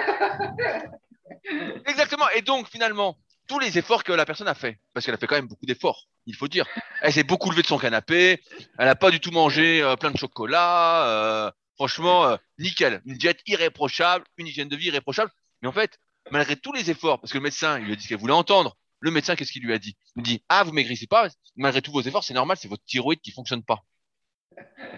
Exactement. 1.86 2.28
Et 2.36 2.42
donc, 2.42 2.68
finalement, 2.68 3.16
tous 3.48 3.60
les 3.60 3.78
efforts 3.78 4.04
que 4.04 4.12
la 4.12 4.26
personne 4.26 4.48
a 4.48 4.56
fait, 4.56 4.80
parce 4.94 5.06
qu'elle 5.06 5.14
a 5.14 5.20
fait 5.20 5.28
quand 5.28 5.36
même 5.36 5.48
beaucoup 5.48 5.68
d'efforts, 5.68 6.08
il 6.26 6.36
faut 6.36 6.48
dire. 6.48 6.66
Elle 7.02 7.14
s'est 7.14 7.24
beaucoup 7.24 7.52
levée 7.52 7.62
de 7.62 7.68
son 7.68 7.78
canapé, 7.78 8.42
elle 8.80 8.88
n'a 8.88 8.96
pas 8.96 9.12
du 9.12 9.20
tout 9.20 9.32
mangé 9.32 9.84
euh, 9.84 9.96
plein 9.96 10.10
de 10.10 10.18
chocolat. 10.18 11.06
euh, 11.08 11.52
franchement, 11.76 12.26
euh, 12.26 12.38
nickel. 12.58 13.02
Une 13.06 13.18
diète 13.18 13.40
irréprochable, 13.46 14.26
une 14.38 14.48
hygiène 14.48 14.68
de 14.68 14.76
vie 14.76 14.88
irréprochable. 14.88 15.32
Mais 15.62 15.68
en 15.68 15.72
fait, 15.72 16.00
malgré 16.32 16.56
tous 16.56 16.74
les 16.74 16.90
efforts, 16.90 17.22
parce 17.22 17.32
que 17.32 17.38
le 17.38 17.44
médecin, 17.44 17.80
il 17.80 17.86
lui 17.86 17.94
a 17.94 17.96
dit 17.96 18.04
ce 18.04 18.10
qu'elle 18.10 18.18
voulait 18.18 18.34
entendre. 18.34 18.76
Le 19.00 19.12
médecin, 19.12 19.36
qu'est-ce 19.36 19.52
qu'il 19.52 19.64
lui 19.64 19.74
a 19.74 19.80
dit? 19.80 19.96
Il 20.16 20.24
lui 20.24 20.24
dit 20.24 20.44
Ah, 20.50 20.64
vous 20.64 20.72
maigrissez 20.72 21.08
pas, 21.08 21.30
malgré 21.56 21.82
tous 21.82 21.92
vos 21.92 22.02
efforts, 22.02 22.24
c'est 22.24 22.34
normal, 22.34 22.58
c'est 22.60 22.68
votre 22.68 22.84
thyroïde 22.84 23.22
qui 23.22 23.32
fonctionne 23.32 23.64
pas. 23.64 23.84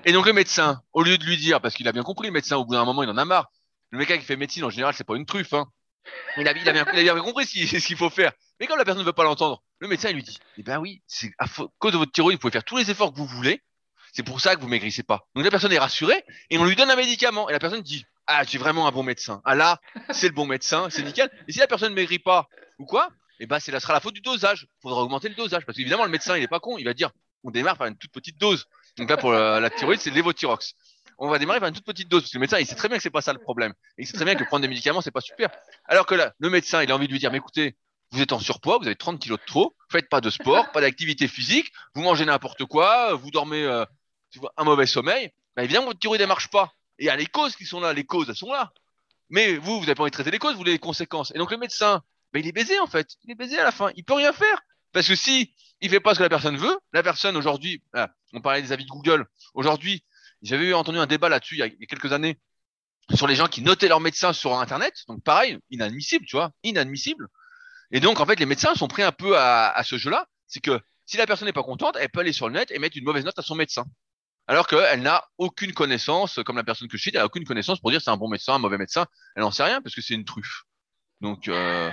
Et 0.06 0.12
donc 0.12 0.26
le 0.26 0.34
médecin, 0.34 0.82
au 0.94 1.04
lieu 1.04 1.18
de 1.18 1.26
lui 1.26 1.38
dire, 1.38 1.62
parce 1.62 1.76
qu'il 1.76 1.88
a 1.88 1.92
bien 1.92 2.04
compris, 2.04 2.28
le 2.28 2.34
médecin, 2.34 2.58
au 2.58 2.66
bout 2.66 2.74
d'un 2.74 2.86
moment, 2.86 3.04
il 3.04 3.10
en 3.10 3.18
a 3.18 3.26
marre. 3.26 3.52
Le 3.92 4.00
mec 4.00 4.08
qui 4.08 4.26
fait 4.26 4.38
médecine, 4.38 4.64
en 4.64 4.70
général, 4.70 4.94
c'est 4.94 5.04
pas 5.04 5.16
une 5.16 5.26
truffe. 5.26 5.54
Hein. 5.54 5.68
Il, 6.38 6.48
a, 6.48 6.52
il, 6.54 6.64
bien, 6.64 6.86
il 6.94 7.10
a 7.10 7.16
compris 7.20 7.46
ce 7.46 7.86
qu'il 7.86 7.98
faut 7.98 8.10
faire. 8.10 8.32
Mais 8.60 8.68
comme 8.68 8.78
la 8.78 8.86
personne 8.86 9.02
ne 9.02 9.06
veut 9.06 9.14
pas 9.14 9.24
l'entendre, 9.24 9.62
le 9.80 9.88
médecin 9.88 10.12
lui 10.12 10.24
dit 10.24 10.40
Eh 10.58 10.64
ben 10.64 10.80
oui, 10.80 11.04
c'est 11.08 11.32
à 11.38 11.46
cause 11.78 11.92
de 11.92 11.98
votre 11.98 12.12
thyroïde, 12.12 12.38
vous 12.38 12.42
pouvez 12.42 12.52
faire 12.52 12.64
tous 12.64 12.78
les 12.78 12.90
efforts 12.90 13.12
que 13.12 13.18
vous 13.18 13.28
voulez. 13.28 13.62
C'est 14.14 14.24
pour 14.24 14.42
ça 14.42 14.56
que 14.56 14.62
vous 14.62 14.68
maigrissez 14.68 15.04
pas. 15.04 15.28
Donc 15.36 15.44
la 15.44 15.52
personne 15.52 15.72
est 15.72 15.80
rassurée 15.80 16.24
et 16.50 16.58
on 16.58 16.66
lui 16.66 16.76
donne 16.76 16.90
un 16.90 16.96
médicament. 16.96 17.50
Et 17.50 17.54
la 17.54 17.60
personne 17.60 17.82
dit 17.82 18.06
Ah, 18.28 18.44
j'ai 18.44 18.58
vraiment 18.58 18.88
un 18.88 18.92
bon 18.92 19.04
médecin. 19.04 19.42
Ah 19.46 19.56
là, 19.56 19.80
c'est 20.12 20.28
le 20.28 20.34
bon 20.34 20.46
médecin, 20.46 20.90
c'est 20.90 21.04
nickel. 21.04 21.30
Et 21.48 21.52
si 21.52 21.60
la 21.60 21.68
personne 21.68 21.92
ne 21.92 21.96
maigrit 21.96 22.20
pas 22.20 22.48
ou 22.80 22.86
quoi, 22.86 23.10
eh 23.44 23.48
ben 23.48 23.60
c'est 23.60 23.78
sera 23.80 23.94
la 23.94 24.00
faute 24.00 24.14
du 24.14 24.22
dosage. 24.22 24.68
Il 24.80 24.82
faudra 24.82 25.02
augmenter 25.02 25.30
le 25.30 25.36
dosage. 25.36 25.66
Parce 25.66 25.78
qu'évidemment, 25.78 26.06
le 26.06 26.12
médecin 26.12 26.38
il 26.38 26.44
est 26.44 26.48
pas 26.48 26.60
con, 26.60 26.78
il 26.78 26.86
va 26.86 26.94
dire 26.94 27.12
On 27.44 27.52
démarre 27.52 27.78
par 27.78 27.88
une 27.88 27.98
toute 27.98 28.12
petite 28.12 28.38
dose. 28.38 28.68
Donc 28.98 29.10
là, 29.10 29.18
pour 29.18 29.32
la, 29.32 29.70
thyroïde, 29.70 30.00
c'est 30.00 30.12
l'évothyrox. 30.12 30.76
On 31.18 31.30
va 31.30 31.40
démarrer 31.40 31.60
par 31.60 31.70
une 31.70 31.76
toute 31.76 31.86
petite 31.86 32.08
dose. 32.08 32.22
Parce 32.22 32.32
que 32.32 32.38
le 32.38 32.42
médecin, 32.42 32.60
il 32.60 32.66
sait 32.66 32.76
très 32.76 32.88
bien 32.88 32.98
que 32.98 33.04
c'est 33.04 33.10
pas 33.10 33.22
ça 33.22 33.34
le 33.34 33.40
problème. 33.40 33.74
Et 33.98 34.04
il 34.04 34.08
sait 34.08 34.14
très 34.14 34.26
bien 34.26 34.36
que 34.36 34.44
prendre 34.44 34.62
des 34.62 34.68
médicaments, 34.68 35.02
c'est 35.02 35.12
pas 35.12 35.22
super. 35.22 35.50
Alors 35.86 36.06
que 36.06 36.16
là, 36.16 36.34
le 36.40 36.50
médecin, 36.50 36.84
il 36.84 36.92
a 36.92 36.96
envie 36.96 37.08
de 37.08 37.12
lui 37.12 37.20
dire, 37.20 37.32
mais 37.32 37.38
écoutez, 37.38 37.76
vous 38.12 38.22
êtes 38.22 38.34
en 38.34 38.40
surpoids, 38.40 38.78
vous 38.78 38.86
avez 38.86 38.96
30 38.96 39.20
kilos 39.20 39.40
de 39.40 39.46
trop, 39.46 39.76
faites 39.90 40.10
pas 40.10 40.22
de 40.22 40.30
sport, 40.30 40.72
pas 40.72 40.82
d'activité 40.82 41.28
physique, 41.28 41.72
vous 41.96 42.02
mangez 42.02 42.26
n'importe 42.26 42.66
quoi, 42.66 43.14
vous 43.14 43.32
dormez 43.32 43.64
euh, 43.64 43.86
un 44.58 44.64
mauvais 44.64 44.86
sommeil, 44.86 45.32
bah, 45.56 45.64
évidemment, 45.64 45.88
votre 45.88 46.00
thyroïde, 46.00 46.22
elle 46.22 46.28
marche 46.28 46.50
pas. 46.50 46.74
Et 47.00 47.06
il 47.06 47.08
y 47.08 47.10
a 47.10 47.16
les 47.16 47.26
causes 47.26 47.56
qui 47.56 47.66
sont 47.66 47.80
là, 47.80 47.94
les 47.94 48.04
causes, 48.04 48.30
elles 48.30 48.36
sont 48.36 48.52
là. 48.52 48.72
Mais 49.30 49.56
vous, 49.56 49.76
vous 49.76 49.82
n'avez 49.82 49.96
pas 49.96 50.04
envie 50.04 50.12
de 50.12 50.16
traiter 50.16 50.32
les 50.32 50.40
causes, 50.40 50.52
vous 50.52 50.60
voulez 50.60 50.74
les 50.74 50.80
conséquences. 50.80 51.32
Et 51.34 51.38
donc 51.38 51.52
le 51.52 51.58
médecin, 51.58 52.04
bah, 52.34 52.40
il 52.40 52.48
est 52.48 52.52
baisé 52.52 52.80
en 52.80 52.88
fait. 52.88 53.16
Il 53.24 53.32
est 53.32 53.36
baisé 53.36 53.58
à 53.60 53.64
la 53.64 53.72
fin. 53.72 53.92
Il 53.96 54.04
peut 54.04 54.14
rien 54.14 54.34
faire. 54.34 54.62
Parce 54.92 55.08
que 55.08 55.16
si 55.16 55.54
il 55.82 55.90
fait 55.90 56.00
pas 56.00 56.14
ce 56.14 56.20
que 56.20 56.24
la 56.24 56.30
personne 56.30 56.58
veut, 56.58 56.78
la 56.94 57.04
personne 57.04 57.36
aujourd'hui, 57.38 57.84
ah, 57.94 58.10
on 58.34 58.42
parlait 58.42 58.62
des 58.62 58.72
avis 58.72 58.86
de 58.86 58.90
Google, 58.90 59.26
aujourd'hui, 59.54 60.04
j'avais 60.42 60.74
entendu 60.74 60.98
un 60.98 61.08
débat 61.08 61.30
là-dessus 61.30 61.56
il 61.56 61.60
y 61.60 61.64
a 61.64 61.86
quelques 61.88 62.12
années 62.14 62.40
sur 63.14 63.28
les 63.28 63.36
gens 63.36 63.48
qui 63.48 63.62
notaient 63.62 63.88
leurs 63.88 64.00
médecins 64.00 64.34
sur 64.34 64.58
Internet. 64.58 64.94
Donc 65.08 65.24
pareil, 65.24 65.58
inadmissible, 65.70 66.26
tu 66.26 66.36
vois, 66.36 66.52
inadmissible. 66.64 67.28
Et 67.92 68.00
donc 68.00 68.20
en 68.20 68.26
fait, 68.26 68.40
les 68.40 68.46
médecins 68.46 68.76
sont 68.76 68.88
pris 68.88 69.04
un 69.04 69.12
peu 69.12 69.38
à, 69.38 69.70
à 69.70 69.84
ce 69.84 69.98
jeu-là. 69.98 70.28
C'est 70.48 70.62
que 70.62 70.80
si 71.06 71.18
la 71.18 71.26
personne 71.26 71.48
n'est 71.48 71.54
pas 71.54 71.64
contente, 71.64 71.98
elle 72.00 72.10
peut 72.10 72.22
aller 72.22 72.34
sur 72.34 72.48
le 72.48 72.54
net 72.54 72.72
et 72.72 72.80
mettre 72.80 72.98
une 72.98 73.04
mauvaise 73.04 73.26
note 73.26 73.38
à 73.38 73.42
son 73.42 73.56
médecin. 73.56 73.86
Alors 74.48 74.68
qu'elle 74.68 75.02
n'a 75.02 75.24
aucune 75.38 75.74
connaissance, 75.74 76.40
comme 76.46 76.58
la 76.58 76.64
personne 76.64 76.88
que 76.88 76.98
je 76.98 77.04
cite, 77.04 77.16
elle 77.16 77.22
n'a 77.22 77.26
aucune 77.26 77.46
connaissance 77.46 77.80
pour 77.80 77.92
dire 77.92 78.02
c'est 78.02 78.10
un 78.10 78.18
bon 78.18 78.28
médecin, 78.28 78.56
un 78.56 78.60
mauvais 78.60 78.78
médecin. 78.78 79.06
Elle 79.36 79.44
n'en 79.44 79.52
sait 79.52 79.64
rien 79.64 79.82
parce 79.82 79.96
que 79.96 80.02
c'est 80.02 80.14
une 80.14 80.26
truffe. 80.26 80.64
Donc 81.22 81.48
euh, 81.48 81.90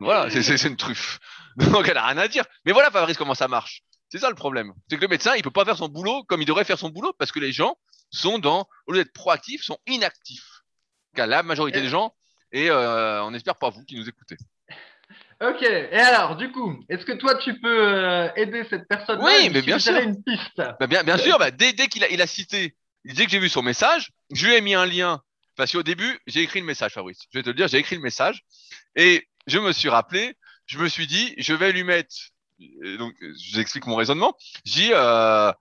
voilà, 0.00 0.30
c'est- 0.30 0.64
une 0.68 0.76
truffe. 0.76 1.18
Donc 1.56 1.88
elle 1.88 1.96
a 1.96 2.06
rien 2.06 2.18
à 2.18 2.28
dire. 2.28 2.44
Mais 2.64 2.72
voilà, 2.72 2.90
Fabrice, 2.90 3.16
comment 3.16 3.34
ça 3.34 3.48
marche. 3.48 3.82
C'est 4.08 4.18
ça 4.18 4.28
le 4.28 4.34
problème. 4.34 4.72
C'est 4.88 4.96
que 4.96 5.02
le 5.02 5.08
médecin, 5.08 5.34
il 5.36 5.42
peut 5.42 5.50
pas 5.50 5.64
faire 5.64 5.76
son 5.76 5.88
boulot 5.88 6.22
comme 6.24 6.42
il 6.42 6.44
devrait 6.46 6.64
faire 6.64 6.78
son 6.78 6.90
boulot 6.90 7.12
parce 7.18 7.32
que 7.32 7.40
les 7.40 7.52
gens 7.52 7.76
sont 8.10 8.38
dans, 8.38 8.68
au 8.86 8.92
lieu 8.92 9.02
d'être 9.02 9.12
proactifs, 9.14 9.62
sont 9.62 9.78
inactifs. 9.86 10.60
Car 11.14 11.26
la 11.26 11.42
majorité 11.42 11.80
des 11.80 11.88
gens, 11.88 12.14
et 12.52 12.70
euh, 12.70 13.22
on 13.24 13.32
espère 13.34 13.56
pas 13.56 13.70
vous 13.70 13.84
qui 13.84 13.96
nous 13.96 14.06
écoutez. 14.08 14.36
Ok, 15.42 15.62
et 15.62 15.96
alors, 15.96 16.36
du 16.36 16.52
coup, 16.52 16.78
est-ce 16.88 17.04
que 17.04 17.12
toi, 17.12 17.34
tu 17.34 17.58
peux 17.58 17.68
euh, 17.88 18.28
aider 18.36 18.64
cette 18.70 18.86
personne-là 18.86 19.24
Oui, 19.24 19.50
mais 19.50 19.60
bien 19.62 19.78
sûr. 19.78 19.96
une 19.96 20.22
piste? 20.22 20.56
Bah, 20.78 20.86
bien, 20.86 21.02
bien 21.02 21.18
sûr, 21.18 21.38
bah, 21.38 21.50
dès, 21.50 21.72
dès 21.72 21.88
qu'il 21.88 22.04
a, 22.04 22.08
il 22.10 22.22
a 22.22 22.26
cité, 22.26 22.76
dès 23.04 23.24
que 23.24 23.30
j'ai 23.30 23.40
vu 23.40 23.48
son 23.48 23.62
message, 23.62 24.12
je 24.32 24.46
lui 24.46 24.54
ai 24.54 24.60
mis 24.60 24.74
un 24.74 24.86
lien. 24.86 25.20
Parce 25.62 25.70
qu'au 25.70 25.84
début, 25.84 26.18
j'ai 26.26 26.40
écrit 26.40 26.58
le 26.58 26.66
message, 26.66 26.92
Fabrice. 26.92 27.20
Je 27.30 27.38
vais 27.38 27.44
te 27.44 27.48
le 27.50 27.54
dire, 27.54 27.68
j'ai 27.68 27.78
écrit 27.78 27.94
le 27.94 28.02
message. 28.02 28.42
Et 28.96 29.28
je 29.46 29.60
me 29.60 29.70
suis 29.70 29.88
rappelé, 29.88 30.34
je 30.66 30.76
me 30.76 30.88
suis 30.88 31.06
dit, 31.06 31.36
je 31.38 31.54
vais 31.54 31.70
lui 31.70 31.84
mettre. 31.84 32.12
et 32.58 32.96
donc, 32.96 33.14
je 33.20 33.52
vous 33.52 33.60
explique 33.60 33.86
mon 33.86 33.94
raisonnement. 33.94 34.36
J'ai 34.64 34.90
euh, 34.92 35.52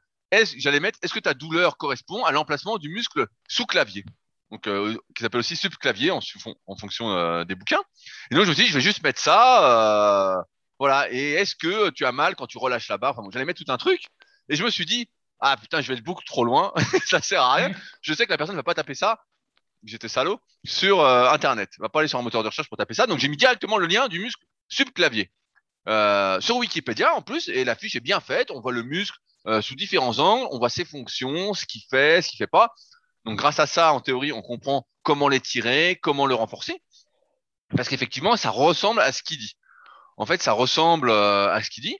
j'allais 0.57 0.79
mettre, 0.79 0.97
est-ce 1.03 1.13
que 1.13 1.19
ta 1.19 1.35
douleur 1.35 1.77
correspond 1.77 2.25
à 2.25 2.31
l'emplacement 2.31 2.79
du 2.79 2.89
muscle 2.89 3.27
sous-clavier 3.47 4.03
donc, 4.49 4.65
euh, 4.65 4.97
qui 5.15 5.21
s'appelle 5.21 5.41
aussi 5.41 5.55
subclavier 5.55 6.09
en, 6.09 6.19
en 6.65 6.75
fonction 6.75 7.11
euh, 7.11 7.43
des 7.43 7.53
bouquins. 7.53 7.83
Et 8.31 8.35
donc, 8.35 8.45
je 8.45 8.49
me 8.49 8.55
suis 8.55 8.63
dit, 8.63 8.69
je 8.69 8.73
vais 8.73 8.81
juste 8.81 9.03
mettre 9.03 9.21
ça. 9.21 10.39
euh, 10.39 10.41
voilà. 10.79 11.11
Et 11.11 11.33
est-ce 11.33 11.55
que 11.55 11.91
tu 11.91 12.05
as 12.07 12.11
mal 12.11 12.35
quand 12.35 12.47
tu 12.47 12.57
relâches 12.57 12.87
la 12.87 12.97
barre? 12.97 13.19
Enfin, 13.19 13.29
j'allais 13.31 13.45
mettre 13.45 13.63
tout 13.63 13.71
un 13.71 13.77
truc. 13.77 14.01
Et 14.49 14.55
je 14.55 14.63
me 14.63 14.71
suis 14.71 14.87
dit, 14.87 15.07
ah 15.41 15.57
putain, 15.57 15.79
je 15.81 15.87
vais 15.89 15.93
être 15.99 16.03
beaucoup 16.03 16.23
trop 16.23 16.43
loin, 16.43 16.73
ça 17.05 17.21
sert 17.21 17.43
à 17.43 17.53
rien. 17.53 17.71
Je 18.01 18.15
sais 18.15 18.25
que 18.25 18.31
la 18.31 18.37
personne 18.37 18.55
ne 18.55 18.59
va 18.59 18.63
pas 18.63 18.73
taper 18.73 18.95
ça, 18.95 19.19
j'étais 19.83 20.07
salaud, 20.07 20.39
sur 20.65 21.01
euh, 21.01 21.29
Internet. 21.29 21.69
Elle 21.77 21.81
va 21.81 21.89
pas 21.89 21.99
aller 21.99 22.07
sur 22.07 22.19
un 22.19 22.21
moteur 22.21 22.43
de 22.43 22.47
recherche 22.47 22.69
pour 22.69 22.77
taper 22.77 22.93
ça. 22.93 23.07
Donc 23.07 23.19
j'ai 23.19 23.27
mis 23.27 23.37
directement 23.37 23.77
le 23.77 23.87
lien 23.87 24.07
du 24.07 24.19
muscle 24.19 24.43
subclavier. 24.67 25.31
Euh, 25.87 26.39
sur 26.41 26.57
Wikipédia 26.57 27.13
en 27.15 27.21
plus, 27.21 27.49
et 27.49 27.63
la 27.63 27.75
fiche 27.75 27.95
est 27.95 28.01
bien 28.01 28.19
faite, 28.19 28.51
on 28.51 28.59
voit 28.59 28.71
le 28.71 28.83
muscle 28.83 29.17
euh, 29.47 29.61
sous 29.61 29.75
différents 29.75 30.19
angles, 30.19 30.47
on 30.51 30.59
voit 30.59 30.69
ses 30.69 30.85
fonctions, 30.85 31.53
ce 31.53 31.65
qu'il 31.65 31.81
fait, 31.89 32.21
ce 32.21 32.29
qu'il 32.29 32.37
fait 32.37 32.47
pas. 32.47 32.73
Donc 33.25 33.37
grâce 33.39 33.59
à 33.59 33.65
ça, 33.65 33.93
en 33.93 33.99
théorie, 33.99 34.31
on 34.31 34.41
comprend 34.41 34.87
comment 35.03 35.27
l'étirer, 35.27 35.97
comment 36.01 36.27
le 36.27 36.35
renforcer. 36.35 36.81
Parce 37.75 37.89
qu'effectivement, 37.89 38.35
ça 38.37 38.49
ressemble 38.49 38.99
à 39.01 39.11
ce 39.11 39.23
qu'il 39.23 39.37
dit. 39.37 39.55
En 40.17 40.25
fait, 40.25 40.41
ça 40.41 40.51
ressemble 40.51 41.09
euh, 41.09 41.51
à 41.51 41.63
ce 41.63 41.69
qu'il 41.69 41.83
dit. 41.83 41.97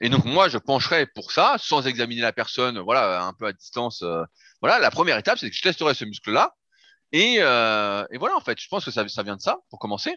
Et 0.00 0.08
donc 0.08 0.24
moi, 0.24 0.48
je 0.48 0.58
pencherais 0.58 1.06
pour 1.06 1.30
ça, 1.30 1.56
sans 1.58 1.86
examiner 1.86 2.22
la 2.22 2.32
personne, 2.32 2.78
voilà, 2.80 3.22
un 3.22 3.32
peu 3.34 3.46
à 3.46 3.52
distance. 3.52 4.02
euh, 4.02 4.24
voilà, 4.60 4.78
la 4.78 4.90
première 4.90 5.18
étape, 5.18 5.38
c'est 5.38 5.48
que 5.50 5.56
je 5.56 5.62
testerai 5.62 5.94
ce 5.94 6.04
muscle-là. 6.04 6.54
Et, 7.12 7.36
euh, 7.40 8.04
et 8.10 8.18
voilà, 8.18 8.36
en 8.36 8.40
fait, 8.40 8.60
je 8.60 8.68
pense 8.68 8.84
que 8.84 8.90
ça, 8.90 9.06
ça 9.08 9.22
vient 9.22 9.36
de 9.36 9.40
ça, 9.40 9.58
pour 9.68 9.78
commencer. 9.78 10.16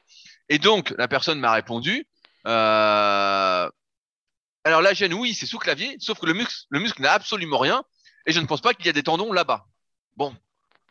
Et 0.50 0.60
donc, 0.60 0.94
la 0.98 1.08
personne 1.08 1.40
m'a 1.40 1.54
répondu. 1.54 2.08
Euh, 2.46 3.70
alors 4.66 4.82
la 4.82 4.94
gêne, 4.94 5.14
oui, 5.14 5.34
c'est 5.34 5.46
sous 5.46 5.60
clavier, 5.60 5.98
sauf 6.00 6.20
que 6.20 6.26
le 6.26 6.34
muscle, 6.34 6.66
le 6.70 6.80
muscle 6.80 7.02
n'a 7.02 7.14
absolument 7.14 7.58
rien, 7.58 7.84
et 8.26 8.32
je 8.32 8.40
ne 8.40 8.46
pense 8.46 8.62
pas 8.62 8.74
qu'il 8.74 8.86
y 8.86 8.90
a 8.90 8.94
des 8.94 9.04
tendons 9.04 9.34
là-bas. 9.34 9.66
Bon, 10.16 10.36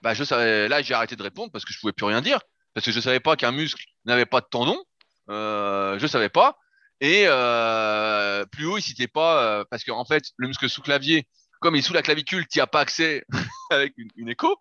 bah 0.02 0.14
je 0.14 0.24
savais, 0.24 0.68
là 0.68 0.82
j'ai 0.82 0.94
arrêté 0.94 1.16
de 1.16 1.22
répondre 1.22 1.50
parce 1.52 1.64
que 1.64 1.72
je 1.72 1.78
pouvais 1.80 1.92
plus 1.92 2.06
rien 2.06 2.20
dire, 2.20 2.40
parce 2.74 2.84
que 2.84 2.92
je 2.92 3.00
savais 3.00 3.20
pas 3.20 3.36
qu'un 3.36 3.52
muscle 3.52 3.84
n'avait 4.04 4.26
pas 4.26 4.40
de 4.40 4.46
tendons, 4.50 4.82
euh, 5.30 5.98
je 5.98 6.06
savais 6.06 6.28
pas. 6.28 6.58
Et 7.00 7.24
euh, 7.26 8.44
plus 8.46 8.66
haut, 8.66 8.78
il 8.78 8.82
citait 8.82 9.08
pas, 9.08 9.42
euh, 9.42 9.64
parce 9.70 9.84
qu'en 9.84 10.04
fait, 10.04 10.24
le 10.36 10.48
muscle 10.48 10.68
sous-clavier, 10.68 11.26
comme 11.62 11.76
il 11.76 11.78
est 11.78 11.82
sous 11.82 11.94
la 11.94 12.02
clavicule, 12.02 12.46
tu 12.48 12.60
as 12.60 12.66
pas 12.66 12.80
accès 12.80 13.24
avec 13.70 13.94
une, 14.16 14.28
écho. 14.28 14.58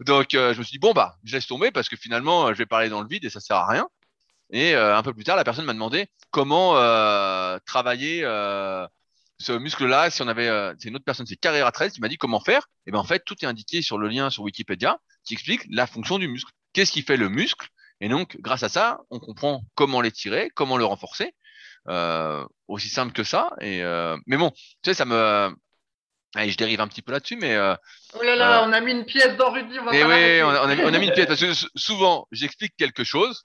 Donc, 0.00 0.34
euh, 0.34 0.52
je 0.52 0.58
me 0.58 0.62
suis 0.64 0.72
dit, 0.72 0.78
bon, 0.78 0.92
bah, 0.92 1.16
je 1.24 1.34
laisse 1.34 1.46
tomber 1.46 1.72
parce 1.72 1.88
que 1.88 1.96
finalement, 1.96 2.46
euh, 2.46 2.52
je 2.52 2.58
vais 2.58 2.66
parler 2.66 2.88
dans 2.88 3.00
le 3.00 3.08
vide 3.08 3.24
et 3.24 3.30
ça 3.30 3.40
sert 3.40 3.56
à 3.56 3.66
rien. 3.66 3.88
Et 4.52 4.74
euh, 4.74 4.96
un 4.96 5.02
peu 5.02 5.14
plus 5.14 5.24
tard, 5.24 5.36
la 5.36 5.44
personne 5.44 5.64
m'a 5.64 5.72
demandé 5.72 6.08
comment 6.30 6.76
euh, 6.76 7.58
travailler 7.64 8.20
euh, 8.24 8.86
ce 9.38 9.52
muscle-là. 9.52 10.10
Si 10.10 10.20
on 10.22 10.28
avait, 10.28 10.48
euh, 10.48 10.74
c'est 10.78 10.88
une 10.88 10.96
autre 10.96 11.06
personne, 11.06 11.26
c'est 11.26 11.36
Carrera 11.36 11.72
13 11.72 11.94
qui 11.94 12.00
m'a 12.02 12.08
dit 12.08 12.18
comment 12.18 12.38
faire. 12.38 12.68
Et 12.86 12.92
ben 12.92 12.98
en 12.98 13.04
fait, 13.04 13.22
tout 13.24 13.34
est 13.42 13.46
indiqué 13.46 13.80
sur 13.80 13.96
le 13.96 14.08
lien 14.08 14.28
sur 14.30 14.42
Wikipédia 14.42 14.98
qui 15.24 15.34
explique 15.34 15.62
la 15.70 15.86
fonction 15.86 16.18
du 16.18 16.28
muscle. 16.28 16.52
Qu'est-ce 16.74 16.92
qui 16.92 17.02
fait 17.02 17.16
le 17.16 17.30
muscle? 17.30 17.68
Et 18.00 18.08
donc, 18.08 18.36
grâce 18.40 18.62
à 18.62 18.68
ça, 18.68 19.00
on 19.10 19.20
comprend 19.20 19.62
comment 19.74 20.00
l'étirer, 20.00 20.50
comment 20.54 20.76
le 20.76 20.84
renforcer. 20.84 21.34
Aussi 22.68 22.88
simple 22.88 23.12
que 23.12 23.24
ça. 23.24 23.50
Et 23.60 23.82
mais 24.26 24.36
bon, 24.36 24.50
tu 24.50 24.90
sais, 24.90 24.94
ça 24.94 25.04
me 25.04 25.54
Allez, 26.34 26.50
je 26.50 26.56
dérive 26.56 26.80
un 26.80 26.88
petit 26.88 27.02
peu 27.02 27.12
là-dessus, 27.12 27.36
mais 27.36 27.54
euh, 27.54 27.74
Oh 28.14 28.22
là 28.22 28.36
là, 28.36 28.64
on 28.66 28.72
a 28.72 28.80
mis 28.80 28.92
une 28.92 29.04
pièce 29.04 29.36
dans 29.36 29.50
Rudy, 29.50 29.78
on 29.78 29.84
va 29.84 29.92
mais 29.92 30.00
pas 30.00 30.08
oui, 30.08 30.42
on 30.42 30.48
a, 30.48 30.66
on 30.66 30.68
a 30.68 30.74
mis, 30.74 30.82
on 30.82 30.94
a 30.94 30.98
mis 30.98 31.06
une 31.06 31.12
pièce 31.12 31.26
parce 31.26 31.40
que 31.40 31.52
souvent 31.76 32.26
j'explique 32.32 32.74
quelque 32.76 33.04
chose, 33.04 33.42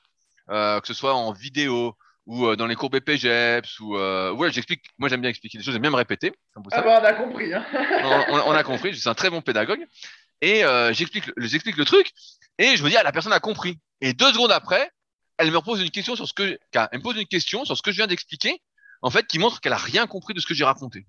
euh, 0.49 0.79
que 0.79 0.87
ce 0.87 0.93
soit 0.93 1.13
en 1.13 1.33
vidéo 1.33 1.95
ou 2.25 2.55
dans 2.57 2.67
les 2.67 2.75
cours 2.75 2.89
BPGEPS, 2.89 3.79
ou 3.79 3.95
ouais, 3.95 4.51
j'explique. 4.51 4.83
Moi, 4.97 5.07
j'aime 5.07 5.21
bien 5.21 5.29
expliquer 5.29 5.57
des 5.57 5.63
choses, 5.63 5.73
j'aime 5.73 5.81
bien 5.81 5.91
me 5.91 5.95
répéter. 5.95 6.33
ah 6.71 6.81
bah, 6.81 6.99
on 7.01 7.05
a 7.05 7.13
compris. 7.13 7.53
Hein. 7.53 7.65
on, 8.29 8.51
a 8.51 8.63
compris. 8.63 8.91
Je 8.91 8.99
suis 8.99 9.07
un 9.07 9.13
très 9.13 9.29
bon 9.29 9.41
pédagogue. 9.41 9.85
Et 10.41 10.63
j'explique, 10.91 11.31
j'explique 11.37 11.77
le 11.77 11.85
truc, 11.85 12.11
et 12.57 12.75
je 12.75 12.83
me 12.83 12.89
dis, 12.89 12.97
ah, 12.97 13.03
la 13.03 13.13
personne 13.13 13.31
a 13.31 13.39
compris. 13.39 13.79
Et 14.01 14.11
deux 14.11 14.31
secondes 14.33 14.51
après, 14.51 14.91
elle 15.37 15.51
me 15.51 15.61
pose 15.61 15.81
une 15.81 15.91
question 15.91 16.15
sur 16.15 16.27
ce 16.27 16.33
que, 16.33 16.59
elle 16.73 16.99
me 16.99 17.03
pose 17.03 17.17
une 17.17 17.27
question 17.27 17.63
sur 17.65 17.77
ce 17.77 17.81
que 17.81 17.91
je 17.91 17.97
viens 17.97 18.07
d'expliquer, 18.07 18.61
en 19.01 19.09
fait, 19.09 19.25
qui 19.27 19.39
montre 19.39 19.61
qu'elle 19.61 19.73
a 19.73 19.77
rien 19.77 20.07
compris 20.07 20.33
de 20.33 20.39
ce 20.39 20.47
que 20.47 20.53
j'ai 20.53 20.63
raconté. 20.63 21.05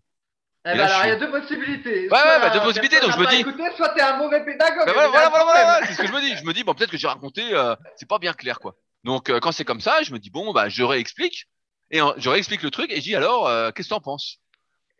Eh 0.71 0.77
ben 0.77 0.85
alors, 0.85 1.05
il 1.05 1.09
y 1.09 1.13
a 1.13 1.17
deux 1.17 1.31
possibilités. 1.31 2.09
Ouais, 2.11 2.19
ouais, 2.19 2.41
bah, 2.41 2.51
deux 2.51 2.61
possibilités. 2.61 3.01
Donc, 3.01 3.13
je 3.13 3.19
me 3.19 3.27
dis. 3.27 3.41
Écouté, 3.41 3.63
soit 3.77 3.89
t'es 3.91 4.03
un 4.03 4.19
mauvais 4.19 4.45
pédagogue. 4.45 4.87
Bah, 4.87 4.93
voilà, 4.93 5.09
voilà, 5.09 5.31
voilà, 5.31 5.87
c'est 5.87 5.95
ce 5.95 5.99
que 5.99 6.07
je 6.07 6.13
me 6.13 6.21
dis. 6.21 6.37
Je 6.37 6.45
me 6.45 6.53
dis, 6.53 6.63
bon, 6.63 6.75
peut-être 6.75 6.91
que 6.91 6.99
j'ai 6.99 7.07
raconté, 7.07 7.43
euh, 7.55 7.75
c'est 7.97 8.09
pas 8.09 8.19
bien 8.19 8.35
clair, 8.35 8.59
quoi. 8.61 8.75
Donc, 9.05 9.31
euh, 9.31 9.41
quand 9.41 9.53
c'est 9.53 9.65
comme 9.65 9.81
ça, 9.81 10.03
je 10.03 10.13
me 10.13 10.19
dis, 10.19 10.31
bon, 10.31 10.53
bah, 10.53 10.69
je 10.69 10.83
réexplique. 10.83 11.47
Et 11.91 12.01
je 12.19 12.29
réexplique 12.29 12.63
le 12.63 12.71
truc 12.71 12.93
et 12.93 12.97
je 12.97 13.01
dis, 13.01 13.17
alors, 13.17 13.49
euh, 13.49 13.71
qu'est-ce 13.71 13.89
que 13.89 13.95
t'en 13.95 14.01
penses? 14.01 14.39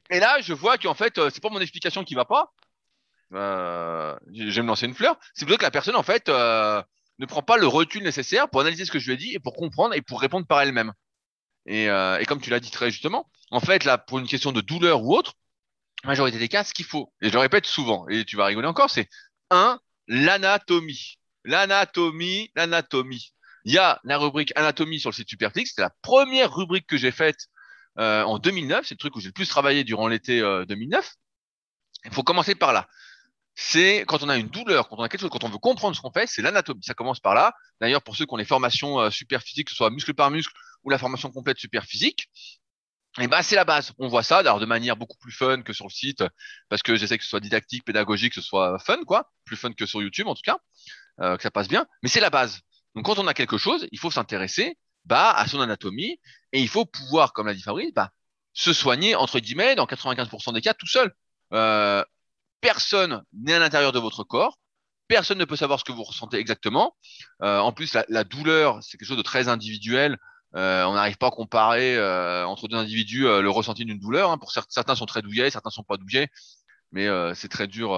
Et 0.09 0.21
là, 0.21 0.39
je 0.41 0.55
vois 0.55 0.79
qu'en 0.79 0.95
fait, 0.95 1.21
c'est 1.31 1.43
pas 1.43 1.51
mon 1.51 1.61
explication 1.61 2.03
qui 2.03 2.15
va 2.15 2.25
pas. 2.25 2.51
je 3.31 4.55
vais 4.55 4.63
me 4.63 4.69
lancer 4.69 4.87
une 4.87 4.95
fleur. 4.95 5.17
C'est 5.35 5.45
plutôt 5.45 5.59
que 5.59 5.65
la 5.65 5.71
personne, 5.71 5.97
en 5.97 6.03
fait, 6.03 6.29
ne 6.29 7.27
prend 7.27 7.43
pas 7.43 7.59
le 7.59 7.67
recul 7.67 8.03
nécessaire 8.03 8.49
pour 8.49 8.63
analyser 8.63 8.87
ce 8.87 8.91
que 8.91 8.99
je 8.99 9.07
lui 9.09 9.15
ai 9.15 9.17
dit 9.19 9.35
et 9.35 9.39
pour 9.39 9.55
comprendre 9.55 9.95
et 9.95 10.01
pour 10.01 10.21
répondre 10.21 10.47
par 10.47 10.63
elle-même. 10.63 10.95
Et, 11.67 11.85
et 11.85 12.25
comme 12.27 12.41
tu 12.41 12.49
l'as 12.49 12.61
dit 12.61 12.71
très 12.71 12.91
justement, 12.91 13.29
en 13.51 13.61
fait, 13.61 13.85
là, 13.85 13.99
pour 13.99 14.19
une 14.19 14.27
question 14.27 14.53
de 14.53 14.63
douleur 14.63 15.03
ou 15.03 15.15
autre, 15.15 15.35
majorité 16.05 16.39
des 16.39 16.49
cas, 16.49 16.65
ce 16.65 16.75
qu'il 16.75 16.85
faut, 16.85 17.13
et 17.21 17.29
je 17.29 17.33
le 17.33 17.39
répète 17.41 17.67
souvent, 17.67 18.07
et 18.09 18.25
tu 18.25 18.37
vas 18.37 18.47
rigoler 18.47 18.69
encore, 18.69 18.91
c'est 18.91 19.09
un, 19.51 19.81
l'anatomie. 20.07 21.19
L'anatomie, 21.45 22.51
l'anatomie. 22.55 23.33
Il 23.65 23.73
y 23.73 23.79
a 23.79 24.01
la 24.05 24.19
rubrique 24.19 24.53
anatomie 24.57 25.01
sur 25.01 25.11
le 25.11 25.15
site 25.15 25.29
Superflix, 25.29 25.73
c'est 25.75 25.83
la 25.83 25.93
première 26.03 26.55
rubrique 26.55 26.87
que 26.87 26.97
j'ai 26.97 27.11
faite 27.11 27.49
euh, 27.99 28.23
en 28.23 28.39
2009, 28.39 28.87
c'est 28.87 28.95
le 28.95 28.99
truc 28.99 29.17
où 29.17 29.21
j'ai 29.21 29.29
le 29.29 29.33
plus 29.33 29.49
travaillé 29.49 29.85
durant 29.85 30.09
l'été 30.09 30.41
2009. 30.41 31.05
Euh, 31.05 31.09
Il 32.05 32.13
faut 32.13 32.23
commencer 32.23 32.55
par 32.55 32.73
là. 32.73 32.87
C'est 33.55 34.05
quand 34.07 34.23
on 34.23 34.29
a 34.29 34.37
une 34.37 34.49
douleur, 34.49 34.89
quand 34.89 34.97
on 34.99 35.03
a 35.03 35.09
quelque 35.09 35.23
chose, 35.23 35.31
quand 35.31 35.43
on 35.43 35.49
veut 35.49 35.59
comprendre 35.59 35.97
ce 35.97 36.01
qu'on 36.01 36.13
fait, 36.13 36.29
c'est 36.29 36.43
l'anatomie. 36.43 36.83
Ça 36.85 36.95
commence 36.95 37.19
par 37.19 37.35
là. 37.35 37.53
D'ailleurs, 37.81 38.03
pour 38.03 38.15
ceux 38.15 38.25
qui 38.25 38.33
ont 38.33 38.37
les 38.37 38.45
formations 38.45 39.01
euh, 39.01 39.11
super 39.11 39.43
que 39.43 39.51
ce 39.69 39.75
soit 39.75 39.91
muscle 39.91 40.15
par 40.15 40.31
muscle 40.31 40.55
ou 40.85 40.91
la 40.91 40.99
formation 40.99 41.31
complète 41.33 41.59
super 41.59 41.85
physique, 41.85 42.31
et 43.21 43.27
bah 43.27 43.43
c'est 43.43 43.57
la 43.57 43.65
base. 43.65 43.93
On 43.99 44.09
voit 44.09 44.23
ça 44.23 44.43
d'ailleurs 44.43 44.61
de 44.61 44.67
manière 44.67 44.97
beaucoup 44.97 45.19
plus 45.19 45.33
fun 45.33 45.63
que 45.63 45.73
sur 45.73 45.87
le 45.87 45.91
site, 45.91 46.25
parce 46.69 46.83
que 46.83 46.97
j'essaie 46.97 47.19
que 47.19 47.25
ce 47.25 47.31
soit 47.31 47.41
didactique, 47.41 47.85
pédagogique, 47.85 48.35
que 48.35 48.41
ce 48.41 48.47
soit 48.47 48.79
fun, 48.79 48.99
quoi, 49.07 49.31
plus 49.45 49.57
fun 49.57 49.73
que 49.73 49.87
sur 49.87 50.03
YouTube 50.03 50.29
en 50.29 50.35
tout 50.35 50.43
cas, 50.45 50.59
euh, 51.21 51.37
que 51.37 51.43
ça 51.43 51.51
passe 51.51 51.69
bien. 51.69 51.87
Mais 52.03 52.09
c'est 52.09 52.21
la 52.21 52.31
base. 52.31 52.61
Donc 52.95 53.07
quand 53.07 53.19
on 53.19 53.27
a 53.27 53.35
quelque 53.35 53.59
chose, 53.59 53.87
il 53.93 53.99
faut 53.99 54.11
s'intéresser 54.11 54.79
bah, 55.05 55.31
à 55.31 55.47
son 55.47 55.61
anatomie 55.61 56.21
et 56.53 56.61
il 56.61 56.69
faut 56.69 56.85
pouvoir, 56.85 57.33
comme 57.33 57.47
l'a 57.47 57.55
dit 57.55 57.63
Fabrice, 57.63 57.93
bah, 57.95 58.11
se 58.53 58.73
soigner 58.73 59.15
entre 59.15 59.41
guillemets 59.41 59.75
dans 59.75 59.87
95% 59.87 60.53
des 60.53 60.61
cas 60.61 60.75
tout 60.75 60.87
seul. 60.87 61.13
Euh, 61.53 62.05
personne 62.61 63.23
n'est 63.33 63.55
à 63.55 63.59
l'intérieur 63.59 63.93
de 63.93 63.99
votre 63.99 64.25
corps. 64.25 64.59
Personne 65.07 65.39
ne 65.39 65.45
peut 65.45 65.57
savoir 65.57 65.79
ce 65.79 65.85
que 65.85 65.93
vous 65.93 66.03
ressentez 66.03 66.37
exactement. 66.37 66.95
Euh, 67.43 67.59
en 67.59 67.73
plus, 67.73 67.97
la 68.09 68.25
douleur, 68.25 68.83
c'est 68.83 68.99
quelque 68.99 69.09
chose 69.09 69.17
de 69.17 69.23
très 69.23 69.49
individuel. 69.49 70.19
Euh, 70.55 70.85
on 70.85 70.95
n'arrive 70.95 71.19
pas 71.19 71.29
à 71.29 71.31
comparer 71.31 71.97
euh, 71.97 72.47
entre 72.47 72.69
deux 72.69 72.77
individus 72.77 73.27
euh, 73.27 73.43
le 73.43 73.51
ressenti 73.51 73.85
d'une 73.85 73.99
douleur. 73.99 74.31
Hein. 74.31 74.39
Pour 74.39 74.51
certains, 74.53 74.95
sont 74.95 75.07
très 75.07 75.23
douillets, 75.23 75.51
certains 75.51 75.71
sont 75.71 75.83
pas 75.83 75.97
douillets, 75.97 76.29
mais 76.93 77.07
c'est 77.35 77.49
très 77.49 77.67
dur 77.67 77.95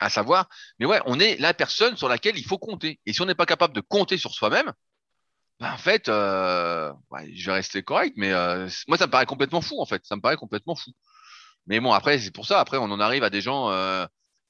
à 0.00 0.10
savoir. 0.10 0.48
Mais 0.78 0.86
ouais, 0.86 1.00
on 1.06 1.20
est 1.20 1.36
la 1.38 1.54
personne 1.54 1.96
sur 1.96 2.08
laquelle 2.08 2.38
il 2.38 2.44
faut 2.44 2.58
compter. 2.58 3.00
Et 3.06 3.12
si 3.12 3.22
on 3.22 3.26
n'est 3.26 3.34
pas 3.34 3.46
capable 3.46 3.74
de 3.74 3.80
compter 3.80 4.18
sur 4.18 4.32
soi-même, 4.32 4.72
bah, 5.60 5.72
en 5.72 5.78
fait, 5.78 6.06
je 6.06 7.46
vais 7.46 7.52
rester 7.52 7.82
correct, 7.82 8.14
mais 8.16 8.32
moi 8.88 8.98
ça 8.98 9.06
me 9.06 9.10
paraît 9.10 9.26
complètement 9.26 9.60
fou 9.60 9.80
en 9.80 9.86
fait. 9.86 10.04
Ça 10.04 10.16
me 10.16 10.20
paraît 10.20 10.36
complètement 10.36 10.74
fou. 10.74 10.90
Mais 11.66 11.80
bon, 11.80 11.92
après 11.92 12.18
c'est 12.18 12.32
pour 12.32 12.46
ça. 12.46 12.60
Après, 12.60 12.76
on 12.78 12.84
en 12.84 13.00
arrive 13.00 13.24
à 13.24 13.30
des 13.30 13.40
gens 13.40 13.70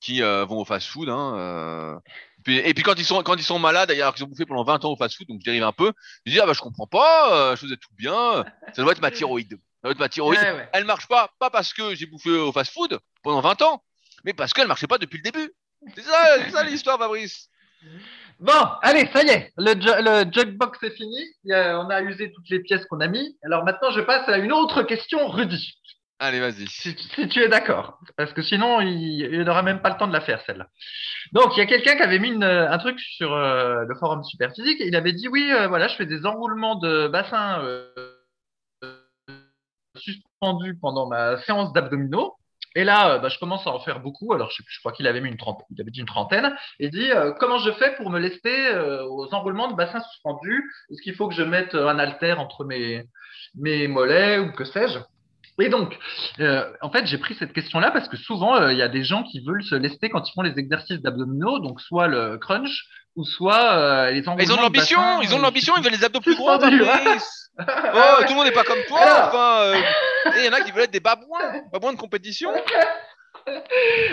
qui 0.00 0.20
vont 0.22 0.60
au 0.60 0.64
fast-food. 0.64 1.10
Hein, 1.10 2.00
et 2.48 2.74
puis 2.74 2.82
quand 2.82 2.94
ils 2.98 3.04
sont 3.04 3.22
quand 3.22 3.36
ils 3.36 3.42
sont 3.42 3.58
malades, 3.58 3.90
alors 3.90 4.14
qu'ils 4.14 4.24
ont 4.24 4.28
bouffé 4.28 4.46
pendant 4.46 4.64
20 4.64 4.84
ans 4.84 4.92
au 4.92 4.96
fast-food, 4.96 5.28
donc 5.28 5.40
je 5.40 5.44
dérive 5.44 5.64
un 5.64 5.72
peu, 5.72 5.92
je 6.24 6.32
dis 6.32 6.40
ah 6.40 6.46
bah 6.46 6.52
je 6.52 6.60
comprends 6.60 6.86
pas, 6.86 7.32
euh, 7.34 7.56
je 7.56 7.62
faisais 7.62 7.76
tout 7.76 7.92
bien, 7.96 8.44
ça 8.74 8.82
doit 8.82 8.92
être 8.92 9.02
ma 9.02 9.10
thyroïde. 9.10 9.52
Ça 9.52 9.88
doit 9.88 9.92
être 9.92 9.98
ma 9.98 10.08
thyroïde. 10.08 10.40
Elle 10.72 10.84
marche 10.84 11.08
pas, 11.08 11.30
pas 11.38 11.50
parce 11.50 11.72
que 11.72 11.94
j'ai 11.94 12.06
bouffé 12.06 12.30
au 12.30 12.52
fast-food 12.52 12.98
pendant 13.22 13.40
20 13.40 13.62
ans, 13.62 13.82
mais 14.24 14.32
parce 14.32 14.52
qu'elle 14.52 14.68
marchait 14.68 14.86
pas 14.86 14.98
depuis 14.98 15.18
le 15.18 15.22
début. 15.22 15.52
C'est 15.94 16.02
ça, 16.02 16.50
ça 16.50 16.64
l'histoire, 16.64 16.98
Fabrice. 16.98 17.48
Bon, 18.40 18.52
allez, 18.82 19.08
ça 19.12 19.22
y 19.22 19.28
est, 19.28 19.52
le, 19.56 19.74
le 19.74 20.30
jugbox 20.30 20.82
est 20.82 20.90
fini. 20.90 21.24
on 21.46 21.88
a 21.88 22.02
usé 22.02 22.32
toutes 22.32 22.48
les 22.50 22.60
pièces 22.60 22.84
qu'on 22.86 23.00
a 23.00 23.06
mis. 23.06 23.36
Alors 23.44 23.64
maintenant, 23.64 23.90
je 23.90 24.00
passe 24.00 24.28
à 24.28 24.38
une 24.38 24.52
autre 24.52 24.82
question, 24.82 25.28
Rudy. 25.28 25.78
Allez, 26.18 26.40
vas-y. 26.40 26.66
Si, 26.68 26.96
tu 27.28 27.40
es 27.42 27.48
d'accord. 27.48 27.98
Parce 28.16 28.32
que 28.32 28.40
sinon, 28.40 28.80
il 28.80 29.42
n'aura 29.44 29.62
même 29.62 29.82
pas 29.82 29.90
le 29.90 29.98
temps 29.98 30.06
de 30.06 30.14
la 30.14 30.22
faire, 30.22 30.40
celle-là. 30.46 30.68
Donc, 31.32 31.54
il 31.54 31.58
y 31.58 31.62
a 31.62 31.66
quelqu'un 31.66 31.94
qui 31.96 32.02
avait 32.02 32.18
mis 32.18 32.42
un 32.42 32.78
truc 32.78 32.98
sur 32.98 33.34
euh, 33.34 33.84
le 33.86 33.94
forum 33.96 34.24
Superphysique 34.24 34.80
et 34.80 34.86
il 34.86 34.96
avait 34.96 35.12
dit 35.12 35.28
Oui, 35.28 35.50
euh, 35.52 35.68
voilà, 35.68 35.88
je 35.88 35.96
fais 35.96 36.06
des 36.06 36.24
enroulements 36.24 36.76
de 36.76 37.08
bassin 37.08 37.60
euh, 37.62 37.88
suspendus 39.96 40.78
pendant 40.80 41.06
ma 41.06 41.36
séance 41.42 41.74
d'abdominaux. 41.74 42.34
Et 42.74 42.84
là, 42.84 43.18
bah, 43.18 43.28
je 43.28 43.38
commence 43.38 43.66
à 43.66 43.70
en 43.70 43.80
faire 43.80 44.00
beaucoup. 44.00 44.32
Alors, 44.32 44.50
je, 44.50 44.62
crois 44.80 44.92
qu'il 44.92 45.06
avait 45.06 45.20
mis 45.20 45.28
une 45.28 45.36
trentaine, 45.36 45.66
il 45.70 45.80
avait 45.82 45.90
dit 45.90 46.00
une 46.00 46.06
trentaine. 46.06 46.56
Et 46.78 46.88
dit 46.88 47.10
comment 47.40 47.58
je 47.58 47.72
fais 47.72 47.94
pour 47.96 48.08
me 48.08 48.18
lester 48.18 48.74
aux 49.08 49.34
enroulements 49.34 49.68
de 49.68 49.76
bassin 49.76 50.00
suspendus? 50.00 50.64
Est-ce 50.90 51.02
qu'il 51.02 51.14
faut 51.14 51.28
que 51.28 51.34
je 51.34 51.42
mette 51.42 51.74
un 51.74 51.98
halter 51.98 52.32
entre 52.32 52.64
mes 52.64 53.88
mollets 53.88 54.38
ou 54.38 54.52
que 54.52 54.64
sais-je? 54.64 54.98
Et 55.58 55.68
donc, 55.68 55.98
euh, 56.40 56.70
en 56.82 56.90
fait, 56.90 57.06
j'ai 57.06 57.18
pris 57.18 57.34
cette 57.34 57.52
question-là 57.52 57.90
parce 57.90 58.08
que 58.08 58.16
souvent, 58.16 58.56
euh, 58.56 58.72
il 58.72 58.78
y 58.78 58.82
a 58.82 58.88
des 58.88 59.04
gens 59.04 59.22
qui 59.22 59.40
veulent 59.40 59.64
se 59.64 59.74
lester 59.74 60.10
quand 60.10 60.28
ils 60.28 60.32
font 60.32 60.42
les 60.42 60.58
exercices 60.58 61.00
d'abdominaux, 61.00 61.60
donc 61.60 61.80
soit 61.80 62.08
le 62.08 62.36
crunch 62.36 62.84
ou 63.16 63.24
soit 63.24 63.72
euh, 63.72 64.10
les 64.10 64.18
Ils 64.20 64.28
ont 64.28 64.56
de 64.56 64.60
l'ambition, 64.60 65.22
ils 65.22 65.34
ont 65.34 65.38
de 65.38 65.42
l'ambition, 65.42 65.74
ils 65.78 65.82
veulent 65.82 65.92
les 65.92 66.04
abdos 66.04 66.20
plus 66.22 66.36
gros. 66.36 66.50
oh, 66.50 66.58
tout 66.58 66.68
le 66.68 68.34
monde 68.34 68.44
n'est 68.44 68.52
pas 68.52 68.64
comme 68.64 68.82
toi. 68.86 69.00
Enfin, 69.28 69.80
il 70.36 70.44
y 70.44 70.48
en 70.48 70.52
a 70.52 70.60
qui 70.60 70.72
veulent 70.72 70.84
être 70.84 70.90
des 70.90 71.00
babouins, 71.00 71.62
babouins 71.72 71.94
de 71.94 71.98
compétition. 71.98 72.50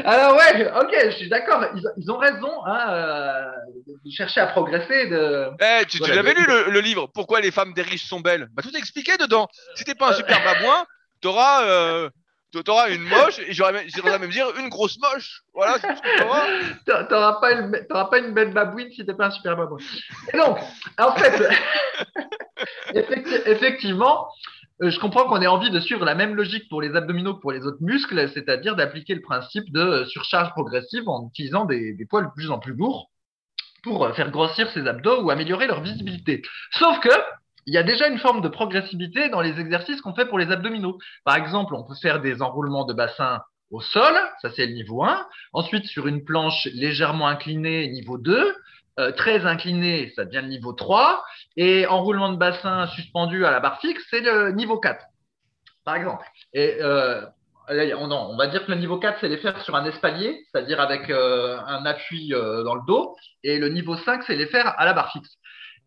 Alors 0.06 0.38
ouais, 0.38 0.72
ok, 0.80 0.96
je 1.06 1.16
suis 1.18 1.30
d'accord. 1.30 1.66
Ils, 1.98 2.12
ont 2.12 2.18
raison 2.18 2.52
hein, 2.68 3.52
de 3.88 4.12
chercher 4.12 4.42
à 4.42 4.48
progresser. 4.48 5.08
De... 5.08 5.50
Eh, 5.60 5.86
tu, 5.88 6.00
l'avais 6.00 6.36
lu 6.36 6.46
le, 6.46 6.80
livre 6.80 7.10
Pourquoi 7.14 7.42
les 7.42 7.50
femmes 7.50 7.74
des 7.74 7.82
riches 7.82 8.06
sont 8.06 8.20
belles? 8.20 8.48
Bah 8.54 8.62
tout 8.62 8.74
est 8.76 8.80
expliqué 8.80 9.18
dedans. 9.18 9.48
Si 9.76 9.84
t'es 9.86 9.96
pas 9.96 10.12
un 10.12 10.14
super 10.14 10.44
babouin, 10.44 10.86
t'auras 11.24 11.64
euh, 11.66 12.10
auras 12.68 12.90
une 12.90 13.04
moche 13.04 13.40
et 13.40 13.54
j'aurais 13.54 13.74
même 13.74 14.30
dire 14.30 14.48
une 14.60 14.70
grosse 14.70 15.00
moche. 15.00 15.42
Voilà, 15.54 15.80
t'auras. 16.18 17.06
T'auras 17.06 17.34
pas 17.40 17.52
une, 17.54 17.88
pas 17.90 18.20
une 18.20 18.34
belle 18.34 18.54
babouine 18.54 18.92
si 18.92 19.06
t'es 19.06 19.14
pas 19.14 19.28
un 19.28 19.32
super 19.32 19.58
babouin. 19.58 19.80
Et 20.34 20.38
donc, 20.38 20.60
en 21.00 21.16
fait, 21.16 21.50
effectivement, 23.46 24.28
euh, 24.84 24.92
je 24.92 25.00
comprends 25.00 25.26
qu'on 25.26 25.42
ait 25.42 25.48
envie 25.48 25.72
de 25.72 25.80
suivre 25.80 26.06
la 26.06 26.14
même 26.14 26.36
logique 26.36 26.70
pour 26.70 26.82
les 26.82 26.96
abdominaux 26.96 27.36
que 27.36 27.42
pour 27.42 27.52
les 27.52 27.66
autres 27.66 27.82
muscles, 27.82 28.30
c'est-à-dire 28.34 28.76
d'appliquer 28.76 29.16
le 29.16 29.22
principe 29.22 29.72
de 29.72 30.06
surcharge 30.06 30.52
progressive 30.52 31.08
en 31.08 31.28
utilisant 31.30 31.66
des, 31.66 31.94
des 31.94 32.06
poids 32.06 32.22
de 32.22 32.30
plus 32.36 32.52
en 32.52 32.60
plus 32.60 32.74
lourds 32.74 33.10
pour 33.84 34.16
faire 34.16 34.32
grossir 34.32 34.70
ses 34.72 34.88
abdos 34.88 35.24
ou 35.24 35.30
améliorer 35.30 35.68
leur 35.68 35.82
visibilité. 35.82 36.42
Sauf 36.72 37.00
que 37.02 37.10
il 37.66 37.74
y 37.74 37.78
a 37.78 37.84
déjà 37.84 38.08
une 38.08 38.18
forme 38.18 38.42
de 38.42 38.50
progressivité 38.50 39.30
dans 39.30 39.42
les 39.42 39.60
exercices 39.60 40.02
qu'on 40.02 40.14
fait 40.14 40.26
pour 40.26 40.38
les 40.38 40.52
abdominaux. 40.52 40.98
Par 41.24 41.36
exemple, 41.36 41.76
on 41.76 41.84
peut 41.84 41.96
faire 42.02 42.22
des 42.22 42.42
enroulements 42.42 42.86
de 42.86 42.94
bassin 42.94 43.42
au 43.72 43.82
sol, 43.82 44.14
ça 44.42 44.52
c'est 44.56 44.68
le 44.68 44.74
niveau 44.74 45.04
1. 45.04 45.28
Ensuite, 45.52 45.86
sur 45.86 46.08
une 46.08 46.24
planche 46.24 46.68
légèrement 46.74 47.28
inclinée, 47.28 47.90
niveau 47.90 48.18
2. 48.18 48.56
Euh, 49.00 49.12
très 49.12 49.48
inclinée, 49.48 50.14
ça 50.16 50.24
devient 50.26 50.42
le 50.44 50.50
niveau 50.50 50.74
3. 50.74 51.24
Et 51.58 51.88
enroulement 51.88 52.32
de 52.32 52.38
bassin 52.38 52.88
suspendu 52.88 53.46
à 53.46 53.52
la 53.52 53.60
barre 53.60 53.80
fixe, 53.80 54.04
c'est 54.10 54.22
le 54.22 54.52
niveau 54.52 54.78
4, 54.78 55.04
par 55.84 55.96
exemple. 55.96 56.26
Et 56.54 56.78
euh, 56.82 57.26
on, 57.68 58.38
va 58.38 58.48
dire 58.48 58.66
que 58.66 58.72
le 58.72 58.78
niveau 58.78 59.00
4, 59.00 59.18
c'est 59.22 59.30
les 59.30 59.38
faire 59.38 59.60
sur 59.64 59.76
un 59.76 59.86
espalier, 59.86 60.46
c'est-à-dire 60.52 60.80
avec 60.80 61.10
euh, 61.10 61.58
un 61.66 61.86
appui 61.88 62.30
dans 62.30 62.76
le 62.76 62.86
dos. 62.86 63.16
Et 63.44 63.58
le 63.58 63.70
niveau 63.70 63.98
5, 63.98 64.24
c'est 64.28 64.36
les 64.36 64.48
faire 64.48 64.76
à 64.78 64.86
la 64.86 64.94
barre 64.94 65.12
fixe. 65.12 65.38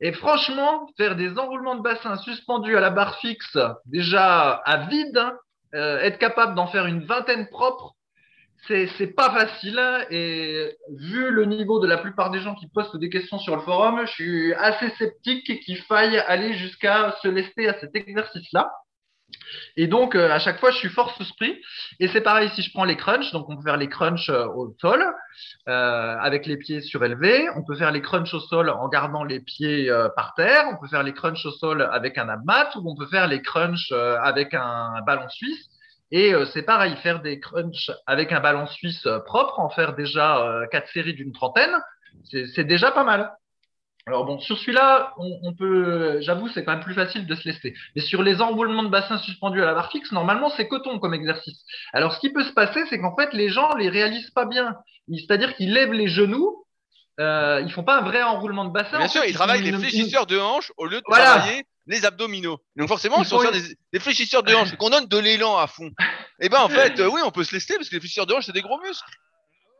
Et 0.00 0.12
franchement, 0.12 0.88
faire 0.96 1.16
des 1.16 1.38
enroulements 1.38 1.76
de 1.76 1.82
bassin 1.82 2.16
suspendus 2.18 2.76
à 2.76 2.80
la 2.80 2.90
barre 2.90 3.18
fixe, 3.18 3.56
déjà 3.86 4.50
à 4.52 4.88
vide, 4.88 5.22
euh, 5.74 6.00
être 6.00 6.18
capable 6.18 6.54
d'en 6.54 6.66
faire 6.66 6.86
une 6.86 7.04
vingtaine 7.04 7.48
propre, 7.48 7.94
c'est 8.68 9.14
pas 9.14 9.30
facile. 9.30 9.80
Et 10.10 10.76
vu 10.90 11.30
le 11.30 11.44
niveau 11.44 11.78
de 11.78 11.86
la 11.86 11.98
plupart 11.98 12.30
des 12.30 12.40
gens 12.40 12.54
qui 12.54 12.68
postent 12.68 12.96
des 12.96 13.10
questions 13.10 13.38
sur 13.38 13.56
le 13.56 13.62
forum, 13.62 14.02
je 14.06 14.12
suis 14.12 14.54
assez 14.54 14.90
sceptique 14.98 15.60
qu'il 15.60 15.78
faille 15.82 16.18
aller 16.18 16.54
jusqu'à 16.54 17.16
se 17.22 17.28
lester 17.28 17.68
à 17.68 17.78
cet 17.78 17.94
exercice-là. 17.94 18.70
Et 19.76 19.86
donc, 19.86 20.14
euh, 20.14 20.30
à 20.30 20.38
chaque 20.38 20.58
fois, 20.58 20.70
je 20.70 20.78
suis 20.78 20.88
force 20.88 21.20
esprit. 21.20 21.60
Et 22.00 22.08
c'est 22.08 22.20
pareil 22.20 22.50
si 22.54 22.62
je 22.62 22.72
prends 22.72 22.84
les 22.84 22.96
crunchs. 22.96 23.32
Donc, 23.32 23.48
on 23.48 23.56
peut 23.56 23.62
faire 23.62 23.76
les 23.76 23.88
crunchs 23.88 24.30
euh, 24.30 24.46
au 24.46 24.74
sol 24.80 25.04
euh, 25.68 26.16
avec 26.20 26.46
les 26.46 26.56
pieds 26.56 26.80
surélevés. 26.80 27.48
On 27.56 27.64
peut 27.64 27.76
faire 27.76 27.92
les 27.92 28.02
crunchs 28.02 28.32
au 28.34 28.40
sol 28.40 28.70
en 28.70 28.88
gardant 28.88 29.24
les 29.24 29.40
pieds 29.40 29.90
par 30.16 30.34
terre. 30.34 30.64
On 30.72 30.80
peut 30.80 30.88
faire 30.88 31.02
les 31.02 31.12
crunchs 31.12 31.44
au 31.44 31.52
sol 31.52 31.82
avec 31.92 32.18
un 32.18 32.28
abmat 32.28 32.70
ou 32.76 32.90
on 32.90 32.96
peut 32.96 33.06
faire 33.06 33.26
les 33.26 33.42
crunchs 33.42 33.92
avec 33.92 34.54
un 34.54 35.00
ballon 35.06 35.28
suisse. 35.28 35.68
Et 36.12 36.32
c'est 36.52 36.62
pareil, 36.62 36.96
faire 37.02 37.20
des 37.20 37.40
crunchs 37.40 37.90
avec 38.06 38.32
un 38.32 38.40
ballon 38.40 38.66
suisse 38.66 39.06
propre, 39.26 39.58
en 39.58 39.70
faire 39.70 39.94
déjà 39.94 40.62
quatre 40.70 40.88
séries 40.88 41.14
d'une 41.14 41.32
trentaine, 41.32 41.76
c'est 42.24 42.64
déjà 42.64 42.92
pas 42.92 43.04
mal. 43.04 43.32
Alors 44.08 44.24
bon, 44.24 44.38
sur 44.38 44.56
celui-là, 44.56 45.14
on, 45.18 45.52
peut, 45.52 46.20
j'avoue, 46.20 46.48
c'est 46.48 46.64
quand 46.64 46.72
même 46.72 46.84
plus 46.84 46.94
facile 46.94 47.26
de 47.26 47.34
se 47.34 47.48
lester. 47.48 47.74
Mais 47.96 48.02
sur 48.02 48.22
les 48.22 48.40
enroulements 48.40 48.84
de 48.84 48.88
bassin 48.88 49.18
suspendus 49.18 49.60
à 49.60 49.66
la 49.66 49.74
barre 49.74 49.90
fixe, 49.90 50.12
normalement, 50.12 50.48
c'est 50.56 50.68
coton 50.68 51.00
comme 51.00 51.12
exercice. 51.12 51.64
Alors, 51.92 52.14
ce 52.14 52.20
qui 52.20 52.30
peut 52.30 52.44
se 52.44 52.52
passer, 52.52 52.84
c'est 52.88 53.00
qu'en 53.00 53.16
fait, 53.16 53.32
les 53.32 53.48
gens 53.48 53.74
les 53.74 53.88
réalisent 53.88 54.30
pas 54.30 54.44
bien. 54.44 54.76
C'est-à-dire 55.12 55.56
qu'ils 55.56 55.72
lèvent 55.72 55.92
les 55.92 56.06
genoux, 56.06 56.64
euh, 57.18 57.60
ils 57.64 57.72
font 57.72 57.82
pas 57.82 57.98
un 57.98 58.02
vrai 58.02 58.22
enroulement 58.22 58.64
de 58.64 58.70
bassin. 58.70 58.98
Bien 58.98 59.08
sûr, 59.08 59.24
ils, 59.24 59.34
travaillent 59.34 59.62
les 59.62 59.72
fléchisseurs 59.72 60.26
de 60.26 60.38
hanches 60.38 60.70
au 60.76 60.86
lieu 60.86 60.98
de 60.98 61.04
travailler 61.10 61.64
les 61.88 62.04
abdominaux. 62.04 62.58
Donc 62.76 62.88
forcément, 62.88 63.18
ils, 63.18 63.26
sont 63.26 63.42
des, 63.50 63.62
des, 63.92 64.00
fléchisseurs 64.00 64.42
de 64.42 64.54
hanches, 64.54 64.76
qu'on 64.76 64.90
donne 64.90 65.06
de 65.06 65.18
l'élan 65.18 65.56
à 65.56 65.66
fond. 65.66 65.86
Et 65.86 66.46
eh 66.46 66.48
ben 66.48 66.60
en 66.60 66.68
fait, 66.68 66.98
euh, 67.00 67.08
oui, 67.08 67.20
on 67.24 67.30
peut 67.30 67.44
se 67.44 67.54
lester 67.54 67.74
parce 67.76 67.88
que 67.88 67.94
les 67.94 68.00
fléchisseurs 68.00 68.26
de 68.26 68.34
hanches, 68.34 68.46
c'est 68.46 68.52
des 68.52 68.62
gros 68.62 68.80
muscles 68.80 69.08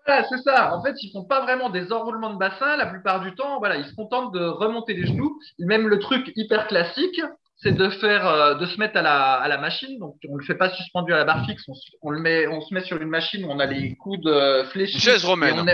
c'est 0.07 0.42
ça. 0.42 0.74
En 0.74 0.82
fait, 0.82 0.94
ils 1.02 1.11
font 1.11 1.24
pas 1.24 1.42
vraiment 1.42 1.70
des 1.70 1.92
enroulements 1.92 2.32
de 2.32 2.38
bassin. 2.38 2.76
La 2.76 2.86
plupart 2.86 3.20
du 3.20 3.34
temps, 3.34 3.59
voilà, 3.59 3.76
ils 3.76 3.84
se 3.84 3.94
contentent 3.94 4.32
de 4.32 4.44
remonter 4.44 4.94
les 4.94 5.07
genoux. 5.07 5.38
Même 5.59 5.88
le 5.88 5.98
truc 5.98 6.32
hyper 6.36 6.66
classique, 6.68 7.20
c'est 7.57 7.72
de 7.72 7.88
faire, 7.88 8.26
euh, 8.26 8.54
de 8.54 8.66
se 8.66 8.78
mettre 8.78 8.96
à 8.98 9.02
la, 9.02 9.34
à 9.34 9.48
la 9.48 9.59
machine. 9.59 9.98
Donc, 9.98 10.16
on 10.28 10.36
le 10.36 10.44
fait 10.44 10.54
pas 10.54 10.70
suspendu 10.70 11.12
à 11.12 11.16
la 11.16 11.24
barre 11.24 11.44
fixe. 11.46 11.64
On, 12.02 12.11
le 12.11 12.20
met, 12.20 12.46
on 12.46 12.61
se 12.61 12.72
met 12.74 12.82
sur 12.82 13.00
une 13.00 13.09
machine 13.09 13.44
où 13.44 13.50
on 13.50 13.59
a 13.59 13.66
les 13.66 13.94
coudes 13.96 14.26
euh, 14.26 14.64
fléchis. 14.66 14.94
Une 14.94 15.00
chaise 15.00 15.24
romaine. 15.24 15.66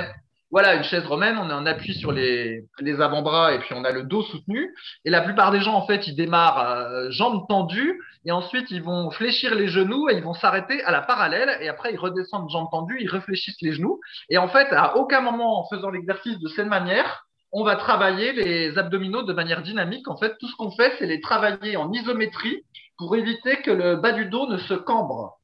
Voilà, 0.53 0.75
une 0.75 0.85
chaise 0.85 1.07
romaine, 1.07 1.39
on 1.39 1.49
est 1.49 1.55
en 1.55 1.65
appui 1.65 1.95
sur 1.95 2.13
les, 2.13 2.67
les 2.79 3.01
avant-bras 3.01 3.55
et 3.55 3.59
puis 3.59 3.73
on 3.75 3.85
a 3.85 3.91
le 3.91 4.03
dos 4.03 4.23
soutenu. 4.23 4.75
Et 5.07 5.11
la 5.11 5.23
plupart 5.23 5.51
des 5.51 5.63
gens, 5.63 5.73
en 5.73 5.87
fait, 5.87 6.07
ils 6.07 6.15
démarrent 6.15 6.61
euh, 6.61 7.11
jambes 7.11 7.47
tendues 7.49 7.99
et 8.27 8.33
ensuite 8.33 8.71
ils 8.71 8.83
vont 8.83 9.11
fléchir 9.11 9.55
les 9.55 9.69
genoux 9.69 10.11
et 10.11 10.15
ils 10.15 10.23
vont 10.23 10.35
s'arrêter 10.35 10.85
à 10.85 10.91
la 10.91 11.01
parallèle 11.01 11.57
et 11.63 11.71
après 11.71 11.95
ils 11.95 11.99
redescendent 11.99 12.51
jambes 12.51 12.69
tendues, 12.71 12.99
ils 13.01 13.09
réfléchissent 13.09 13.63
les 13.63 13.73
genoux. 13.73 13.99
Et 14.29 14.37
en 14.37 14.47
fait, 14.47 14.69
à 14.73 14.99
aucun 14.99 15.23
moment 15.23 15.59
en 15.59 15.69
faisant 15.71 15.89
l'exercice 15.89 16.39
de 16.39 16.49
cette 16.49 16.69
manière, 16.69 17.25
on 17.51 17.65
va 17.65 17.77
travailler 17.77 18.35
les 18.35 18.77
abdominaux 18.77 19.23
de 19.23 19.33
manière 19.33 19.63
dynamique. 19.63 20.07
En 20.09 20.19
fait, 20.19 20.37
tout 20.39 20.49
ce 20.49 20.57
qu'on 20.57 20.71
fait, 20.71 20.93
c'est 20.99 21.07
les 21.07 21.23
travailler 21.23 21.79
en 21.79 21.91
isométrie 21.93 22.63
pour 22.99 23.17
éviter 23.17 23.63
que 23.63 23.71
le 23.71 23.97
bas 23.97 24.13
du 24.13 24.27
dos 24.27 24.47
ne 24.47 24.59
se 24.59 24.75
cambre. 24.75 25.39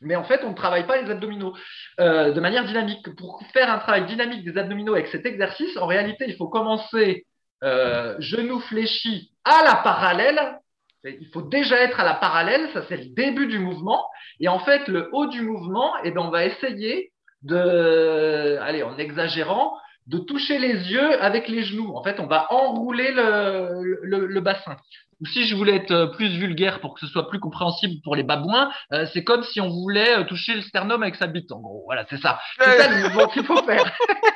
Mais 0.00 0.16
en 0.16 0.24
fait, 0.24 0.42
on 0.44 0.50
ne 0.50 0.54
travaille 0.54 0.86
pas 0.86 1.00
les 1.00 1.10
abdominaux 1.10 1.54
euh, 2.00 2.32
de 2.32 2.40
manière 2.40 2.64
dynamique. 2.64 3.14
Pour 3.16 3.42
faire 3.52 3.70
un 3.70 3.78
travail 3.78 4.06
dynamique 4.06 4.44
des 4.44 4.58
abdominaux 4.58 4.94
avec 4.94 5.08
cet 5.08 5.26
exercice, 5.26 5.76
en 5.76 5.86
réalité, 5.86 6.24
il 6.28 6.36
faut 6.36 6.48
commencer 6.48 7.26
euh, 7.62 8.16
genoux 8.18 8.60
fléchis 8.60 9.32
à 9.44 9.64
la 9.64 9.76
parallèle. 9.76 10.58
Il 11.04 11.28
faut 11.32 11.42
déjà 11.42 11.76
être 11.82 12.00
à 12.00 12.04
la 12.04 12.14
parallèle, 12.14 12.68
ça 12.72 12.82
c'est 12.88 12.96
le 12.96 13.14
début 13.14 13.46
du 13.46 13.58
mouvement. 13.58 14.06
Et 14.40 14.48
en 14.48 14.58
fait, 14.58 14.88
le 14.88 15.10
haut 15.12 15.26
du 15.26 15.42
mouvement, 15.42 15.92
eh 16.02 16.10
ben, 16.10 16.22
on 16.22 16.30
va 16.30 16.46
essayer 16.46 17.12
de, 17.42 18.58
allez, 18.62 18.82
en 18.82 18.96
exagérant, 18.96 19.76
de 20.06 20.18
toucher 20.18 20.58
les 20.58 20.92
yeux 20.92 21.22
avec 21.22 21.48
les 21.48 21.62
genoux. 21.62 21.94
En 21.94 22.02
fait, 22.02 22.20
on 22.20 22.26
va 22.26 22.46
enrouler 22.52 23.12
le, 23.12 23.98
le, 24.02 24.26
le 24.26 24.40
bassin 24.40 24.76
ou 25.20 25.26
si 25.26 25.46
je 25.46 25.54
voulais 25.54 25.76
être 25.76 25.90
euh, 25.90 26.06
plus 26.06 26.28
vulgaire 26.38 26.80
pour 26.80 26.94
que 26.94 27.00
ce 27.00 27.06
soit 27.06 27.28
plus 27.28 27.40
compréhensible 27.40 28.00
pour 28.02 28.16
les 28.16 28.22
babouins, 28.22 28.70
euh, 28.92 29.06
c'est 29.12 29.24
comme 29.24 29.42
si 29.42 29.60
on 29.60 29.68
voulait 29.68 30.18
euh, 30.18 30.24
toucher 30.24 30.54
le 30.54 30.62
sternum 30.62 31.02
avec 31.02 31.14
sa 31.16 31.26
bite, 31.26 31.50
en 31.52 31.60
gros. 31.60 31.82
Voilà, 31.86 32.04
c'est 32.10 32.20
ça. 32.20 32.40
C'est 32.58 32.78
ça 32.78 32.88
le 32.88 33.02
mouvement 33.02 33.28
qu'il 33.28 33.44
faut 33.44 33.62
faire. 33.62 33.84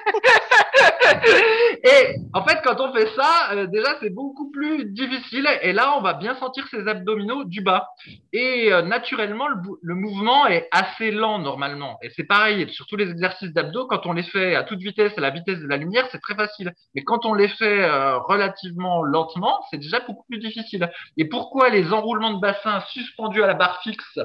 et 1.85 2.17
en 2.33 2.45
fait, 2.45 2.59
quand 2.65 2.81
on 2.81 2.93
fait 2.93 3.09
ça, 3.17 3.67
déjà, 3.67 3.97
c'est 4.01 4.11
beaucoup 4.11 4.51
plus 4.51 4.85
difficile. 4.87 5.49
Et 5.63 5.73
là, 5.73 5.95
on 5.97 6.01
va 6.01 6.15
bien 6.15 6.35
sentir 6.37 6.67
ses 6.69 6.87
abdominaux 6.89 7.45
du 7.45 7.63
bas. 7.63 7.89
Et 8.33 8.71
naturellement, 8.85 9.47
le, 9.49 9.95
mouvement 9.95 10.47
est 10.47 10.69
assez 10.71 11.11
lent 11.11 11.39
normalement. 11.39 11.99
Et 12.03 12.11
c'est 12.11 12.25
pareil, 12.25 12.69
surtout 12.71 12.97
les 12.97 13.11
exercices 13.11 13.53
d'abdos, 13.53 13.87
quand 13.87 14.07
on 14.07 14.13
les 14.13 14.23
fait 14.23 14.55
à 14.55 14.65
toute 14.65 14.81
vitesse, 14.81 15.13
à 15.17 15.21
la 15.21 15.31
vitesse 15.31 15.61
de 15.61 15.69
la 15.69 15.77
lumière, 15.77 16.07
c'est 16.11 16.21
très 16.21 16.35
facile. 16.35 16.73
Mais 16.95 17.03
quand 17.03 17.27
on 17.27 17.35
les 17.35 17.49
fait 17.49 17.89
relativement 18.19 19.03
lentement, 19.03 19.61
c'est 19.71 19.79
déjà 19.79 20.01
beaucoup 20.01 20.25
plus 20.29 20.39
difficile. 20.39 20.91
Et 21.17 21.27
pourquoi 21.27 21.69
les 21.71 21.93
enroulements 21.93 22.35
de 22.35 22.41
bassin 22.41 22.81
suspendus 22.89 23.43
à 23.43 23.47
la 23.47 23.55
barre 23.55 23.81
fixe, 23.83 24.19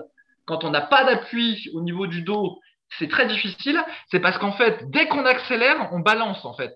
quand 0.45 0.63
on 0.63 0.71
n'a 0.71 0.81
pas 0.81 1.03
d'appui 1.05 1.69
au 1.73 1.81
niveau 1.81 2.07
du 2.07 2.21
dos, 2.21 2.59
c'est 2.99 3.09
très 3.09 3.27
difficile 3.27 3.79
C'est 4.11 4.19
parce 4.19 4.37
qu'en 4.37 4.53
fait, 4.53 4.89
dès 4.89 5.07
qu'on 5.07 5.25
accélère, 5.25 5.89
on 5.91 5.99
balance 5.99 6.43
en 6.45 6.53
fait. 6.53 6.73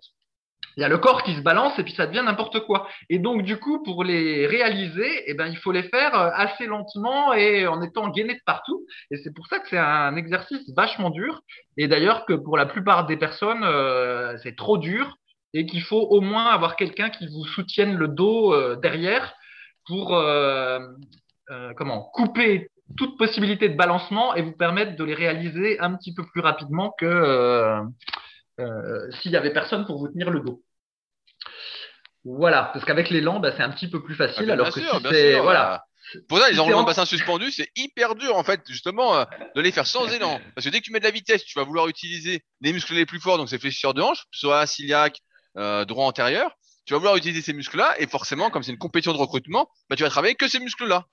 Il 0.78 0.82
y 0.82 0.84
a 0.84 0.89
le 0.89 0.99
corps 0.99 1.24
qui 1.24 1.36
se 1.36 1.41
balance 1.41 1.78
et 1.80 1.84
puis 1.84 1.93
ça 1.93 2.05
devient 2.05 2.22
n'importe 2.24 2.59
quoi. 2.59 2.88
Et 3.09 3.18
donc, 3.18 3.41
du 3.41 3.57
coup, 3.57 3.82
pour 3.82 4.03
les 4.03 4.45
réaliser, 4.45 5.24
eh 5.26 5.34
ben, 5.34 5.47
il 5.47 5.57
faut 5.57 5.72
les 5.72 5.82
faire 5.82 6.13
euh, 6.13 6.30
assez 6.34 6.68
lentement 6.68 7.34
et 7.34 7.65
en 7.65 7.82
étant 7.82 8.09
gainé 8.09 8.36
de 8.36 8.41
partout. 8.45 8.86
Et 9.09 9.18
c'est 9.18 9.34
pour 9.34 9.47
ça 9.47 9.59
que 9.59 9.68
c'est 9.70 9.78
un 9.80 10.15
exercice 10.15 10.70
vachement 10.76 11.09
dur. 11.09 11.41
Et 11.78 11.88
d'ailleurs, 11.88 12.26
que 12.26 12.34
pour 12.34 12.57
la 12.57 12.68
plupart 12.68 13.07
des 13.07 13.18
personnes, 13.18 13.63
euh, 13.63 14.38
c'est 14.43 14.55
trop 14.55 14.78
dur 14.78 15.15
et 15.55 15.65
qu'il 15.65 15.82
faut 15.82 16.01
au 16.11 16.22
moins 16.22 16.45
avoir 16.45 16.76
quelqu'un 16.76 17.09
qui 17.09 17.26
vous 17.28 17.45
soutienne 17.45 17.95
le 17.95 18.07
dos 18.07 18.53
euh, 18.53 18.76
derrière 18.76 19.34
pour 19.88 20.09
comment 21.78 22.01
couper 22.13 22.70
toute 22.95 23.17
possibilité 23.17 23.69
de 23.69 23.75
balancement 23.75 24.35
et 24.35 24.41
vous 24.41 24.53
permettre 24.53 24.95
de 24.95 25.03
les 25.03 25.13
réaliser 25.13 25.79
un 25.79 25.95
petit 25.95 26.13
peu 26.13 26.25
plus 26.25 26.41
rapidement 26.41 26.93
que 26.97 27.05
euh, 28.59 29.11
s'il 29.19 29.31
n'y 29.31 29.38
avait 29.38 29.53
personne 29.53 29.85
pour 29.85 29.99
vous 29.99 30.07
tenir 30.07 30.29
le 30.29 30.39
dos. 30.39 30.63
Voilà, 32.23 32.71
parce 32.73 32.85
qu'avec 32.85 33.09
l'élan, 33.09 33.39
bah, 33.39 33.53
c'est 33.55 33.63
un 33.63 33.69
petit 33.69 33.89
peu 33.89 34.03
plus 34.03 34.15
facile. 34.15 34.49
Ah, 34.49 34.53
alors 34.53 34.71
que 34.71 34.79
si 34.79 34.88
c'est 35.09 35.39
voilà. 35.39 35.83
Pour 36.29 36.39
ça, 36.39 36.49
les 36.49 36.59
enroulements 36.59 36.83
de 36.83 36.88
bassin 36.88 37.05
suspendus, 37.05 37.51
c'est 37.51 37.69
hyper 37.75 38.15
dur 38.15 38.38
en 38.38 38.43
fait, 38.43 38.61
justement, 38.67 39.25
de 39.55 39.61
les 39.61 39.73
faire 39.73 39.85
sans 39.85 40.07
élan. 40.07 40.39
Parce 40.55 40.65
que 40.65 40.71
dès 40.71 40.79
que 40.79 40.85
tu 40.85 40.91
mets 40.91 40.99
de 40.99 41.03
la 41.03 41.11
vitesse, 41.11 41.43
tu 41.43 41.59
vas 41.59 41.65
vouloir 41.65 41.89
utiliser 41.89 42.43
les 42.61 42.71
muscles 42.71 42.93
les 42.93 43.05
plus 43.05 43.19
forts, 43.19 43.38
donc 43.38 43.49
c'est 43.49 43.59
fléchisseurs 43.59 43.93
de 43.93 44.01
hanche, 44.01 44.23
soit 44.31 44.65
ciliaque, 44.67 45.19
droit 45.55 46.05
antérieur 46.05 46.55
tu 46.88 46.93
vas 46.93 46.99
vouloir 46.99 47.17
utiliser 47.17 47.41
ces 47.41 47.53
muscles-là, 47.53 47.99
et 47.99 48.07
forcément, 48.07 48.49
comme 48.49 48.63
c'est 48.63 48.71
une 48.71 48.77
compétition 48.77 49.11
de 49.11 49.17
recrutement, 49.17 49.69
bah, 49.89 49.97
tu 49.97 50.03
vas 50.03 50.09
travailler 50.09 50.35
que 50.35 50.47
ces 50.47 50.59
muscles-là. 50.59 51.05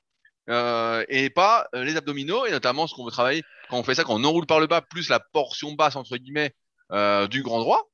Euh, 0.51 1.05
et 1.09 1.31
pas 1.31 1.69
euh, 1.75 1.85
les 1.85 1.97
abdominaux, 1.97 2.45
et 2.45 2.51
notamment 2.51 2.87
ce 2.87 2.95
qu'on 2.95 3.05
veut 3.05 3.11
travailler 3.11 3.43
quand 3.71 3.79
on 3.79 3.83
fait 3.83 3.95
ça, 3.95 4.05
quand 4.05 4.15
on 4.15 4.25
enroule 4.25 4.47
par 4.47 4.61
le 4.61 4.67
bas, 4.67 4.83
plus 4.83 5.09
la 5.09 5.21
portion 5.21 5.73
basse, 5.73 5.97
entre 5.97 6.17
guillemets, 6.17 6.55
euh, 6.93 7.27
du 7.27 7.43
grand 7.43 7.61
droit. 7.61 7.89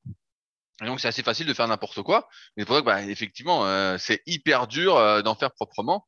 Et 0.82 0.86
donc, 0.86 0.98
c'est 0.98 1.08
assez 1.08 1.22
facile 1.22 1.46
de 1.46 1.54
faire 1.54 1.68
n'importe 1.68 2.02
quoi. 2.02 2.28
Mais 2.56 2.64
pour 2.64 2.74
ça 2.74 2.80
que, 2.80 2.86
bah, 2.86 3.02
effectivement, 3.02 3.66
euh, 3.66 3.98
c'est 3.98 4.22
hyper 4.26 4.66
dur 4.66 5.22
d'en 5.22 5.34
faire 5.34 5.52
proprement. 5.52 6.06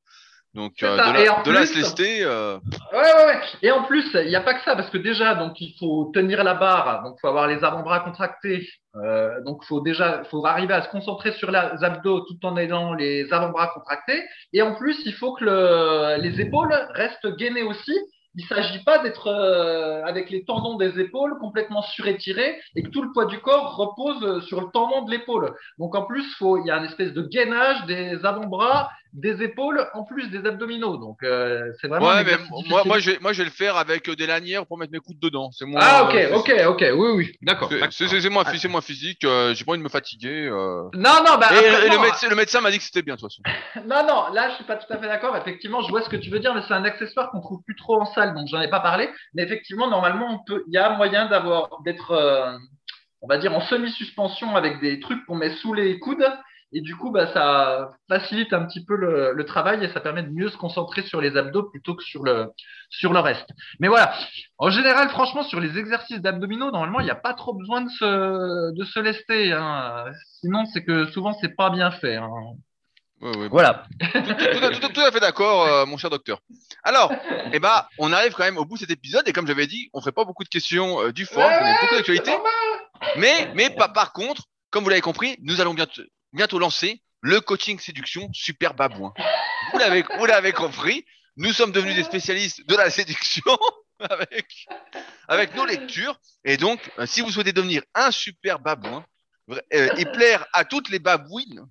Donc 0.55 0.82
euh, 0.82 0.96
de, 0.96 1.50
la, 1.50 1.64
se 1.64 1.78
lester. 1.78 2.22
Euh... 2.24 2.59
Ouais, 2.92 2.98
ouais, 2.98 3.26
ouais. 3.26 3.40
Et 3.62 3.70
en 3.70 3.84
plus, 3.84 4.07
il 4.14 4.28
n'y 4.28 4.36
a 4.36 4.42
pas 4.42 4.53
que 4.53 4.62
ça, 4.64 4.76
parce 4.76 4.90
que 4.90 4.98
déjà, 4.98 5.34
donc 5.34 5.59
il 5.61 5.74
faut 5.78 6.11
tenir 6.12 6.44
la 6.44 6.53
barre, 6.53 7.03
donc 7.05 7.14
il 7.16 7.20
faut 7.22 7.28
avoir 7.28 7.46
les 7.46 7.64
avant-bras 7.64 8.00
contractés. 8.00 8.68
Euh, 8.96 9.40
donc 9.44 9.64
faut 9.64 9.80
déjà, 9.80 10.24
faut 10.24 10.44
arriver 10.44 10.74
à 10.74 10.82
se 10.82 10.90
concentrer 10.90 11.32
sur 11.32 11.50
les 11.50 11.82
abdos 11.82 12.20
tout 12.20 12.38
en 12.44 12.59
ayant 12.59 12.92
les 12.92 13.32
avant-bras 13.32 13.68
contractés. 13.68 14.22
Et 14.53 14.61
en 14.61 14.74
plus, 14.74 15.00
il 15.07 15.14
faut 15.14 15.32
que 15.32 15.44
le, 15.46 16.20
les 16.20 16.38
épaules 16.42 16.74
restent 16.90 17.34
gainées 17.38 17.62
aussi. 17.62 17.98
Il 18.34 18.44
s'agit 18.44 18.82
pas 18.84 18.98
d'être 18.98 19.28
euh, 19.28 20.05
avec 20.05 20.28
les 20.28 20.44
tendons 20.44 20.76
des 20.76 21.00
épaules 21.00 21.38
complètement 21.38 21.82
surétirés 21.82 22.59
et 22.76 22.82
que 22.82 22.88
tout 22.90 23.03
le 23.03 23.12
poids 23.12 23.26
du 23.26 23.38
corps 23.40 23.76
repose 23.76 24.44
sur 24.46 24.61
le 24.61 24.68
tendon 24.72 25.03
de 25.03 25.11
l'épaule. 25.11 25.55
Donc 25.78 25.94
en 25.94 26.05
plus, 26.05 26.26
il 26.40 26.66
y 26.66 26.70
a 26.70 26.76
une 26.76 26.84
espèce 26.84 27.14
de 27.14 27.22
gainage 27.22 27.86
des 27.86 28.22
avant-bras 28.24 28.90
des 29.12 29.42
épaules 29.42 29.86
en 29.92 30.04
plus 30.04 30.28
des 30.28 30.46
abdominaux. 30.46 30.96
Donc 30.96 31.22
euh, 31.22 31.70
c'est 31.80 31.88
vraiment. 31.88 32.08
Ouais, 32.08 32.24
mais 32.24 32.32
moi, 32.68 32.82
moi, 32.84 32.98
je 32.98 33.10
vais, 33.10 33.18
moi, 33.20 33.32
je 33.32 33.38
vais 33.38 33.44
le 33.44 33.50
faire 33.50 33.76
avec 33.76 34.08
euh, 34.08 34.16
des 34.16 34.26
lanières 34.26 34.66
pour 34.66 34.78
mettre 34.78 34.92
mes 34.92 35.00
coudes 35.00 35.18
dedans. 35.18 35.50
C'est 35.52 35.66
moi. 35.66 35.80
Ah 35.82 36.04
ok, 36.04 36.16
ok, 36.34 36.52
ok, 36.68 36.84
oui, 36.94 37.08
oui, 37.14 37.32
d'accord. 37.42 37.70
C'est 37.90 38.30
moins, 38.30 38.44
c'est 38.44 38.68
moins 38.68 38.80
physique. 38.80 39.24
Euh, 39.24 39.54
J'ai 39.54 39.64
pas 39.64 39.72
envie 39.72 39.80
de 39.80 39.84
me 39.84 39.90
fatiguer. 39.90 40.46
Euh... 40.46 40.88
Non, 40.94 41.22
non, 41.26 41.38
bah. 41.38 41.48
Et, 41.52 41.90
le, 41.90 42.00
médecin, 42.00 42.28
le 42.28 42.36
médecin 42.36 42.60
m'a 42.60 42.70
dit 42.70 42.78
que 42.78 42.84
c'était 42.84 43.02
bien 43.02 43.16
de 43.16 43.20
toute 43.20 43.30
façon. 43.30 43.42
non, 43.86 44.06
non, 44.06 44.32
là 44.32 44.50
je 44.50 44.54
suis 44.56 44.64
pas 44.64 44.76
tout 44.76 44.90
à 44.90 44.96
fait 44.98 45.08
d'accord. 45.08 45.36
Effectivement, 45.36 45.82
je 45.82 45.90
vois 45.90 46.02
ce 46.02 46.08
que 46.08 46.16
tu 46.16 46.30
veux 46.30 46.38
dire, 46.38 46.54
mais 46.54 46.62
c'est 46.66 46.74
un 46.74 46.84
accessoire 46.84 47.30
qu'on 47.30 47.40
trouve 47.40 47.62
plus 47.64 47.76
trop 47.76 48.00
en 48.00 48.06
salle, 48.06 48.34
donc 48.34 48.48
j'en 48.48 48.60
ai 48.60 48.70
pas 48.70 48.80
parlé. 48.80 49.10
Mais 49.34 49.42
effectivement, 49.42 49.88
normalement, 49.88 50.28
on 50.30 50.38
peut, 50.44 50.64
il 50.68 50.74
y 50.74 50.78
a 50.78 50.90
moyen 50.96 51.26
d'avoir, 51.26 51.82
d'être, 51.84 52.12
euh, 52.12 52.56
on 53.20 53.28
va 53.28 53.36
dire 53.36 53.54
en 53.54 53.60
semi-suspension 53.60 54.56
avec 54.56 54.80
des 54.80 55.00
trucs 55.00 55.24
qu'on 55.26 55.36
met 55.36 55.50
sous 55.56 55.74
les 55.74 55.98
coudes 55.98 56.26
et 56.72 56.80
du 56.80 56.96
coup, 56.96 57.10
bah, 57.10 57.32
ça 57.32 57.92
facilite 58.08 58.52
un 58.52 58.64
petit 58.64 58.84
peu 58.84 58.96
le, 58.96 59.32
le, 59.32 59.44
travail 59.44 59.84
et 59.84 59.92
ça 59.92 60.00
permet 60.00 60.22
de 60.22 60.30
mieux 60.30 60.48
se 60.48 60.56
concentrer 60.56 61.02
sur 61.02 61.20
les 61.20 61.36
abdos 61.36 61.64
plutôt 61.64 61.94
que 61.94 62.02
sur 62.02 62.24
le, 62.24 62.48
sur 62.88 63.12
le 63.12 63.20
reste. 63.20 63.48
Mais 63.78 63.88
voilà, 63.88 64.14
en 64.58 64.70
général, 64.70 65.10
franchement, 65.10 65.42
sur 65.42 65.60
les 65.60 65.78
exercices 65.78 66.20
d'abdominaux, 66.20 66.70
normalement, 66.70 67.00
il 67.00 67.04
n'y 67.04 67.10
a 67.10 67.14
pas 67.14 67.34
trop 67.34 67.52
besoin 67.52 67.82
de 67.82 67.90
se, 67.90 68.74
de 68.74 68.84
se 68.84 69.00
lester. 69.00 69.52
Hein. 69.52 70.06
Sinon, 70.40 70.64
c'est 70.72 70.82
que 70.82 71.06
souvent, 71.06 71.34
c'est 71.40 71.54
pas 71.54 71.68
bien 71.68 71.90
fait. 71.90 72.16
Hein. 72.16 72.30
Voilà. 73.50 73.84
Tout, 74.00 75.00
à 75.00 75.12
fait 75.12 75.20
d'accord, 75.20 75.66
euh, 75.66 75.86
mon 75.86 75.96
cher 75.96 76.10
docteur. 76.10 76.40
Alors, 76.82 77.12
eh 77.52 77.60
ben, 77.60 77.84
on 77.98 78.12
arrive 78.12 78.32
quand 78.32 78.42
même 78.42 78.58
au 78.58 78.64
bout 78.64 78.74
de 78.74 78.80
cet 78.80 78.90
épisode 78.90 79.28
et 79.28 79.32
comme 79.32 79.46
j'avais 79.46 79.68
dit, 79.68 79.90
on 79.92 80.00
fait 80.00 80.10
pas 80.10 80.24
beaucoup 80.24 80.42
de 80.42 80.48
questions 80.48 81.00
euh, 81.00 81.12
du 81.12 81.24
forum, 81.24 81.52
on 81.52 81.64
a 81.64 81.80
beaucoup 81.80 81.94
d'actualités. 81.94 82.36
Mais, 83.16 83.52
mais 83.54 83.70
pas, 83.70 83.88
par 83.88 84.12
contre, 84.12 84.42
comme 84.70 84.82
vous 84.82 84.90
l'avez 84.90 85.02
compris, 85.02 85.36
nous 85.42 85.60
allons 85.60 85.74
bientôt, 85.74 86.02
bientôt 86.32 86.58
lancer 86.58 87.02
le 87.20 87.40
coaching 87.40 87.78
séduction 87.78 88.28
super 88.32 88.74
babouin. 88.74 89.12
Vous 89.72 89.78
l'avez, 89.78 90.04
vous 90.18 90.26
l'avez 90.26 90.52
compris, 90.52 91.04
nous 91.36 91.52
sommes 91.52 91.72
devenus 91.72 91.96
des 91.96 92.02
spécialistes 92.02 92.66
de 92.66 92.74
la 92.74 92.90
séduction 92.90 93.58
avec, 94.00 94.66
avec 95.28 95.54
nos 95.54 95.64
lectures. 95.64 96.18
Et 96.44 96.56
donc, 96.56 96.80
euh, 96.98 97.06
si 97.06 97.20
vous 97.20 97.30
souhaitez 97.30 97.52
devenir 97.52 97.82
un 97.94 98.10
super 98.10 98.58
babouin 98.58 99.04
et 99.70 100.04
plaire 100.06 100.46
à 100.52 100.64
toutes 100.64 100.88
les 100.88 101.00
babouines, 101.00 101.66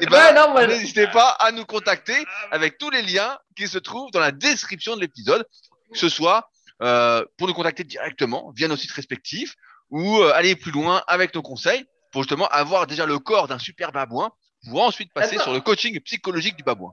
eh 0.00 0.06
ben, 0.06 0.66
n'hésitez 0.66 1.06
pas 1.08 1.30
à 1.30 1.52
nous 1.52 1.64
contacter 1.64 2.24
avec 2.50 2.78
tous 2.78 2.90
les 2.90 3.02
liens 3.02 3.38
qui 3.56 3.68
se 3.68 3.78
trouvent 3.78 4.10
dans 4.10 4.20
la 4.20 4.32
description 4.32 4.96
de 4.96 5.00
l'épisode, 5.00 5.46
que 5.92 5.98
ce 5.98 6.08
soit 6.08 6.50
euh, 6.82 7.24
pour 7.36 7.48
nous 7.48 7.54
contacter 7.54 7.84
directement 7.84 8.52
via 8.54 8.68
nos 8.68 8.76
sites 8.76 8.92
respectifs 8.92 9.54
ou 9.90 10.18
euh, 10.18 10.32
aller 10.34 10.54
plus 10.56 10.70
loin 10.70 11.02
avec 11.06 11.34
nos 11.34 11.42
conseils 11.42 11.84
pour 12.12 12.22
justement 12.22 12.46
avoir 12.48 12.86
déjà 12.86 13.06
le 13.06 13.18
corps 13.18 13.48
d'un 13.48 13.58
super 13.58 13.92
babouin 13.92 14.30
pour 14.70 14.82
ensuite 14.82 15.12
passer 15.12 15.38
sur 15.38 15.52
le 15.52 15.60
coaching 15.60 15.98
psychologique 16.00 16.56
du 16.56 16.64
babouin. 16.64 16.92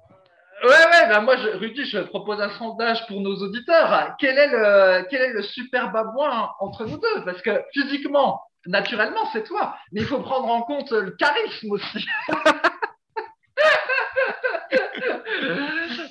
Ouais, 0.64 0.70
ouais, 0.70 1.10
bah 1.10 1.20
moi, 1.20 1.36
je, 1.38 1.50
Rudy, 1.58 1.86
je 1.86 2.00
propose 2.00 2.40
un 2.42 2.50
sondage 2.58 3.06
pour 3.08 3.22
nos 3.22 3.36
auditeurs. 3.36 4.16
Quel 4.20 4.38
est 4.38 4.48
le, 4.48 5.06
quel 5.10 5.22
est 5.22 5.34
le 5.34 5.44
super 5.44 5.92
babouin 5.92 6.50
entre 6.60 6.86
nous 6.86 6.98
deux? 6.98 7.26
Parce 7.26 7.42
que 7.42 7.62
physiquement, 7.74 8.42
naturellement, 8.66 9.30
c'est 9.34 9.44
toi. 9.44 9.76
Mais 9.92 10.02
il 10.02 10.08
faut 10.08 10.20
prendre 10.22 10.48
en 10.48 10.62
compte 10.62 10.92
le 10.92 11.12
charisme 11.12 11.72
aussi. 11.72 12.08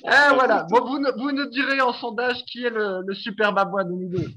eh, 0.04 0.34
voilà. 0.34 0.66
Bon, 0.70 0.84
vous, 0.84 1.02
vous, 1.16 1.32
nous 1.32 1.46
direz 1.46 1.80
en 1.80 1.92
sondage 1.94 2.44
qui 2.44 2.64
est 2.64 2.70
le, 2.70 3.00
le 3.06 3.14
super 3.14 3.52
babouin 3.52 3.84
de 3.84 3.90
nous 3.90 4.08
deux. 4.10 4.28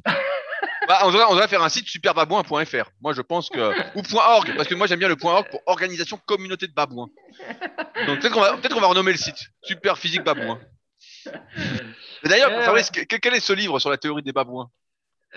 Bah, 0.88 0.99
on, 1.03 1.11
devrait, 1.11 1.47
faire 1.47 1.61
un 1.61 1.69
site 1.69 1.88
superbabouin.fr. 1.88 2.91
Moi, 3.01 3.13
je 3.13 3.21
pense 3.21 3.49
que. 3.49 3.73
Ou 3.97 4.01
.org, 4.15 4.55
parce 4.55 4.67
que 4.67 4.75
moi, 4.75 4.88
j'aime 4.88 4.99
bien 4.99 5.09
le 5.09 5.17
.org 5.21 5.49
pour 5.49 5.61
organisation 5.65 6.19
communauté 6.25 6.67
de 6.67 6.73
babouins. 6.73 7.09
Donc, 8.07 8.19
peut-être 8.19 8.33
qu'on 8.33 8.41
va, 8.41 8.57
peut 8.57 8.73
va 8.73 8.88
renommer 8.88 9.11
le 9.11 9.17
site 9.17 9.49
Super 9.63 9.97
Physique 9.97 10.23
Babouin. 10.23 10.59
D'ailleurs, 12.23 12.51
quel 13.21 13.33
est 13.35 13.39
ce 13.39 13.53
livre 13.53 13.79
sur 13.79 13.89
la 13.89 13.97
théorie 13.97 14.23
des 14.23 14.31
babouins? 14.31 14.69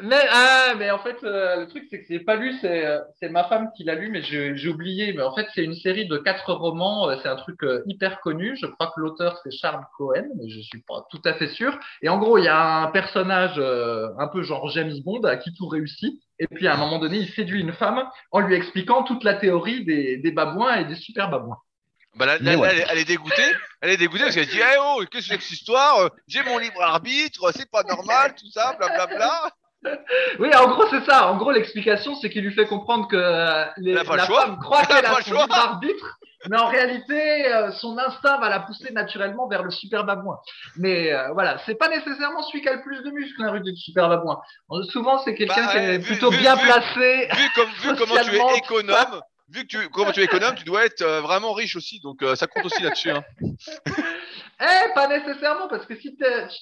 Mais, 0.03 0.24
ah, 0.30 0.74
mais 0.78 0.91
en 0.91 0.99
fait, 1.01 1.16
euh, 1.24 1.61
le 1.61 1.66
truc, 1.66 1.84
c'est 1.91 2.01
que 2.01 2.07
c'est 2.07 2.20
pas 2.20 2.36
lu, 2.36 2.57
c'est, 2.61 2.86
euh, 2.86 3.01
c'est 3.18 3.28
ma 3.28 3.45
femme 3.45 3.70
qui 3.76 3.84
l'a 3.84 3.97
lu, 3.97 4.09
mais 4.09 4.22
j'ai, 4.22 4.68
oublié. 4.68 5.12
Mais 5.12 5.22
en 5.22 5.34
fait, 5.34 5.47
c'est 5.55 5.64
une 5.64 5.74
série 5.74 6.07
de 6.07 6.16
quatre 6.16 6.53
romans. 6.53 7.11
Euh, 7.11 7.16
c'est 7.22 7.28
un 7.28 7.36
truc 7.36 7.59
hyper 7.86 8.20
connu. 8.20 8.57
Je 8.57 8.66
crois 8.66 8.93
que 8.95 9.01
l'auteur, 9.01 9.38
c'est 9.43 9.51
Charles 9.51 9.84
Cohen, 9.99 10.26
mais 10.36 10.49
je 10.49 10.61
suis 10.61 10.80
pas 10.82 11.07
tout 11.11 11.20
à 11.24 11.34
fait 11.34 11.49
sûr. 11.49 11.78
Et 12.03 12.09
en 12.09 12.18
gros, 12.18 12.38
il 12.38 12.45
y 12.45 12.49
a 12.49 12.82
un 12.82 12.86
personnage 12.88 13.59
un 13.59 14.28
peu 14.28 14.43
genre 14.43 14.70
James 14.70 14.95
Bond 15.05 15.22
à 15.24 15.36
qui 15.36 15.53
tout 15.53 15.66
réussit. 15.66 16.20
Et 16.38 16.47
puis, 16.47 16.68
à 16.68 16.74
un 16.74 16.78
moment 16.78 16.99
donné, 16.99 17.18
il 17.18 17.28
séduit 17.28 17.61
une 17.61 17.72
femme 17.72 18.09
en 18.30 18.41
lui 18.41 18.55
expliquant 18.55 19.03
toute 19.03 19.24
la 19.24 19.34
théorie 19.34 19.84
des, 19.84 20.16
des 20.16 20.30
babouins 20.30 20.76
et 20.76 20.84
des 20.84 20.95
super 20.95 21.30
babouins. 21.30 21.59
Bah 22.16 22.26
là, 22.26 22.36
elle, 22.41 22.99
est 22.99 23.05
dégoûtée. 23.05 23.43
Elle 23.80 23.91
est 23.91 23.97
dégoûtée 23.97 24.24
parce 24.24 24.34
qu'elle 24.34 24.47
dit 24.47 24.59
Eh 24.59 24.78
oh, 24.80 25.05
qu'est-ce 25.11 25.28
que 25.28 25.32
c'est 25.32 25.38
que 25.38 25.43
cette 25.45 25.53
histoire? 25.53 26.11
J'ai 26.26 26.43
mon 26.43 26.59
libre 26.59 26.82
arbitre, 26.82 27.53
c'est 27.55 27.70
pas 27.70 27.82
normal, 27.84 28.34
tout 28.34 28.51
ça, 28.51 28.74
blablabla. 28.78 29.53
Oui, 30.39 30.51
en 30.55 30.68
gros, 30.68 30.85
c'est 30.91 31.05
ça. 31.05 31.31
En 31.31 31.37
gros, 31.37 31.51
l'explication, 31.51 32.14
c'est 32.16 32.31
qu'il 32.31 32.45
lui 32.45 32.55
fait 32.55 32.66
comprendre 32.66 33.09
que 33.09 33.16
euh, 33.16 33.64
la 33.78 34.05
femme 34.05 34.59
croit 34.59 34.85
qu'elle 34.85 35.05
a, 35.05 35.22
son 35.22 35.35
libre 35.35 35.55
arbitre, 35.55 36.18
mais 36.49 36.59
en 36.59 36.68
réalité, 36.68 37.53
euh, 37.53 37.70
son 37.72 37.99
instinct 37.99 38.39
va 38.39 38.49
la 38.49 38.61
pousser 38.61 38.93
naturellement 38.93 39.49
vers 39.49 39.62
le 39.62 39.70
super 39.70 40.05
babouin. 40.05 40.39
Mais 40.76 41.12
euh, 41.12 41.33
voilà, 41.33 41.59
c'est 41.66 41.74
pas 41.74 41.89
nécessairement 41.89 42.43
celui 42.43 42.62
qui 42.62 42.68
a 42.68 42.74
le 42.74 42.83
plus 42.83 43.03
de 43.03 43.11
muscles, 43.11 43.43
un 43.43 43.51
rue 43.51 43.62
super 43.76 44.09
babouin. 44.09 44.41
Souvent, 44.91 45.18
c'est 45.18 45.35
quelqu'un 45.35 45.66
bah, 45.66 45.72
qui 45.72 45.78
est 45.78 45.99
plutôt 45.99 46.31
bien 46.31 46.57
placé. 46.57 47.28
Vu, 47.33 47.51
comme, 47.55 47.68
vu 47.68 47.97
comment 47.99 48.14
tu 48.22 48.37
es 48.37 48.59
économe, 48.59 49.20
vu 49.51 49.62
que 49.62 49.66
tu, 49.66 49.88
comment 49.90 50.12
tu 50.12 50.20
es 50.20 50.24
économe, 50.24 50.55
tu 50.55 50.64
dois 50.64 50.84
être 50.84 51.05
vraiment 51.20 51.53
riche 51.53 51.76
aussi. 51.76 52.01
Donc, 52.01 52.24
ça 52.34 52.46
compte 52.46 52.66
aussi 52.66 52.82
là-dessus. 52.82 53.11
Hein. 53.11 53.22
Eh, 54.62 54.92
pas 54.94 55.09
nécessairement, 55.09 55.68
parce 55.68 55.86
que 55.86 55.98
si, 55.98 56.14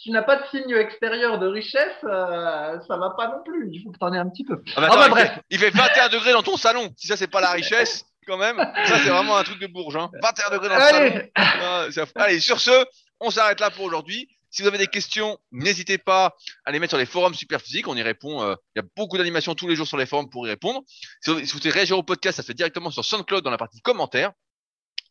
tu 0.02 0.10
n'as 0.12 0.22
pas 0.22 0.36
de 0.36 0.44
signe 0.52 0.72
extérieur 0.76 1.40
de 1.40 1.48
richesse, 1.48 1.96
euh, 2.04 2.78
ça 2.86 2.96
va 2.96 3.10
pas 3.10 3.26
non 3.26 3.42
plus. 3.44 3.70
Il 3.72 3.82
faut 3.82 3.90
que 3.90 3.98
tu 3.98 4.04
en 4.04 4.12
aies 4.12 4.18
un 4.18 4.28
petit 4.28 4.44
peu. 4.44 4.62
Ah 4.76 4.82
bah, 4.82 4.88
ah 4.92 4.96
bah 4.96 5.08
bref. 5.08 5.38
Il 5.50 5.58
fait, 5.58 5.70
21 5.70 6.08
degrés 6.08 6.32
dans 6.32 6.44
ton 6.44 6.56
salon. 6.56 6.90
Si 6.96 7.08
ça, 7.08 7.16
c'est 7.16 7.26
pas 7.26 7.40
la 7.40 7.50
richesse, 7.50 8.04
quand 8.24 8.36
même, 8.36 8.56
ça, 8.86 8.98
c'est 8.98 9.10
vraiment 9.10 9.36
un 9.36 9.42
truc 9.42 9.58
de 9.58 9.66
bourge. 9.66 9.96
Hein. 9.96 10.10
21 10.22 10.50
degrés 10.50 10.68
dans 10.68 10.76
le 10.76 11.90
salon. 11.90 12.08
Allez, 12.14 12.38
sur 12.38 12.60
ce, 12.60 12.84
on 13.18 13.30
s'arrête 13.30 13.58
là 13.58 13.70
pour 13.70 13.84
aujourd'hui. 13.84 14.28
Si 14.50 14.62
vous 14.62 14.68
avez 14.68 14.78
des 14.78 14.86
questions, 14.86 15.38
n'hésitez 15.52 15.98
pas 15.98 16.36
à 16.64 16.72
les 16.72 16.78
mettre 16.78 16.92
sur 16.92 16.98
les 16.98 17.06
forums 17.06 17.34
Superphysique. 17.34 17.88
On 17.88 17.96
y 17.96 18.02
répond. 18.02 18.42
Euh, 18.42 18.54
il 18.74 18.80
y 18.80 18.82
a 18.82 18.88
beaucoup 18.96 19.18
d'animations 19.18 19.54
tous 19.54 19.68
les 19.68 19.76
jours 19.76 19.86
sur 19.86 19.96
les 19.96 20.06
forums 20.06 20.30
pour 20.30 20.46
y 20.46 20.50
répondre. 20.50 20.82
Si 21.20 21.30
vous, 21.30 21.44
si 21.44 21.52
vous 21.52 21.60
réagir 21.70 21.98
au 21.98 22.02
podcast, 22.02 22.36
ça 22.36 22.42
se 22.42 22.46
fait 22.46 22.54
directement 22.54 22.90
sur 22.90 23.04
SoundCloud 23.04 23.44
dans 23.44 23.50
la 23.50 23.58
partie 23.58 23.80
commentaires 23.80 24.32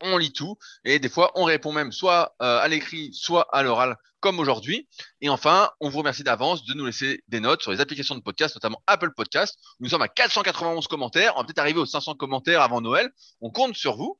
on 0.00 0.16
lit 0.16 0.32
tout 0.32 0.56
et 0.84 0.98
des 0.98 1.08
fois 1.08 1.32
on 1.34 1.44
répond 1.44 1.72
même 1.72 1.92
soit 1.92 2.34
euh, 2.42 2.58
à 2.58 2.68
l'écrit, 2.68 3.12
soit 3.12 3.48
à 3.52 3.62
l'oral, 3.62 3.96
comme 4.20 4.38
aujourd'hui. 4.38 4.88
Et 5.20 5.28
enfin, 5.28 5.70
on 5.80 5.88
vous 5.88 5.98
remercie 5.98 6.24
d'avance 6.24 6.64
de 6.64 6.74
nous 6.74 6.86
laisser 6.86 7.22
des 7.28 7.40
notes 7.40 7.62
sur 7.62 7.72
les 7.72 7.80
applications 7.80 8.14
de 8.14 8.20
podcast, 8.20 8.54
notamment 8.54 8.82
Apple 8.86 9.12
Podcast. 9.14 9.58
Nous 9.80 9.88
sommes 9.88 10.02
à 10.02 10.08
491 10.08 10.86
commentaires. 10.88 11.34
On 11.36 11.40
va 11.40 11.44
peut-être 11.44 11.58
arriver 11.58 11.80
aux 11.80 11.86
500 11.86 12.14
commentaires 12.14 12.62
avant 12.62 12.80
Noël. 12.80 13.10
On 13.40 13.50
compte 13.50 13.76
sur 13.76 13.96
vous. 13.96 14.18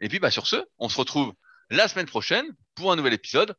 Et 0.00 0.08
puis, 0.08 0.18
bah, 0.18 0.30
sur 0.30 0.46
ce, 0.46 0.64
on 0.78 0.88
se 0.88 0.96
retrouve 0.96 1.32
la 1.70 1.88
semaine 1.88 2.06
prochaine 2.06 2.46
pour 2.74 2.92
un 2.92 2.96
nouvel 2.96 3.12
épisode 3.12 3.54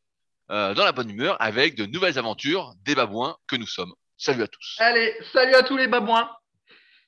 euh, 0.52 0.74
dans 0.74 0.86
la 0.86 0.92
bonne 0.92 1.10
humeur 1.10 1.38
avec 1.40 1.76
de 1.76 1.86
nouvelles 1.86 2.18
aventures 2.18 2.74
des 2.84 2.96
babouins 2.96 3.36
que 3.48 3.56
nous 3.56 3.68
sommes. 3.68 3.94
Salut 4.18 4.44
à 4.44 4.48
tous. 4.48 4.76
Allez, 4.80 5.16
salut 5.32 5.56
à 5.56 5.64
tous 5.64 5.78
les 5.78 5.88
babouins. 5.88 6.30